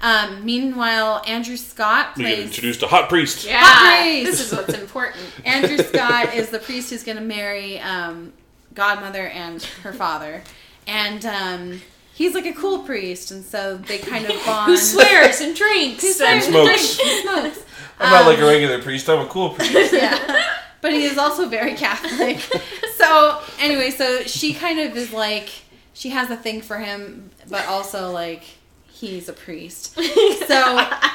Um, 0.00 0.44
meanwhile, 0.44 1.22
Andrew 1.26 1.56
Scott 1.56 2.16
We 2.16 2.24
get 2.24 2.34
plays. 2.36 2.46
introduced 2.46 2.80
to 2.80 2.86
Hot 2.86 3.08
Priest. 3.08 3.44
Yeah, 3.44 3.60
Hot 3.62 4.02
priest. 4.02 4.30
this 4.30 4.40
is 4.52 4.56
what's 4.56 4.74
important. 4.80 5.24
Andrew 5.44 5.76
Scott 5.78 6.34
is 6.34 6.48
the 6.50 6.58
priest 6.58 6.90
who's 6.90 7.02
going 7.02 7.18
to 7.18 7.24
marry 7.24 7.80
um, 7.80 8.32
Godmother 8.74 9.26
and 9.28 9.62
her 9.82 9.92
father, 9.92 10.42
and 10.86 11.26
um, 11.26 11.82
he's 12.14 12.34
like 12.34 12.46
a 12.46 12.52
cool 12.52 12.78
priest, 12.80 13.30
and 13.30 13.44
so 13.44 13.76
they 13.76 13.98
kind 13.98 14.24
of 14.24 14.32
bond. 14.46 14.70
Who 14.70 14.76
swears 14.78 15.40
and 15.42 15.54
drinks 15.54 16.02
Who 16.02 16.12
swears 16.12 16.46
and 16.46 16.54
smokes. 16.54 16.98
and 17.00 17.22
smokes. 17.22 17.64
I'm 17.98 18.10
not 18.10 18.26
like 18.26 18.38
a 18.38 18.42
Um, 18.42 18.48
regular 18.48 18.80
priest. 18.80 19.08
I'm 19.10 19.20
a 19.20 19.26
cool 19.28 19.50
priest. 19.50 19.92
yeah. 19.92 20.46
But 20.80 20.92
he 20.92 21.04
is 21.04 21.18
also 21.18 21.48
very 21.48 21.74
Catholic. 21.74 22.38
So 23.00 23.40
anyway, 23.58 23.90
so 23.90 24.24
she 24.24 24.52
kind 24.52 24.78
of 24.78 24.94
is 24.94 25.10
like 25.10 25.48
she 25.94 26.10
has 26.10 26.30
a 26.30 26.36
thing 26.36 26.60
for 26.60 26.76
him, 26.78 27.30
but 27.48 27.66
also 27.66 28.10
like 28.10 28.42
he's 28.88 29.28
a 29.28 29.32
priest. 29.32 29.94
So 29.94 30.02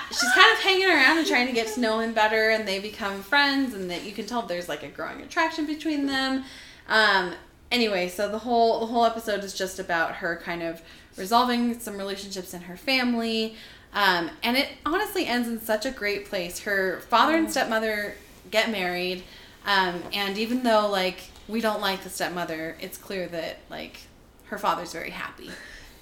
she's 0.10 0.32
kind 0.34 0.52
of 0.54 0.60
hanging 0.64 0.88
around 0.88 1.20
and 1.20 1.28
trying 1.28 1.46
to 1.48 1.54
get 1.54 1.68
to 1.76 1.80
know 1.80 2.00
him 2.00 2.14
better, 2.14 2.50
and 2.50 2.68
they 2.68 2.80
become 2.80 3.22
friends, 3.22 3.74
and 3.76 3.92
that 3.92 4.04
you 4.04 4.14
can 4.14 4.26
tell 4.26 4.42
there's 4.42 4.68
like 4.68 4.82
a 4.82 4.88
growing 4.88 5.22
attraction 5.22 5.68
between 5.68 6.08
them. 6.08 6.44
Um, 6.90 7.34
anyway, 7.72 8.08
so 8.10 8.30
the 8.30 8.40
whole 8.40 8.80
the 8.80 8.88
whole 8.88 9.06
episode 9.06 9.44
is 9.44 9.54
just 9.54 9.78
about 9.78 10.16
her 10.16 10.42
kind 10.44 10.64
of 10.64 10.82
resolving 11.18 11.80
some 11.80 11.98
relationships 11.98 12.54
in 12.54 12.62
her 12.62 12.78
family. 12.78 13.56
Um, 13.94 14.30
and 14.44 14.58
it 14.58 14.70
honestly 14.86 15.26
ends 15.28 15.48
in 15.48 15.62
such 15.62 15.86
a 15.86 15.92
great 15.92 16.26
place. 16.26 16.60
Her 16.60 17.00
father 17.02 17.38
and 17.38 17.50
stepmother 17.50 18.16
get 18.52 18.70
married, 18.70 19.24
um, 19.66 20.02
and 20.14 20.38
even 20.38 20.64
though 20.64 20.88
like 20.90 21.32
we 21.48 21.62
don't 21.62 21.82
like 21.82 22.04
the 22.04 22.10
stepmother, 22.10 22.76
it's 22.80 22.98
clear 22.98 23.28
that 23.28 23.60
like 23.70 24.00
her 24.46 24.58
father's 24.58 24.94
very 24.94 25.12
happy. 25.12 25.50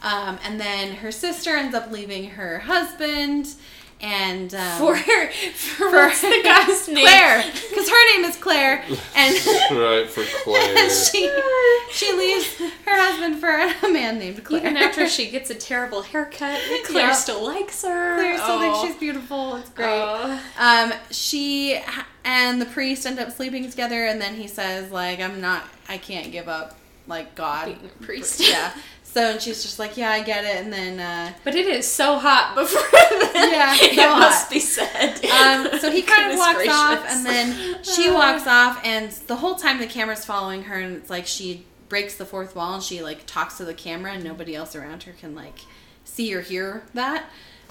Um, 0.02 0.38
and 0.44 0.60
then 0.60 0.96
her 0.96 1.12
sister 1.12 1.52
ends 1.52 1.74
up 1.74 1.90
leaving 1.90 2.32
her 2.32 2.60
husband, 2.60 3.56
and 4.04 4.54
um, 4.54 4.78
for 4.80 4.96
her, 4.96 5.32
for, 5.32 5.90
what's 5.92 6.22
the 6.22 6.42
guy's 6.44 6.88
name? 6.88 7.06
Claire, 7.08 7.44
because 7.70 7.90
her 7.90 8.16
name 8.16 8.26
is 8.26 8.36
Claire, 8.38 8.84
and 9.16 9.36
right 9.72 10.08
for 10.10 10.24
Claire. 10.44 10.78
and 10.78 10.92
she 10.92 11.32
she 11.92 12.12
leaves 12.14 12.58
her 12.58 12.72
husband 13.02 13.40
for 13.40 13.50
a 13.50 13.92
man 13.92 14.20
named 14.20 14.44
Claire. 14.44 14.62
Even 14.62 14.78
after 14.78 15.08
she 15.08 15.30
gets 15.32 15.50
a 15.50 15.56
terrible 15.56 16.02
haircut, 16.02 16.60
Claire 16.86 17.08
Yeah. 17.08 17.12
still 17.14 17.44
likes 17.46 17.82
her. 17.84 18.16
Claire 18.16 18.38
still 18.38 18.50
Oh. 18.56 18.60
thinks 18.60 18.80
she's 18.82 19.00
beautiful. 19.00 19.56
It's 19.56 19.70
great. 19.70 19.88
Oh. 19.90 20.40
Um, 20.60 20.94
she 21.10 21.80
and 22.26 22.62
the 22.62 22.66
priest 22.66 23.06
end 23.06 23.20
up 23.20 23.32
sleeping 23.32 23.70
together, 23.70 24.06
and 24.06 24.20
then 24.22 24.36
he 24.36 24.48
says, 24.48 24.92
like, 24.92 25.20
I'm 25.20 25.40
not, 25.42 25.64
I 25.90 25.98
can't 25.98 26.32
give 26.32 26.48
up, 26.48 26.78
like, 27.08 27.36
God. 27.36 27.66
Being 27.66 27.80
a 28.00 28.04
priest. 28.04 28.40
Yeah. 28.40 28.72
So, 29.14 29.22
and 29.22 29.40
she's 29.40 29.62
just 29.62 29.78
like, 29.78 29.96
yeah, 29.96 30.10
I 30.10 30.24
get 30.24 30.44
it. 30.44 30.64
And 30.64 30.74
then, 30.74 31.00
uh, 31.00 31.34
But 31.44 31.54
it 31.54 31.68
is 31.68 31.88
so 31.88 32.18
hot 32.18 32.56
before 32.56 32.82
then. 33.34 33.52
Yeah, 33.54 33.76
it 33.80 33.96
so 33.96 34.10
must 34.20 34.50
be 34.50 34.60
said. 34.60 35.24
um, 35.26 35.80
so 35.80 35.92
he 35.92 36.02
kind 36.14 36.32
of 36.32 36.40
walks 36.40 36.68
off, 36.68 37.06
and 37.08 37.24
then 37.24 37.84
she 37.84 38.10
walks 38.12 38.48
off, 38.48 38.82
and 38.84 39.12
the 39.28 39.36
whole 39.36 39.54
time 39.54 39.78
the 39.80 39.86
camera's 39.86 40.26
following 40.26 40.64
her, 40.64 40.80
and 40.80 40.96
it's 40.96 41.12
like 41.12 41.28
she 41.28 41.64
breaks 41.90 42.16
the 42.16 42.26
fourth 42.26 42.56
wall, 42.56 42.74
and 42.74 42.82
she, 42.82 43.04
like, 43.04 43.28
talks 43.28 43.58
to 43.58 43.66
the 43.66 43.76
camera, 43.76 44.14
and 44.14 44.24
nobody 44.24 44.56
else 44.56 44.76
around 44.76 45.04
her 45.04 45.12
can, 45.12 45.36
like, 45.36 45.60
see 46.06 46.34
or 46.34 46.42
hear 46.42 46.82
that. 46.96 47.26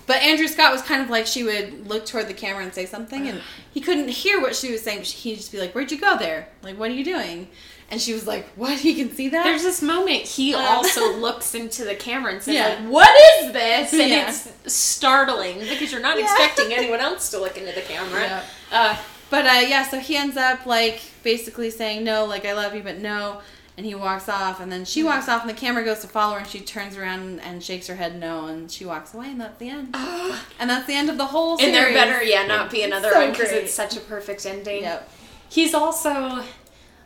But 0.06 0.16
Andrew 0.22 0.46
Scott 0.46 0.72
was 0.72 0.82
kind 0.82 1.02
of 1.02 1.10
like 1.10 1.26
she 1.26 1.42
would 1.44 1.88
look 1.88 2.06
toward 2.06 2.28
the 2.28 2.34
camera 2.34 2.62
and 2.62 2.72
say 2.74 2.86
something, 2.86 3.28
and 3.28 3.40
he 3.72 3.80
couldn't 3.80 4.08
hear 4.08 4.40
what 4.40 4.54
she 4.54 4.70
was 4.70 4.82
saying. 4.82 5.02
He'd 5.02 5.36
just 5.36 5.50
be 5.52 5.58
like, 5.58 5.72
"Where'd 5.74 5.92
you 5.92 5.98
go 6.00 6.16
there? 6.18 6.48
Like, 6.62 6.76
what 6.78 6.90
are 6.90 6.94
you 6.94 7.04
doing?" 7.04 7.48
And 7.90 8.00
she 8.00 8.14
was 8.14 8.26
like, 8.26 8.46
"What? 8.56 8.78
He 8.86 8.94
can 8.94 9.10
see 9.12 9.28
that?" 9.30 9.44
There's 9.44 9.62
this 9.62 9.82
moment 9.82 10.22
he 10.22 10.54
Um, 10.54 10.64
also 10.64 11.14
looks 11.16 11.54
into 11.54 11.84
the 11.84 11.94
camera 11.94 12.32
and 12.32 12.42
says, 12.42 12.54
Yeah. 12.54 12.68
like, 12.68 12.78
what 12.90 13.10
is 13.40 13.52
this? 13.52 13.92
And 13.92 14.10
Yeah. 14.10 14.28
it's 14.30 14.48
startling 14.72 15.58
because 15.60 15.92
you're 15.92 16.00
not 16.00 16.16
Yeah. 16.18 16.24
expecting 16.24 16.72
anyone 16.72 17.00
else 17.00 17.28
to 17.30 17.38
look 17.38 17.56
into 17.58 17.72
the 17.72 17.82
camera. 17.82 18.42
Uh, 18.70 18.96
But 19.30 19.46
uh, 19.46 19.60
yeah, 19.66 19.88
so 19.88 19.98
he 19.98 20.14
ends 20.16 20.36
up 20.36 20.66
like 20.66 21.00
basically 21.22 21.70
saying 21.70 22.04
no, 22.04 22.24
like 22.26 22.44
I 22.46 22.52
love 22.52 22.74
you, 22.74 22.82
but 22.82 22.98
no, 22.98 23.40
and 23.78 23.86
he 23.86 23.94
walks 23.94 24.28
off, 24.28 24.60
and 24.60 24.70
then 24.70 24.84
she 24.84 25.02
walks 25.02 25.26
off, 25.28 25.40
and 25.40 25.48
the 25.48 25.54
camera 25.54 25.82
goes 25.82 26.00
to 26.00 26.06
follow 26.06 26.34
her, 26.34 26.40
and 26.40 26.46
she 26.48 26.60
turns 26.60 26.96
around 26.98 27.40
and 27.40 27.62
shakes 27.64 27.86
her 27.86 27.94
head 27.94 28.20
no, 28.20 28.44
and 28.46 28.70
she 28.70 28.84
walks 28.84 29.14
away, 29.14 29.28
and 29.30 29.40
that's 29.40 29.58
the 29.58 29.70
end. 29.70 29.94
And 30.60 30.68
that's 30.68 30.86
the 30.86 30.94
end 30.94 31.08
of 31.08 31.16
the 31.16 31.24
whole 31.26 31.56
series. 31.58 31.74
and 31.74 31.84
there 31.84 31.92
better, 31.94 32.22
yeah, 32.22 32.46
not 32.46 32.70
be 32.70 32.82
another 32.82 33.10
So 33.10 33.20
one 33.20 33.30
because 33.30 33.52
it's 33.52 33.72
such 33.72 33.96
a 33.96 34.00
perfect 34.00 34.44
ending. 34.44 34.82
Yep. 34.82 35.08
He's 35.48 35.72
also 35.74 36.44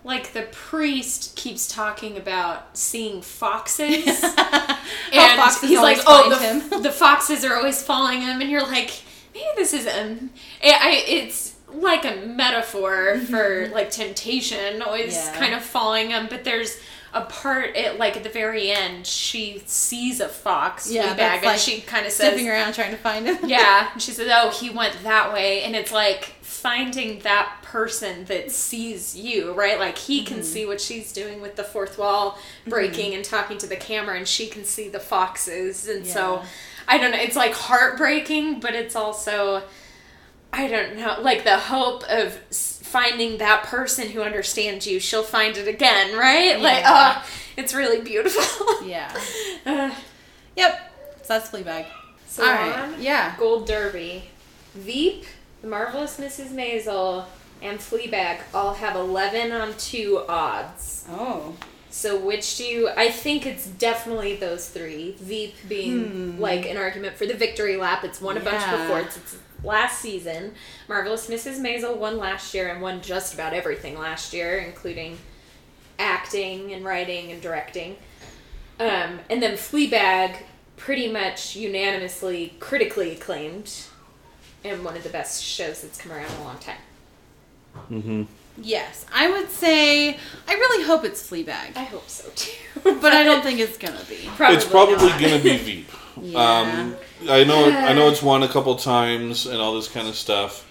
like 0.07 0.33
the 0.33 0.43
priest 0.53 1.35
keeps 1.35 1.67
talking 1.67 2.17
about 2.17 2.79
seeing 2.79 3.21
foxes. 3.21 4.25
And 5.13 5.41
foxes 5.41 5.69
he's 5.69 5.81
like, 5.81 5.99
"Oh, 6.07 6.31
the, 6.31 6.39
him." 6.39 6.83
the 6.83 6.93
foxes 6.93 7.45
are 7.45 7.57
always 7.57 7.83
following 7.83 8.23
him," 8.23 8.41
and 8.41 8.49
you're 8.51 8.63
like, 8.63 8.91
"Maybe 9.35 9.47
this 9.57 9.73
is 9.73 9.87
I, 10.81 11.05
it's 11.07 11.55
like 11.73 12.05
a 12.05 12.25
metaphor 12.27 13.15
mm-hmm. 13.17 13.25
for 13.27 13.69
like 13.73 13.91
temptation, 13.91 14.81
always 14.83 15.15
Yeah. 15.15 15.37
kind 15.37 15.55
of 15.55 15.63
following 15.63 16.11
him." 16.11 16.29
But 16.29 16.45
there's 16.45 16.79
a 17.17 17.23
part 17.23 17.77
it 17.77 17.99
like 17.99 18.17
at 18.17 18.23
the 18.23 18.29
very 18.29 18.71
end 18.71 19.07
she 19.07 19.63
sees 19.67 20.21
a 20.21 20.29
fox 20.29 20.91
Yeah, 20.91 21.15
that's 21.15 21.37
and 21.39 21.47
like 21.47 21.59
she 21.59 21.81
kind 21.81 22.07
of 22.07 22.13
says 22.13 22.35
Sniffing 22.35 22.49
around 22.49 22.75
trying 22.75 22.93
to 22.93 22.97
find 22.97 23.27
him. 23.27 23.39
yeah 23.49 23.91
and 23.95 24.03
she 24.03 24.13
says 24.13 24.29
oh 24.31 24.51
he 24.51 24.71
went 24.71 25.03
that 25.03 25.33
way. 25.33 25.63
And 25.63 25.75
it's 25.75 25.93
like 25.93 26.35
finding 26.43 27.21
that 27.21 27.59
person 27.63 28.25
that 28.27 28.53
sees 28.53 29.17
you 29.17 29.53
right? 29.55 29.79
Like 29.79 29.99
he 29.99 30.23
can 30.23 30.39
mm-hmm. 30.39 30.45
see 30.45 30.67
what 30.67 30.81
she's 30.81 31.13
doing 31.13 31.41
with 31.41 31.57
the 31.57 31.65
fourth 31.65 31.99
wall 31.99 32.33
mm-hmm. 32.33 32.71
breaking 32.71 33.15
and 33.15 33.25
talking 33.25 33.59
to 33.59 33.67
the 33.67 33.77
camera 33.77 34.17
and 34.17 34.29
she 34.29 34.47
can 34.47 34.65
see 34.65 34.89
the 34.89 35.01
foxes. 35.01 35.89
And 35.89 36.07
so 36.07 36.43
i 36.89 36.99
don't 36.99 37.11
know 37.11 37.19
it's 37.19 37.37
like 37.37 37.53
heartbreaking 37.53 38.61
but 38.61 38.75
it's 38.75 38.95
also 38.95 39.63
i 40.53 40.69
don't 40.69 40.97
know 40.97 41.19
like 41.21 41.45
the 41.45 41.59
hope 41.59 42.05
of 42.09 42.39
finding 42.87 43.39
that 43.39 43.63
person 43.65 44.09
who 44.11 44.23
understands 44.23 44.87
you 44.87 44.99
she'll 45.01 45.23
find 45.23 45.57
it 45.57 45.69
again 45.69 46.17
right 46.17 46.61
like 46.61 46.81
Yeah. 46.83 47.23
oh 47.23 47.27
it's 47.57 47.75
really 47.75 48.01
beautiful 48.01 48.43
Yeah. 48.87 49.13
Uh, 49.65 49.95
Yep. 50.57 50.93
So 51.23 51.29
that's 51.35 51.51
Fleabag. 51.51 51.87
so 52.27 52.45
All 52.45 52.51
on. 52.73 53.03
Yeah. 53.03 53.35
Gold 53.39 53.67
Derby. 53.67 54.25
Veep, 54.75 55.25
The 55.63 55.69
Marvelous 55.69 56.19
Mrs. 56.21 56.49
Maisel, 56.53 57.25
and 57.63 57.79
Fleabag 57.79 58.41
all 58.55 58.75
have 58.75 58.95
11 58.97 59.53
on 59.53 59.75
2 59.77 60.25
odds. 60.29 61.05
Oh. 61.11 61.55
So 61.91 62.19
which 62.19 62.57
do 62.59 62.65
you... 62.65 62.89
I 62.91 63.11
think 63.11 63.45
it's 63.47 63.67
definitely 63.67 64.37
those 64.37 64.69
three. 64.69 65.17
Veep 65.19 65.55
being 65.69 66.39
like 66.39 66.67
an 66.69 66.77
argument 66.77 67.17
for 67.17 67.27
the 67.27 67.35
victory 67.35 67.77
lap. 67.77 68.05
It's 68.05 68.21
won 68.21 68.37
a 68.37 68.41
bunch 68.41 68.63
Hmm. 68.63 68.71
Yeah. 68.75 68.83
before. 68.83 69.01
It's, 69.01 69.17
it's 69.17 69.37
last 69.67 70.01
season. 70.01 70.55
Marvelous 70.89 71.29
Mrs. 71.29 71.59
Maisel 71.61 71.97
won 71.97 72.17
last 72.19 72.55
year 72.55 72.69
and 72.69 72.81
won 72.81 73.01
just 73.03 73.35
about 73.35 73.53
everything 73.53 73.99
last 73.99 74.33
year, 74.33 74.59
including 74.59 75.19
acting 75.99 76.73
and 76.73 76.85
writing 76.85 77.33
and 77.33 77.41
directing. 77.43 77.97
Um, 78.79 79.21
and 79.31 79.43
then 79.43 79.55
Fleabag, 79.55 80.37
pretty 80.77 81.11
much 81.11 81.57
unanimously 81.57 82.55
critically 82.61 83.13
acclaimed, 83.13 83.73
and 84.65 84.85
one 84.85 84.97
of 84.97 85.03
the 85.03 85.09
best 85.11 85.43
shows 85.43 85.83
that's 85.83 85.99
come 85.99 86.13
around 86.13 86.31
in 86.31 86.37
a 86.41 86.45
long 86.45 86.59
time. 86.59 86.77
Mm-hmm. 87.91 88.23
Yes. 88.63 89.05
I 89.15 89.31
would 89.31 89.51
say 89.51 90.19
I 90.49 90.55
really 90.55 90.85
hope 90.85 91.05
it's 91.05 91.29
Fleabag. 91.29 91.77
I 91.77 91.85
hope 91.85 92.09
so 92.09 92.29
too, 92.35 92.53
But 92.83 93.13
I 93.13 93.23
don't 93.23 93.43
think 93.45 93.61
it's 93.61 93.77
gonna 93.79 94.03
be. 94.09 94.29
Probably 94.37 94.57
it's 94.57 94.67
probably 94.67 94.97
not. 94.97 95.21
gonna 95.21 95.43
be 95.43 95.57
Veep. 95.59 95.89
Yeah. 96.21 96.39
Um, 96.39 96.97
I 97.29 97.45
know, 97.45 97.65
I 97.71 97.93
know 97.93 98.09
it's 98.09 98.23
won 98.23 98.43
a 98.43 98.49
couple 98.49 98.75
times 98.77 99.47
and 99.47 99.59
all 99.61 99.75
this 99.75 99.89
kind 99.89 100.09
of 100.09 100.15
stuff, 100.15 100.67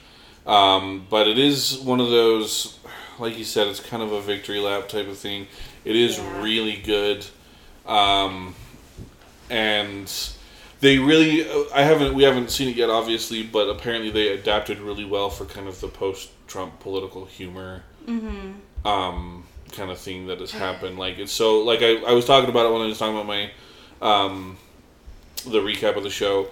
um, 0.48 1.06
but 1.10 1.28
it 1.28 1.38
is 1.38 1.80
one 1.80 2.00
of 2.00 2.10
those, 2.10 2.78
like 3.20 3.38
you 3.38 3.44
said, 3.44 3.68
it's 3.68 3.80
kind 3.80 4.02
of 4.04 4.12
a 4.12 4.22
victory 4.22 4.60
lap 4.60 4.88
type 4.90 5.08
of 5.08 5.18
thing. 5.18 5.48
It 5.84 5.96
is 5.96 6.18
Yeah. 6.18 6.42
really 6.42 6.78
good, 6.78 7.26
um, 7.86 8.56
and 9.50 10.12
they 10.82 10.98
really, 10.98 11.48
I 11.74 11.84
haven't, 11.84 12.14
we 12.16 12.24
haven't 12.24 12.50
seen 12.52 12.70
it 12.70 12.76
yet, 12.76 12.90
obviously, 12.90 13.44
but 13.44 13.70
apparently 13.70 14.12
they 14.12 14.30
adapted 14.30 14.80
really 14.80 15.06
well 15.06 15.30
for 15.30 15.46
kind 15.46 15.68
of 15.68 15.80
the 15.80 15.88
post-Trump 15.88 16.80
political 16.80 17.26
humor. 17.26 17.84
Um, 18.86 19.46
kind 19.72 19.90
of 19.90 19.98
thing 19.98 20.28
that 20.28 20.40
has 20.40 20.52
happened. 20.52 20.98
Like 21.00 21.18
it's 21.18 21.32
so 21.32 21.60
like 21.64 21.82
I, 21.82 21.96
I 22.04 22.14
was 22.14 22.24
talking 22.26 22.50
about 22.50 22.68
it 22.68 22.72
when 22.72 22.82
I 22.84 22.86
was 22.86 23.00
talking 23.00 23.16
about 23.16 23.26
my 23.28 23.50
um, 24.02 24.58
the 25.46 25.60
recap 25.60 25.96
of 25.96 26.04
the 26.04 26.10
show. 26.10 26.50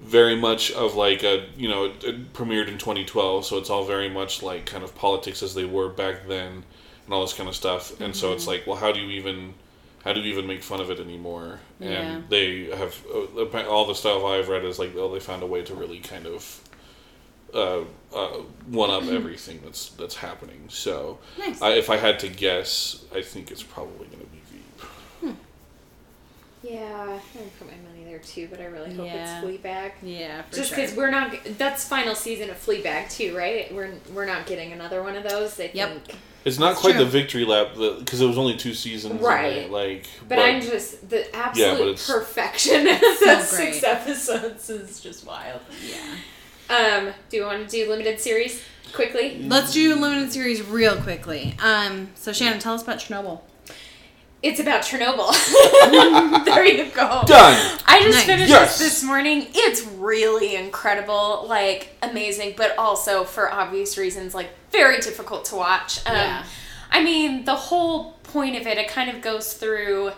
Very 0.00 0.36
much 0.36 0.72
of 0.72 0.94
like 0.96 1.22
a 1.22 1.46
you 1.56 1.68
know 1.68 1.84
it, 1.86 2.04
it 2.04 2.32
premiered 2.32 2.68
in 2.68 2.78
2012, 2.78 3.46
so 3.46 3.58
it's 3.58 3.70
all 3.70 3.84
very 3.84 4.08
much 4.08 4.42
like 4.42 4.66
kind 4.66 4.84
of 4.84 4.94
politics 4.94 5.42
as 5.42 5.54
they 5.54 5.64
were 5.64 5.88
back 5.88 6.26
then, 6.28 6.64
and 7.04 7.14
all 7.14 7.20
this 7.22 7.32
kind 7.32 7.48
of 7.48 7.54
stuff. 7.56 7.98
And 8.00 8.14
so 8.14 8.32
it's 8.32 8.46
like, 8.46 8.66
well, 8.66 8.76
how 8.76 8.92
do 8.92 9.00
you 9.00 9.10
even 9.10 9.54
how 10.04 10.12
do 10.12 10.20
you 10.20 10.30
even 10.32 10.46
make 10.46 10.62
fun 10.62 10.80
of 10.80 10.90
it 10.90 11.00
anymore? 11.00 11.60
Yeah. 11.80 12.02
And 12.02 12.28
they 12.28 12.64
have 12.76 13.02
uh, 13.12 13.68
all 13.68 13.86
the 13.86 13.94
stuff 13.94 14.22
I've 14.24 14.48
read 14.48 14.64
is 14.64 14.78
like, 14.78 14.94
oh, 14.96 15.12
they 15.12 15.20
found 15.20 15.42
a 15.42 15.46
way 15.46 15.62
to 15.62 15.74
really 15.74 16.00
kind 16.00 16.26
of 16.26 16.60
uh, 17.54 17.82
uh, 18.14 18.28
one 18.66 18.90
up 18.90 19.04
everything 19.04 19.60
that's 19.64 19.90
that's 19.90 20.16
happening. 20.16 20.66
So 20.68 21.18
Nice. 21.38 21.62
I, 21.62 21.72
if 21.72 21.88
I 21.90 21.96
had 21.96 22.18
to 22.20 22.28
guess, 22.28 23.04
I 23.14 23.22
think 23.22 23.50
it's 23.50 23.62
probably 23.62 24.06
going 24.08 24.20
to 24.20 24.26
be 24.26 24.40
Veep. 24.50 24.82
Yeah, 26.62 27.06
I 27.10 27.18
would 28.12 28.20
put 28.22 28.28
my 28.28 28.30
money 28.30 28.44
there 28.44 28.48
too, 28.48 28.48
but 28.50 28.60
I 28.60 28.64
really 28.66 28.94
hope 28.94 29.06
Yeah. 29.06 29.40
it's 29.42 29.44
Fleabag. 29.46 29.92
yeah, 30.02 30.42
for 30.42 30.56
Just 30.56 30.68
sure. 30.70 30.76
because 30.78 30.94
we're 30.96 31.10
not, 31.10 31.34
that's 31.58 31.86
final 31.88 32.14
season 32.14 32.50
of 32.50 32.56
Fleabag 32.64 33.10
too, 33.10 33.36
right? 33.36 33.72
We're 33.74 33.90
we're 34.12 34.26
not 34.26 34.46
getting 34.46 34.72
another 34.72 35.02
one 35.02 35.16
of 35.16 35.22
those. 35.28 35.58
I 35.60 35.70
Yep. 35.72 36.06
think. 36.06 36.18
It's 36.44 36.58
not 36.58 36.70
That's 36.72 36.80
quite 36.82 36.96
true. 36.96 37.04
the 37.04 37.10
victory 37.10 37.46
lap 37.46 37.68
because 38.00 38.20
it 38.20 38.26
was 38.26 38.36
only 38.36 38.54
two 38.58 38.74
seasons, 38.74 39.18
Right. 39.22 39.52
it, 39.64 39.70
Like, 39.70 40.04
But, 40.28 40.38
I'm 40.40 40.60
just 40.60 41.08
the 41.08 41.34
absolute 41.34 41.80
it's- 41.94 42.06
perfection 42.06 42.86
of 42.88 43.00
So 43.18 43.40
six 43.40 43.82
episodes 43.82 44.68
is 44.68 45.00
just 45.00 45.24
wild. 45.26 45.60
yeah. 45.88 45.96
Um, 46.68 47.14
do 47.30 47.38
you 47.38 47.44
want 47.44 47.66
to 47.66 47.74
do 47.84 47.88
limited 47.88 48.20
series 48.20 48.60
quickly? 48.92 49.42
Let's 49.48 49.72
do 49.72 49.94
limited 49.94 50.32
series 50.32 50.60
real 50.62 50.96
quickly. 50.96 51.56
Um, 51.62 52.10
so 52.14 52.32
Shannon, 52.34 52.58
tell 52.58 52.74
us 52.74 52.82
about 52.82 52.98
Chernobyl. 52.98 53.40
It's 54.44 54.60
about 54.60 54.82
Chernobyl. 54.82 55.32
there 56.44 56.64
you 56.66 56.84
go. 56.90 57.22
done. 57.26 57.78
I 57.86 58.00
just 58.02 58.18
Nice. 58.18 58.24
finished 58.26 58.50
Yes. 58.50 58.78
this 58.78 59.00
this 59.00 59.02
morning. 59.02 59.46
It's 59.54 59.82
really 59.82 60.54
incredible, 60.54 61.46
like 61.48 61.96
amazing, 62.02 62.54
but 62.56 62.76
also 62.76 63.24
for 63.24 63.50
obvious 63.50 63.96
reasons, 63.96 64.34
like 64.34 64.50
very 64.70 64.98
difficult 65.00 65.46
to 65.46 65.54
watch. 65.56 65.98
Um, 66.06 66.14
Yeah. 66.14 66.44
I 66.92 67.02
mean, 67.02 67.44
the 67.46 67.56
whole 67.56 68.12
point 68.22 68.56
of 68.56 68.66
it, 68.66 68.76
it 68.78 68.88
kind 68.88 69.08
of 69.10 69.22
goes 69.22 69.54
through 69.54 70.12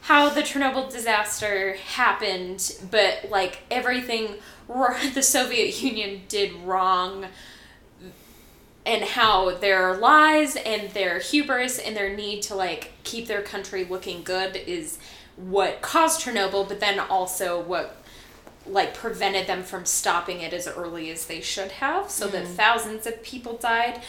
how 0.00 0.30
the 0.30 0.40
Chernobyl 0.42 0.90
disaster 0.90 1.74
happened, 1.74 2.76
but 2.90 3.26
like 3.30 3.58
everything 3.70 4.36
r- 4.70 4.96
the 5.14 5.22
Soviet 5.22 5.82
Union 5.82 6.22
did 6.28 6.52
wrong 6.64 7.26
and 8.86 9.02
how 9.02 9.50
their 9.56 9.96
lies 9.96 10.54
and 10.54 10.90
their 10.90 11.18
hubris 11.18 11.78
and 11.78 11.96
their 11.96 12.14
need 12.14 12.40
to 12.40 12.54
like 12.54 12.92
keep 13.02 13.26
their 13.26 13.42
country 13.42 13.84
looking 13.84 14.22
good 14.22 14.54
is 14.54 14.98
what 15.34 15.82
caused 15.82 16.22
Chernobyl, 16.22 16.66
but 16.66 16.80
then 16.80 16.98
also 16.98 17.60
what 17.60 17.96
like 18.64 18.94
prevented 18.94 19.46
them 19.46 19.62
from 19.62 19.84
stopping 19.84 20.40
it 20.40 20.52
as 20.52 20.66
early 20.66 21.10
as 21.10 21.26
they 21.26 21.40
should 21.40 21.72
have, 21.72 22.10
so 22.10 22.26
that 22.28 22.44
mm. 22.44 22.48
thousands 22.48 23.06
of 23.06 23.22
people 23.22 23.56
died. 23.56 24.00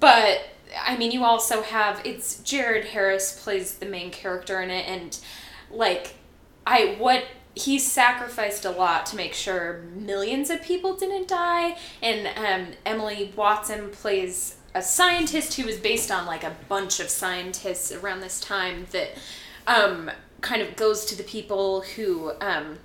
But 0.00 0.42
I 0.80 0.96
mean, 0.96 1.10
you 1.12 1.24
also 1.24 1.62
have 1.62 2.00
it's 2.04 2.38
Jared 2.40 2.86
Harris 2.86 3.42
plays 3.42 3.74
the 3.74 3.86
main 3.86 4.10
character 4.10 4.60
in 4.60 4.70
it, 4.70 4.86
and 4.86 5.18
like 5.70 6.14
I 6.66 6.96
what 6.98 7.24
he 7.56 7.78
sacrificed 7.78 8.66
a 8.66 8.70
lot 8.70 9.06
to 9.06 9.16
make 9.16 9.32
sure 9.32 9.82
millions 9.94 10.50
of 10.50 10.62
people 10.62 10.94
didn't 10.94 11.26
die. 11.26 11.76
And 12.02 12.28
um, 12.36 12.74
emily 12.84 13.32
watson 13.34 13.90
plays 13.90 14.56
a 14.74 14.82
scientist 14.82 15.54
who 15.54 15.64
was 15.64 15.78
based 15.78 16.10
on 16.10 16.26
like 16.26 16.44
a 16.44 16.54
bunch 16.68 17.00
of 17.00 17.08
scientists 17.08 17.90
around 17.90 18.20
this 18.20 18.40
time 18.40 18.86
that 18.92 19.08
um, 19.66 20.10
kind 20.42 20.60
of 20.60 20.76
goes 20.76 21.06
to 21.06 21.16
the 21.16 21.22
people 21.22 21.80
who 21.80 22.32
um, 22.42 22.78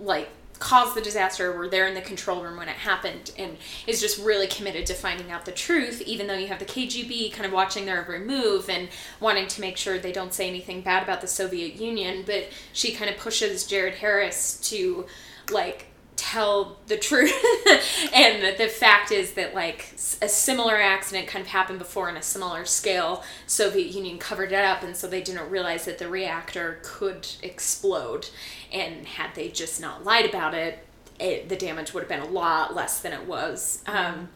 like 0.00 0.30
caused 0.58 0.94
the 0.94 1.00
disaster 1.00 1.52
were 1.52 1.68
there 1.68 1.86
in 1.86 1.94
the 1.94 2.00
control 2.00 2.42
room 2.42 2.56
when 2.56 2.68
it 2.68 2.76
happened 2.76 3.32
and 3.38 3.56
is 3.86 4.00
just 4.00 4.18
really 4.18 4.46
committed 4.46 4.86
to 4.86 4.94
finding 4.94 5.30
out 5.30 5.44
the 5.44 5.52
truth 5.52 6.00
even 6.02 6.26
though 6.26 6.34
you 6.34 6.48
have 6.48 6.58
the 6.58 6.64
KGB 6.64 7.32
kind 7.32 7.46
of 7.46 7.52
watching 7.52 7.86
their 7.86 8.00
every 8.00 8.20
move 8.20 8.68
and 8.68 8.88
wanting 9.20 9.46
to 9.48 9.60
make 9.60 9.76
sure 9.76 9.98
they 9.98 10.12
don't 10.12 10.34
say 10.34 10.48
anything 10.48 10.80
bad 10.82 11.02
about 11.02 11.20
the 11.20 11.26
Soviet 11.26 11.74
Union 11.76 12.22
but 12.26 12.48
she 12.72 12.92
kind 12.92 13.10
of 13.10 13.16
pushes 13.18 13.66
Jared 13.66 13.94
Harris 13.94 14.58
to 14.68 15.06
like 15.50 15.86
tell 16.18 16.78
the 16.86 16.96
truth. 16.96 17.32
And 18.14 18.58
the 18.58 18.68
fact 18.68 19.12
is 19.12 19.34
that 19.34 19.54
like 19.54 19.92
a 20.20 20.28
similar 20.28 20.76
accident 20.76 21.28
kind 21.28 21.42
of 21.42 21.48
happened 21.48 21.78
before 21.78 22.08
on 22.08 22.16
a 22.16 22.22
similar 22.22 22.64
scale. 22.64 23.22
Soviet 23.46 23.94
union 23.94 24.18
covered 24.18 24.52
it 24.52 24.64
up 24.64 24.82
and 24.82 24.96
so 24.96 25.06
they 25.06 25.22
didn't 25.22 25.50
realize 25.50 25.84
that 25.84 25.98
the 25.98 26.08
reactor 26.08 26.80
could 26.82 27.28
explode. 27.42 28.28
And 28.72 29.06
had 29.06 29.34
they 29.34 29.48
just 29.48 29.80
not 29.80 30.04
lied 30.04 30.26
about 30.26 30.54
it, 30.54 30.84
it 31.20 31.48
the 31.48 31.56
damage 31.56 31.94
would 31.94 32.00
have 32.00 32.08
been 32.08 32.20
a 32.20 32.32
lot 32.32 32.74
less 32.74 33.00
than 33.00 33.12
it 33.12 33.26
was. 33.26 33.82
Um, 33.86 34.30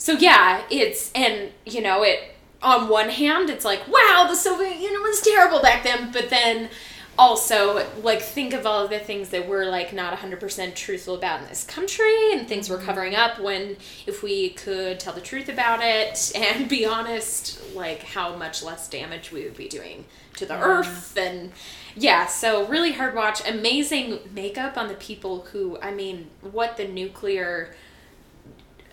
so 0.00 0.14
yeah 0.14 0.62
it's 0.70 1.12
and 1.14 1.50
you 1.66 1.82
know 1.82 2.02
it 2.02 2.34
on 2.62 2.88
one 2.88 3.10
hand 3.10 3.50
it's 3.50 3.66
like 3.66 3.86
wow 3.86 4.26
the 4.28 4.34
soviet 4.34 4.80
union 4.80 5.02
was 5.02 5.20
terrible 5.20 5.60
back 5.60 5.84
then 5.84 6.10
but 6.10 6.30
then 6.30 6.70
also 7.20 7.86
like 8.02 8.22
think 8.22 8.54
of 8.54 8.64
all 8.64 8.82
of 8.82 8.88
the 8.88 8.98
things 8.98 9.28
that 9.28 9.46
we're 9.46 9.66
like 9.66 9.92
not 9.92 10.16
100% 10.16 10.74
truthful 10.74 11.14
about 11.14 11.42
in 11.42 11.48
this 11.48 11.64
country 11.64 12.32
and 12.32 12.48
things 12.48 12.70
we're 12.70 12.80
covering 12.80 13.14
up 13.14 13.38
when 13.38 13.76
if 14.06 14.22
we 14.22 14.48
could 14.50 14.98
tell 14.98 15.12
the 15.12 15.20
truth 15.20 15.50
about 15.50 15.80
it 15.82 16.32
and 16.34 16.66
be 16.66 16.86
honest 16.86 17.60
like 17.74 18.02
how 18.02 18.34
much 18.34 18.62
less 18.62 18.88
damage 18.88 19.30
we 19.30 19.42
would 19.42 19.56
be 19.56 19.68
doing 19.68 20.06
to 20.34 20.46
the 20.46 20.58
earth 20.58 21.14
and 21.18 21.52
yeah 21.94 22.24
so 22.24 22.66
really 22.68 22.92
hard 22.92 23.14
watch. 23.14 23.46
Amazing 23.46 24.18
makeup 24.32 24.78
on 24.78 24.88
the 24.88 24.94
people 24.94 25.42
who 25.52 25.78
i 25.82 25.90
mean 25.90 26.30
what 26.40 26.78
the 26.78 26.88
nuclear 26.88 27.74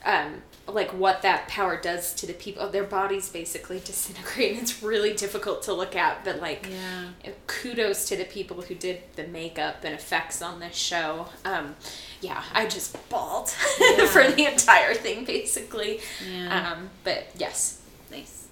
um, 0.04 0.42
like 0.68 0.92
what 0.94 1.22
that 1.22 1.48
power 1.48 1.80
does 1.80 2.14
to 2.14 2.26
the 2.26 2.34
people 2.34 2.68
their 2.70 2.84
bodies 2.84 3.30
basically 3.30 3.80
disintegrate 3.80 4.52
and 4.54 4.62
it's 4.64 4.84
really 4.84 5.14
difficult 5.14 5.64
to 5.64 5.74
look 5.74 5.96
at 5.96 6.24
but 6.26 6.40
like 6.42 6.68
Yeah. 6.70 7.32
kudos 7.48 8.06
to 8.10 8.18
the 8.18 8.26
people 8.26 8.62
who 8.62 8.76
did 8.76 9.02
the 9.16 9.26
makeup 9.28 9.78
and 9.84 9.94
effects 9.96 10.42
on 10.42 10.60
this 10.60 10.76
show 10.76 11.28
um, 11.46 11.76
yeah 12.22 12.44
i 12.54 12.66
just 12.66 12.98
bawled 13.10 13.50
Yeah. 13.80 14.06
for 14.08 14.30
the 14.30 14.46
entire 14.52 14.94
thing 14.94 15.24
basically 15.26 16.02
Yeah. 16.30 16.74
um, 16.74 16.90
but 17.04 17.28
yes 17.38 17.82
Nice. 18.12 18.48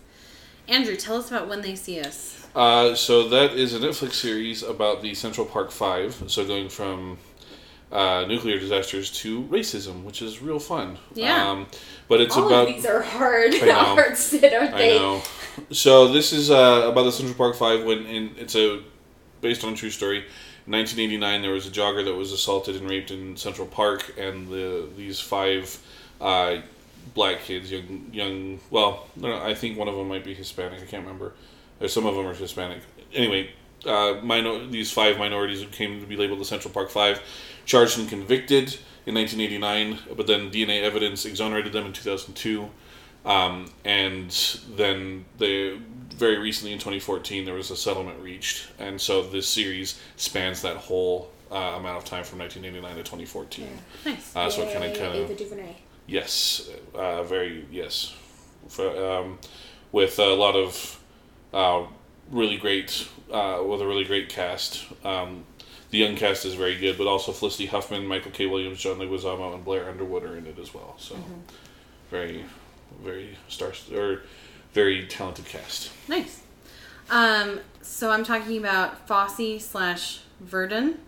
Andrew, 0.68 0.96
tell 0.96 1.18
us 1.18 1.30
about 1.30 1.48
when 1.48 1.62
they 1.62 1.76
see 1.76 2.02
us. 2.02 2.46
Uh, 2.56 2.94
so 2.96 3.30
that 3.30 3.54
is 3.54 3.74
a 3.74 3.80
Netflix 3.80 4.14
series 4.14 4.64
about 4.64 5.02
the 5.02 5.14
Central 5.14 5.46
Park 5.46 5.72
Five. 5.72 6.24
So 6.28 6.44
going 6.46 6.68
from 6.70 7.18
uh, 7.96 8.26
nuclear 8.28 8.60
disasters 8.60 9.10
to 9.10 9.44
racism, 9.44 10.04
which 10.04 10.22
is 10.22 10.42
real 10.42 10.60
fun. 10.60 10.98
Yeah. 11.14 11.50
Um, 11.50 11.68
but 12.10 12.20
it's 12.20 12.36
all 12.36 12.48
about 12.48 12.68
of 12.68 12.76
these 12.76 12.86
are 12.86 13.02
hard 13.02 13.54
hard 13.62 14.18
sit 14.18 14.54
aren't 14.54 14.74
I 14.74 14.78
they 14.78 15.00
know. 15.00 15.22
So 15.72 16.10
this 16.10 16.34
is 16.34 16.52
uh, 16.52 16.90
about 16.92 17.04
the 17.04 17.12
Central 17.14 17.36
Park 17.36 17.56
Five. 17.56 17.86
When 17.86 18.06
in, 18.06 18.36
it's 18.38 18.56
a 18.56 18.82
based 19.40 19.64
on 19.64 19.74
a 19.74 19.76
true 19.78 19.90
story. 19.90 20.26
In 20.68 20.72
1989, 20.74 21.42
there 21.42 21.52
was 21.52 21.68
a 21.68 21.70
jogger 21.70 22.04
that 22.04 22.16
was 22.16 22.32
assaulted 22.32 22.76
and 22.76 22.90
raped 22.90 23.12
in 23.12 23.38
Central 23.38 23.68
Park, 23.68 24.14
and 24.18 24.50
the 24.50 24.90
these 24.98 25.22
five 25.22 25.80
uh, 26.20 26.58
black 27.14 27.44
kids, 27.44 27.72
young 27.72 28.10
young. 28.12 28.60
Well, 28.72 29.08
I 29.24 29.54
think 29.54 29.78
one 29.78 29.88
of 29.88 29.96
them 29.96 30.10
might 30.10 30.26
be 30.26 30.34
Hispanic. 30.34 30.82
I 30.82 30.86
can't 30.86 31.04
remember. 31.04 31.34
Or 31.80 31.88
some 31.88 32.06
of 32.06 32.16
them 32.16 32.26
are 32.26 32.34
Hispanic. 32.34 32.80
Anyway, 33.14 33.52
uh, 33.86 34.16
minor, 34.24 34.66
these 34.66 34.92
five 34.92 35.18
minorities 35.18 35.62
who 35.62 35.68
came 35.68 36.02
to 36.02 36.08
be 36.08 36.18
labeled 36.18 36.40
the 36.40 36.46
Central 36.46 36.74
Park 36.74 36.90
Five, 36.90 37.22
charged 37.66 38.00
and 38.00 38.08
convicted 38.08 38.78
in 39.06 39.16
1989, 39.16 40.16
but 40.16 40.28
then 40.28 40.52
DNA 40.52 40.84
evidence 40.84 41.26
exonerated 41.26 41.74
them 41.74 41.86
in 41.86 41.94
2002. 41.94 42.70
Um, 43.26 43.72
and 43.84 44.32
then 44.76 45.26
they 45.38 45.80
very 46.16 46.38
recently 46.38 46.72
in 46.72 46.80
2014 46.80 47.44
there 47.46 47.56
was 47.56 47.72
a 47.72 47.76
settlement 47.76 48.20
reached, 48.20 48.68
and 48.78 49.02
so 49.02 49.24
this 49.24 49.48
series 49.48 50.00
spans 50.16 50.62
that 50.62 50.78
whole 50.78 51.32
uh, 51.52 51.56
amount 51.56 51.98
of 51.98 52.06
time 52.06 52.24
from 52.24 52.40
1989 52.40 52.98
to 52.98 53.04
2014. 53.04 53.68
Nice. 54.06 54.36
Uh, 54.36 54.50
so 54.50 54.62
it 54.62 54.74
kind 54.74 54.86
of 54.86 54.98
kind 54.98 55.16
of 55.16 55.76
yes, 56.08 56.70
uh, 56.94 57.24
very 57.24 57.66
yes, 57.72 58.16
For, 58.68 58.90
um, 58.90 59.40
with 59.92 60.20
a 60.20 60.34
lot 60.34 60.56
of 60.56 61.00
uh, 61.54 61.86
really 62.30 62.58
great 62.58 63.08
uh, 63.32 63.64
with 63.66 63.82
a 63.82 63.88
really 63.88 64.06
great 64.06 64.30
cast. 64.30 64.86
Um, 65.04 65.46
the 65.96 66.02
young 66.02 66.18
cast 66.18 66.44
is 66.44 66.56
very 66.56 66.76
good, 66.76 66.98
but 66.98 67.08
also 67.08 67.32
Felicity 67.32 67.68
Huffman, 67.68 68.06
Michael 68.06 68.32
K. 68.32 68.48
Williams, 68.48 68.80
John 68.80 68.98
Leguizamo, 68.98 69.54
and 69.54 69.64
Blair 69.64 69.90
Underwood 69.90 70.24
are 70.24 70.36
in 70.36 70.46
it 70.46 70.60
as 70.60 70.74
well. 70.74 70.96
So 70.98 71.16
very, 72.12 72.44
very 73.02 73.38
star 73.48 73.72
or 73.94 74.24
very 74.74 75.08
talented 75.08 75.46
cast. 75.46 75.92
Nice. 76.10 76.42
Um, 77.10 77.62
so 77.82 78.12
I'm 78.12 78.26
talking 78.26 78.58
about 78.58 79.08
Fosse 79.08 79.64
slash 79.64 80.20
Verdon. 80.42 81.00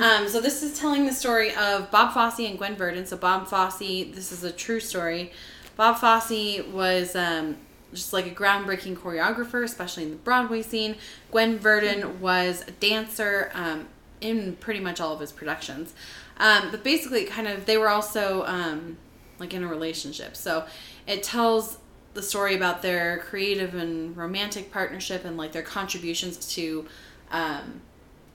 Um, 0.00 0.28
so 0.28 0.40
this 0.40 0.62
is 0.62 0.78
telling 0.78 1.04
the 1.04 1.12
story 1.12 1.52
of 1.56 1.90
Bob 1.90 2.14
Fosse 2.14 2.38
and 2.38 2.58
Gwen 2.58 2.76
Verdon. 2.76 3.06
So 3.06 3.16
Bob 3.16 3.48
Fosse, 3.48 3.78
this 4.14 4.30
is 4.30 4.44
a 4.44 4.52
true 4.52 4.78
story. 4.78 5.32
Bob 5.76 5.98
Fosse 5.98 6.62
was 6.72 7.16
um, 7.16 7.56
just 7.92 8.12
like 8.12 8.26
a 8.26 8.34
groundbreaking 8.34 8.96
choreographer, 8.96 9.64
especially 9.64 10.04
in 10.04 10.10
the 10.10 10.16
Broadway 10.16 10.62
scene. 10.62 10.94
Gwen 11.32 11.58
Verdon 11.58 12.20
was 12.20 12.62
a 12.68 12.70
dancer 12.70 13.50
um, 13.54 13.88
in 14.20 14.56
pretty 14.56 14.80
much 14.80 15.00
all 15.00 15.14
of 15.14 15.20
his 15.20 15.32
productions. 15.32 15.94
Um, 16.38 16.70
but 16.70 16.84
basically, 16.84 17.24
kind 17.24 17.48
of, 17.48 17.66
they 17.66 17.76
were 17.76 17.88
also 17.88 18.44
um, 18.44 18.96
like 19.38 19.54
in 19.54 19.62
a 19.62 19.68
relationship. 19.68 20.36
So 20.36 20.64
it 21.06 21.22
tells 21.22 21.78
the 22.14 22.22
story 22.22 22.54
about 22.54 22.82
their 22.82 23.18
creative 23.18 23.74
and 23.74 24.16
romantic 24.16 24.72
partnership 24.72 25.24
and 25.24 25.36
like 25.36 25.52
their 25.52 25.62
contributions 25.62 26.36
to 26.54 26.86
um, 27.30 27.80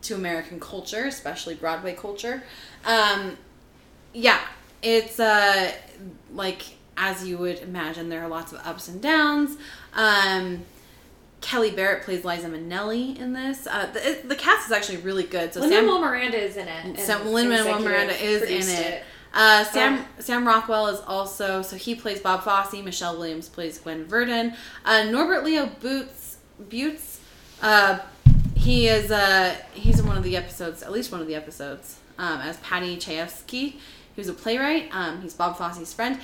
to 0.03 0.15
American 0.15 0.59
culture, 0.59 1.05
especially 1.05 1.55
Broadway 1.55 1.95
culture. 1.95 2.43
Um, 2.85 3.37
yeah, 4.13 4.39
it's 4.81 5.19
uh 5.19 5.71
like 6.33 6.63
as 6.95 7.25
you 7.25 7.37
would 7.37 7.59
imagine, 7.59 8.09
there 8.09 8.23
are 8.23 8.27
lots 8.27 8.51
of 8.51 8.59
ups 8.65 8.87
and 8.87 9.01
downs. 9.01 9.57
Kelli 11.43 11.75
Barrett 11.75 12.03
plays 12.03 12.23
Liza 12.23 12.47
Minnelli 12.47 13.19
in 13.19 13.33
this. 13.33 13.67
Uh, 13.67 13.87
the, 13.91 14.21
the 14.25 14.35
cast 14.35 14.65
is 14.67 14.71
actually 14.71 14.97
really 14.97 15.23
good. 15.23 15.53
So 15.53 15.59
Lin 15.59 15.69
Sam, 15.69 15.85
Manuel 15.85 16.01
Miranda 16.01 16.37
is 16.37 16.57
in 16.57 16.67
it. 16.67 16.99
Sam 16.99 17.27
Lin 17.27 17.49
Manuel 17.49 17.79
Miranda 17.79 18.15
is 18.15 18.41
in 18.41 18.47
produced 18.47 18.79
it. 18.79 19.03
Uh, 19.33 19.63
Sam 19.65 19.99
Oh. 19.99 20.21
Sam 20.21 20.47
Rockwell 20.47 20.87
is 20.87 20.99
also 21.01 21.61
so 21.61 21.75
he 21.75 21.95
plays 21.95 22.21
Bob 22.21 22.43
Fosse. 22.43 22.81
Michelle 22.81 23.17
Williams 23.17 23.49
plays 23.49 23.77
Gwen 23.77 24.05
Verdon. 24.05 24.53
Uh, 24.85 25.03
Norbert 25.03 25.43
Leo 25.43 25.65
Boots 25.81 26.37
Butts. 26.69 27.19
Uh, 27.61 27.99
he 28.55 28.87
is 28.87 29.11
uh, 29.11 29.55
he's 29.73 29.99
in 29.99 30.07
one 30.07 30.17
of 30.17 30.23
the 30.23 30.37
episodes, 30.37 30.81
at 30.81 30.91
least 30.91 31.11
one 31.11 31.19
of 31.19 31.27
the 31.27 31.35
episodes, 31.35 31.99
um, 32.17 32.39
as 32.39 32.57
Paddy 32.57 32.95
Chayefsky, 32.95 33.49
He 33.51 33.79
was 34.15 34.29
a 34.29 34.33
playwright. 34.33 34.89
Um, 34.95 35.21
he's 35.21 35.33
Bob 35.33 35.57
Fosse's 35.57 35.93
friend. 35.93 36.19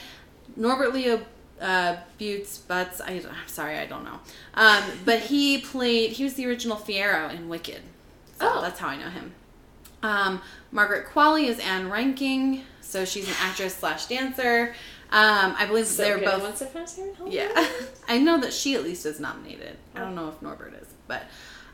Norbert 0.56 0.94
Leo 0.94 1.22
uh, 1.62 1.98
Butts 2.20 2.58
Butts. 2.60 3.02
I, 3.02 3.12
I'm 3.14 3.48
sorry, 3.48 3.78
I 3.78 3.86
don't 3.86 4.04
know. 4.04 4.20
Um, 4.56 4.84
but 5.06 5.20
he 5.20 5.60
played. 5.60 6.12
He 6.12 6.24
was 6.24 6.34
the 6.36 6.46
original 6.48 6.78
Fiyero 6.78 7.34
in 7.34 7.50
Wicked. 7.50 7.82
So 8.40 8.50
Oh. 8.56 8.62
that's 8.62 8.80
how 8.80 8.88
I 8.88 8.96
know 8.98 9.10
him. 9.10 9.34
Um, 10.02 10.42
Margaret 10.72 11.08
Qualley 11.08 11.46
is 11.48 11.60
Ann 11.60 11.90
Reinking, 11.90 12.62
so 12.82 13.04
she's 13.04 13.28
an 13.28 13.36
actress 13.42 13.76
slash 13.76 14.06
dancer. 14.06 14.74
Um, 15.12 15.56
I 15.58 15.66
believe 15.66 15.88
So 15.88 16.04
they're 16.04 16.20
both. 16.20 16.44
Once 16.44 16.62
Upon 16.62 16.84
a 16.84 16.86
Time 16.88 17.10
in 17.10 17.16
Hollywood. 17.16 17.34
Yeah, 17.34 17.68
I 18.08 18.20
know 18.20 18.40
that 18.40 18.54
she 18.54 18.76
at 18.76 18.84
least 18.84 19.06
is 19.06 19.20
nominated. 19.20 19.76
I 19.96 20.00
don't 20.00 20.16
know 20.16 20.30
if 20.30 20.42
Norbert 20.42 20.74
is, 20.82 20.88
but 21.08 21.24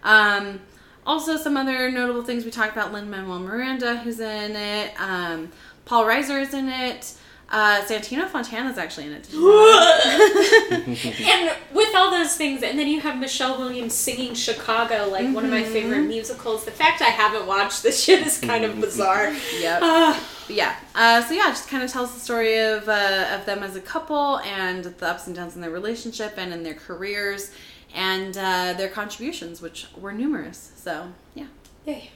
um, 0.03 0.62
also 1.06 1.36
some 1.38 1.56
other 1.57 1.91
notable 1.91 2.24
things 2.24 2.45
we 2.45 2.52
talked 2.52 2.72
about: 2.72 2.91
Lin 2.94 3.10
Manuel 3.10 3.40
Miranda, 3.40 3.98
who's 3.98 4.20
in 4.20 4.56
it. 4.56 4.99
Um, 4.99 5.52
Paul 5.84 6.06
Reiser 6.06 6.41
is 6.41 6.53
in 6.53 6.70
it. 6.70 7.14
Uh, 7.49 7.80
Santino 7.84 8.27
Fontana 8.27 8.69
is 8.72 8.77
actually 8.77 9.05
in 9.05 9.13
it. 9.13 9.23
Did 9.23 9.34
you 9.34 9.39
know 9.41 10.81
and 11.22 11.51
with 11.73 11.93
all 11.95 12.09
those 12.09 12.35
things, 12.35 12.63
and 12.63 12.77
then 12.80 12.88
you 12.88 12.99
have 13.01 13.19
Michelle 13.19 13.57
Williams 13.59 13.93
singing 13.93 14.34
Chicago, 14.34 15.07
like 15.11 15.34
one 15.34 15.45
of 15.45 15.51
my 15.51 15.63
favorite 15.63 15.99
Mm-hmm. 15.99 16.07
musicals. 16.07 16.65
The 16.65 16.72
fact 16.72 17.01
I 17.01 17.05
haven't 17.05 17.45
watched 17.45 17.84
this 17.84 18.03
shit 18.03 18.26
is 18.26 18.39
kind 18.39 18.65
of 18.65 18.80
bizarre. 18.81 19.31
Yep. 19.59 19.80
But 19.81 20.55
yeah. 20.55 20.76
Uh, 20.95 21.22
so 21.23 21.34
yeah, 21.34 21.47
it 21.47 21.51
just 21.51 21.69
kind 21.69 21.84
of 21.84 21.91
tells 21.91 22.13
the 22.13 22.19
story 22.19 22.57
of 22.59 22.89
uh, 22.89 23.27
of 23.39 23.45
them 23.45 23.61
as 23.63 23.76
a 23.76 23.81
couple 23.81 24.39
and 24.39 24.84
the 24.85 25.07
ups 25.07 25.27
and 25.27 25.35
downs 25.35 25.55
in 25.55 25.61
their 25.61 25.69
relationship 25.72 26.34
and 26.38 26.51
in 26.51 26.63
their 26.63 26.73
careers 26.73 27.51
and 27.93 28.35
uh, 28.38 28.73
their 28.73 28.89
contributions, 28.89 29.61
which 29.61 29.88
were 29.95 30.11
numerous. 30.13 30.72
So 30.76 31.09
yeah. 31.35 31.45
yay. 31.85 32.09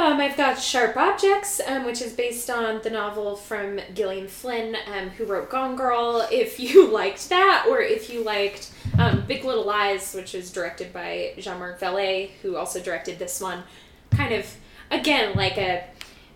Um, 0.00 0.18
I've 0.18 0.34
got 0.34 0.58
Sharp 0.58 0.96
Objects, 0.96 1.60
um, 1.66 1.84
which 1.84 2.00
is 2.00 2.14
based 2.14 2.48
on 2.48 2.80
the 2.80 2.88
novel 2.88 3.36
from 3.36 3.80
Gillian 3.94 4.28
Flynn, 4.28 4.74
um, 4.86 5.10
who 5.10 5.26
wrote 5.26 5.50
Gone 5.50 5.76
Girl. 5.76 6.26
If 6.32 6.58
you 6.58 6.90
liked 6.90 7.28
that, 7.28 7.66
or 7.68 7.82
if 7.82 8.08
you 8.08 8.24
liked 8.24 8.70
um, 8.98 9.24
Big 9.28 9.44
Little 9.44 9.66
Lies, 9.66 10.14
which 10.14 10.34
is 10.34 10.50
directed 10.50 10.94
by 10.94 11.34
Jean 11.36 11.58
Marc 11.58 11.78
Vallée, 11.78 12.30
who 12.40 12.56
also 12.56 12.80
directed 12.80 13.18
this 13.18 13.42
one, 13.42 13.62
kind 14.10 14.32
of, 14.32 14.46
again, 14.90 15.36
like 15.36 15.58
a 15.58 15.84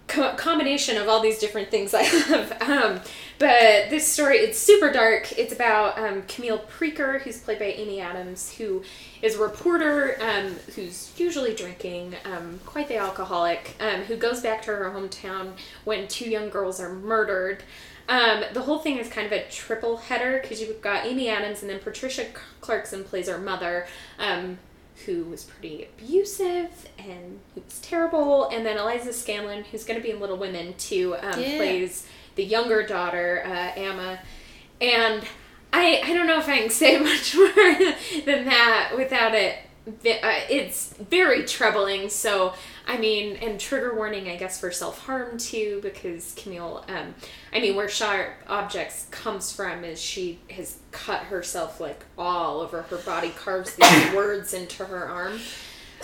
co- 0.09 0.35
combination 0.35 0.99
of 0.99 1.09
all 1.09 1.21
these 1.21 1.39
different 1.39 1.71
things 1.71 1.95
I 1.95 2.03
love. 2.29 3.01
But 3.39 3.91
this 3.91 4.07
story, 4.07 4.39
it's 4.39 4.59
super 4.59 4.93
dark. 4.93 5.37
It's 5.37 5.53
about 5.53 5.99
um, 5.99 6.23
Camille 6.29 6.61
Preaker, 6.61 7.19
who's 7.21 7.39
played 7.39 7.59
by 7.59 7.65
Amy 7.67 8.01
Adams, 8.01 8.53
who 8.55 8.83
is 9.23 9.35
a 9.35 9.39
reporter 9.43 10.17
um, 10.23 10.55
who's 10.75 11.13
usually 11.17 11.55
drinking, 11.55 12.15
um, 12.25 12.61
quite 12.65 12.87
the 12.89 12.97
alcoholic, 12.97 13.75
um, 13.81 14.03
who 14.03 14.17
goes 14.17 14.41
back 14.41 14.63
to 14.63 14.71
her 14.71 14.91
hometown 14.95 15.53
when 15.85 16.07
two 16.07 16.31
young 16.31 16.49
girls 16.49 16.79
are 16.81 16.95
murdered. 16.95 17.65
Um, 18.09 18.45
the 18.53 18.63
whole 18.63 18.79
thing 18.79 18.99
is 18.99 19.09
kind 19.09 19.27
of 19.27 19.33
a 19.33 19.49
triple 19.51 19.97
header 19.97 20.39
because 20.41 20.61
you've 20.61 20.81
got 20.83 21.05
Amy 21.07 21.29
Adams 21.29 21.63
and 21.63 21.71
then 21.71 21.81
Patricia 21.81 22.27
Clarkson 22.61 23.03
plays 23.03 23.29
her 23.29 23.39
mother, 23.39 23.87
um, 24.19 24.59
who 25.07 25.25
was 25.25 25.43
pretty 25.43 25.85
abusive 25.85 26.89
and 26.99 27.41
who 27.55 27.63
was 27.63 27.81
terrible, 27.81 28.49
and 28.51 28.65
then 28.65 28.77
Eliza 28.77 29.09
Scanlen, 29.11 29.65
who's 29.67 29.85
going 29.85 29.99
to 29.99 30.03
be 30.03 30.13
in 30.13 30.21
Little 30.21 30.37
Women 30.37 30.75
too, 30.79 31.17
um, 31.21 31.41
Yeah. 31.41 31.57
plays 31.57 32.07
the 32.35 32.45
younger 32.45 32.87
daughter, 32.87 33.43
uh, 33.47 33.79
Amma, 33.79 34.21
and 34.81 35.25
I 35.73 36.01
I 36.05 36.15
don't 36.15 36.27
know 36.27 36.39
if 36.39 36.49
I 36.49 36.59
can 36.61 36.71
say 36.71 36.99
much 37.01 37.35
more 37.35 37.53
than 38.25 38.45
that 38.47 38.93
without 38.97 39.35
it. 39.35 39.59
Uh, 39.87 40.41
it's 40.49 40.95
very 40.95 41.45
troubling. 41.45 42.09
So 42.09 42.55
I 42.87 42.99
mean, 42.99 43.37
and 43.37 43.59
trigger 43.59 43.95
warning, 43.95 44.29
I 44.29 44.37
guess, 44.37 44.61
for 44.61 44.71
self 44.71 45.07
harm 45.07 45.39
too, 45.39 45.81
because 45.83 46.35
Camille. 46.37 46.85
Um, 46.89 47.15
I 47.53 47.61
mean, 47.61 47.77
where 47.77 47.89
sharp 47.89 48.35
objects 48.47 49.07
comes 49.11 49.53
from 49.53 49.85
is 49.85 50.01
she 50.01 50.39
has 50.51 50.79
cut 50.91 51.21
herself 51.25 51.81
like 51.81 52.05
all 52.19 52.61
over 52.61 52.83
her 52.83 52.99
body, 52.99 53.31
carves 53.31 53.75
these 53.75 54.13
words 54.15 54.55
into 54.55 54.85
her 54.85 55.09
arm. 55.09 55.39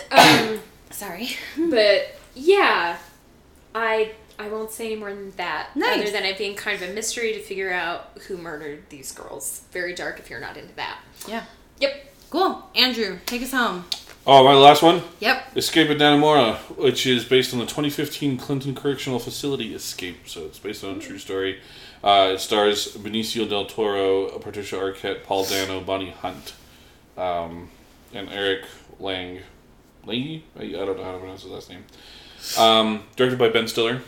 Um, 0.09 0.59
Sorry. 0.89 1.29
but 1.69 2.15
yeah, 2.33 2.97
I 3.75 4.13
I 4.41 4.49
won't 4.49 4.71
say 4.71 4.87
any 4.87 4.95
more 4.95 5.13
than 5.13 5.31
that. 5.31 5.69
Nice. 5.75 6.01
Other 6.01 6.11
than 6.11 6.25
it 6.25 6.37
being 6.37 6.55
kind 6.55 6.81
of 6.81 6.89
a 6.89 6.93
mystery 6.93 7.33
to 7.33 7.41
figure 7.41 7.71
out 7.71 8.17
who 8.27 8.37
murdered 8.37 8.89
these 8.89 9.11
girls. 9.11 9.61
Very 9.71 9.93
dark 9.93 10.19
if 10.19 10.29
you're 10.29 10.39
not 10.39 10.57
into 10.57 10.73
that. 10.75 10.99
Yeah. 11.27 11.45
Yep. 11.79 12.13
Cool. 12.29 12.69
Andrew, 12.75 13.19
take 13.25 13.41
us 13.41 13.51
home. 13.51 13.85
Oh, 14.25 14.43
my 14.43 14.53
last 14.53 14.83
one? 14.83 15.01
Yep. 15.19 15.57
Escape 15.57 15.89
at 15.89 15.97
Dannemora, 15.97 16.55
which 16.77 17.07
is 17.07 17.25
based 17.25 17.53
on 17.53 17.59
the 17.59 17.65
2015 17.65 18.37
Clinton 18.37 18.75
Correctional 18.75 19.19
Facility 19.19 19.73
escape. 19.73 20.27
So 20.27 20.45
it's 20.45 20.59
based 20.59 20.83
on 20.83 20.97
a 20.97 20.99
true 20.99 21.17
story. 21.17 21.59
Uh, 22.03 22.31
it 22.33 22.39
stars 22.39 22.95
Benicio 22.97 23.47
del 23.49 23.65
Toro, 23.65 24.27
Patricia 24.39 24.75
Arquette, 24.75 25.23
Paul 25.23 25.45
Dano, 25.45 25.81
Bonnie 25.81 26.11
Hunt, 26.11 26.53
um, 27.17 27.69
and 28.13 28.29
Eric 28.29 28.65
Lang. 28.99 29.41
Lange? 30.05 30.43
I, 30.57 30.63
I 30.63 30.69
don't 30.71 30.97
know 30.97 31.03
how 31.03 31.13
to 31.13 31.19
pronounce 31.19 31.43
his 31.43 31.51
last 31.51 31.69
name. 31.69 31.83
Um, 32.57 33.03
directed 33.15 33.37
by 33.37 33.49
Ben 33.49 33.67
Stiller. 33.67 34.01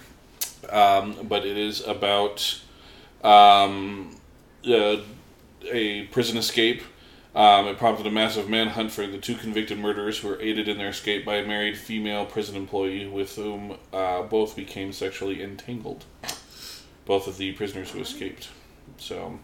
Um, 0.69 1.15
but 1.23 1.45
it 1.45 1.57
is 1.57 1.81
about 1.85 2.59
um, 3.23 4.15
uh, 4.67 4.97
a 5.71 6.03
prison 6.11 6.37
escape. 6.37 6.81
Um, 7.35 7.67
it 7.67 7.77
prompted 7.79 8.05
a 8.05 8.11
massive 8.11 8.47
manhunt 8.47 8.91
for 8.91 9.07
the 9.07 9.17
two 9.17 9.33
convicted 9.35 9.79
murderers 9.79 10.19
who 10.19 10.27
were 10.27 10.39
aided 10.39 10.67
in 10.67 10.77
their 10.77 10.89
escape 10.89 11.25
by 11.25 11.37
a 11.37 11.47
married 11.47 11.77
female 11.77 12.25
prison 12.27 12.55
employee 12.55 13.07
with 13.07 13.35
whom 13.35 13.75
uh, 13.91 14.21
both 14.23 14.55
became 14.55 14.93
sexually 14.93 15.41
entangled. 15.41 16.05
Both 17.05 17.27
of 17.27 17.37
the 17.37 17.51
prisoners 17.53 17.89
who 17.91 17.99
escaped. 18.01 18.49
So, 18.97 19.39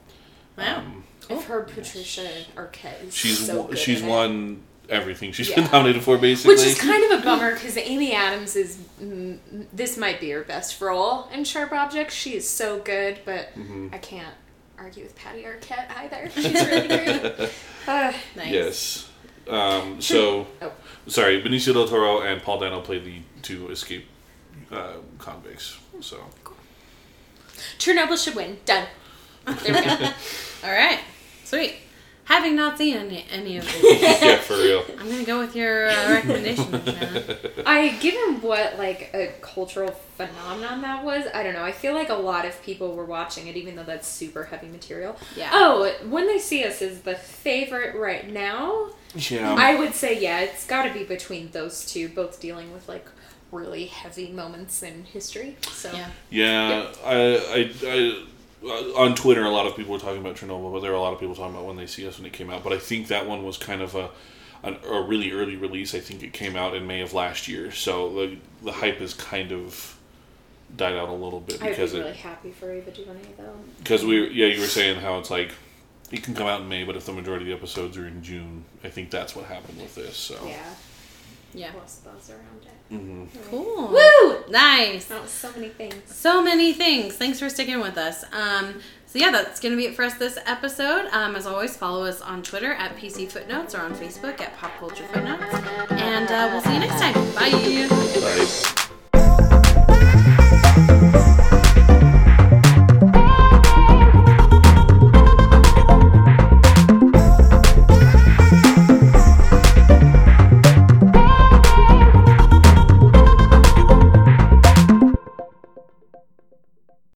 Wow. 0.58 0.78
um, 0.78 1.04
I've 1.32 1.44
heard 1.46 1.68
Patricia 1.70 2.30
Arquette 2.56 3.08
is 3.08 3.16
she's 3.16 3.48
so 3.48 3.62
wo- 3.62 3.68
good 3.70 3.78
she's 3.80 4.02
in 4.02 4.08
it. 4.08 4.12
won 4.12 4.62
everything 4.90 5.32
she's 5.32 5.50
Yeah. 5.50 5.56
been 5.62 5.72
nominated 5.72 6.04
for, 6.04 6.18
basically. 6.18 6.56
Which 6.56 6.66
is 6.66 6.80
kind 6.80 7.04
of 7.12 7.20
a 7.20 7.24
bummer 7.24 7.54
because 7.54 7.78
Amy 7.78 8.14
Adams 8.14 8.56
is. 8.56 8.78
Mm, 9.02 9.40
this 9.74 9.98
might 9.98 10.20
be 10.20 10.30
her 10.32 10.44
best 10.44 10.80
role 10.82 11.28
in 11.34 11.44
Sharp 11.44 11.72
Objects. 11.72 12.14
She 12.16 12.36
is 12.36 12.48
so 12.50 12.80
good, 12.80 13.20
but 13.26 13.54
Mm-hmm. 13.58 13.90
I 13.94 13.98
can't 13.98 14.34
argue 14.78 15.04
with 15.04 15.16
Patty 15.16 15.44
Arquette 15.44 15.90
either. 15.98 16.30
She's 16.36 16.54
really 16.54 16.88
great. 16.88 17.50
Uh, 17.88 18.14
Nice. 18.36 18.52
Yes. 18.52 19.10
Um, 19.48 20.00
so, 20.00 20.46
Oh. 20.62 20.72
sorry, 21.08 21.42
Benicio 21.42 21.74
del 21.74 21.88
Toro 21.88 22.22
and 22.22 22.40
Paul 22.42 22.60
Dano 22.60 22.82
play 22.82 23.00
the 23.00 23.16
two 23.42 23.70
escape 23.70 24.06
uh, 24.72 24.94
convicts. 25.18 25.78
So, 26.02 26.18
Chernobyl 27.80 28.22
should 28.24 28.36
win. 28.36 28.58
Done. 28.66 28.86
There 29.46 29.74
we 29.74 29.82
go. 29.82 30.10
All 30.64 30.72
right. 30.72 31.00
Sweet. 31.46 31.76
Having 32.30 32.56
not 32.58 32.78
seen 32.78 32.96
any, 32.96 33.26
any 33.32 33.58
of 33.58 33.66
these, 33.82 34.02
yeah, 34.02 34.38
for 34.38 34.54
real. 34.54 34.86
I'm 35.00 35.08
going 35.08 35.18
to 35.18 35.26
go 35.26 35.40
with 35.40 35.56
your 35.56 35.90
uh, 35.90 36.12
recommendation, 36.12 36.76
I 37.66 37.98
given 38.00 38.40
what 38.42 38.78
like 38.78 39.10
a 39.16 39.34
cultural 39.42 39.90
phenomenon 40.16 40.84
that 40.84 41.04
was, 41.04 41.26
I 41.34 41.42
don't 41.42 41.54
know. 41.54 41.64
I 41.64 41.72
feel 41.72 41.96
like 41.96 42.10
a 42.10 42.14
lot 42.14 42.46
of 42.46 42.62
people 42.62 42.94
were 42.94 43.06
watching 43.06 43.48
it, 43.48 43.58
even 43.58 43.76
though 43.76 43.84
that's 43.84 44.08
super 44.08 44.44
heavy 44.44 44.68
material. 44.68 45.18
Yeah. 45.36 45.50
Oh, 45.52 45.92
when 46.08 46.28
they 46.28 46.38
see 46.38 46.64
us 46.64 46.84
is 46.84 47.02
the 47.02 47.16
favorite 47.16 47.96
right 47.96 48.32
now. 48.32 48.90
Yeah. 49.16 49.56
I 49.58 49.74
would 49.74 49.96
say 49.96 50.22
yeah, 50.22 50.42
it's 50.42 50.68
got 50.68 50.84
to 50.84 50.94
be 50.94 51.04
between 51.04 51.50
those 51.50 51.84
two, 51.84 52.10
both 52.10 52.40
dealing 52.40 52.72
with 52.72 52.88
like 52.88 53.08
really 53.52 53.86
heavy 53.86 54.30
moments 54.30 54.84
in 54.84 55.04
history. 55.06 55.58
So 55.72 55.92
Yeah. 55.92 56.10
Yeah, 56.30 56.92
I, 57.04 57.16
I, 57.16 57.72
I, 57.88 58.24
Uh, 58.64 58.94
on 58.98 59.16
Twitter, 59.16 59.46
a 59.46 59.50
lot 59.50 59.66
of 59.68 59.76
people 59.76 59.94
were 59.94 60.00
talking 60.00 60.20
about 60.20 60.36
Chernobyl, 60.36 60.72
but 60.74 60.82
there 60.82 60.92
were 60.92 60.98
a 60.98 61.02
lot 61.02 61.14
of 61.14 61.20
people 61.20 61.36
talking 61.36 61.56
about 61.56 61.66
when 61.66 61.78
they 61.78 61.86
see 61.88 62.08
us 62.08 62.18
when 62.18 62.26
it 62.26 62.34
came 62.34 62.50
out. 62.50 62.64
But 62.64 62.74
I 62.74 62.78
think 62.78 63.08
that 63.08 63.26
one 63.28 63.44
was 63.44 63.58
kind 63.58 63.82
of 63.82 63.96
a, 63.96 64.10
an, 64.64 64.78
a 64.86 65.02
really 65.02 65.32
early 65.32 65.56
release. 65.56 65.96
I 65.96 66.00
think 66.00 66.24
it 66.24 66.34
came 66.34 66.56
out 66.58 66.76
in 66.76 66.86
May 66.86 67.02
of 67.02 67.14
last 67.14 67.48
year, 67.48 67.72
so 67.72 68.14
the 68.14 68.38
the 68.64 68.72
hype 68.74 68.98
has 69.00 69.14
kind 69.14 69.52
of 69.54 69.98
died 70.76 70.96
out 70.96 71.10
a 71.10 71.14
little 71.14 71.40
bit 71.40 71.56
I'd 71.56 71.64
be 71.64 71.70
because 71.70 71.94
really 71.94 72.10
it 72.12 72.16
happy 72.18 72.52
for 72.52 72.72
Ava 72.72 72.92
DuVernay 72.92 73.22
though. 73.38 73.56
because 73.80 74.06
we 74.06 74.30
yeah 74.30 74.46
you 74.48 74.60
were 74.60 74.68
saying 74.68 75.00
how 75.00 75.18
it's 75.18 75.32
like 75.32 75.52
it 76.12 76.22
can 76.24 76.36
come 76.36 76.48
out 76.48 76.62
in 76.62 76.68
May, 76.70 76.84
but 76.84 76.96
if 76.96 77.06
the 77.06 77.14
majority 77.14 77.46
of 77.46 77.48
the 77.48 77.54
episodes 77.66 77.98
are 77.98 78.08
in 78.08 78.22
June, 78.22 78.66
I 78.84 78.90
think 78.90 79.10
that's 79.10 79.36
what 79.36 79.46
happened 79.46 79.80
with 79.80 79.96
this. 79.96 80.18
So 80.18 80.36
Yeah, 80.46 80.74
Yeah. 81.54 81.72
plus 81.72 82.02
buzz 82.90 83.00
around 83.00 83.22
it. 83.22 83.28
hmm 83.30 83.50
Cool. 83.50 83.88
Woo! 83.90 84.44
Nice. 84.50 85.06
That 85.06 85.22
was 85.22 85.32
so 85.32 85.52
many 85.54 85.70
things. 85.70 85.96
So 86.14 86.42
many 86.44 86.74
things. 86.74 87.16
Thanks 87.16 87.40
for 87.40 87.50
sticking 87.50 87.80
with 87.80 87.98
us. 87.98 88.24
Um, 88.34 88.82
so 89.06 89.18
yeah, 89.18 89.32
that's 89.32 89.60
going 89.60 89.72
to 89.74 89.78
be 89.78 89.86
it 89.88 89.96
for 89.96 90.04
us 90.04 90.14
this 90.16 90.38
episode. 90.46 91.08
Um, 91.12 91.36
as 91.36 91.48
always, 91.48 91.76
follow 91.76 92.06
us 92.06 92.22
on 92.22 92.44
Twitter 92.44 92.74
at 92.74 92.96
PC 92.96 93.30
Footnotes 93.32 93.74
or 93.74 93.80
on 93.82 93.96
Facebook 93.96 94.40
at 94.40 94.56
Pop 94.58 94.78
Culture 94.80 95.06
Footnotes. 95.06 95.54
And 95.92 96.30
uh, 96.30 96.50
we'll 96.52 96.62
see 96.62 96.74
you 96.74 96.80
next 96.80 97.00
time. 97.00 97.14
Bye. 97.34 97.50
Bye. 98.22 98.86